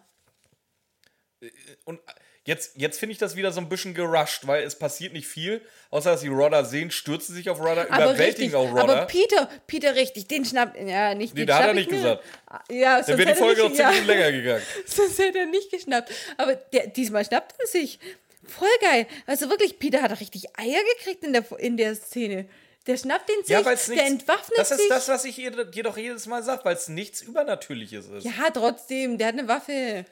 Und 1.85 1.99
jetzt, 2.47 2.71
jetzt 2.77 2.97
finde 2.99 3.11
ich 3.11 3.19
das 3.19 3.35
wieder 3.35 3.51
so 3.51 3.59
ein 3.59 3.69
bisschen 3.69 3.93
gerusht, 3.93 4.47
weil 4.47 4.63
es 4.63 4.79
passiert 4.79 5.13
nicht 5.13 5.27
viel. 5.27 5.61
Außer, 5.91 6.11
dass 6.11 6.21
sie 6.21 6.29
Rodder 6.29 6.65
sehen, 6.65 6.89
stürzen 6.89 7.35
sich 7.35 7.49
auf 7.49 7.59
Rodder, 7.59 7.87
Aber 7.89 8.05
überwältigen 8.05 8.53
richtig, 8.53 8.55
auch 8.55 8.69
aber 8.71 8.81
Rodder. 8.81 9.05
Peter, 9.05 9.49
Peter 9.67 9.95
richtig, 9.95 10.27
den 10.27 10.45
schnapp, 10.45 10.75
ja, 10.79 11.13
nicht 11.13 11.33
Nee, 11.35 11.41
den 11.41 11.47
da 11.47 11.59
hat 11.59 11.67
er 11.67 11.73
nicht 11.73 11.91
mir. 11.91 11.97
gesagt. 11.97 12.23
Ja, 12.71 13.01
Dann 13.01 13.17
wäre 13.17 13.33
die 13.33 13.37
Folge 13.37 13.61
noch 13.61 13.69
10 13.69 13.77
ja, 13.77 13.89
Minuten 13.89 14.07
länger 14.07 14.31
gegangen. 14.31 14.63
sonst 14.85 15.19
hätte 15.19 15.39
er 15.39 15.45
nicht 15.45 15.69
geschnappt. 15.69 16.11
Aber 16.37 16.55
der, 16.55 16.87
diesmal 16.87 17.23
schnappt 17.25 17.53
er 17.59 17.67
sich. 17.67 17.99
Voll 18.45 18.67
geil. 18.81 19.07
Also 19.25 19.49
wirklich, 19.49 19.77
Peter 19.77 20.01
hat 20.01 20.19
richtig 20.19 20.45
Eier 20.57 20.79
gekriegt 20.97 21.23
in 21.23 21.33
der, 21.33 21.43
in 21.59 21.75
der 21.77 21.95
Szene. 21.95 22.47
Der 22.87 22.97
schnappt 22.97 23.27
den 23.29 23.35
sich, 23.43 23.49
Ja, 23.49 23.59
es 23.59 23.85
der 23.85 23.95
nichts. 23.95 24.09
entwaffnet 24.11 24.57
Das 24.57 24.71
ist 24.71 24.77
sich. 24.79 24.89
das, 24.89 25.07
was 25.09 25.25
ich 25.25 25.37
ihr, 25.37 25.65
dir 25.65 25.83
doch 25.83 25.97
jedes 25.97 26.25
Mal 26.25 26.41
sage, 26.41 26.63
weil 26.65 26.75
es 26.75 26.87
nichts 26.87 27.21
Übernatürliches 27.21 28.07
ist. 28.07 28.23
Ja. 28.23 28.31
Ja, 28.37 28.49
trotzdem, 28.49 29.17
der 29.17 29.27
hat 29.27 29.33
eine 29.33 29.47
Waffe. 29.47 30.05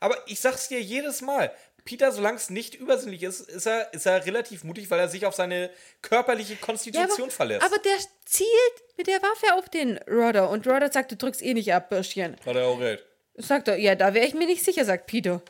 aber 0.00 0.16
ich 0.26 0.38
sag's 0.40 0.68
dir 0.68 0.80
jedes 0.80 1.22
Mal. 1.22 1.50
Peter, 1.84 2.12
solange 2.12 2.36
es 2.38 2.48
nicht 2.48 2.74
übersinnlich 2.74 3.22
ist, 3.22 3.40
ist 3.42 3.66
er, 3.66 3.92
ist 3.92 4.06
er 4.06 4.24
relativ 4.24 4.64
mutig, 4.64 4.90
weil 4.90 4.98
er 5.00 5.08
sich 5.08 5.26
auf 5.26 5.34
seine 5.34 5.68
körperliche 6.00 6.54
Ja, 6.54 6.58
Konstitution 6.60 7.24
aber, 7.24 7.30
verlässt. 7.30 7.62
aber 7.62 7.76
der 7.78 7.96
zielt 8.24 8.48
mit 8.96 9.06
der 9.06 9.20
Waffe 9.20 9.54
auf 9.54 9.68
den 9.68 9.98
Rodder 10.08 10.48
und 10.48 10.66
Rodder 10.66 10.90
sagt, 10.90 11.12
du 11.12 11.16
drückst 11.16 11.42
eh 11.42 11.52
nicht 11.52 11.74
ab, 11.74 11.90
Bürschchen. 11.90 12.36
Hat 12.46 12.56
er 12.56 12.66
auch 12.66 12.80
recht. 12.80 13.04
Sagt 13.36 13.68
er, 13.68 13.76
ja, 13.76 13.96
da 13.96 14.14
wäre 14.14 14.26
ich 14.26 14.32
mir 14.34 14.46
nicht 14.46 14.64
sicher, 14.64 14.84
sagt 14.86 15.06
Peter. 15.08 15.42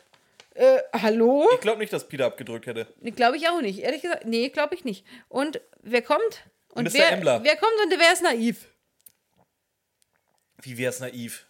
Äh, 0.55 0.79
hallo? 0.93 1.47
Ich 1.53 1.59
glaube 1.59 1.79
nicht, 1.79 1.91
dass 1.91 2.07
Peter 2.07 2.25
abgedrückt 2.25 2.65
hätte. 2.65 2.87
Glaube 3.01 3.35
ich 3.35 3.49
auch 3.49 3.61
nicht. 3.61 3.79
Ehrlich 3.79 4.01
gesagt, 4.01 4.25
nee, 4.25 4.49
glaube 4.49 4.73
ich 4.73 4.85
nicht. 4.85 5.05
Und 5.27 5.59
wer 5.81 6.01
kommt? 6.01 6.45
Und 6.69 6.85
Mr. 6.85 6.93
wer, 6.93 7.11
Embler. 7.11 7.43
wer 7.43 7.57
kommt 7.57 7.73
und 7.83 7.99
wer 7.99 8.13
ist 8.13 8.23
naiv? 8.23 8.67
Wie 10.61 10.77
wär's 10.77 11.01
naiv? 11.01 11.45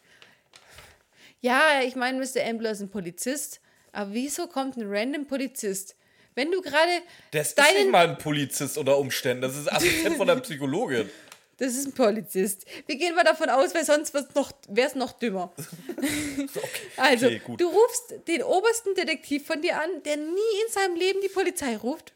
Ja, 1.40 1.82
ich 1.84 1.96
meine, 1.96 2.20
Mr. 2.20 2.42
Embler 2.42 2.72
ist 2.72 2.82
ein 2.82 2.90
Polizist, 2.90 3.62
aber 3.92 4.14
wieso 4.14 4.48
kommt 4.48 4.76
ein 4.78 4.84
random 4.88 5.28
Polizist? 5.28 5.96
Wenn 6.34 6.52
du 6.52 6.62
gerade 6.62 7.02
Das 7.32 7.54
ist 7.54 7.58
nicht 7.58 7.92
mal 7.92 8.10
ein 8.10 8.18
Polizist 8.18 8.78
unter 8.78 8.98
Umständen. 8.98 9.44
Das 9.44 9.56
ist 9.56 9.72
Assistent 9.72 10.18
von 10.18 10.28
der 10.28 10.36
Psychologin. 10.38 11.10
Das 11.58 11.74
ist 11.76 11.86
ein 11.88 11.94
Polizist. 11.94 12.66
Wir 12.86 12.98
gehen 12.98 13.16
mal 13.16 13.24
davon 13.24 13.50
aus, 13.50 13.74
weil 13.74 13.86
sonst 13.86 14.14
wäre 14.14 14.26
es 14.28 14.36
noch, 14.36 14.52
wär's 14.68 14.96
noch 14.96 15.14
dümmer. 15.14 15.54
Also, 16.98 17.28
Okay, 17.28 17.42
du 17.58 17.68
rufst 17.68 18.28
den 18.28 18.44
obersten 18.44 18.94
Detektiv 18.96 19.46
von 19.46 19.62
dir 19.62 19.80
an, 19.82 20.04
der 20.04 20.18
nie 20.18 20.62
in 20.66 20.72
seinem 20.72 20.96
Leben 20.96 21.20
die 21.22 21.30
Polizei 21.30 21.78
ruft. 21.78 22.14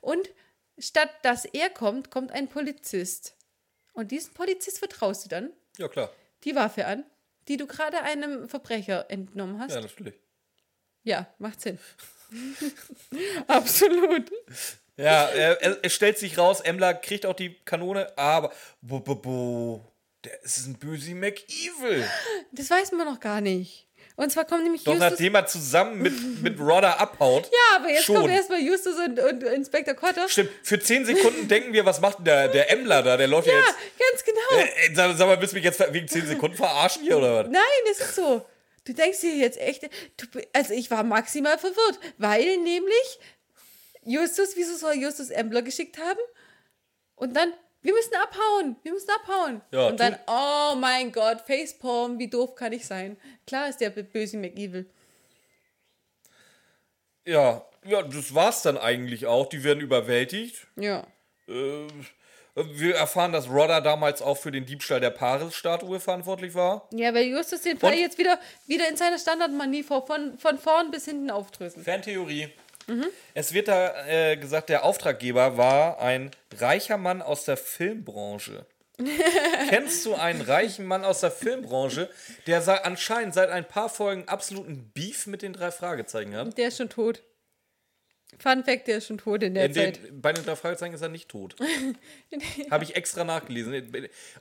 Und 0.00 0.30
statt 0.78 1.10
dass 1.22 1.44
er 1.44 1.70
kommt, 1.70 2.10
kommt 2.10 2.32
ein 2.32 2.48
Polizist. 2.48 3.34
Und 3.92 4.10
diesen 4.10 4.32
Polizist 4.34 4.78
vertraust 4.78 5.24
du 5.24 5.28
dann 5.28 5.52
Ja, 5.78 5.88
klar. 5.88 6.10
die 6.44 6.54
Waffe 6.54 6.86
an, 6.86 7.04
die 7.48 7.56
du 7.56 7.66
gerade 7.66 8.02
einem 8.02 8.48
Verbrecher 8.48 9.10
entnommen 9.10 9.58
hast. 9.60 9.74
Ja, 9.74 9.80
natürlich. 9.80 10.14
Ja, 11.04 11.32
macht 11.38 11.60
Sinn. 11.60 11.78
Absolut. 13.46 14.30
Ja, 14.96 15.26
er, 15.28 15.78
es 15.82 15.94
stellt 15.94 16.18
sich 16.18 16.36
raus, 16.38 16.60
Emmler 16.60 16.94
kriegt 16.94 17.24
auch 17.26 17.34
die 17.34 17.54
Kanone, 17.64 18.12
aber 18.16 18.52
bo, 18.82 19.00
bo, 19.00 19.14
bo, 19.14 19.84
der 20.24 20.42
ist 20.42 20.66
ein 20.66 20.78
böse 20.78 21.14
McEvil. 21.14 22.04
Das 22.52 22.70
weiß 22.70 22.92
man 22.92 23.06
noch 23.06 23.20
gar 23.20 23.40
nicht. 23.40 23.88
Und 24.14 24.30
zwar 24.30 24.44
kommt 24.44 24.62
nämlich 24.64 24.84
Doch 24.84 24.92
Justus. 24.92 25.10
nachdem 25.10 25.34
er 25.34 25.46
zusammen 25.46 26.02
mit, 26.02 26.42
mit 26.42 26.60
Rodder 26.60 27.00
abhaut. 27.00 27.46
ja, 27.50 27.76
aber 27.76 27.88
jetzt 27.88 28.04
schon. 28.04 28.16
kommen 28.16 28.28
erstmal 28.28 28.60
Justus 28.60 28.94
und, 28.98 29.18
und 29.18 29.42
Inspektor 29.42 29.94
Cotter. 29.94 30.28
Stimmt, 30.28 30.50
für 30.62 30.78
10 30.78 31.06
Sekunden 31.06 31.48
denken 31.48 31.72
wir, 31.72 31.86
was 31.86 32.00
macht 32.02 32.18
denn 32.18 32.26
der, 32.26 32.48
der 32.48 32.70
Emmler 32.70 33.02
da? 33.02 33.16
Der 33.16 33.26
läuft 33.26 33.48
ja, 33.48 33.54
Ja, 33.54 33.60
jetzt. 33.60 33.74
ganz 33.98 34.24
genau. 34.24 34.62
Äh, 34.62 34.86
äh, 34.90 34.94
sag, 34.94 35.16
sag 35.16 35.26
mal, 35.26 35.40
willst 35.40 35.52
du 35.54 35.56
mich 35.56 35.64
jetzt 35.64 35.80
wegen 35.94 36.06
10 36.06 36.26
Sekunden 36.26 36.56
verarschen 36.56 37.02
hier 37.02 37.16
oder 37.16 37.44
was? 37.44 37.50
Nein, 37.50 37.62
das 37.88 38.00
ist 38.00 38.14
so. 38.16 38.44
Du 38.84 38.92
denkst 38.92 39.20
dir 39.20 39.34
jetzt 39.36 39.58
echt, 39.58 39.84
du, 39.84 40.26
also 40.52 40.74
ich 40.74 40.90
war 40.90 41.04
maximal 41.04 41.56
verwirrt, 41.56 41.98
weil 42.18 42.58
nämlich 42.58 43.18
Justus, 44.04 44.56
wieso 44.56 44.76
soll 44.76 44.94
Justus 44.94 45.30
Embler 45.30 45.62
geschickt 45.62 45.98
haben? 45.98 46.18
Und 47.14 47.34
dann, 47.36 47.52
wir 47.82 47.92
müssen 47.92 48.14
abhauen, 48.14 48.76
wir 48.82 48.92
müssen 48.92 49.10
abhauen. 49.10 49.60
Ja, 49.70 49.86
und 49.88 50.00
dann, 50.00 50.18
oh 50.26 50.74
mein 50.76 51.12
Gott, 51.12 51.40
Facepalm, 51.42 52.18
wie 52.18 52.28
doof 52.28 52.54
kann 52.54 52.72
ich 52.72 52.86
sein? 52.86 53.16
Klar 53.46 53.68
ist 53.68 53.78
der 53.80 53.90
böse 53.90 54.36
McEvil. 54.38 54.88
Ja, 57.24 57.64
ja, 57.84 58.02
das 58.02 58.34
war's 58.34 58.62
dann 58.62 58.76
eigentlich 58.78 59.26
auch. 59.26 59.46
Die 59.48 59.62
werden 59.64 59.80
überwältigt. 59.80 60.66
Ja. 60.76 61.06
Äh, 61.48 61.86
wir 62.54 62.96
erfahren, 62.96 63.32
dass 63.32 63.48
Rodder 63.48 63.80
damals 63.80 64.20
auch 64.20 64.36
für 64.36 64.50
den 64.50 64.66
Diebstahl 64.66 65.00
der 65.00 65.10
Paris-Statue 65.10 66.00
verantwortlich 66.00 66.54
war. 66.54 66.86
Ja, 66.92 67.14
weil 67.14 67.26
Justus 67.26 67.62
den 67.62 67.78
Fall 67.78 67.92
Und- 67.94 67.98
jetzt 68.00 68.18
wieder, 68.18 68.38
wieder 68.66 68.88
in 68.88 68.96
seiner 68.96 69.18
Standardmanie 69.18 69.82
vor, 69.82 70.06
von, 70.06 70.36
von 70.38 70.58
vorn 70.58 70.90
bis 70.90 71.04
hinten 71.06 71.30
aufdröseln. 71.30 71.84
Fantheorie. 71.84 72.48
Es 73.34 73.52
wird 73.52 73.68
da 73.68 74.06
äh, 74.06 74.36
gesagt, 74.36 74.68
der 74.68 74.84
Auftraggeber 74.84 75.56
war 75.56 76.00
ein 76.00 76.30
reicher 76.58 76.98
Mann 76.98 77.22
aus 77.22 77.44
der 77.44 77.56
Filmbranche. 77.56 78.66
Kennst 79.68 80.04
du 80.04 80.14
einen 80.14 80.42
reichen 80.42 80.84
Mann 80.86 81.04
aus 81.04 81.20
der 81.20 81.30
Filmbranche, 81.30 82.10
der 82.46 82.84
anscheinend 82.84 83.34
seit 83.34 83.50
ein 83.50 83.66
paar 83.66 83.88
Folgen 83.88 84.28
absoluten 84.28 84.90
Beef 84.94 85.26
mit 85.26 85.42
den 85.42 85.52
drei 85.52 85.70
Fragezeichen 85.70 86.34
hat? 86.36 86.56
Der 86.58 86.68
ist 86.68 86.76
schon 86.76 86.88
tot. 86.90 87.22
Fun 88.38 88.64
Fact, 88.64 88.88
der 88.88 88.98
ist 88.98 89.06
schon 89.06 89.18
tot 89.18 89.42
in 89.42 89.54
der 89.54 89.66
In 89.66 89.74
Zeit. 89.74 90.02
den, 90.04 90.20
bei 90.20 90.32
den 90.32 90.44
drei 90.44 90.56
Fragezeichen 90.56 90.94
ist 90.94 91.02
er 91.02 91.08
nicht 91.08 91.28
tot. 91.28 91.54
Habe 92.70 92.84
ich 92.84 92.96
extra 92.96 93.24
nachgelesen. 93.24 93.92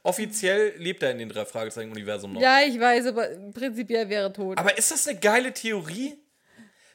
Offiziell 0.04 0.74
lebt 0.78 1.04
er 1.04 1.12
in 1.12 1.18
den 1.20 1.30
drei 1.30 1.46
Fragezeichen-Universum 1.46 2.34
noch. 2.34 2.42
Ja, 2.42 2.62
ich 2.62 2.80
weiß, 2.80 3.08
aber 3.08 3.28
prinzipiell 3.54 4.10
wäre 4.10 4.24
er 4.28 4.34
tot. 4.34 4.58
Aber 4.58 4.78
ist 4.78 4.92
das 4.92 5.08
eine 5.08 5.20
geile 5.20 5.54
Theorie? 5.54 6.18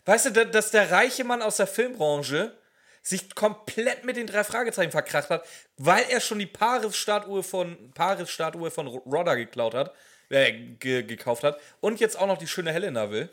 Weißt 0.06 0.26
du, 0.26 0.30
da- 0.30 0.44
dass 0.44 0.70
der 0.70 0.90
reiche 0.90 1.24
Mann 1.24 1.42
aus 1.42 1.56
der 1.58 1.66
Filmbranche 1.66 2.56
sich 3.02 3.34
komplett 3.34 4.04
mit 4.04 4.16
den 4.16 4.26
drei 4.26 4.42
Fragezeichen 4.44 4.90
verkracht 4.90 5.30
hat, 5.30 5.46
weil 5.76 6.04
er 6.08 6.20
schon 6.20 6.38
die 6.40 6.46
Paris-Statue 6.46 7.42
von, 7.42 7.92
Paris-Statue 7.92 8.70
von 8.70 8.86
Rodder 8.88 9.36
geklaut 9.36 9.74
hat, 9.74 9.94
äh, 10.28 10.52
ge 10.52 11.02
gekauft 11.04 11.44
hat 11.44 11.60
und 11.80 12.00
jetzt 12.00 12.18
auch 12.18 12.26
noch 12.26 12.38
die 12.38 12.48
schöne 12.48 12.72
Helena 12.72 13.10
will? 13.10 13.28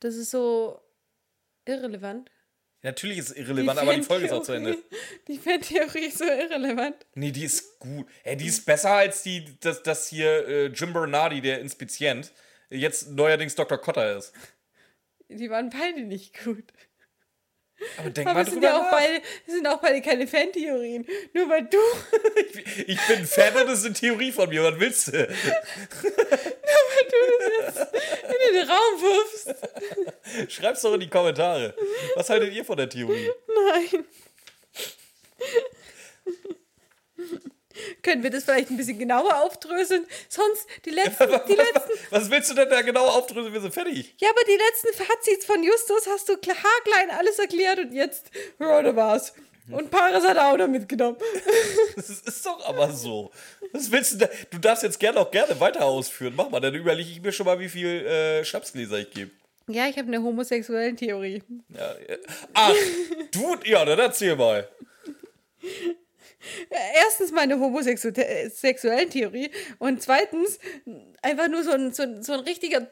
Das 0.00 0.16
ist 0.16 0.30
so 0.30 0.80
irrelevant. 1.64 2.30
Natürlich 2.82 3.18
ist 3.18 3.30
es 3.30 3.36
irrelevant, 3.36 3.78
aber 3.78 3.94
die 3.94 4.02
Folge 4.02 4.26
ist 4.26 4.32
auch 4.32 4.42
zu 4.42 4.52
Ende. 4.52 4.76
Die 5.28 5.38
Fantheorie 5.38 6.06
ist 6.06 6.18
so 6.18 6.24
irrelevant. 6.24 6.96
Nee, 7.14 7.30
die 7.30 7.44
ist 7.44 7.78
gut. 7.78 8.08
Ey, 8.24 8.36
die 8.36 8.48
ist 8.48 8.66
besser 8.66 8.90
als 8.90 9.22
die, 9.22 9.56
dass 9.60 9.82
das 9.84 10.08
hier 10.08 10.48
äh, 10.48 10.66
Jim 10.66 10.92
Bernardi, 10.92 11.40
der 11.40 11.60
Inspizient, 11.60 12.32
jetzt 12.70 13.10
neuerdings 13.10 13.54
Dr. 13.54 13.78
Cotter 13.78 14.16
ist. 14.18 14.32
Die 15.36 15.50
waren 15.50 15.70
beide 15.70 16.02
nicht 16.02 16.42
gut. 16.44 16.64
Aber 17.98 18.10
denk 18.10 18.28
Aber 18.28 18.34
mal 18.38 18.42
es 18.42 18.50
sind 18.50 18.62
drüber 18.62 18.68
ja 18.68 18.78
auch 18.78 18.82
nach. 18.84 18.90
beide, 18.92 19.22
sind 19.46 19.66
auch 19.66 19.80
beide 19.80 20.00
keine 20.02 20.26
Fantheorien. 20.28 21.04
Nur 21.32 21.48
weil 21.48 21.64
du, 21.64 21.78
Ich, 22.50 22.88
ich 22.90 23.06
bin 23.08 23.26
Fan 23.26 23.56
und 23.56 23.66
das 23.66 23.80
ist 23.80 23.86
eine 23.86 23.94
Theorie 23.94 24.30
von 24.30 24.48
mir. 24.48 24.62
Was 24.62 24.78
willst 24.78 25.08
du? 25.08 25.12
in 28.48 28.54
den 28.54 28.68
Raum 28.68 29.00
wirfst. 29.00 30.52
Schreib's 30.52 30.82
doch 30.82 30.94
in 30.94 31.00
die 31.00 31.08
Kommentare. 31.10 31.74
Was 32.14 32.30
haltet 32.30 32.52
ihr 32.54 32.64
von 32.64 32.76
der 32.76 32.88
Theorie? 32.88 33.30
Nein. 33.48 34.04
Können 38.02 38.22
wir 38.22 38.30
das 38.30 38.44
vielleicht 38.44 38.70
ein 38.70 38.76
bisschen 38.76 38.98
genauer 38.98 39.42
aufdröseln? 39.42 40.06
Sonst 40.28 40.66
die 40.84 40.90
letzten, 40.90 41.28
die 41.48 41.54
letzten, 41.54 41.90
Was 42.10 42.30
willst 42.30 42.50
du 42.50 42.54
denn 42.54 42.68
da 42.68 42.82
genau 42.82 43.06
aufdröseln? 43.06 43.52
Wir 43.52 43.60
sind 43.60 43.74
fertig. 43.74 44.14
ja, 44.18 44.28
aber 44.30 44.40
die 44.46 44.58
letzten 44.58 45.04
Fazits 45.04 45.44
von 45.44 45.62
Justus 45.62 46.06
hast 46.08 46.28
du 46.28 46.34
haarklein 46.34 47.10
alles 47.18 47.38
erklärt 47.38 47.78
und 47.78 47.92
jetzt, 47.92 48.30
ja, 48.58 48.82
da 48.82 48.94
war's. 48.96 49.32
Und 49.70 49.90
Paris 49.90 50.24
hat 50.24 50.36
auch 50.38 50.56
noch 50.56 50.68
mitgenommen. 50.68 51.16
Das 51.96 52.08
ist 52.08 52.46
doch 52.46 52.66
aber 52.66 52.90
so. 52.92 53.30
Was 53.72 53.90
willst 53.90 54.14
du 54.14 54.16
da? 54.18 54.28
Du 54.50 54.58
darfst 54.58 54.82
jetzt 54.82 54.98
gerne 54.98 55.20
auch 55.20 55.30
gerne 55.30 55.58
weiter 55.60 55.84
ausführen. 55.84 56.32
Mach 56.34 56.50
mal, 56.50 56.58
dann 56.60 56.74
überlege 56.74 57.08
ich 57.10 57.22
mir 57.22 57.32
schon 57.32 57.46
mal, 57.46 57.60
wie 57.60 57.68
viel 57.68 57.86
äh, 57.86 58.44
Schnapsgläser 58.44 58.98
ich 58.98 59.10
gebe. 59.10 59.30
Ja, 59.68 59.86
ich 59.86 59.96
habe 59.96 60.08
eine 60.08 60.22
homosexuelle 60.22 60.96
Theorie. 60.96 61.42
Ja, 61.68 61.92
äh, 61.92 62.18
ach, 62.54 62.74
du, 63.30 63.56
ja, 63.64 63.84
dann 63.84 63.98
erzähl 63.98 64.34
mal. 64.36 64.68
Erstens 66.94 67.32
meine 67.32 67.58
homosexuellen 67.58 69.10
Theorie 69.10 69.50
und 69.78 70.02
zweitens 70.02 70.58
einfach 71.22 71.48
nur 71.48 71.62
so 71.62 71.72
ein, 71.72 71.92
so 71.92 72.02
ein, 72.02 72.22
so 72.22 72.32
ein 72.32 72.40
richtiger 72.40 72.90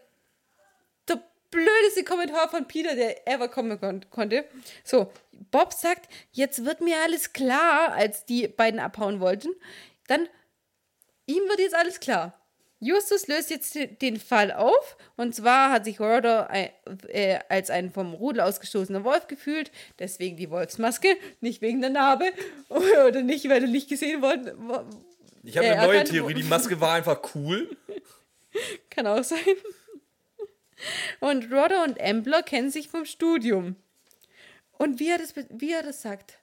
der 1.09 1.23
blödeste 1.51 2.05
Kommentar 2.05 2.49
von 2.49 2.67
Peter, 2.69 2.95
der 2.95 3.27
ever 3.29 3.49
kommen 3.49 3.81
kon 3.81 4.05
konnte. 4.11 4.45
So, 4.85 5.13
Bob 5.51 5.73
sagt, 5.73 6.09
jetzt 6.33 6.65
wird 6.65 6.81
mir 6.81 6.97
alles 7.03 7.33
klar, 7.33 7.93
als 7.93 8.25
die 8.25 8.49
beiden 8.49 8.81
abhauen 8.81 9.21
wollten. 9.21 9.49
Dann, 10.07 10.29
ihm 11.27 11.43
wird 11.49 11.59
jetzt 11.61 11.75
alles 11.75 12.01
klar. 12.01 12.40
Justus 12.83 13.27
löst 13.27 13.51
jetzt 13.51 13.77
den 14.01 14.19
Fall 14.19 14.53
auf. 14.53 14.97
Und 15.17 15.35
zwar 15.35 15.71
hat 15.71 15.85
sich 15.85 16.01
Rodder 16.01 16.49
äh, 16.51 17.39
als 17.49 17.69
ein 17.71 17.91
vom 17.93 18.15
Rudel 18.15 18.41
ausgestoßener 18.41 19.05
Wolf 19.05 19.27
gefühlt. 19.27 19.71
Deswegen 19.99 20.37
die 20.39 20.51
Wolfsmaske. 20.51 21.09
Nicht 21.41 21.61
wegen 21.61 21.81
der 21.83 21.91
Narbe. 21.91 22.33
Oder 22.71 23.23
nicht, 23.23 23.49
weil 23.51 23.61
du 23.61 23.69
nicht 23.69 23.89
gesehen 23.91 24.23
worden. 24.23 24.51
Ich 25.43 25.57
habe 25.59 25.67
Äh, 25.67 25.71
eine 25.73 25.83
neue 25.87 25.97
erkannt- 25.99 26.11
Theorie. 26.11 26.35
Die 26.35 26.43
Maske 26.43 26.81
war 26.81 26.95
einfach 26.95 27.21
cool. 27.35 27.77
Kann 28.91 29.07
auch 29.07 29.23
sein. 29.25 29.39
Und 31.21 31.53
Rodder 31.53 31.85
und 31.85 32.01
Ambler 32.01 32.43
kennen 32.43 32.71
sich 32.71 32.89
vom 32.89 33.05
Studium. 33.05 33.77
Und 34.79 34.99
wie 34.99 35.11
er 35.11 35.19
das, 35.19 35.35
wie 35.51 35.73
er 35.73 35.83
das 35.83 36.01
sagt. 36.01 36.39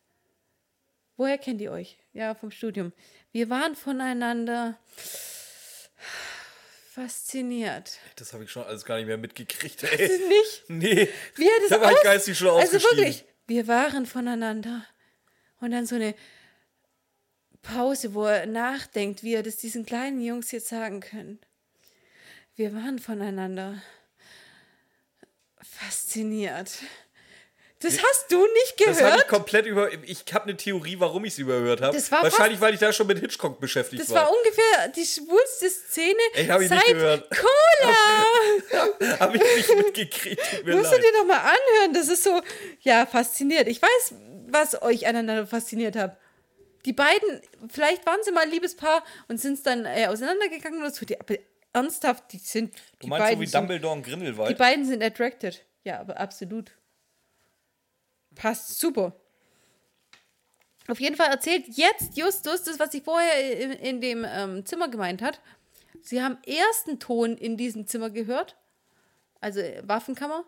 Woher 1.16 1.40
kennt 1.40 1.60
ihr 1.60 1.72
euch? 1.72 1.98
Ja, 2.14 2.36
vom 2.36 2.52
Studium. 2.52 2.94
Wir 3.32 3.50
waren 3.50 3.76
voneinander 3.76 4.78
fasziniert. 6.92 8.00
Das 8.16 8.34
habe 8.34 8.44
ich 8.44 8.52
schon 8.52 8.64
alles 8.64 8.86
gar 8.86 8.98
nicht 8.98 9.08
mehr 9.08 9.18
mitgekriegt, 9.18 9.84
ey. 9.84 10.06
ist 10.06 10.28
nicht. 10.28 10.64
Nee. 10.70 11.10
Wie 11.36 11.46
er 11.48 11.60
das 11.62 11.70
Da 11.70 11.82
war 11.82 11.92
ich 11.92 11.98
aus- 11.98 12.04
geistig 12.04 12.38
schon 12.38 12.50
Also 12.60 12.82
wirklich, 12.82 13.26
wir 13.48 13.68
waren 13.68 14.06
voneinander. 14.06 14.86
Und 15.60 15.72
dann 15.72 15.86
so 15.86 15.96
eine 15.96 16.16
Pause, 17.62 18.14
wo 18.14 18.26
er 18.26 18.46
nachdenkt, 18.46 19.24
wie 19.24 19.34
er 19.34 19.44
das 19.44 19.58
diesen 19.58 19.86
kleinen 19.86 20.22
Jungs 20.22 20.52
jetzt 20.52 20.68
sagen 20.70 21.00
kann. 21.02 21.40
Wir 22.56 22.74
waren 22.74 22.98
voneinander 23.00 23.82
fasziniert. 25.62 26.72
Das 27.80 27.94
hast 27.94 28.32
du 28.32 28.42
nicht 28.42 28.74
Das 28.80 28.88
habe 28.88 28.92
ich 28.92 28.98
gehört? 29.14 29.28
komplett 29.28 29.66
über. 29.68 29.92
Ich 30.04 30.24
habe 30.34 30.46
eine 30.46 30.58
Theorie, 30.58 31.00
warum 31.00 31.26
ich 31.26 31.34
es 31.34 31.40
überhört 31.40 31.82
habe. 31.82 31.96
Das 31.96 32.12
Wahrscheinlich, 32.12 32.60
weil 32.60 32.74
ich 32.74 32.80
da 32.80 32.92
schon 32.92 33.06
mit 33.06 33.20
Hitchcock 33.20 33.60
beschäftigt 33.60 34.02
Das 34.02 34.10
war. 34.10 34.24
war 34.24 34.32
ungefähr 34.32 34.88
die 34.96 35.06
schwulste 35.06 35.70
Szene 35.70 36.18
Ey, 36.34 36.48
hab 36.48 36.60
ich 36.62 36.70
nicht 36.72 36.82
seit 36.86 36.94
gehört. 36.96 37.30
Cola. 37.30 39.20
Habe 39.20 39.38
ich 39.38 39.44
nicht 39.44 39.76
mitgekriegt. 39.78 40.42
Musst 40.66 40.92
du 40.92 40.96
leid. 40.96 41.04
dir 41.04 41.12
doch 41.20 41.26
mal 41.26 41.38
anhören. 41.40 41.94
Das 41.94 42.08
ist 42.08 42.24
so, 42.24 42.42
ja, 42.82 43.06
fasziniert. 43.06 43.68
Ich 43.68 43.80
weiß, 43.82 44.14
was 44.48 44.82
euch 44.82 45.06
aneinander 45.08 45.46
fasziniert 45.46 45.96
hat. 45.96 46.18
Die 46.86 46.94
beiden, 46.94 47.42
vielleicht 47.70 48.06
waren 48.06 48.20
sie 48.24 48.32
mal 48.32 48.44
ein 48.44 48.50
Liebespaar 48.52 49.04
und 49.28 49.40
sind 49.40 49.64
dann 49.66 49.86
äh, 49.86 50.08
auseinandergegangen 50.08 50.80
oder 50.80 50.90
so. 50.92 51.06
Die, 51.06 51.20
aber 51.20 51.36
ernsthaft, 51.74 52.24
die 52.32 52.38
sind. 52.40 52.74
Du 53.00 53.04
die 53.04 53.08
meinst 53.10 53.34
so 53.34 53.40
wie 53.42 53.46
sind, 53.46 53.56
Dumbledore 53.56 53.94
und 53.94 54.06
Die 54.06 54.10
Grindelwald? 54.12 54.58
beiden 54.58 54.86
sind 54.86 55.04
attracted. 55.04 55.64
Ja, 55.84 56.00
aber 56.00 56.20
absolut. 56.20 56.72
Passt 58.38 58.80
super. 58.80 59.20
Auf 60.88 61.00
jeden 61.00 61.16
Fall 61.16 61.30
erzählt 61.30 61.66
jetzt 61.70 62.16
Justus 62.16 62.64
das, 62.64 62.80
was 62.80 62.92
sie 62.92 63.02
vorher 63.02 63.60
in, 63.60 63.72
in 63.72 64.02
dem 64.02 64.26
ähm, 64.28 64.66
Zimmer 64.66 64.88
gemeint 64.88 65.22
hat. 65.22 65.42
Sie 66.02 66.22
haben 66.22 66.38
ersten 66.46 67.00
Ton 67.00 67.36
in 67.36 67.58
diesem 67.58 67.88
Zimmer 67.88 68.10
gehört, 68.10 68.56
also 69.42 69.60
äh, 69.60 69.82
Waffenkammer. 69.86 70.46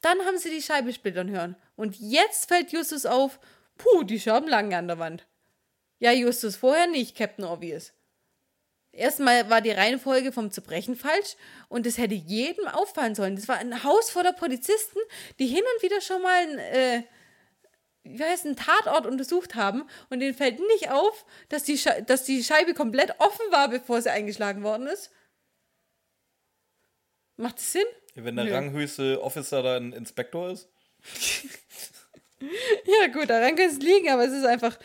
Dann 0.00 0.18
haben 0.20 0.38
sie 0.38 0.50
die 0.50 0.62
Scheibe 0.62 0.92
splittern 0.92 1.30
hören. 1.30 1.54
Und 1.76 1.96
jetzt 2.00 2.48
fällt 2.48 2.72
Justus 2.72 3.06
auf, 3.06 3.38
puh, 3.78 4.02
die 4.02 4.18
Scherben 4.18 4.48
lagen 4.48 4.74
an 4.74 4.88
der 4.88 4.98
Wand. 4.98 5.26
Ja, 5.98 6.12
Justus, 6.12 6.56
vorher 6.56 6.86
nicht, 6.86 7.16
Captain 7.16 7.44
Obvious. 7.44 7.92
Erstmal 8.96 9.48
war 9.50 9.60
die 9.60 9.70
Reihenfolge 9.70 10.32
vom 10.32 10.50
Zerbrechen 10.50 10.96
falsch 10.96 11.36
und 11.68 11.86
es 11.86 11.98
hätte 11.98 12.14
jedem 12.14 12.66
auffallen 12.66 13.14
sollen. 13.14 13.36
Das 13.36 13.48
war 13.48 13.58
ein 13.58 13.84
Haus 13.84 14.10
voller 14.10 14.32
Polizisten, 14.32 14.98
die 15.38 15.46
hin 15.46 15.62
und 15.74 15.82
wieder 15.82 16.00
schon 16.00 16.22
mal 16.22 16.58
äh, 16.58 17.02
wie 18.08 18.22
heißt, 18.22 18.46
einen 18.46 18.56
Tatort 18.56 19.06
untersucht 19.06 19.54
haben 19.54 19.84
und 20.10 20.20
denen 20.20 20.34
fällt 20.34 20.60
nicht 20.60 20.90
auf, 20.90 21.24
dass 21.48 21.64
die, 21.64 21.78
dass 22.06 22.24
die 22.24 22.42
Scheibe 22.42 22.74
komplett 22.74 23.14
offen 23.18 23.44
war, 23.50 23.68
bevor 23.68 24.00
sie 24.00 24.10
eingeschlagen 24.10 24.62
worden 24.62 24.86
ist. 24.86 25.10
Macht 27.36 27.58
das 27.58 27.72
Sinn? 27.72 27.86
Wenn 28.14 28.36
der 28.36 28.46
Nö. 28.46 28.54
ranghöchste 28.54 29.22
Officer 29.22 29.62
da 29.62 29.76
ein 29.76 29.92
Inspektor 29.92 30.50
ist? 30.50 30.68
Ja, 32.38 33.06
gut, 33.06 33.30
daran 33.30 33.56
kann 33.56 33.70
es 33.70 33.78
liegen, 33.78 34.10
aber 34.10 34.26
es 34.26 34.32
ist 34.32 34.44
einfach. 34.44 34.78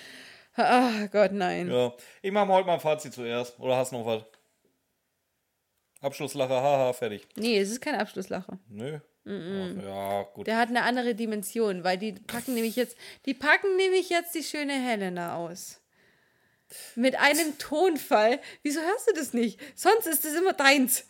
Ah 0.56 1.08
Gott, 1.12 1.32
nein. 1.32 1.70
Ja. 1.70 1.94
Ich 2.22 2.32
mache 2.32 2.48
heute 2.50 2.68
mal 2.68 2.74
ein 2.74 2.80
Fazit 2.80 3.14
zuerst. 3.14 3.60
Oder 3.60 3.78
hast 3.78 3.92
du 3.92 3.98
noch 3.98 4.06
was? 4.06 4.24
Abschlusslache, 6.02 6.54
haha, 6.54 6.94
fertig. 6.94 7.28
Nee, 7.36 7.60
es 7.60 7.70
ist 7.70 7.82
kein 7.82 7.96
Abschlusslache. 7.96 8.58
Nö. 8.68 9.00
Ach, 9.24 9.84
ja, 9.84 10.24
gut. 10.34 10.48
Der 10.48 10.58
hat 10.58 10.70
eine 10.70 10.82
andere 10.82 11.14
Dimension, 11.14 11.84
weil 11.84 11.98
die 11.98 12.14
packen 12.14 12.56
nämlich 12.56 12.76
jetzt, 12.76 12.98
die 13.26 13.36
packen 13.36 13.76
nämlich 13.78 14.10
jetzt 14.10 14.34
die 14.34 14.44
schöne 14.44 14.74
Helena 14.74 15.36
aus. 15.38 15.80
Mit 16.96 17.20
einem 17.20 17.58
Tonfall. 17.58 18.40
Wieso 18.64 18.80
hörst 18.82 19.10
du 19.10 19.14
das 19.14 19.34
nicht? 19.34 19.60
Sonst 19.76 20.08
ist 20.08 20.26
das 20.26 20.34
immer 20.34 20.54
deins. 20.54 21.06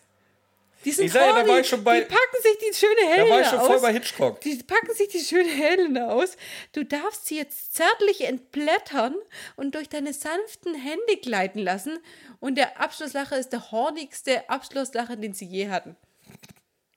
Die 0.83 0.91
sind 0.91 1.05
Ich 1.05 1.11
sag 1.13 1.21
ja, 1.21 1.43
da 1.43 1.47
war 1.47 1.59
ich 1.59 1.67
schon 1.67 1.83
bei- 1.83 1.99
Die 2.01 2.05
packen 2.05 2.41
sich 2.41 2.57
die 2.57 2.73
schöne 2.75 3.01
Helena 3.07 3.23
Da 3.25 3.29
war 3.29 3.41
ich 3.41 3.47
schon 3.47 3.59
aus. 3.59 3.67
voll 3.67 3.79
bei 3.81 3.93
Hitchcock. 3.93 4.41
Die 4.41 4.55
packen 4.63 4.93
sich 4.95 5.07
die 5.09 5.19
schöne 5.19 5.49
Helena 5.49 6.09
aus. 6.09 6.37
Du 6.73 6.83
darfst 6.83 7.27
sie 7.27 7.37
jetzt 7.37 7.75
zärtlich 7.75 8.21
entblättern 8.25 9.15
und 9.55 9.75
durch 9.75 9.89
deine 9.89 10.13
sanften 10.13 10.73
Hände 10.73 11.17
gleiten 11.21 11.59
lassen. 11.59 11.99
Und 12.39 12.55
der 12.57 12.79
Abschlusslacher 12.81 13.37
ist 13.37 13.49
der 13.49 13.71
hornigste 13.71 14.49
Abschlusslacher, 14.49 15.15
den 15.15 15.33
sie 15.33 15.45
je 15.45 15.69
hatten. 15.69 15.95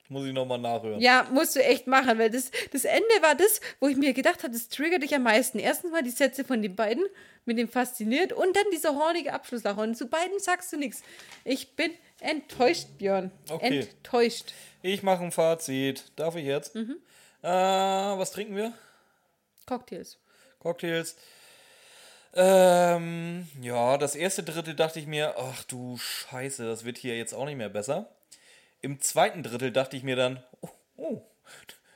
Muss 0.09 0.27
ich 0.27 0.33
nochmal 0.33 0.59
nachhören. 0.59 1.01
Ja, 1.01 1.27
musst 1.33 1.57
du 1.57 1.65
echt 1.65 1.87
machen, 1.87 2.19
weil 2.19 2.31
das, 2.31 2.51
das 2.73 2.85
Ende 2.85 3.09
war 3.23 3.35
das, 3.35 3.61
wo 3.81 3.89
ich 3.89 3.97
mir 3.97 4.13
gedacht 4.13 4.43
habe, 4.43 4.53
das 4.53 4.69
triggert 4.69 5.03
dich 5.03 5.15
am 5.15 5.23
meisten. 5.23 5.59
Erstens 5.59 5.93
mal 5.93 6.03
die 6.03 6.11
Sätze 6.11 6.45
von 6.45 6.61
den 6.61 6.77
beiden 6.77 7.05
mit 7.47 7.59
dem 7.59 7.69
fasziniert 7.69 8.33
und 8.33 8.55
dann 8.55 8.65
dieser 8.73 8.95
hornige 8.95 9.33
Abschlusslacher. 9.33 9.81
Und 9.81 9.97
zu 9.97 10.07
beiden 10.07 10.39
sagst 10.39 10.73
du 10.73 10.77
nichts. 10.77 11.03
Ich 11.45 11.75
bin 11.75 11.91
enttäuscht, 12.21 12.89
Björn. 12.99 13.31
Okay. 13.49 13.81
Enttäuscht. 13.81 14.53
Ich 14.83 15.03
mache 15.03 15.25
ein 15.25 15.33
Fazit. 15.33 16.05
Darf 16.17 16.37
ich 16.37 16.45
jetzt? 16.45 16.75
Mhm. 16.75 16.97
Äh, 17.43 17.49
was 17.49 18.33
trinken 18.33 18.57
wir? 18.57 18.75
Cocktails. 19.67 20.19
Cocktails. 20.59 21.17
Ähm, 22.35 23.47
ja, 23.61 23.97
das 23.97 24.17
erste 24.17 24.43
Drittel 24.43 24.75
dachte 24.75 24.99
ich 24.99 25.07
mir, 25.07 25.35
ach 25.39 25.63
du 25.65 25.97
Scheiße, 25.97 26.67
das 26.67 26.85
wird 26.85 26.99
hier 26.99 27.17
jetzt 27.17 27.33
auch 27.33 27.47
nicht 27.47 27.57
mehr 27.57 27.69
besser. 27.69 28.09
Im 28.85 29.01
zweiten 29.01 29.43
Drittel 29.43 29.73
dachte 29.73 29.97
ich 29.97 30.02
mir 30.02 30.15
dann, 30.15 30.44
oh, 30.61 30.69
oh 30.98 31.23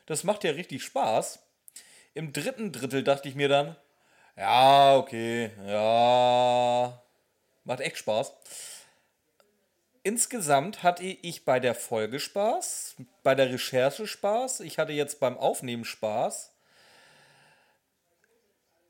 das 0.06 0.24
macht 0.24 0.42
ja 0.42 0.52
richtig 0.52 0.82
Spaß. 0.82 1.38
Im 2.14 2.32
dritten 2.32 2.72
Drittel 2.72 3.04
dachte 3.04 3.28
ich 3.28 3.34
mir 3.34 3.50
dann, 3.50 3.76
ja, 4.38 4.96
okay, 4.96 5.50
ja, 5.66 6.98
macht 7.64 7.80
echt 7.80 7.98
Spaß. 7.98 8.32
Insgesamt 10.02 10.82
hatte 10.82 11.04
ich 11.04 11.44
bei 11.44 11.60
der 11.60 11.74
Folge 11.74 12.20
Spaß, 12.20 12.96
bei 13.22 13.34
der 13.34 13.52
Recherche 13.52 14.06
Spaß, 14.06 14.60
ich 14.60 14.78
hatte 14.78 14.92
jetzt 14.92 15.20
beim 15.20 15.36
Aufnehmen 15.36 15.84
Spaß. 15.84 16.54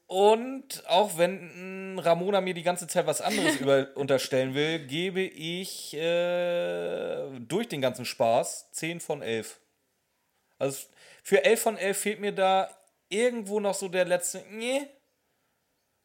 Und 0.09 0.85
auch 0.89 1.19
wenn 1.19 1.95
mh, 1.97 2.03
Ramona 2.03 2.41
mir 2.41 2.55
die 2.55 2.63
ganze 2.63 2.87
Zeit 2.87 3.07
was 3.07 3.21
anderes 3.21 3.57
über, 3.61 3.89
unterstellen 3.95 4.55
will, 4.55 4.87
gebe 4.87 5.21
ich 5.21 5.95
äh, 5.95 7.29
durch 7.41 7.69
den 7.69 7.83
ganzen 7.83 8.07
Spaß 8.07 8.73
10 8.73 9.01
von 9.01 9.21
11. 9.21 9.61
Also 10.59 10.87
für 11.23 11.45
11 11.45 11.61
von 11.61 11.77
11 11.77 11.99
fehlt 11.99 12.21
mir 12.21 12.33
da 12.33 12.71
irgendwo 13.11 13.61
noch 13.61 13.75
so 13.75 13.89
der 13.89 14.07
letzte. 14.07 14.43
Nee. 14.51 14.89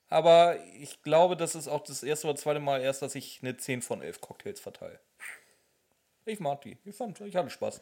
Aber 0.10 0.60
ich 0.80 1.02
glaube, 1.02 1.38
das 1.38 1.56
ist 1.56 1.70
auch 1.70 1.82
das 1.82 2.04
erste 2.04 2.28
oder 2.28 2.36
zweite 2.36 2.60
Mal 2.60 2.82
erst, 2.82 3.02
dass 3.02 3.16
ich 3.16 3.40
eine 3.42 3.56
10 3.56 3.82
von 3.82 4.02
11 4.02 4.20
Cocktails 4.20 4.60
verteile. 4.60 5.00
Ich 6.26 6.42
mag 6.42 6.62
die. 6.62 6.78
Ich, 6.84 6.96
fand, 6.96 7.22
ich 7.22 7.36
hatte 7.38 7.50
Spaß. 7.50 7.82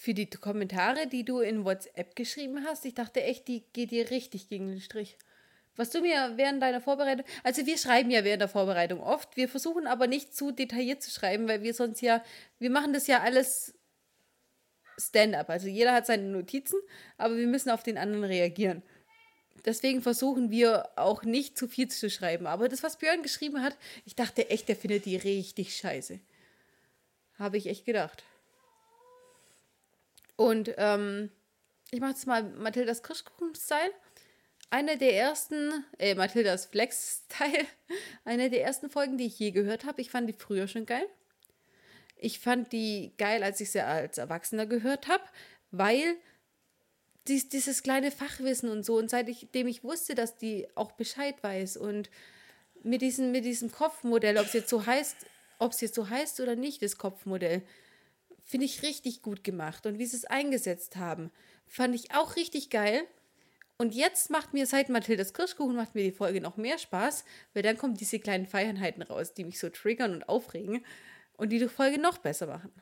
Für 0.00 0.14
die 0.14 0.30
Kommentare, 0.30 1.08
die 1.08 1.24
du 1.24 1.40
in 1.40 1.64
WhatsApp 1.64 2.14
geschrieben 2.14 2.64
hast, 2.64 2.84
ich 2.84 2.94
dachte 2.94 3.20
echt, 3.20 3.48
die 3.48 3.64
geht 3.72 3.90
dir 3.90 4.12
richtig 4.12 4.48
gegen 4.48 4.68
den 4.68 4.80
Strich. 4.80 5.18
Was 5.74 5.90
du 5.90 6.00
mir 6.00 6.34
während 6.36 6.62
deiner 6.62 6.80
Vorbereitung, 6.80 7.26
also 7.42 7.66
wir 7.66 7.76
schreiben 7.76 8.08
ja 8.12 8.22
während 8.22 8.40
der 8.42 8.48
Vorbereitung 8.48 9.00
oft, 9.00 9.36
wir 9.36 9.48
versuchen 9.48 9.88
aber 9.88 10.06
nicht 10.06 10.36
zu 10.36 10.52
detailliert 10.52 11.02
zu 11.02 11.10
schreiben, 11.10 11.48
weil 11.48 11.64
wir 11.64 11.74
sonst 11.74 12.00
ja, 12.00 12.22
wir 12.60 12.70
machen 12.70 12.92
das 12.92 13.08
ja 13.08 13.22
alles 13.22 13.74
Stand-up. 14.98 15.50
Also 15.50 15.66
jeder 15.66 15.92
hat 15.92 16.06
seine 16.06 16.28
Notizen, 16.28 16.78
aber 17.16 17.36
wir 17.36 17.48
müssen 17.48 17.70
auf 17.70 17.82
den 17.82 17.98
anderen 17.98 18.22
reagieren. 18.22 18.84
deswegen 19.64 20.00
versuchen 20.00 20.52
wir 20.52 20.90
auch 20.94 21.24
nicht 21.24 21.58
zu 21.58 21.66
viel 21.66 21.88
zu 21.88 22.08
schreiben. 22.08 22.46
Aber 22.46 22.68
das, 22.68 22.84
was 22.84 22.98
Björn 22.98 23.24
geschrieben 23.24 23.62
hat, 23.62 23.76
ich 24.04 24.14
dachte 24.14 24.48
echt, 24.48 24.68
der 24.68 24.76
findet 24.76 25.06
die 25.06 25.16
richtig 25.16 25.76
scheiße. 25.76 26.20
Habe 27.36 27.56
ich 27.56 27.66
echt 27.66 27.84
gedacht. 27.84 28.22
Und 30.38 30.72
ähm, 30.76 31.30
ich 31.90 31.98
mache 31.98 32.12
jetzt 32.12 32.26
mal 32.28 32.44
Mathildas 32.44 33.02
Kirschkuchen-Style. 33.02 33.90
Eine 34.70 34.96
der 34.96 35.16
ersten, 35.16 35.84
äh, 35.98 36.14
Mathildas 36.14 36.66
Flex-Style, 36.66 37.66
eine 38.24 38.48
der 38.48 38.62
ersten 38.62 38.88
Folgen, 38.88 39.18
die 39.18 39.26
ich 39.26 39.38
je 39.38 39.50
gehört 39.50 39.84
habe. 39.84 40.00
Ich 40.00 40.10
fand 40.10 40.28
die 40.28 40.34
früher 40.34 40.68
schon 40.68 40.86
geil. 40.86 41.06
Ich 42.16 42.38
fand 42.38 42.72
die 42.72 43.14
geil, 43.18 43.42
als 43.42 43.60
ich 43.60 43.72
sie 43.72 43.80
als 43.80 44.16
Erwachsener 44.16 44.66
gehört 44.66 45.08
habe, 45.08 45.24
weil 45.72 46.16
dies, 47.26 47.48
dieses 47.48 47.82
kleine 47.82 48.12
Fachwissen 48.12 48.70
und 48.70 48.84
so 48.84 48.96
und 48.96 49.10
seitdem 49.10 49.66
ich 49.66 49.82
wusste, 49.82 50.14
dass 50.14 50.36
die 50.36 50.68
auch 50.76 50.92
Bescheid 50.92 51.34
weiß 51.42 51.76
und 51.76 52.10
mit 52.84 53.02
diesem, 53.02 53.32
mit 53.32 53.44
diesem 53.44 53.72
Kopfmodell, 53.72 54.38
ob 54.38 54.46
es 54.46 54.52
jetzt 54.52 54.70
so 54.70 54.84
ob 55.58 55.72
es 55.72 55.80
jetzt 55.80 55.94
so 55.96 56.08
heißt 56.08 56.40
oder 56.40 56.54
nicht, 56.54 56.80
das 56.82 56.96
Kopfmodell, 56.96 57.62
finde 58.48 58.64
ich 58.64 58.82
richtig 58.82 59.22
gut 59.22 59.44
gemacht. 59.44 59.86
Und 59.86 59.98
wie 59.98 60.06
sie 60.06 60.16
es 60.16 60.24
eingesetzt 60.24 60.96
haben, 60.96 61.30
fand 61.66 61.94
ich 61.94 62.14
auch 62.14 62.34
richtig 62.34 62.70
geil. 62.70 63.02
Und 63.76 63.94
jetzt 63.94 64.30
macht 64.30 64.54
mir 64.54 64.66
seit 64.66 64.88
Mathildas 64.88 65.34
Kirschkuchen 65.34 65.76
macht 65.76 65.94
mir 65.94 66.02
die 66.02 66.10
Folge 66.10 66.40
noch 66.40 66.56
mehr 66.56 66.78
Spaß, 66.78 67.24
weil 67.52 67.62
dann 67.62 67.78
kommen 67.78 67.94
diese 67.94 68.18
kleinen 68.18 68.46
Feiernheiten 68.46 69.02
raus, 69.02 69.34
die 69.34 69.44
mich 69.44 69.60
so 69.60 69.68
triggern 69.68 70.12
und 70.12 70.28
aufregen 70.28 70.84
und 71.36 71.50
die 71.50 71.60
die 71.60 71.68
Folge 71.68 72.00
noch 72.00 72.18
besser 72.18 72.48
machen. 72.48 72.72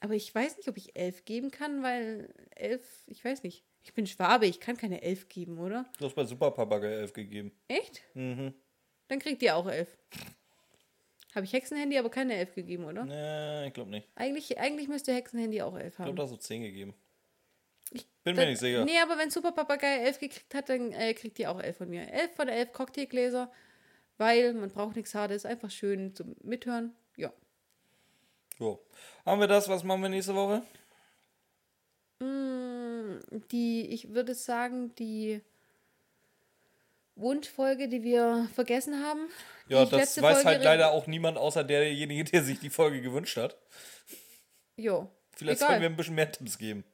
Aber 0.00 0.14
ich 0.14 0.34
weiß 0.34 0.56
nicht, 0.56 0.68
ob 0.68 0.76
ich 0.76 0.96
elf 0.96 1.24
geben 1.24 1.50
kann, 1.50 1.82
weil 1.82 2.32
elf, 2.56 3.04
ich 3.06 3.24
weiß 3.24 3.42
nicht. 3.42 3.64
Ich 3.82 3.94
bin 3.94 4.06
Schwabe, 4.06 4.46
ich 4.46 4.58
kann 4.58 4.76
keine 4.76 5.02
elf 5.02 5.28
geben, 5.28 5.58
oder? 5.58 5.86
Du 5.98 6.06
hast 6.06 6.14
bei 6.14 6.24
Super 6.24 6.50
Papagei 6.50 6.92
11 6.94 7.12
gegeben. 7.12 7.52
Echt? 7.68 8.02
Mhm. 8.14 8.54
Dann 9.08 9.18
kriegt 9.18 9.42
ihr 9.42 9.54
auch 9.54 9.68
elf. 9.68 9.96
Habe 11.34 11.44
ich 11.44 11.52
Hexenhandy 11.52 11.98
aber 11.98 12.10
keine 12.10 12.34
elf 12.34 12.54
gegeben, 12.54 12.84
oder? 12.84 13.04
Nee, 13.04 13.68
ich 13.68 13.74
glaube 13.74 13.90
nicht. 13.90 14.08
Eigentlich, 14.14 14.58
eigentlich 14.58 14.88
müsste 14.88 15.12
Hexenhandy 15.14 15.60
auch 15.62 15.76
elf 15.76 15.94
Ich 15.94 15.98
haben. 15.98 16.04
glaube, 16.06 16.16
da 16.16 16.22
hast 16.24 16.32
du 16.32 16.36
10 16.36 16.62
gegeben. 16.62 16.94
Ich 17.92 18.06
bin 18.24 18.36
mir 18.36 18.46
nicht 18.46 18.58
sicher. 18.58 18.84
Nee, 18.84 18.98
aber 19.02 19.16
wenn 19.18 19.30
Super 19.30 19.52
Papagei 19.52 19.98
elf 20.04 20.18
gekriegt 20.18 20.54
hat, 20.54 20.68
dann 20.68 20.92
äh, 20.92 21.14
kriegt 21.14 21.38
ihr 21.38 21.50
auch 21.50 21.60
elf 21.60 21.76
von 21.78 21.88
mir. 21.88 22.10
Elf 22.12 22.34
von 22.34 22.48
elf 22.48 22.72
Cocktailgläser, 22.72 23.50
weil 24.18 24.52
man 24.54 24.70
braucht 24.70 24.96
nichts 24.96 25.14
Hartes, 25.14 25.46
einfach 25.46 25.70
schön 25.70 26.14
zum 26.14 26.34
Mithören. 26.42 26.94
Ja. 27.16 27.32
So. 28.58 28.82
Haben 29.24 29.40
wir 29.40 29.48
das? 29.48 29.68
Was 29.68 29.84
machen 29.84 30.02
wir 30.02 30.08
nächste 30.08 30.34
Woche? 30.34 30.62
Die, 33.52 33.86
ich 33.86 34.12
würde 34.12 34.34
sagen, 34.34 34.94
die 34.96 35.40
Wunschfolge, 37.18 37.88
die 37.88 38.02
wir 38.02 38.48
vergessen 38.54 39.02
haben. 39.04 39.28
Ja, 39.68 39.84
das 39.84 40.20
weiß 40.20 40.34
Folge 40.42 40.44
halt 40.48 40.64
leider 40.64 40.92
auch 40.92 41.06
niemand 41.06 41.36
außer 41.36 41.64
derjenige, 41.64 42.24
der 42.24 42.42
sich 42.42 42.58
die 42.60 42.70
Folge 42.70 43.02
gewünscht 43.02 43.36
hat. 43.36 43.56
Jo. 44.76 45.08
Vielleicht 45.36 45.60
Egal. 45.60 45.68
können 45.74 45.82
wir 45.82 45.88
ein 45.90 45.96
bisschen 45.96 46.14
mehr 46.14 46.30
Tipps 46.32 46.58
geben. 46.58 46.84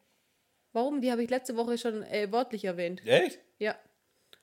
Warum? 0.72 1.00
Die 1.00 1.10
habe 1.12 1.22
ich 1.22 1.30
letzte 1.30 1.56
Woche 1.56 1.78
schon 1.78 2.02
äh, 2.02 2.30
wörtlich 2.32 2.64
erwähnt. 2.64 3.06
Echt? 3.06 3.38
Ja. 3.58 3.76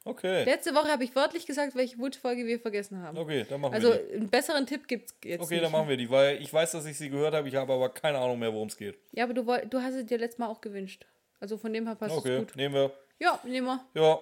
Okay. 0.05 0.45
Letzte 0.45 0.73
Woche 0.73 0.87
habe 0.89 1.03
ich 1.03 1.13
wörtlich 1.15 1.45
gesagt, 1.45 1.75
welche 1.75 1.97
Wunschfolge 1.99 2.45
wir 2.47 2.59
vergessen 2.59 3.03
haben. 3.03 3.17
Okay, 3.17 3.45
dann 3.47 3.61
machen 3.61 3.73
Also 3.75 3.89
wir 3.89 3.97
die. 3.99 4.13
einen 4.15 4.29
besseren 4.29 4.65
Tipp 4.65 4.87
gibt 4.87 5.09
es 5.11 5.15
jetzt 5.23 5.41
Okay, 5.41 5.55
nicht. 5.55 5.63
dann 5.65 5.71
machen 5.71 5.89
wir 5.89 5.97
die, 5.97 6.09
weil 6.09 6.41
ich 6.41 6.51
weiß, 6.51 6.71
dass 6.71 6.85
ich 6.85 6.97
sie 6.97 7.09
gehört 7.11 7.35
habe, 7.35 7.47
ich 7.47 7.55
habe 7.55 7.71
aber 7.73 7.89
keine 7.89 8.17
Ahnung 8.17 8.39
mehr, 8.39 8.51
worum 8.51 8.67
es 8.69 8.77
geht. 8.77 8.97
Ja, 9.11 9.25
aber 9.25 9.33
du, 9.35 9.43
du 9.43 9.81
hast 9.81 9.93
es 9.93 10.05
dir 10.07 10.17
letztes 10.17 10.39
Mal 10.39 10.47
auch 10.47 10.61
gewünscht. 10.61 11.05
Also 11.39 11.57
von 11.57 11.71
dem 11.73 11.85
her 11.85 11.95
passt 11.95 12.13
es 12.13 12.17
Okay, 12.19 12.39
gut. 12.39 12.55
nehmen 12.55 12.73
wir. 12.73 12.91
Ja, 13.19 13.39
nehmen 13.43 13.67
wir. 13.67 13.85
Ja. 13.93 14.19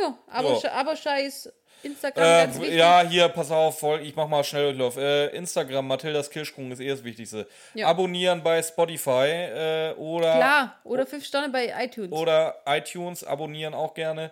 Ja, 0.00 0.18
aber, 0.28 0.60
Ja. 0.62 0.72
Aber 0.72 0.96
scheiß 0.96 1.52
Instagram 1.82 2.22
ganz 2.24 2.56
Äh, 2.56 2.60
wichtig. 2.62 2.74
ja, 2.78 3.02
hier, 3.08 3.28
pass 3.28 3.50
auf, 3.50 3.82
ich 4.02 4.16
mach 4.16 4.26
mal 4.26 4.42
schnell 4.42 4.64
Durchlauf. 4.72 4.96
Äh, 4.96 5.26
Instagram, 5.36 5.86
Mathildas 5.86 6.30
Kirschkuchen 6.30 6.72
ist 6.72 6.80
eh 6.80 6.88
das 6.88 7.04
Wichtigste. 7.04 7.46
Ja. 7.74 7.88
Abonnieren 7.88 8.42
bei 8.42 8.62
Spotify 8.62 9.26
äh, 9.28 9.92
oder, 9.94 10.36
Klar, 10.36 10.80
oder 10.84 11.06
fünf 11.06 11.24
Sterne 11.26 11.50
bei 11.50 11.72
iTunes. 11.84 12.12
oder 12.12 12.56
iTunes, 12.66 13.22
abonnieren 13.24 13.74
auch 13.74 13.92
gerne. 13.94 14.30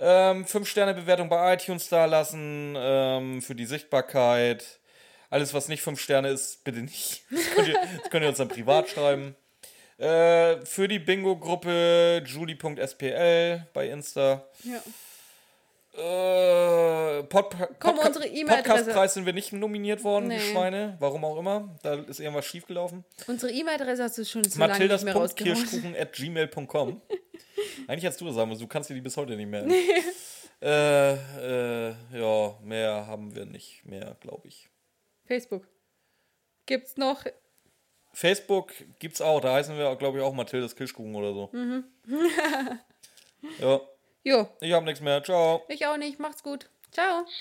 Ähm, 0.00 0.46
fünf 0.46 0.68
Sterne 0.68 0.94
Bewertung 0.94 1.28
bei 1.28 1.54
iTunes 1.54 1.88
da 1.90 2.06
lassen 2.06 2.74
ähm, 2.76 3.42
für 3.42 3.54
die 3.54 3.66
Sichtbarkeit. 3.66 4.78
Alles, 5.28 5.54
was 5.54 5.68
nicht 5.68 5.82
fünf 5.82 6.00
Sterne 6.00 6.28
ist, 6.30 6.64
bitte 6.64 6.80
nicht. 6.80 7.22
Das 7.30 7.54
könnt 7.54 7.68
ihr, 7.68 7.74
das 8.02 8.10
könnt 8.10 8.22
ihr 8.24 8.28
uns 8.30 8.38
dann 8.38 8.48
privat 8.48 8.88
schreiben. 8.88 9.36
Äh, 10.00 10.64
für 10.64 10.88
die 10.88 10.98
Bingo-Gruppe 10.98 12.22
julie.spl 12.24 13.66
bei 13.74 13.88
Insta. 13.90 14.46
Ja. 14.64 14.82
Äh, 15.92 17.22
Pod 17.24 17.54
Komm, 17.78 17.96
Podca- 17.98 18.06
unsere 18.06 18.26
E-Mail-Adresse. 18.28 18.62
Podcastpreis 18.68 19.14
sind 19.14 19.26
wir 19.26 19.32
nicht 19.32 19.52
nominiert 19.52 20.02
worden, 20.04 20.30
die 20.30 20.36
Nee. 20.36 20.52
Schweine. 20.52 20.96
Warum 21.00 21.24
auch 21.24 21.36
immer. 21.38 21.76
Da 21.82 21.94
ist 21.94 22.20
irgendwas 22.20 22.46
schiefgelaufen. 22.46 23.04
Unsere 23.26 23.52
E-Mail-Adresse 23.52 24.04
hast 24.04 24.16
du 24.16 24.24
schon 24.24 24.44
so 24.44 24.58
lange 24.58 24.78
nicht 24.78 25.02
mehr. 25.04 25.14
Mathildas.kirschkuchen.gmail.com 25.14 27.02
Eigentlich 27.88 28.06
hast 28.06 28.20
du 28.20 28.26
das 28.26 28.36
sagen 28.36 28.48
müssen, 28.48 28.62
du 28.62 28.68
kannst 28.68 28.88
dir 28.88 28.94
die 28.94 29.00
bis 29.00 29.16
heute 29.16 29.36
nicht 29.36 29.48
merken. 29.50 29.70
äh, 30.62 31.12
äh, 31.88 31.94
ja, 32.14 32.54
mehr 32.62 33.06
haben 33.06 33.34
wir 33.34 33.44
nicht 33.44 33.84
mehr, 33.84 34.16
glaube 34.20 34.48
ich. 34.48 34.70
Facebook. 35.26 35.66
Gibt's 36.66 36.96
noch? 36.96 37.24
Facebook 38.12 38.72
gibt's 38.98 39.20
auch, 39.20 39.40
da 39.40 39.54
heißen 39.54 39.76
wir, 39.76 39.96
glaube 39.96 40.18
ich, 40.18 40.24
auch 40.24 40.34
Mathildas 40.34 40.76
Kirschkuchen 40.76 41.14
oder 41.14 41.32
so. 41.32 41.48
Mhm. 41.52 41.84
ja, 43.58 43.80
Jo, 44.22 44.54
ich 44.60 44.72
habe 44.72 44.84
nichts 44.84 45.00
mehr. 45.00 45.22
Ciao. 45.22 45.64
ich 45.68 45.86
auch 45.86 45.96
nicht. 45.96 46.18
Macht's 46.18 46.42
gut. 46.42 46.68
Ciao. 46.92 47.24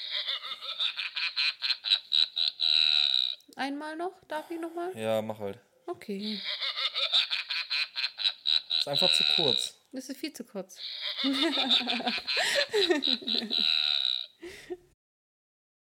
Einmal 3.57 3.97
noch? 3.97 4.13
Darf 4.29 4.49
ich 4.49 4.57
noch 4.59 4.73
mal? 4.73 4.97
Ja, 4.97 5.21
mach 5.21 5.39
halt. 5.39 5.59
Okay. 5.87 6.39
Ist 8.79 8.87
einfach 8.87 9.13
zu 9.13 9.25
kurz. 9.35 9.75
Das 9.91 10.07
ist 10.07 10.17
viel 10.17 10.31
zu 10.31 10.45
kurz. 10.45 10.77